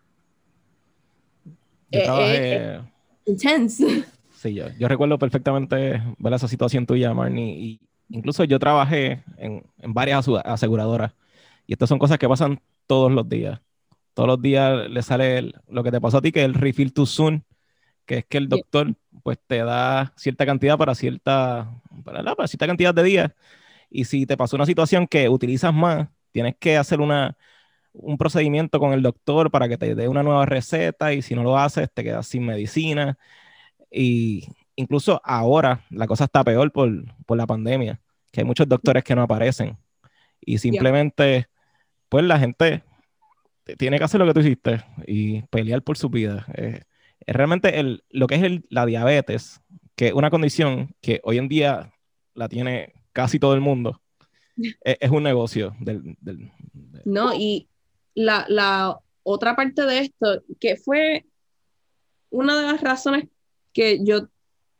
Eh, 1.91 2.05
eh, 2.07 2.83
intense. 3.29 4.05
Sí, 4.35 4.55
yo, 4.55 4.67
yo 4.79 4.89
recuerdo 4.89 5.19
perfectamente 5.19 6.03
ver 6.19 6.33
esa 6.33 6.49
situación 6.49 6.87
tuya, 6.87 7.13
Marnie, 7.13 7.59
y 7.59 7.81
incluso 8.09 8.45
yo 8.45 8.59
trabajé 8.59 9.25
en, 9.37 9.65
en 9.79 9.95
varias 9.95 10.27
aseguradoras 10.45 11.13
y 11.67 11.75
estas 11.75 11.89
son 11.89 11.99
cosas 11.99 12.19
que 12.19 12.29
pasan 12.29 12.61
todos 12.87 13.13
los 13.13 13.29
días. 13.29 13.61
Todos 14.15 14.27
los 14.27 14.43
días 14.43 14.89
le 14.91 15.03
sale 15.03 15.53
lo 15.69 15.85
que 15.85 15.91
te 15.93 16.01
pasó 16.01 16.19
a 16.19 16.23
ti, 16.23 16.33
que 16.33 16.41
es 16.41 16.47
el 16.47 16.55
refill 16.55 16.93
too 16.93 17.07
soon, 17.07 17.45
que 18.07 18.19
es 18.19 18.25
que 18.27 18.39
el 18.39 18.49
doctor 18.49 18.95
pues 19.23 19.39
te 19.47 19.59
da 19.59 20.13
cierta 20.17 20.47
cantidad 20.47 20.79
para 20.79 20.95
cierta, 20.95 21.71
para, 22.05 22.23
para 22.35 22.49
cierta 22.49 22.67
cantidad 22.67 22.95
de 22.95 23.03
días. 23.03 23.33
Y 23.91 24.07
si 24.07 24.27
te 24.27 24.37
pasó 24.37 24.57
una 24.57 24.67
situación 24.67 25.07
que 25.07 25.29
utilizas 25.29 25.75
más, 25.75 26.09
tienes 26.33 26.57
que 26.59 26.79
hacer 26.79 27.01
una, 27.01 27.37
un 27.93 28.19
procedimiento 28.19 28.79
con 28.79 28.93
el 28.93 29.03
doctor 29.03 29.51
para 29.51 29.69
que 29.69 29.79
te 29.79 29.95
dé 29.95 30.09
una 30.09 30.23
nueva 30.23 30.47
receta 30.47 31.13
y 31.13 31.23
si 31.23 31.35
no 31.35 31.43
lo 31.43 31.59
haces 31.59 31.91
te 31.93 32.05
quedas 32.05 32.27
sin 32.27 32.45
medicina. 32.47 33.19
Y 33.91 34.47
incluso 34.77 35.21
ahora 35.25 35.85
la 35.91 36.07
cosa 36.07 36.25
está 36.25 36.45
peor 36.45 36.73
por, 36.73 37.37
la 37.37 37.47
pandemia, 37.47 38.01
que 38.33 38.41
hay 38.41 38.45
muchos 38.45 38.69
doctores 38.69 39.05
que 39.05 39.15
no 39.15 39.23
aparecen 39.23 39.77
y 40.41 40.59
simplemente 40.59 41.49
pues 42.09 42.25
la 42.25 42.39
gente 42.39 42.83
tiene 43.77 43.99
que 43.99 44.05
hacer 44.05 44.21
lo 44.21 44.27
que 44.27 44.35
tú 44.35 44.41
hiciste 44.41 44.83
y 45.07 45.43
pelear 45.43 45.83
por 45.83 45.99
su 45.99 46.09
vida. 46.09 46.47
Eh, 46.55 46.83
es 47.27 47.37
realmente 47.37 47.79
el, 47.79 48.05
lo 48.11 48.27
que 48.27 48.37
es 48.37 48.63
la 48.71 48.87
diabetes, 48.87 49.61
que 49.95 50.09
es 50.09 50.13
una 50.15 50.31
condición 50.31 50.95
que 51.01 51.21
hoy 51.25 51.39
en 51.39 51.49
día 51.49 51.93
la 52.35 52.49
tiene 52.49 52.95
casi 53.13 53.39
todo 53.39 53.55
el 53.55 53.61
mundo, 53.61 54.01
e, 54.85 54.97
es, 55.01 55.11
un 55.11 55.23
negocio 55.23 55.77
del, 55.81 56.17
No, 57.05 57.35
y 57.35 57.69
la, 58.19 58.99
otra 59.23 59.55
parte 59.55 59.83
de 59.83 59.99
esto, 59.99 60.43
que 60.59 60.77
fue 60.77 61.27
una 62.31 62.61
de 62.61 62.73
las 62.73 62.81
razones 62.81 63.29
que 63.73 64.03
yo, 64.03 64.29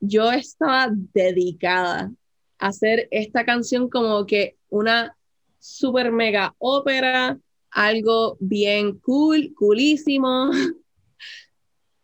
yo 0.01 0.33
estaba 0.33 0.89
dedicada 0.91 2.11
a 2.59 2.67
hacer 2.67 3.09
esta 3.11 3.45
canción 3.45 3.91
como 3.91 4.25
que 4.27 4.57
una 4.71 5.17
super 5.59 6.11
mega 6.13 6.55
ópera, 6.59 7.39
algo 7.71 8.37
bien 8.41 8.99
cool, 9.01 9.53
coolísimo. 9.55 10.51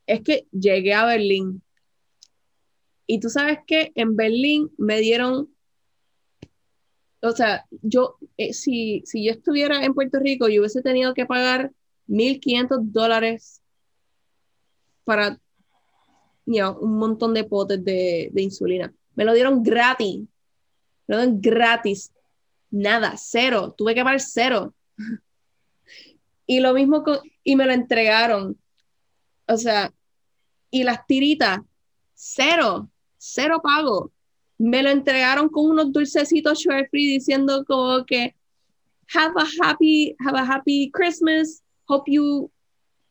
Es 0.07 0.21
que 0.21 0.47
llegué 0.53 0.93
a 0.93 1.07
Berlín. 1.07 1.63
Y 3.07 3.21
tú 3.21 3.31
sabes 3.31 3.61
que 3.67 3.91
en 3.95 4.17
Berlín 4.17 4.71
me 4.77 5.01
dieron 5.01 5.54
o 7.25 7.33
sea, 7.33 7.65
yo, 7.83 8.19
eh, 8.37 8.53
si, 8.53 9.03
si 9.07 9.25
yo 9.25 9.33
estuviera 9.33 9.85
en 9.85 9.95
Puerto 9.95 10.19
Rico, 10.21 10.49
yo 10.49 10.61
hubiese 10.61 10.83
tenido 10.83 11.15
que 11.15 11.27
pagar 11.27 11.73
1.500 12.07 12.93
dólares 12.93 13.63
para 15.05 15.39
un 16.47 16.99
montón 16.99 17.33
de 17.33 17.45
potes 17.45 17.83
de, 17.83 18.31
insulina. 18.37 18.93
Me 19.15 19.25
lo 19.25 19.33
dieron 19.33 19.63
gratis. 19.63 20.21
Me 21.07 21.15
lo 21.15 21.23
dieron 21.23 21.41
gratis. 21.41 22.13
Nada, 22.71 23.15
cero. 23.17 23.75
Tuve 23.77 23.95
que 23.95 24.05
pagar 24.05 24.21
cero. 24.21 24.75
y 26.47 26.61
lo 26.61 26.75
mismo 26.75 27.03
con, 27.03 27.19
y 27.43 27.57
me 27.57 27.65
lo 27.65 27.73
entregaron. 27.73 28.59
O 29.47 29.57
sea, 29.57 29.93
y 30.71 30.85
las 30.85 31.07
tiritas, 31.07 31.61
cero, 32.13 32.91
cero 33.17 33.61
pago 33.63 34.13
me 34.59 34.83
lo 34.83 34.91
entregaron 34.91 35.49
con 35.49 35.71
unos 35.71 35.93
dulcecitos 35.93 36.63
sugar 36.63 36.89
free 36.89 37.07
diciendo 37.07 37.65
como 37.67 38.05
que 38.05 38.35
have 39.15 39.35
a 39.37 39.47
happy 39.63 40.17
have 40.21 40.39
a 40.39 40.45
happy 40.45 40.91
Christmas. 40.93 41.63
Hope 41.87 42.11
you 42.11 42.51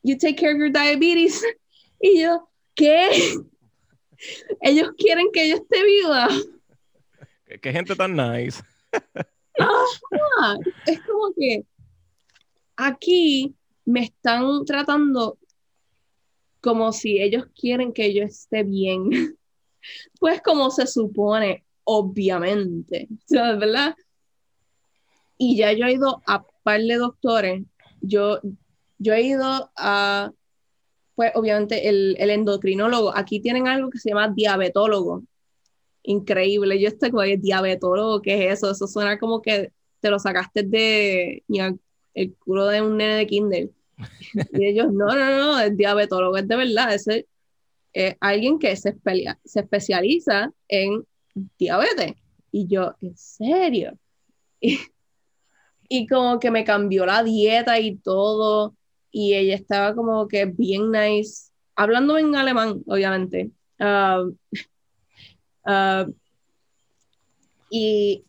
you 0.04 0.18
take 0.18 0.38
care 0.38 0.52
of 0.52 0.58
your 0.58 0.72
diabetes. 0.72 1.44
Y 2.06 2.20
yo 2.22 2.50
qué 2.76 3.10
ellos 4.62 4.90
quieren 4.98 5.28
que 5.32 5.48
yo 5.48 5.56
esté 5.56 5.86
viva. 5.86 6.28
Qué, 7.62 7.72
gente 7.72 7.96
tan 7.96 8.14
nice. 8.16 8.62
Es 10.86 11.00
como 11.02 11.34
que 11.34 11.64
aquí 12.76 13.56
me 13.86 14.02
están 14.06 14.66
tratando 14.66 15.38
como 16.60 16.92
si 16.92 17.22
ellos 17.22 17.46
quieren 17.56 17.94
que 17.94 18.14
yo 18.14 18.24
esté 18.24 18.64
bien 18.64 19.38
pues 20.20 20.42
como 20.42 20.72
se 20.72 20.88
supone, 20.88 21.66
obviamente, 21.84 23.08
¿verdad? 23.30 23.96
Y 25.38 25.58
ya 25.58 25.74
yo 25.74 25.86
he 25.86 25.94
ido 25.94 26.22
a 26.28 26.46
par 26.64 26.82
de 26.82 26.96
doctores, 26.96 27.64
yo, 28.02 28.40
yo 28.98 29.14
he 29.14 29.22
ido 29.22 29.72
a, 29.76 30.32
pues 31.16 31.32
obviamente 31.36 31.90
el, 31.90 32.16
el 32.20 32.30
endocrinólogo, 32.30 33.16
aquí 33.16 33.40
tienen 33.40 33.68
algo 33.68 33.90
que 33.90 34.00
se 34.00 34.10
llama 34.10 34.30
diabetólogo, 34.30 35.24
increíble, 36.04 36.80
yo 36.80 36.88
estoy 36.90 37.12
como, 37.12 37.24
diabetólogo, 37.24 38.22
¿qué 38.22 38.48
es 38.48 38.60
eso? 38.60 38.72
Eso 38.72 38.88
suena 38.88 39.18
como 39.18 39.42
que 39.42 39.72
te 40.00 40.10
lo 40.10 40.20
sacaste 40.20 40.64
de 40.64 41.44
el 42.14 42.36
culo 42.36 42.68
de 42.68 42.82
un 42.82 42.98
nene 42.98 43.16
de 43.16 43.28
kinder. 43.28 43.70
Y 44.54 44.68
ellos, 44.68 44.92
no, 44.92 45.08
no, 45.08 45.38
no, 45.38 45.60
el 45.60 45.78
diabetólogo 45.78 46.38
es 46.38 46.48
de 46.48 46.56
verdad, 46.56 46.94
ese 46.94 47.28
alguien 48.20 48.60
que 48.60 48.76
se, 48.76 48.96
se 49.46 49.60
especializa 49.60 50.52
en 50.68 51.06
diabetes. 51.58 52.14
Y 52.52 52.68
yo, 52.68 52.96
¿en 53.02 53.18
serio? 53.18 53.98
Y, 55.90 56.08
como 56.08 56.40
que 56.40 56.50
me 56.50 56.64
cambió 56.64 57.06
la 57.06 57.24
dieta 57.24 57.80
y 57.80 57.98
todo. 57.98 58.76
Y 59.12 59.34
ella 59.36 59.56
estaba 59.56 59.94
como 59.94 60.28
que 60.28 60.46
bien 60.46 60.92
nice, 60.92 61.52
hablando 61.76 62.18
en 62.18 62.36
alemán, 62.36 62.82
obviamente. 62.88 63.52
Uh, 63.80 64.36
uh, 65.66 66.14
y. 67.70 68.24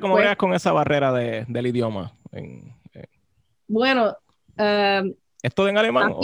¿Cómo 0.00 0.14
pues, 0.14 0.36
con 0.36 0.54
esa 0.54 0.72
barrera 0.72 1.12
de, 1.12 1.44
del 1.48 1.66
idioma? 1.66 2.16
En, 2.32 2.72
Bueno. 3.66 4.16
Uh, 4.56 5.14
¿Es 5.42 5.54
todo 5.54 5.68
en 5.68 5.78
alemán? 5.78 6.14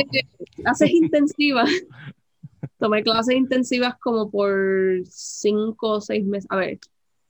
Clases 0.57 0.91
intensivas. 0.91 1.71
Tomé 2.79 3.03
clases 3.03 3.37
intensivas 3.37 3.97
como 3.99 4.31
por 4.31 5.03
cinco 5.09 5.93
o 5.93 6.01
seis 6.01 6.25
meses. 6.25 6.47
A 6.51 6.57
ver, 6.57 6.79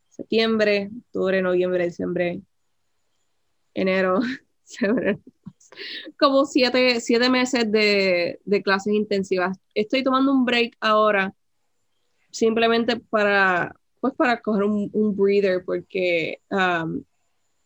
septiembre, 0.09 0.91
octubre, 1.07 1.43
noviembre, 1.43 1.85
diciembre, 1.85 2.41
enero, 3.75 4.21
como 6.19 6.47
siete, 6.47 7.01
siete 7.01 7.31
meses 7.31 7.71
de, 7.71 8.41
de, 8.45 8.63
clases 8.63 8.95
intensivas. 8.95 9.59
Estoy 9.75 10.03
tomando 10.03 10.33
un 10.33 10.45
break 10.45 10.77
ahora 10.81 11.35
simplemente 12.31 12.97
para, 12.97 13.75
pues 14.01 14.15
para 14.15 14.41
coger 14.41 14.65
un, 14.65 14.91
un 14.93 15.17
breather 15.17 15.65
porque 15.65 16.41
um, 16.51 17.03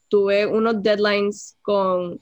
tuve 0.09 0.47
unos 0.47 0.83
deadlines 0.83 1.57
con 1.63 2.21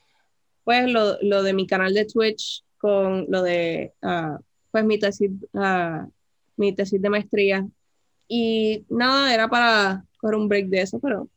pues 0.65 0.91
lo, 0.91 1.17
lo, 1.23 1.43
de 1.43 1.55
mi 1.55 1.67
canal 1.67 1.95
de 1.95 2.05
Twitch, 2.05 2.63
con 2.77 3.25
lo 3.29 3.43
de 3.43 3.95
uh, 4.03 4.39
pues 4.71 4.85
mi 4.85 4.99
tesis, 4.99 5.31
uh, 5.53 6.11
mi 6.57 6.75
tesis 6.75 7.01
de 7.01 7.11
maestría. 7.11 7.67
Y 8.27 8.85
nada, 8.89 9.33
era 9.33 9.49
para 9.49 10.05
coger 10.19 10.37
un 10.37 10.49
break 10.49 10.67
de 10.67 10.83
eso, 10.83 10.99
pero 11.01 11.29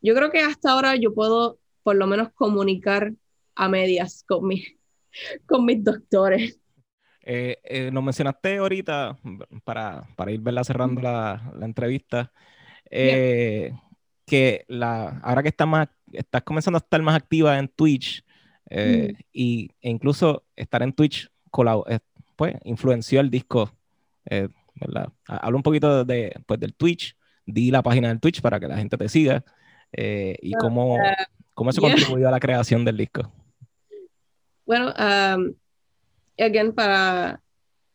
yo 0.00 0.14
creo 0.14 0.30
que 0.30 0.40
hasta 0.40 0.72
ahora 0.72 0.96
yo 0.96 1.12
puedo 1.12 1.58
por 1.82 1.96
lo 1.96 2.06
menos 2.06 2.30
comunicar 2.32 3.12
a 3.54 3.68
medias 3.68 4.24
con, 4.26 4.46
mi, 4.46 4.64
con 5.46 5.64
mis 5.64 5.82
doctores. 5.82 6.58
Eh, 7.22 7.58
eh, 7.64 7.90
nos 7.90 8.04
mencionaste 8.04 8.58
ahorita, 8.58 9.18
para, 9.64 10.06
para 10.16 10.30
ir 10.30 10.40
verla 10.40 10.62
cerrando 10.62 11.00
la, 11.02 11.52
la 11.58 11.66
entrevista, 11.66 12.32
eh, 12.88 13.72
que 14.24 14.64
la, 14.68 15.18
ahora 15.24 15.42
que 15.42 15.48
estás, 15.48 15.66
más, 15.66 15.88
estás 16.12 16.42
comenzando 16.42 16.76
a 16.76 16.84
estar 16.84 17.02
más 17.02 17.16
activa 17.16 17.58
en 17.58 17.68
Twitch, 17.68 18.24
eh, 18.70 19.12
mm. 19.12 19.20
y, 19.32 19.70
e 19.80 19.90
incluso 19.90 20.44
estar 20.54 20.82
en 20.82 20.92
Twitch 20.92 21.28
pues, 22.36 22.54
influenció 22.64 23.20
el 23.20 23.30
disco, 23.30 23.70
¿verdad? 24.74 25.12
Habla 25.26 25.56
un 25.56 25.62
poquito 25.62 26.04
de, 26.04 26.34
pues, 26.46 26.60
del 26.60 26.74
Twitch, 26.74 27.16
di 27.44 27.70
la 27.70 27.82
página 27.82 28.08
del 28.08 28.20
Twitch 28.20 28.40
para 28.40 28.60
que 28.60 28.68
la 28.68 28.76
gente 28.76 28.96
te 28.96 29.08
siga, 29.08 29.44
y 29.92 30.54
ah, 30.54 30.58
cómo, 30.60 30.98
cómo 31.54 31.70
eso 31.70 31.80
contribuyó 31.80 32.28
a 32.28 32.30
la 32.30 32.40
creación 32.40 32.84
del 32.84 32.96
disco. 32.96 33.32
Bueno, 34.66 34.92
um, 34.98 35.54
again, 36.38 36.72
para, 36.72 37.40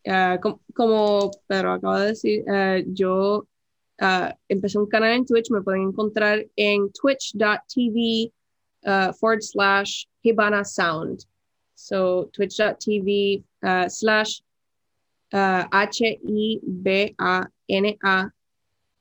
uh, 0.08 0.58
como 0.74 1.30
Pedro 1.46 1.74
acaba 1.74 2.00
de 2.02 2.08
decir, 2.08 2.44
uh, 2.48 2.82
yo 2.94 3.46
uh, 4.02 4.34
empecé 4.48 4.80
un 4.80 4.88
canal 4.88 5.12
en 5.12 5.26
Twitch, 5.26 5.52
me 5.52 5.62
pueden 5.62 5.82
encontrar 5.82 6.46
en 6.56 6.90
twitch.tv 6.94 8.32
forward 9.20 9.42
slash 9.42 10.06
Hibana 10.24 10.64
Sound. 10.64 11.26
So, 11.82 12.30
twitch.tv 12.34 13.44
slash 13.90 14.42
H-I-B-A-N-A 15.32 16.54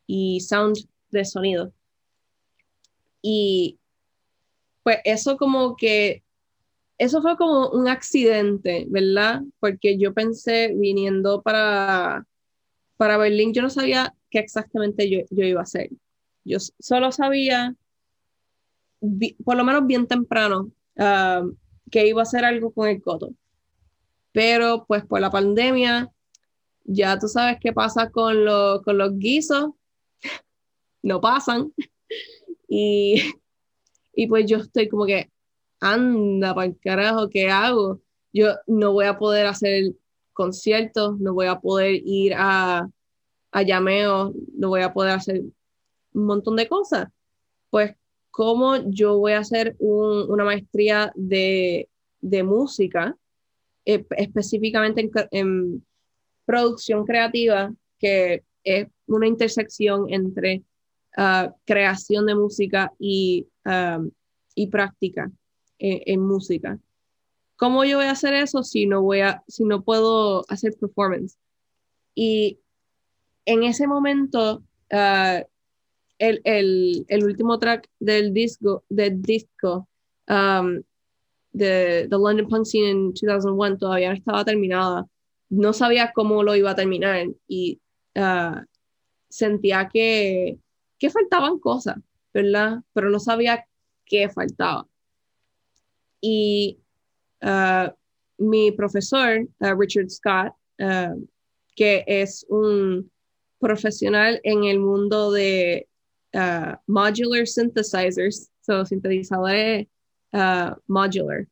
y 0.07 0.41
sound 0.41 0.89
de 1.11 1.25
sonido. 1.25 1.73
Y 3.21 3.79
pues 4.83 4.99
eso 5.05 5.37
como 5.37 5.77
que 5.77 6.23
eso 6.97 7.21
fue 7.21 7.37
como 7.37 7.69
un 7.69 7.87
accidente, 7.87 8.87
¿verdad? 8.89 9.43
Porque 9.59 9.99
yo 9.99 10.15
pensé 10.15 10.73
viniendo 10.75 11.43
para, 11.43 12.27
para 12.97 13.19
Berlín, 13.19 13.53
yo 13.53 13.61
no 13.61 13.69
sabía 13.69 14.15
qué 14.31 14.39
exactamente 14.39 15.11
yo, 15.11 15.21
iba 15.31 15.61
a 15.61 15.65
hacer. 15.65 15.91
Yo 16.45 16.59
solo 16.79 17.13
sabía, 17.13 17.75
por 19.45 19.57
lo 19.57 19.65
menos 19.65 19.87
bien 19.87 20.07
temprano, 20.07 20.71
ah, 20.99 21.43
que 21.91 22.07
iba 22.07 22.21
a 22.21 22.25
hacer 22.25 22.45
algo 22.45 22.73
con 22.73 22.89
el 22.89 23.03
coto. 23.03 23.31
Pero 24.33 24.85
pues 24.87 25.05
por 25.05 25.21
la 25.21 25.31
pandemia, 25.31 26.11
ya 26.85 27.19
tú 27.19 27.29
sabes 27.29 27.59
qué 27.61 27.73
pasa 27.73 28.11
con, 28.11 28.37
con 28.85 28.99
los 28.99 29.19
guisos, 29.19 29.71
no 31.03 31.21
pasan. 31.21 31.73
Y, 32.73 33.21
y 34.15 34.29
pues 34.29 34.47
yo 34.47 34.59
estoy 34.59 34.89
como 34.89 35.05
que, 35.05 35.29
anda, 35.81 36.55
para 36.55 36.69
el 36.69 36.79
carajo, 36.79 37.29
¿qué 37.29 37.51
hago? 37.51 38.01
Yo 38.33 38.55
no 38.69 38.93
voy 38.93 39.07
a 39.07 39.19
poder 39.19 39.47
hacer 39.47 39.93
conciertos, 40.33 41.19
no 41.19 41.35
voy 41.35 41.47
a 41.47 41.59
poder 41.59 42.01
ir 42.05 42.35
a, 42.37 42.89
a 43.51 43.63
llameos, 43.63 44.33
no 44.55 44.69
voy 44.69 44.83
a 44.83 44.93
poder 44.93 45.13
hacer 45.13 45.43
un 46.13 46.25
montón 46.27 46.57
de 46.57 46.69
cosas. 46.69 47.09
Pues, 47.71 47.97
¿cómo 48.31 48.77
yo 48.91 49.19
voy 49.19 49.33
a 49.33 49.41
hacer 49.41 49.77
una 49.79 50.45
maestría 50.45 51.13
de, 51.15 51.89
de 52.21 52.43
música, 52.43 53.17
eh, 53.85 54.05
específicamente 54.17 55.01
en, 55.01 55.11
en, 55.31 55.87
producción 56.45 57.05
creativa, 57.05 57.73
que 57.99 58.43
es 58.65 58.89
una 59.07 59.27
intersección 59.29 60.13
entre 60.13 60.65
ah, 61.17 61.55
creación 61.65 62.27
de 62.27 62.35
música 62.35 62.93
y, 62.99 63.47
y 64.55 64.67
práctica? 64.67 65.31
en, 65.81 66.21
música. 66.21 66.79
¿Cómo 67.57 67.85
yo 67.85 67.99
voy 67.99 68.07
a 68.07 68.13
hacer 68.13 68.35
eso 68.35 68.63
si 68.63 68.87
no, 68.87 69.03
voy 69.03 69.21
a, 69.21 69.43
si 69.49 69.65
no 69.65 69.83
puedo 69.83 70.45
hacer 70.49 70.75
performance? 70.79 71.37
Y 72.15 72.59
en 73.45 73.65
ese 73.65 73.87
momento, 73.87 74.63
ah, 74.93 75.43
el, 76.21 76.41
el, 76.45 77.07
el, 77.09 77.25
último 77.25 77.59
track 77.59 77.89
del 77.99 78.33
disco, 78.35 78.85
del 78.91 79.23
disco 79.23 79.89
um, 80.29 80.83
de 81.53 82.07
The 82.09 82.17
London 82.17 82.47
Punk 82.47 82.67
Scene 82.67 82.91
en 82.91 83.15
2001 83.15 83.79
todavía 83.79 84.11
no 84.11 84.15
estaba 84.15 84.45
terminada. 84.45 85.07
No 85.49 85.73
sabía 85.73 86.13
cómo 86.15 86.43
lo 86.43 86.55
iba 86.55 86.71
a 86.71 86.77
terminar 86.77 87.27
y 87.49 87.81
uh, 88.17 88.61
sentía 89.29 89.89
que, 89.89 90.59
que 90.99 91.11
faltaban 91.11 91.59
cosas, 91.59 91.97
¿verdad? 92.33 92.83
Pero 92.93 93.09
no 93.09 93.19
sabía 93.19 93.67
qué 94.05 94.29
faltaba. 94.29 94.87
Y 96.21 96.79
uh, 97.43 97.91
mi 98.37 98.73
profesor, 98.73 99.49
uh, 99.61 99.75
Richard 99.75 100.11
Scott, 100.11 100.53
uh, 100.79 101.27
que 101.75 102.05
es 102.07 102.45
un 102.51 103.11
profesional 103.59 104.39
en 104.45 104.65
el 104.65 104.79
mundo 104.79 105.33
de 105.33 105.89
modular 106.87 107.47
synthesizers, 107.47 108.51
so 108.61 108.85
sintetizadores 108.85 109.87
modular, 110.87 111.47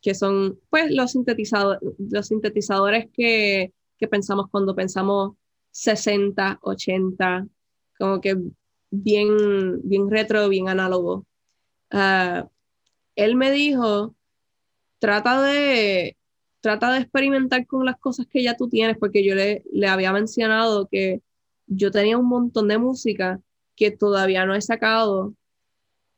que 0.00 0.14
son 0.14 0.58
pues 0.70 0.90
los, 0.90 1.12
sintetizadores, 1.12 1.80
los 1.98 2.26
sintetizadores 2.26 3.08
que, 3.12 3.72
que 3.98 4.08
pensamos 4.08 4.46
cuando 4.50 4.74
pensamos 4.74 5.34
60, 5.70 6.58
80, 6.62 7.46
como 7.98 8.20
que 8.20 8.36
bien, 8.90 9.80
bien 9.82 10.10
retro, 10.10 10.48
bien 10.48 10.68
análogo. 10.68 11.26
Uh, 11.92 12.48
él 13.16 13.36
me 13.36 13.50
dijo, 13.50 14.14
trata 14.98 15.42
de, 15.42 16.16
trata 16.60 16.92
de 16.92 17.00
experimentar 17.00 17.66
con 17.66 17.84
las 17.84 17.98
cosas 17.98 18.26
que 18.26 18.42
ya 18.42 18.56
tú 18.56 18.68
tienes, 18.68 18.96
porque 18.98 19.24
yo 19.24 19.34
le, 19.34 19.64
le 19.72 19.88
había 19.88 20.12
mencionado 20.12 20.88
que 20.90 21.22
yo 21.66 21.90
tenía 21.90 22.18
un 22.18 22.28
montón 22.28 22.68
de 22.68 22.78
música 22.78 23.40
que 23.78 23.92
todavía 23.92 24.44
no 24.44 24.54
he 24.54 24.60
sacado 24.60 25.34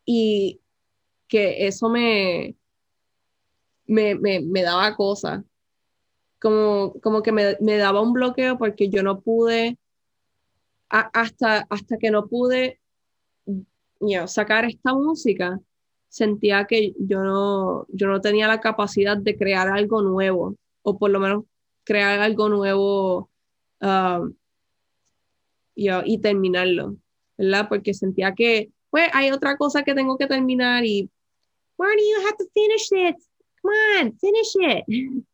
y 0.06 0.60
que 1.28 1.66
eso 1.66 1.90
me, 1.90 2.56
me, 3.86 4.14
me, 4.14 4.62
daba 4.62 4.96
cosas. 4.96 5.44
Como, 6.40 6.94
como 7.02 7.22
que 7.22 7.32
me, 7.32 7.58
me, 7.60 7.76
daba 7.76 8.00
un 8.00 8.14
bloqueo 8.14 8.56
porque 8.56 8.88
yo 8.88 9.02
no 9.02 9.20
pude, 9.20 9.78
hasta, 10.88 11.66
hasta 11.68 11.98
que 11.98 12.10
no 12.10 12.26
pude 12.28 12.80
sacar 14.26 14.64
esta 14.64 14.94
música, 14.94 15.60
sentía 16.08 16.64
que 16.64 16.94
yo 16.98 17.22
no, 17.22 17.86
yo 17.88 18.06
no 18.06 18.22
tenía 18.22 18.48
la 18.48 18.60
capacidad 18.60 19.18
de 19.18 19.36
crear 19.36 19.68
algo 19.68 20.00
nuevo, 20.00 20.56
o 20.82 20.98
por 20.98 21.10
lo 21.10 21.20
menos 21.20 21.44
crear 21.84 22.20
algo 22.20 22.48
nuevo 22.48 23.30
um, 23.80 24.32
y, 25.74 26.18
terminarlo, 26.18 26.96
¿verdad? 27.40 27.68
Porque 27.68 27.94
sentía 27.94 28.34
que, 28.34 28.70
pues, 28.90 29.08
hay 29.14 29.30
otra 29.30 29.56
cosa 29.56 29.82
que 29.82 29.94
tengo 29.94 30.18
que 30.18 30.26
terminar 30.26 30.84
y, 30.84 31.10
why 31.78 31.88
do 31.96 32.02
you 32.02 32.26
have 32.26 32.36
to 32.36 32.44
finish 32.52 32.88
it? 32.92 33.16
Come 33.62 33.74
on, 34.00 34.18
finish 34.18 34.54
it. 34.60 34.84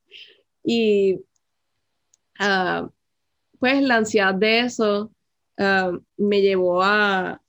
y, 0.64 1.14
uh, 2.40 2.88
pues, 3.58 3.82
la 3.82 3.96
ansiedad 3.96 4.34
de 4.34 4.60
eso 4.60 5.12
um, 5.58 6.00
me 6.16 6.40
llevó 6.42 6.82
a, 6.82 7.42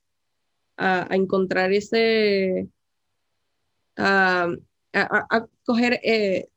a, 0.77 1.07
encontrar 1.11 1.71
ese, 1.71 2.67
um, 3.97 4.57
a, 4.93 5.47
coger 5.65 5.99
eh, 6.03 6.49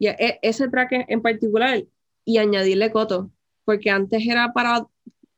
e, 0.00 0.38
ese 0.42 0.68
track 0.68 1.04
en 1.06 1.22
particular 1.22 1.84
y 2.24 2.38
añadirle 2.38 2.90
coto, 2.90 3.30
porque 3.64 3.90
antes 3.90 4.26
era 4.26 4.52
para 4.52 4.86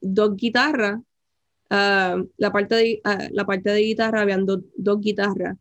dos 0.01 0.37
guitarras, 0.37 1.01
um, 1.71 2.29
la, 2.37 2.53
parte 2.53 2.75
de, 2.75 3.03
uh, 3.05 3.33
la 3.33 3.47
parte 3.47 3.71
de 3.71 3.81
guitarra 3.81 4.23
habían 4.23 4.47
dos 4.47 5.01
guitarras. 5.01 5.57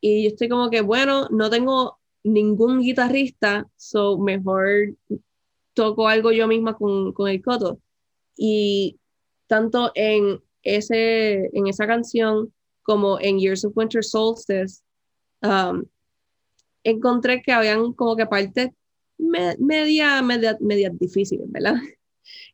Y 0.00 0.24
yo 0.24 0.28
estoy 0.28 0.48
como 0.48 0.70
que, 0.70 0.80
bueno, 0.80 1.28
no 1.30 1.50
tengo 1.50 1.98
ningún 2.22 2.80
guitarrista, 2.80 3.68
so 3.76 4.18
mejor 4.18 4.94
toco 5.74 6.08
algo 6.08 6.32
yo 6.32 6.46
misma 6.46 6.76
con, 6.76 7.12
con 7.12 7.28
el 7.28 7.42
coto. 7.42 7.80
Y 8.36 8.98
tanto 9.46 9.90
en, 9.94 10.40
ese, 10.62 11.50
en 11.52 11.66
esa 11.66 11.86
canción 11.86 12.52
como 12.82 13.18
en 13.20 13.38
Years 13.38 13.64
of 13.64 13.76
Winter 13.76 14.04
Solstice, 14.04 14.82
um, 15.42 15.84
encontré 16.84 17.42
que 17.42 17.52
habían 17.52 17.92
como 17.92 18.16
que 18.16 18.26
partes 18.26 18.70
media, 19.18 20.22
media, 20.22 20.56
media 20.60 20.90
difíciles, 20.90 21.50
¿verdad? 21.50 21.74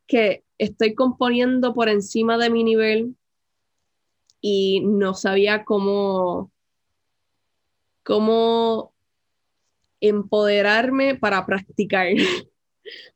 Que 0.07 0.45
estoy 0.59 0.95
componiendo 0.95 1.75
por 1.75 1.89
encima 1.89 2.39
de 2.39 2.51
mi 2.51 2.65
nivel 2.65 3.17
y 4.41 4.81
no 4.81 5.15
sabía 5.15 5.65
cómo, 5.65 6.53
cómo 8.03 8.95
empoderarme 10.01 11.15
para 11.15 11.47
practicar. 11.47 12.09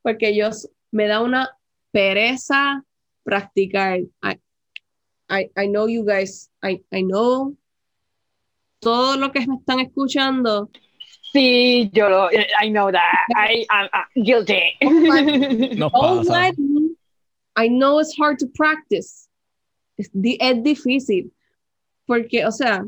Porque 0.03 0.35
yo 0.35 0.49
me 0.91 1.07
da 1.07 1.21
una 1.21 1.51
pereza 1.91 2.85
practicar. 3.25 4.01
I, 4.23 4.41
I, 5.29 5.51
I 5.57 5.69
know 5.69 5.87
you 5.89 6.05
guys, 6.05 6.51
I, 6.63 6.83
I 6.91 7.03
know 7.03 7.57
todo 8.81 9.17
lo 9.17 9.33
que 9.33 9.47
me 9.47 9.57
están 9.57 9.81
escuchando. 9.81 10.71
Sí, 11.33 11.91
yo 11.93 12.09
lo, 12.09 12.31
I 12.33 12.71
know 12.71 12.91
that. 12.91 13.27
I 13.37 13.67
am 13.71 13.89
guilty. 14.15 14.79
no 15.77 15.91
pasa. 15.91 16.53
I 17.59 17.69
know 17.69 18.01
it's 18.01 18.15
hard 18.19 18.39
to 18.39 18.47
practice. 18.47 19.29
Es, 19.97 20.11
es 20.15 20.63
difícil. 20.63 21.33
Porque, 22.07 22.47
o 22.47 22.53
sea, 22.53 22.87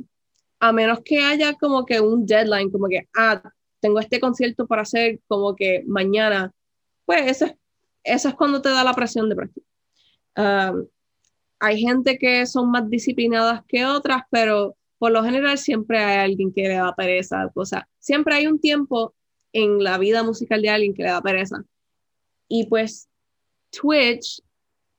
a 0.61 0.73
menos 0.73 1.01
que 1.05 1.19
haya 1.19 1.55
como 1.55 1.85
que 1.85 2.01
un 2.01 2.25
deadline, 2.25 2.71
como 2.71 2.87
que, 2.89 3.09
ah, 3.17 3.43
tengo 3.81 3.99
este 3.99 4.21
concierto 4.21 4.67
para 4.67 4.83
hacer 4.83 5.21
como 5.27 5.57
que 5.57 5.83
mañana, 5.87 6.53
pues 7.05 7.27
eso, 7.27 7.55
eso 8.05 8.29
es 8.29 8.35
cuando 8.35 8.63
te 8.63 8.69
da 8.69 8.85
la 8.85 8.95
presión 8.95 9.29
de 9.29 9.37
práctica. 9.37 9.67
Um, 10.37 10.87
hay 11.59 11.81
gente 11.81 12.19
que 12.19 12.47
son 12.47 12.71
más 12.71 12.89
disciplinadas 12.89 13.63
que 13.67 13.85
otras, 13.85 14.23
pero 14.31 14.77
por 14.99 15.13
lo 15.13 15.25
general 15.25 15.59
siempre 15.59 15.99
hay 15.99 16.31
alguien 16.31 16.53
que 16.53 16.63
le 16.63 16.75
da 16.75 16.95
pereza. 16.95 17.51
O 17.55 17.65
sea, 17.65 17.89
siempre 17.99 18.35
hay 18.35 18.47
un 18.47 18.61
tiempo 18.61 19.15
en 19.53 19.83
la 19.83 19.99
vida 19.99 20.23
musical 20.23 20.63
de 20.63 20.71
alguien 20.71 20.95
que 20.95 21.03
le 21.03 21.11
da 21.11 21.23
pereza. 21.23 21.65
Y 22.49 22.67
pues 22.67 23.09
Twitch 23.71 24.43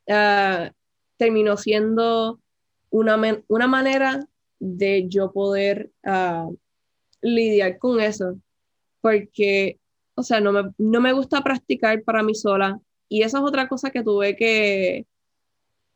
uh, 0.07 0.71
terminó 1.17 1.57
siendo 1.57 2.39
una, 2.89 3.19
una 3.47 3.67
manera 3.67 4.27
de 4.59 5.07
yo 5.07 5.31
poder 5.31 5.91
uh, 6.03 6.55
lidiar 7.21 7.77
con 7.79 7.99
eso 7.99 8.37
porque, 9.01 9.79
o 10.15 10.23
sea, 10.23 10.39
no 10.39 10.51
me, 10.51 10.71
no 10.77 11.01
me 11.01 11.11
gusta 11.11 11.41
practicar 11.41 12.03
para 12.03 12.23
mí 12.23 12.35
sola. 12.35 12.79
Y 13.09 13.23
esa 13.23 13.39
es 13.39 13.43
otra 13.43 13.67
cosa 13.67 13.89
que 13.89 14.03
tuve 14.03 14.35
que, 14.35 15.05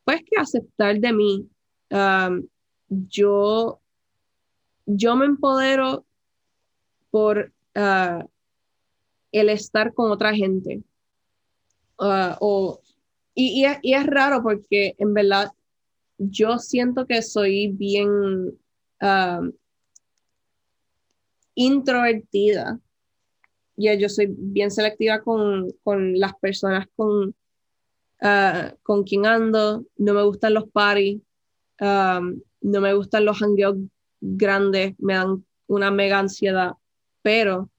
pues, 0.04 0.22
que 0.26 0.40
aceptar 0.40 1.00
de 1.00 1.14
mí. 1.14 1.50
yo, 2.90 3.80
yo 4.86 5.16
me 5.16 5.26
empodero 5.26 6.06
por 7.12 7.54
ah, 7.76 8.26
el 9.32 9.50
estar 9.50 9.94
con 9.94 10.12
otra 10.12 10.34
gente. 10.34 10.84
Ah, 12.00 12.38
o, 12.42 12.82
y, 13.36 13.62
y, 13.62 13.66
es, 13.66 13.78
y, 13.82 13.94
es, 13.94 14.06
raro 14.06 14.42
porque 14.42 14.96
en 14.98 15.14
verdad 15.14 15.52
yo 16.18 16.58
siento 16.58 17.06
que 17.06 17.22
soy 17.22 17.68
bien 17.68 18.58
introvertida. 21.56 22.80
Yo 23.78 24.10
soy 24.10 24.28
bien 24.30 24.72
selectiva 24.72 25.22
con, 25.22 25.72
con 25.84 26.18
las 26.18 26.34
personas 26.36 26.88
con, 26.96 27.36
uh, 28.22 28.76
con 28.84 29.04
quien 29.04 29.26
ando, 29.26 29.86
no 29.98 30.14
me 30.14 30.24
gustan 30.24 30.54
los 30.54 30.70
parties, 30.70 31.22
um, 31.82 32.40
no 32.62 32.82
me 32.82 32.94
gustan 32.94 33.26
los 33.26 33.40
hangouts 33.40 33.90
grandes, 34.22 34.96
me 34.98 35.16
dan 35.16 35.46
una 35.68 35.92
mega 35.92 36.20
ansiedad, 36.20 36.72
pero 37.22 37.70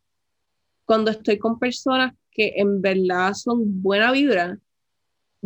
cuando 0.84 1.10
estoy 1.10 1.38
con 1.38 1.58
personas 1.58 2.14
que 2.30 2.52
en 2.56 2.82
verdad 2.82 3.32
son 3.32 3.82
buena 3.82 4.12
vibra, 4.12 4.58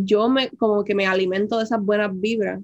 yo 0.05 0.29
me 0.29 0.51
como 0.51 0.85
que 0.85 0.95
me 0.95 1.07
alimento 1.07 1.59
de 1.59 1.65
esas 1.65 1.83
buenas 1.83 2.11
vibras 2.19 2.61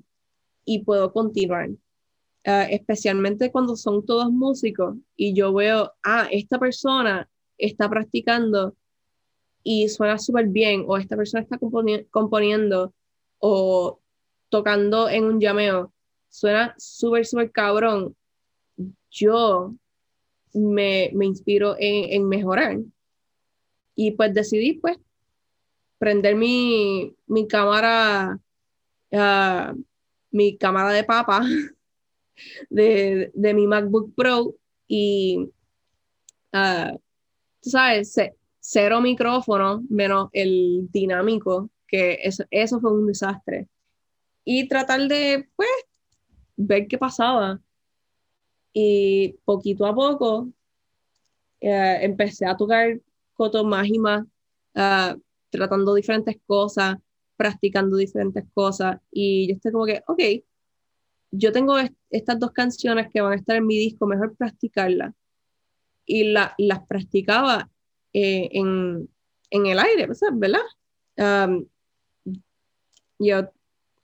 y 0.65 0.85
puedo 0.85 1.13
continuar. 1.13 1.71
Uh, 1.71 2.63
especialmente 2.71 3.51
cuando 3.51 3.75
son 3.75 4.07
todos 4.07 4.31
músicos 4.31 4.97
y 5.17 5.35
yo 5.35 5.53
veo, 5.53 5.93
ah, 6.05 6.29
esta 6.31 6.61
persona 6.61 7.29
está 7.59 7.89
practicando 7.91 8.77
y 9.65 9.89
suena 9.89 10.17
súper 10.19 10.47
bien, 10.47 10.85
o 10.87 10.97
esta 10.97 11.17
persona 11.17 11.43
está 11.43 11.59
componiendo 12.11 12.95
o 13.39 14.01
tocando 14.49 15.09
en 15.09 15.25
un 15.25 15.41
llameo, 15.41 15.93
suena 16.29 16.73
súper, 16.79 17.27
súper 17.27 17.51
cabrón, 17.51 18.15
yo 19.11 19.75
me, 20.53 21.11
me 21.15 21.27
inspiro 21.27 21.75
en, 21.79 22.13
en, 22.13 22.29
mejorar. 22.29 22.79
Y 23.95 24.13
pues 24.13 24.35
decidí, 24.35 24.75
pues, 24.75 24.99
prender 25.99 26.37
mi, 26.37 27.15
mi 27.27 27.49
cámara, 27.49 28.39
uh, 29.11 29.85
mi 30.31 30.57
cámara 30.57 30.91
de 30.91 31.05
papa 31.05 31.43
de, 32.71 33.31
de 33.35 33.55
mi 33.55 33.67
MacBook 33.67 34.15
Pro 34.15 34.55
y 34.87 35.51
uh, 36.53 36.99
sabes, 37.61 38.17
cero 38.61 39.01
micrófono 39.01 39.85
menos 39.89 40.29
el 40.33 40.89
dinámico, 40.91 41.71
que 41.87 42.19
eso, 42.23 42.45
eso 42.51 42.81
fue 42.81 42.93
un 42.93 43.07
desastre. 43.07 43.69
Y 44.45 44.69
tratar 44.69 45.09
de, 45.09 45.49
pues, 45.57 45.69
ver 46.57 46.87
qué 46.89 46.99
pasaba. 46.99 47.61
Y 48.73 49.37
poquito 49.45 49.87
a 49.87 49.95
poco 49.95 50.49
eh, 51.61 51.99
empecé 52.03 52.47
a 52.47 52.57
tocar 52.57 53.01
coto 53.35 53.65
más 53.65 53.87
y 53.87 53.99
más, 53.99 54.25
uh, 54.75 55.21
tratando 55.51 55.95
diferentes 55.95 56.37
cosas, 56.47 56.97
practicando 57.37 57.97
diferentes 57.97 58.45
cosas. 58.55 58.99
Y 59.11 59.49
yo 59.49 59.55
estoy 59.55 59.73
como 59.73 59.87
que, 59.87 60.03
ok, 60.07 60.23
yo 61.31 61.53
tengo 61.53 61.77
estas 62.11 62.39
dos 62.39 62.53
canciones 62.53 63.09
que 63.13 63.21
van 63.21 63.33
a 63.33 63.37
estar 63.37 63.57
en 63.57 63.67
mi 63.67 63.79
disco, 63.79 64.07
mejor 64.07 64.37
practicarlas 64.37 65.15
y 66.07 66.25
la, 66.33 66.55
las 66.57 66.87
practicaba 66.87 67.69
eh, 68.13 68.49
en, 68.53 69.09
en, 69.51 69.67
el 69.67 69.79
aire, 69.79 70.09
¿verdad? 70.33 70.61
yo 73.19 73.51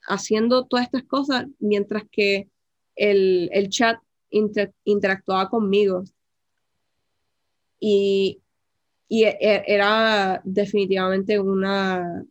haciendo 0.09 0.67
todas 0.67 0.87
estas 0.87 1.05
cosas 1.05 1.47
mientras 1.59 2.05
que 2.11 2.49
el, 2.97 3.49
el 3.53 3.69
chat 3.69 3.99
interactuaba 4.85 5.49
conmigo. 5.49 6.05
Y, 7.79 8.43
y 9.13 9.25
e, 9.25 9.37
e, 9.41 9.65
era 9.67 10.41
definitivamente 10.45 11.39
una, 11.39 12.25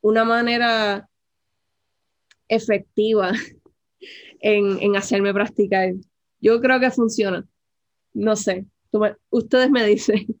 una 0.00 0.24
manera 0.24 1.08
efectiva 2.48 3.32
en, 4.40 4.82
en 4.82 4.96
hacerme 4.96 5.32
practicar. 5.32 5.94
Yo 6.40 6.60
creo 6.60 6.80
que 6.80 6.90
funciona. 6.90 7.46
No 8.12 8.36
sé 8.36 8.66
ustedes 9.30 9.70
me 9.70 9.84
dicen. 9.86 10.26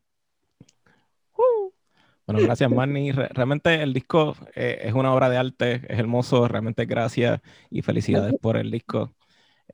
Uh. 1.36 1.72
Bueno, 2.26 2.42
gracias, 2.42 2.70
Manny. 2.70 3.10
realmente 3.10 3.82
el 3.82 3.92
disco 3.92 4.36
eh, 4.54 4.82
es 4.82 4.94
una 4.94 5.12
obra 5.12 5.28
de 5.28 5.36
arte, 5.36 5.74
es 5.88 5.98
hermoso. 5.98 6.46
Realmente 6.46 6.86
gracias 6.86 7.40
y 7.70 7.82
felicidades 7.82 8.34
por 8.40 8.56
el 8.56 8.70
disco. 8.70 9.12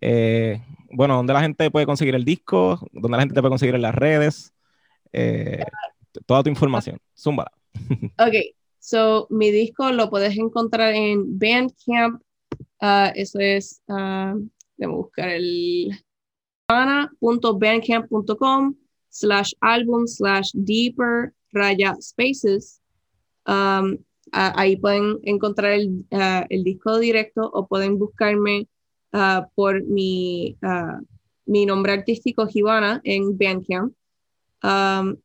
Eh, 0.00 0.58
bueno, 0.90 1.16
¿dónde 1.16 1.34
la 1.34 1.42
gente 1.42 1.70
puede 1.70 1.84
conseguir 1.84 2.14
el 2.14 2.24
disco? 2.24 2.80
¿Dónde 2.92 3.16
la 3.16 3.22
gente 3.22 3.34
te 3.34 3.42
puede 3.42 3.50
conseguir 3.50 3.74
en 3.74 3.82
las 3.82 3.94
redes? 3.94 4.54
Eh, 5.12 5.64
toda 6.26 6.42
tu 6.42 6.50
información. 6.50 6.98
Zúmbala. 7.16 7.52
Ok, 8.18 8.34
so 8.78 9.26
mi 9.30 9.50
disco 9.50 9.90
lo 9.92 10.10
puedes 10.10 10.36
encontrar 10.36 10.94
en 10.94 11.38
Bandcamp. 11.38 12.22
Uh, 12.80 13.12
eso 13.14 13.38
es, 13.38 13.82
uh, 13.88 14.38
buscar 14.78 15.28
el 15.28 15.90
ana.bandcamp.com 16.68 18.74
slash 19.10 19.52
album 19.60 20.06
slash 20.06 20.50
deeper 20.54 21.34
raya 21.52 21.94
spaces. 22.00 22.80
Um, 23.46 23.98
ahí 24.32 24.76
pueden 24.76 25.18
encontrar 25.24 25.72
el, 25.72 26.06
el, 26.10 26.64
disco 26.64 26.98
directo 26.98 27.50
o 27.52 27.66
pueden 27.66 27.98
buscarme 27.98 28.68
por 29.56 29.84
mi, 29.86 30.56
mi 31.46 31.66
nombre 31.66 31.92
artístico 31.92 32.46
Gibana 32.46 33.00
en 33.02 33.36
Bandcamp. 33.36 33.92
Um, 34.62 35.16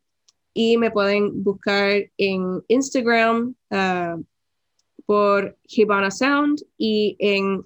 y 0.56 0.77
me 0.77 0.90
pueden 0.90 1.44
buscar 1.44 1.91
en 2.18 2.64
Instagram 2.69 3.53
por 5.06 5.57
Hibana 5.68 6.10
Sound 6.10 6.64
y 6.77 7.15
en 7.19 7.64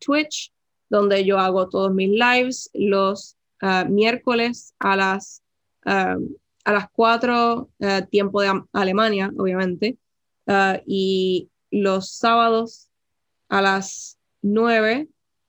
Twitch, 0.00 0.52
donde 0.88 1.24
yo 1.24 1.38
hago 1.38 1.68
todos 1.68 1.94
mis 1.94 2.08
lives 2.08 2.70
los 2.72 3.36
miércoles 3.88 4.74
a 4.80 4.96
las 4.96 5.42
a 6.64 6.72
las 6.72 6.90
4, 6.92 7.70
eh, 7.80 8.06
tiempo 8.10 8.40
de 8.40 8.62
Alemania, 8.72 9.32
obviamente, 9.36 9.98
y 10.86 11.50
los 11.70 12.10
sábados 12.10 12.88
a 13.48 13.62
las 13.62 14.18
9, 14.42 15.08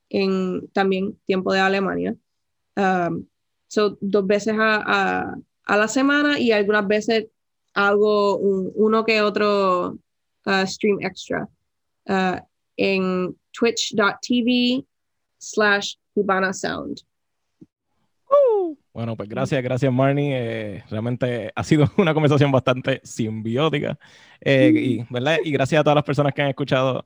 en 0.10 0.68
también 0.70 1.20
tiempo 1.26 1.54
de 1.54 1.60
Alemania. 1.60 2.16
Um, 2.76 3.26
dos 4.02 4.28
veces 4.28 4.56
a, 4.60 5.36
la 5.68 5.88
semana 5.88 6.40
y 6.40 6.52
algunas 6.52 6.88
veces 6.88 7.28
hago 7.74 8.38
uno 8.38 9.04
que 9.04 9.22
otro 9.22 9.98
uh, 10.46 10.66
stream 10.66 11.00
extra 11.02 11.48
uh, 12.08 12.38
en 12.78 13.36
twitch.tv 13.52 14.86
slash 15.40 15.96
Cubana 16.14 16.54
Sound. 16.54 17.02
Bueno, 18.94 19.18
pues 19.18 19.28
gracias, 19.28 19.64
gracias 19.64 19.92
Marnie. 19.92 20.34
Eh, 20.36 20.84
realmente 20.90 21.52
ha 21.56 21.64
sido 21.64 21.86
una 21.98 22.14
conversación 22.14 22.52
bastante 22.52 23.02
simbiótica. 23.04 23.98
Eh, 24.42 24.72
y, 24.76 25.06
¿verdad? 25.10 25.38
y 25.44 25.52
gracias 25.52 25.82
a 25.82 25.84
todas 25.84 25.96
las 25.96 26.04
personas 26.04 26.34
que 26.34 26.44
han 26.44 26.50
escuchado 26.50 27.04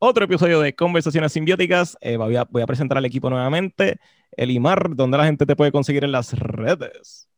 otro 0.00 0.24
episodio 0.24 0.60
de 0.60 0.74
Conversaciones 0.74 1.32
Simbióticas. 1.32 1.96
Eh, 2.00 2.16
voy, 2.16 2.36
a, 2.36 2.44
voy, 2.44 2.62
a, 2.62 2.66
presentar 2.66 2.98
al 2.98 3.04
equipo 3.04 3.30
nuevamente. 3.30 4.00
Elimar, 4.36 4.94
¿dónde 4.94 5.18
la 5.18 5.26
gente 5.26 5.46
te 5.46 5.56
puede 5.56 5.72
conseguir 5.72 6.04
en 6.04 6.12
las 6.12 6.32
redes? 6.38 7.28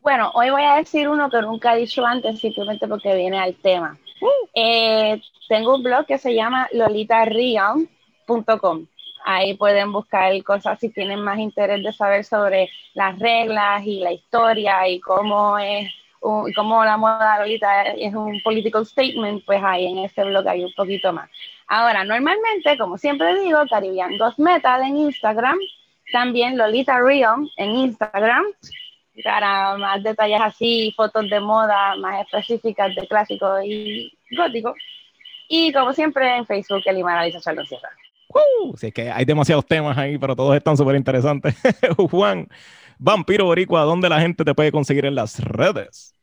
Bueno, 0.00 0.30
hoy 0.34 0.50
voy 0.50 0.62
a 0.62 0.76
decir 0.76 1.08
uno 1.08 1.28
que 1.28 1.42
nunca 1.42 1.74
he 1.74 1.80
dicho 1.80 2.06
antes, 2.06 2.38
simplemente 2.40 2.88
porque 2.88 3.14
viene 3.14 3.38
al 3.38 3.54
tema. 3.56 3.98
Uh. 4.20 5.18
tengo 5.48 5.76
un 5.76 5.82
blog 5.82 6.06
que 6.06 6.18
se 6.18 6.34
llama 6.34 6.68
lolitareal.com 6.72 8.86
Ahí 9.24 9.54
pueden 9.54 9.92
buscar 9.92 10.42
cosas 10.42 10.78
si 10.78 10.88
tienen 10.90 11.20
más 11.20 11.38
interés 11.38 11.82
de 11.82 11.92
saber 11.92 12.24
sobre 12.24 12.70
las 12.94 13.18
reglas 13.18 13.84
y 13.84 14.00
la 14.00 14.12
historia 14.12 14.88
y 14.88 15.00
cómo 15.00 15.58
es 15.58 15.90
cómo 16.20 16.84
la 16.84 16.96
moda 16.96 17.36
ahorita 17.36 17.82
es 17.82 18.14
un 18.14 18.40
political 18.42 18.84
statement, 18.84 19.44
pues 19.46 19.60
ahí 19.64 19.86
en 19.86 19.98
ese 19.98 20.22
blog 20.24 20.46
hay 20.46 20.64
un 20.64 20.72
poquito 20.74 21.12
más. 21.12 21.30
Ahora, 21.66 22.04
normalmente, 22.04 22.76
como 22.76 22.98
siempre 22.98 23.40
digo, 23.40 23.60
Caribbean 23.70 24.18
Ghost 24.18 24.38
Metal 24.38 24.82
en 24.82 24.98
Instagram, 24.98 25.58
también 26.12 26.58
Lolita 26.58 27.00
Real 27.00 27.50
en 27.56 27.70
Instagram, 27.70 28.44
para 29.22 29.76
más 29.76 30.02
detalles 30.02 30.40
así, 30.40 30.92
fotos 30.96 31.28
de 31.28 31.40
moda 31.40 31.96
más 31.96 32.24
específicas 32.24 32.94
de 32.94 33.06
clásico 33.06 33.62
y 33.62 34.12
gótico. 34.36 34.74
Y 35.48 35.72
como 35.72 35.92
siempre 35.92 36.36
en 36.36 36.46
Facebook, 36.46 36.82
Elimar 36.84 37.18
Alicia 37.18 37.40
Charlon 37.40 37.66
Sierra. 37.66 37.90
Uh, 38.28 38.74
es 38.80 38.94
que 38.94 39.10
hay 39.10 39.24
demasiados 39.24 39.66
temas 39.66 39.98
ahí, 39.98 40.16
pero 40.16 40.36
todos 40.36 40.56
están 40.56 40.76
súper 40.76 40.94
interesantes. 40.94 41.56
Juan, 42.10 42.48
Vampiro 42.98 43.46
Boricua, 43.46 43.82
¿dónde 43.82 44.08
la 44.08 44.20
gente 44.20 44.44
te 44.44 44.54
puede 44.54 44.70
conseguir 44.70 45.06
en 45.06 45.16
las 45.16 45.40
redes? 45.40 46.14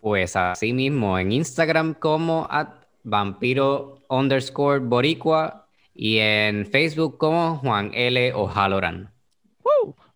Pues 0.00 0.36
así 0.36 0.72
mismo, 0.72 1.18
en 1.18 1.32
Instagram 1.32 1.94
como 1.94 2.46
at 2.50 2.68
vampiro 3.02 4.04
underscore 4.08 4.80
boricua 4.80 5.66
y 5.94 6.18
en 6.18 6.66
Facebook 6.66 7.18
como 7.18 7.56
Juan 7.56 7.90
L. 7.94 8.32
o 8.34 8.48
Haloran. 8.48 9.10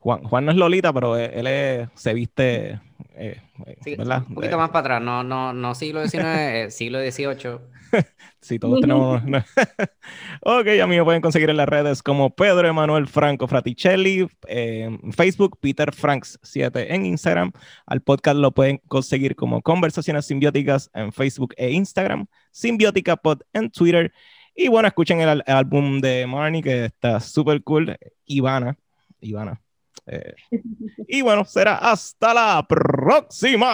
Juan, 0.03 0.25
Juan 0.25 0.45
no 0.45 0.51
es 0.51 0.57
Lolita, 0.57 0.93
pero 0.93 1.17
él, 1.17 1.89
se 1.95 2.13
viste, 2.13 2.81
eh, 3.15 3.41
Un 3.57 4.35
poquito 4.35 4.59
más 4.59 4.71
para 4.71 4.81
atrás, 4.81 5.03
no, 5.03 5.23
no, 5.23 5.53
no 5.53 5.77
siglo 5.77 6.03
XIX, 6.03 6.25
eh, 6.25 6.67
siglo 6.71 6.99
XVIII. 6.99 7.59
sí, 8.41 8.59
todos 8.59 8.81
tenemos. 8.81 9.23
ok, 10.43 10.67
amigos, 10.83 11.05
pueden 11.05 11.23
conseguir 11.23 11.51
en 11.51 11.57
las 11.57 11.69
redes 11.69 12.03
como 12.03 12.35
Pedro 12.35 12.67
Emanuel 12.67 13.07
Franco 13.07 13.47
Fraticelli, 13.47 14.27
en 14.49 15.13
Facebook, 15.13 15.59
Peter 15.61 15.93
Franks 15.93 16.37
7 16.43 16.93
en 16.93 17.07
Instagram. 17.07 17.53
Al 17.87 18.01
podcast 18.01 18.39
lo 18.39 18.51
pueden 18.51 18.79
conseguir 18.89 19.37
como 19.37 19.63
Conversaciones 19.63 20.27
Simbióticas 20.27 20.91
en 20.95 21.13
Facebook 21.13 21.55
e 21.57 21.71
Instagram, 21.71 22.27
Simbiótica 22.51 23.17
Pod 23.17 23.43
en 23.53 23.71
Twitter. 23.71 24.13
Y 24.57 24.67
bueno, 24.67 24.89
escuchen 24.89 25.21
el, 25.21 25.45
álbum 25.47 26.01
de 26.01 26.27
Marnie 26.27 26.61
que 26.61 26.87
está 26.87 27.21
súper 27.21 27.63
cool, 27.63 27.97
Ivana. 28.27 28.77
Ivana. 29.21 29.63
Eh, 30.07 30.35
y 31.09 31.23
bueno, 31.23 31.45
será 31.45 31.77
hasta 31.77 32.35
la 32.35 32.67
próxima. 32.69 33.73